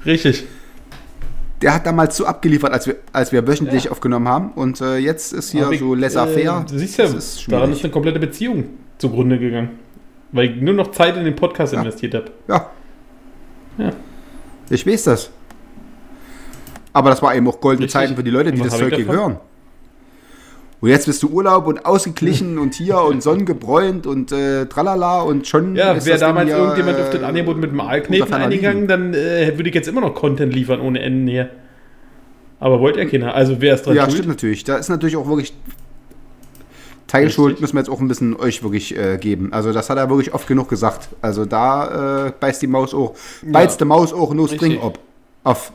Richtig. 0.06 0.46
der 1.62 1.74
hat 1.74 1.86
damals 1.86 2.16
so 2.16 2.26
abgeliefert, 2.26 2.72
als 2.72 2.88
wir, 2.88 2.96
als 3.12 3.32
wir 3.32 3.46
wöchentlich 3.48 3.90
aufgenommen 3.90 4.28
haben. 4.28 4.52
Und 4.54 4.82
äh, 4.82 4.98
jetzt 4.98 5.34
ist 5.34 5.52
hier 5.52 5.68
Aber 5.68 5.78
so 5.78 5.94
laissez-faire. 5.96 6.62
Äh, 6.66 6.72
du 6.72 6.78
siehst 6.80 6.98
ja, 6.98 7.06
ist 7.06 7.52
daran 7.52 7.72
ist 7.72 7.84
eine 7.84 7.92
komplette 7.92 8.20
Beziehung 8.20 8.66
zugrunde 8.98 9.40
gegangen. 9.40 9.72
Weil 10.32 10.52
ich 10.52 10.62
nur 10.62 10.76
noch 10.76 10.92
Zeit 10.92 11.18
in 11.18 11.26
den 11.26 11.36
Podcast 11.36 11.74
investiert 11.74 12.14
habe. 12.14 12.32
Ja. 12.48 12.70
Ja. 13.80 13.92
Ich 14.70 14.86
weiß 14.86 15.06
das. 15.06 15.32
Aber 16.94 17.10
das 17.10 17.22
war 17.22 17.34
eben 17.36 17.48
auch 17.48 17.60
goldene 17.60 17.86
Richtig. 17.86 18.00
Zeiten 18.00 18.16
für 18.16 18.24
die 18.24 18.30
Leute, 18.30 18.52
die 18.52 18.62
das 18.62 18.78
Zeug 18.78 18.94
hier 18.96 19.08
hören. 19.08 19.38
Und 20.82 20.90
jetzt 20.90 21.08
bist 21.08 21.22
du 21.24 21.30
Urlaub 21.30 21.68
und 21.68 21.86
ausgeglichen 21.86 22.58
und 22.58 22.74
hier 22.74 23.00
und 23.02 23.22
sonnengebräunt 23.24 24.08
und 24.08 24.32
äh, 24.32 24.66
tralala 24.66 25.22
und 25.22 25.46
schon. 25.46 25.76
Ja, 25.76 26.06
wäre 26.06 26.18
damals 26.18 26.50
irgendjemand 26.50 26.98
äh, 26.98 27.02
auf 27.02 27.10
das 27.10 27.22
Angebot 27.24 27.58
mit 27.58 27.72
dem 27.72 27.82
Aalkneten 27.82 28.34
eingegangen, 28.34 28.88
dann 28.88 29.14
äh, 29.14 29.52
würde 29.58 29.70
ich 29.70 29.76
jetzt 29.76 29.88
immer 29.88 30.02
noch 30.02 30.14
Content 30.16 30.54
liefern 30.54 30.80
ohne 30.80 31.02
Enden 31.02 31.28
hier. 31.28 31.50
Aber 32.62 32.80
wollt 32.80 32.98
ihr 32.98 33.10
keiner? 33.10 33.34
Also 33.36 33.60
wer 33.60 33.76
ist 33.76 33.86
dran 33.86 33.96
Ja, 33.96 34.04
schuld? 34.04 34.14
stimmt 34.16 34.30
natürlich. 34.30 34.64
Da 34.64 34.78
ist 34.78 34.90
natürlich 34.90 35.18
auch 35.18 35.28
wirklich. 35.28 35.54
Teilschuld 37.08 37.54
Richtig. 37.54 37.62
müssen 37.62 37.74
wir 37.74 37.80
jetzt 37.80 37.90
auch 37.90 38.02
ein 38.02 38.08
bisschen 38.08 38.36
euch 38.36 38.62
wirklich 38.62 38.96
äh, 38.96 39.18
geben. 39.18 39.52
Also, 39.52 39.74
das 39.74 39.90
hat 39.90 39.98
er 39.98 40.10
wirklich 40.12 40.32
oft 40.36 40.48
genug 40.48 40.70
gesagt. 40.70 41.10
Also, 41.24 41.44
da 41.44 42.28
äh, 42.28 42.32
beißt 42.40 42.62
die 42.62 42.68
Maus 42.68 42.94
auch. 42.94 43.16
Beißt 43.42 43.82
die 43.82 43.86
Maus 43.86 44.14
auch 44.14 44.32
nur 44.32 44.46
Richtig. 44.46 44.60
String 44.60 44.80
ob. 44.80 45.00
Auf. 45.44 45.72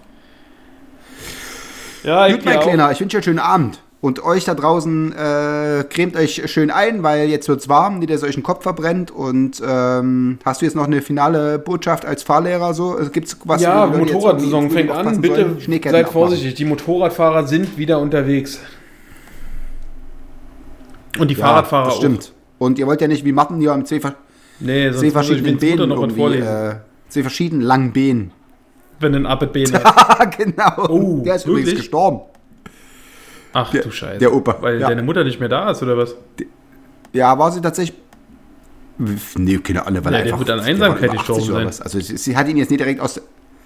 Ja, 2.05 2.29
Gut, 2.31 2.45
mein. 2.45 2.61
Kleiner, 2.61 2.93
ich 2.93 3.01
wünsche 3.01 3.17
dir 3.17 3.19
einen 3.19 3.25
schönen 3.25 3.39
Abend. 3.41 3.81
Und 4.05 4.23
euch 4.23 4.45
da 4.45 4.53
draußen, 4.53 5.13
äh, 5.13 5.85
cremt 5.89 6.15
euch 6.15 6.43
schön 6.53 6.71
ein, 6.71 7.03
weil 7.03 7.27
jetzt 7.31 7.49
wird's 7.49 7.71
warm, 7.71 8.01
nicht, 8.01 8.13
dass 8.13 8.23
euch 8.23 8.35
den 8.35 8.43
Kopf 8.43 8.63
verbrennt. 8.63 9.11
Und 9.11 9.63
ähm, 9.67 10.39
hast 10.45 10.61
du 10.61 10.67
jetzt 10.67 10.75
noch 10.75 10.85
eine 10.85 11.01
finale 11.01 11.59
Botschaft 11.59 12.05
als 12.05 12.23
Fahrlehrer? 12.23 12.75
So? 12.75 12.97
Also 12.99 13.11
Gibt's 13.11 13.35
was? 13.45 13.63
Ja, 13.63 13.87
die 13.87 13.97
Motorradsaison 13.97 14.71
fängt 14.71 14.91
an. 14.91 15.23
Bitte 15.23 15.57
seid 15.91 16.11
vorsichtig. 16.11 16.53
Die 16.53 16.67
Motorradfahrer 16.67 17.47
sind 17.47 17.79
wieder 17.79 17.99
unterwegs. 17.99 18.61
Und 21.19 21.31
die 21.31 21.35
Ja, 21.37 21.47
Fahrradfahrer 21.47 21.87
das 21.87 21.97
stimmt. 21.97 22.35
Und 22.59 22.79
ihr 22.79 22.87
wollt 22.87 23.01
ja 23.01 23.09
nicht 23.09 23.25
wie 23.25 23.33
Martin 23.33 23.59
hier 23.59 23.73
am 23.73 23.87
auch. 23.87 24.17
Nee, 24.61 24.89
ich 25.07 25.13
verschiedenen 25.15 25.59
irgendwie, 26.11 26.21
vorlesen. 26.21 26.47
äh, 26.47 26.75
zwei 27.09 27.23
verschiedenen 27.23 27.63
langen 27.63 27.95
Beinen. 27.95 28.33
wenn 29.01 29.15
ein 29.15 29.25
hat. 29.73 29.83
Ah, 29.87 30.25
genau. 30.27 30.89
Oh, 30.91 31.23
der 31.25 31.37
ist 31.37 31.47
übrigens 31.47 31.69
wirklich? 31.69 31.85
gestorben. 31.87 32.21
Ach 33.55 33.71
Der- 33.71 33.83
du 33.83 33.91
Scheiße. 33.91 34.19
der 34.19 34.35
Opa, 34.35 34.57
Weil 34.61 34.81
ja. 34.81 34.89
deine 34.89 35.03
Mutter 35.03 35.25
nicht 35.25 35.41
mehr 35.41 35.49
da 35.49 35.71
ist, 35.71 35.83
oder 35.83 35.97
was? 35.97 36.15
Ja, 37.13 37.39
war 37.39 37.51
sie 37.53 37.61
tatsächlich. 37.61 37.97
Nee, 39.37 39.59
keine 39.59 39.87
Ahnung, 39.87 40.05
weil 40.05 40.13
Ja, 40.13 40.19
er 40.19 40.25
der 40.25 40.33
einfach. 40.35 40.47
wird 40.47 40.51
an 40.51 40.59
der 40.65 40.67
Einsamkeit 40.67 41.05
über 41.13 41.21
80 41.21 41.27
gestorben 41.37 41.53
sein. 41.59 41.67
was. 41.67 41.81
Also, 41.81 42.01
sie, 42.01 42.17
sie 42.17 42.37
hat 42.37 42.49
ihn 42.49 42.57
jetzt 42.57 42.71
nicht 42.71 42.81
direkt 42.81 43.01
aus. 43.01 43.21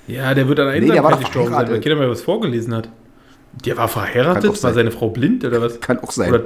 Ja, 0.06 0.32
der 0.34 0.48
wird 0.48 0.60
an 0.60 0.66
Nee, 0.68 0.80
der 0.80 0.90
Einsamkeit 0.90 1.12
doch 1.12 1.20
gestorben 1.20 1.52
sein, 1.52 1.70
weil 1.70 1.80
keiner 1.80 1.96
mehr 1.96 2.10
was 2.10 2.22
vorgelesen 2.22 2.74
hat. 2.74 2.88
Der 3.64 3.76
war 3.76 3.88
verheiratet? 3.88 4.44
War 4.50 4.54
sein. 4.56 4.74
seine 4.74 4.90
Frau 4.90 5.08
blind 5.10 5.44
oder 5.44 5.60
was? 5.60 5.80
Kann 5.80 5.98
auch 5.98 6.10
sein. 6.12 6.30
Oder 6.32 6.44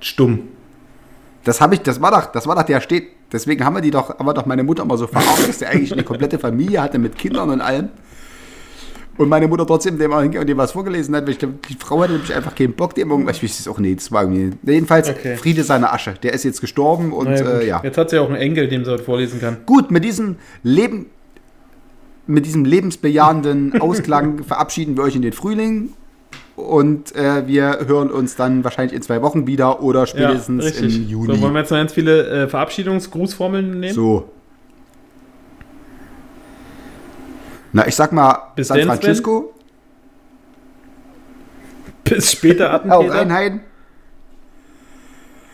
stumm? 0.00 0.48
Das 1.44 1.60
habe 1.60 1.74
ich, 1.74 1.80
das 1.82 2.00
war 2.00 2.10
doch, 2.10 2.26
das 2.32 2.46
war 2.46 2.56
doch 2.56 2.62
der 2.62 2.80
steht. 2.80 3.08
Deswegen 3.32 3.64
haben 3.64 3.74
wir 3.74 3.80
die 3.82 3.90
doch, 3.90 4.18
haben 4.18 4.26
wir 4.26 4.34
doch 4.34 4.46
meine 4.46 4.62
Mutter 4.62 4.82
immer 4.82 4.96
so 4.96 5.06
verarscht, 5.06 5.48
dass 5.48 5.58
der 5.58 5.70
eigentlich 5.70 5.92
eine 5.92 6.04
komplette 6.04 6.38
Familie 6.38 6.80
hatte 6.82 6.98
mit 6.98 7.16
Kindern 7.18 7.50
und 7.50 7.60
allem. 7.60 7.88
Und 9.18 9.28
meine 9.28 9.48
Mutter 9.48 9.66
trotzdem 9.66 9.98
dem, 9.98 10.12
auch- 10.12 10.22
dem 10.22 10.56
was 10.58 10.72
vorgelesen 10.72 11.14
hat, 11.16 11.24
weil 11.24 11.30
ich 11.32 11.38
glaube, 11.38 11.54
die 11.68 11.74
Frau 11.78 12.00
hatte 12.02 12.12
nämlich 12.12 12.34
einfach 12.34 12.54
keinen 12.54 12.74
Bock, 12.74 12.94
dem 12.94 13.10
irgendwas, 13.10 13.36
ich 13.38 13.44
weiß 13.44 13.60
es 13.60 13.68
auch 13.68 13.78
nicht, 13.78 13.98
das 14.00 14.12
war 14.12 14.22
irgendwie, 14.22 14.56
jedenfalls 14.70 15.08
Okay. 15.08 15.36
Friede 15.36 15.62
seiner 15.64 15.92
Asche, 15.92 16.14
der 16.22 16.34
ist 16.34 16.44
jetzt 16.44 16.60
gestorben 16.60 17.12
und 17.12 17.30
Naja, 17.30 17.58
äh, 17.58 17.66
ja. 17.66 17.80
Jetzt 17.82 17.96
hat 17.98 18.10
sie 18.10 18.18
auch 18.18 18.28
einen 18.28 18.36
Enkel, 18.36 18.68
dem 18.68 18.84
sie 18.84 18.90
was 18.92 19.00
vorlesen 19.00 19.40
kann. 19.40 19.58
Gut, 19.64 19.90
mit 19.90 20.04
diesem 20.04 20.36
Leben, 20.62 21.06
mit 22.26 22.44
diesem 22.46 22.64
lebensbejahenden 22.64 23.80
Ausklang 23.80 24.42
verabschieden 24.44 24.96
wir 24.96 25.04
euch 25.04 25.16
in 25.16 25.22
den 25.22 25.32
Frühling 25.32 25.90
und 26.56 27.14
äh, 27.14 27.46
wir 27.46 27.80
hören 27.86 28.10
uns 28.10 28.34
dann 28.36 28.64
wahrscheinlich 28.64 28.94
in 28.94 29.02
zwei 29.02 29.22
Wochen 29.22 29.46
wieder 29.46 29.82
oder 29.82 30.06
spätestens 30.06 30.78
im 30.80 31.08
Juni. 31.08 31.26
So, 31.36 31.40
wollen 31.42 31.52
wir 31.54 31.60
jetzt 31.60 31.70
noch 31.70 31.78
ganz 31.78 31.92
viele 31.92 32.26
äh, 32.44 32.48
Verabschiedungsgrußformeln 32.48 33.80
nehmen? 33.80 33.94
So. 33.94 34.28
Na, 37.72 37.86
ich 37.86 37.94
sag 37.94 38.12
mal, 38.12 38.52
Bis 38.56 38.68
San 38.68 38.78
denn? 38.78 38.86
Francisco, 38.86 39.52
Bis 42.04 42.32
später, 42.32 42.72
Attentäter. 42.72 43.12
Einheiten, 43.20 43.60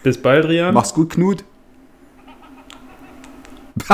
Bis 0.03 0.21
bald, 0.21 0.47
Rian. 0.47 0.75
mach's 0.75 0.93
gut, 0.95 1.11
Knut. 1.11 1.45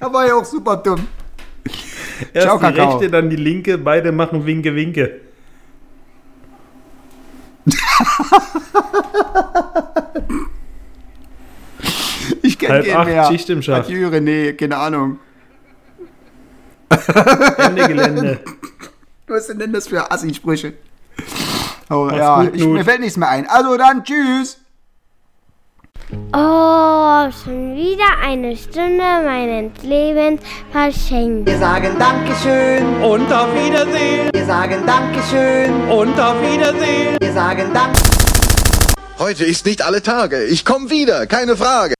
Der 0.00 0.12
war 0.12 0.26
ja 0.26 0.34
auch 0.36 0.44
super 0.44 0.76
dumm. 0.76 1.08
Erst 2.32 2.46
Ciao, 2.46 2.58
die 2.58 2.64
Kakao. 2.64 2.90
rechte, 2.92 3.10
dann 3.10 3.28
die 3.30 3.36
linke. 3.36 3.76
Beide 3.78 4.12
machen 4.12 4.44
Winke, 4.46 4.74
Winke. 4.74 5.20
Ich 12.42 12.58
kenn 12.58 12.70
Halb 12.70 12.84
keinen 12.86 12.96
acht, 12.96 13.06
mehr. 13.06 13.24
Schicht 13.26 13.50
im 13.50 13.62
Schacht. 13.62 13.86
Adieu, 13.86 14.08
René, 14.08 14.52
keine 14.54 14.76
Ahnung. 14.76 15.18
Ende 17.58 17.88
Gelände. 17.88 18.40
Was 19.26 19.46
sind 19.46 19.60
denn 19.60 19.72
das 19.72 19.88
für 19.88 20.10
Assi-Sprüche? 20.10 20.74
Oh, 21.88 22.08
ja, 22.12 22.44
gut, 22.44 22.54
ich, 22.54 22.66
mir 22.66 22.84
fällt 22.84 23.00
nichts 23.00 23.16
mehr 23.16 23.28
ein. 23.28 23.48
Also 23.48 23.76
dann, 23.76 24.04
tschüss. 24.04 24.58
Oh, 26.32 27.30
schon 27.30 27.76
wieder 27.76 28.18
eine 28.24 28.56
Stunde 28.56 29.04
meines 29.24 29.82
Lebens 29.82 30.40
verschenkt. 30.72 31.48
Wir 31.48 31.58
sagen 31.58 31.96
Dankeschön 31.98 33.02
Und 33.02 33.32
auf 33.32 33.54
Wiedersehen. 33.54 34.30
Wir 34.32 34.44
sagen 34.44 34.84
Dankeschön 34.86 35.88
Und 35.88 36.18
auf 36.18 36.40
Wiedersehen. 36.42 37.16
Wir 37.20 37.32
sagen 37.32 37.72
Dank 37.72 37.96
Heute 39.20 39.44
ist 39.44 39.66
nicht 39.66 39.82
alle 39.82 40.02
Tage. 40.02 40.44
Ich 40.44 40.64
komme 40.64 40.88
wieder, 40.90 41.26
keine 41.26 41.56
Frage. 41.56 41.94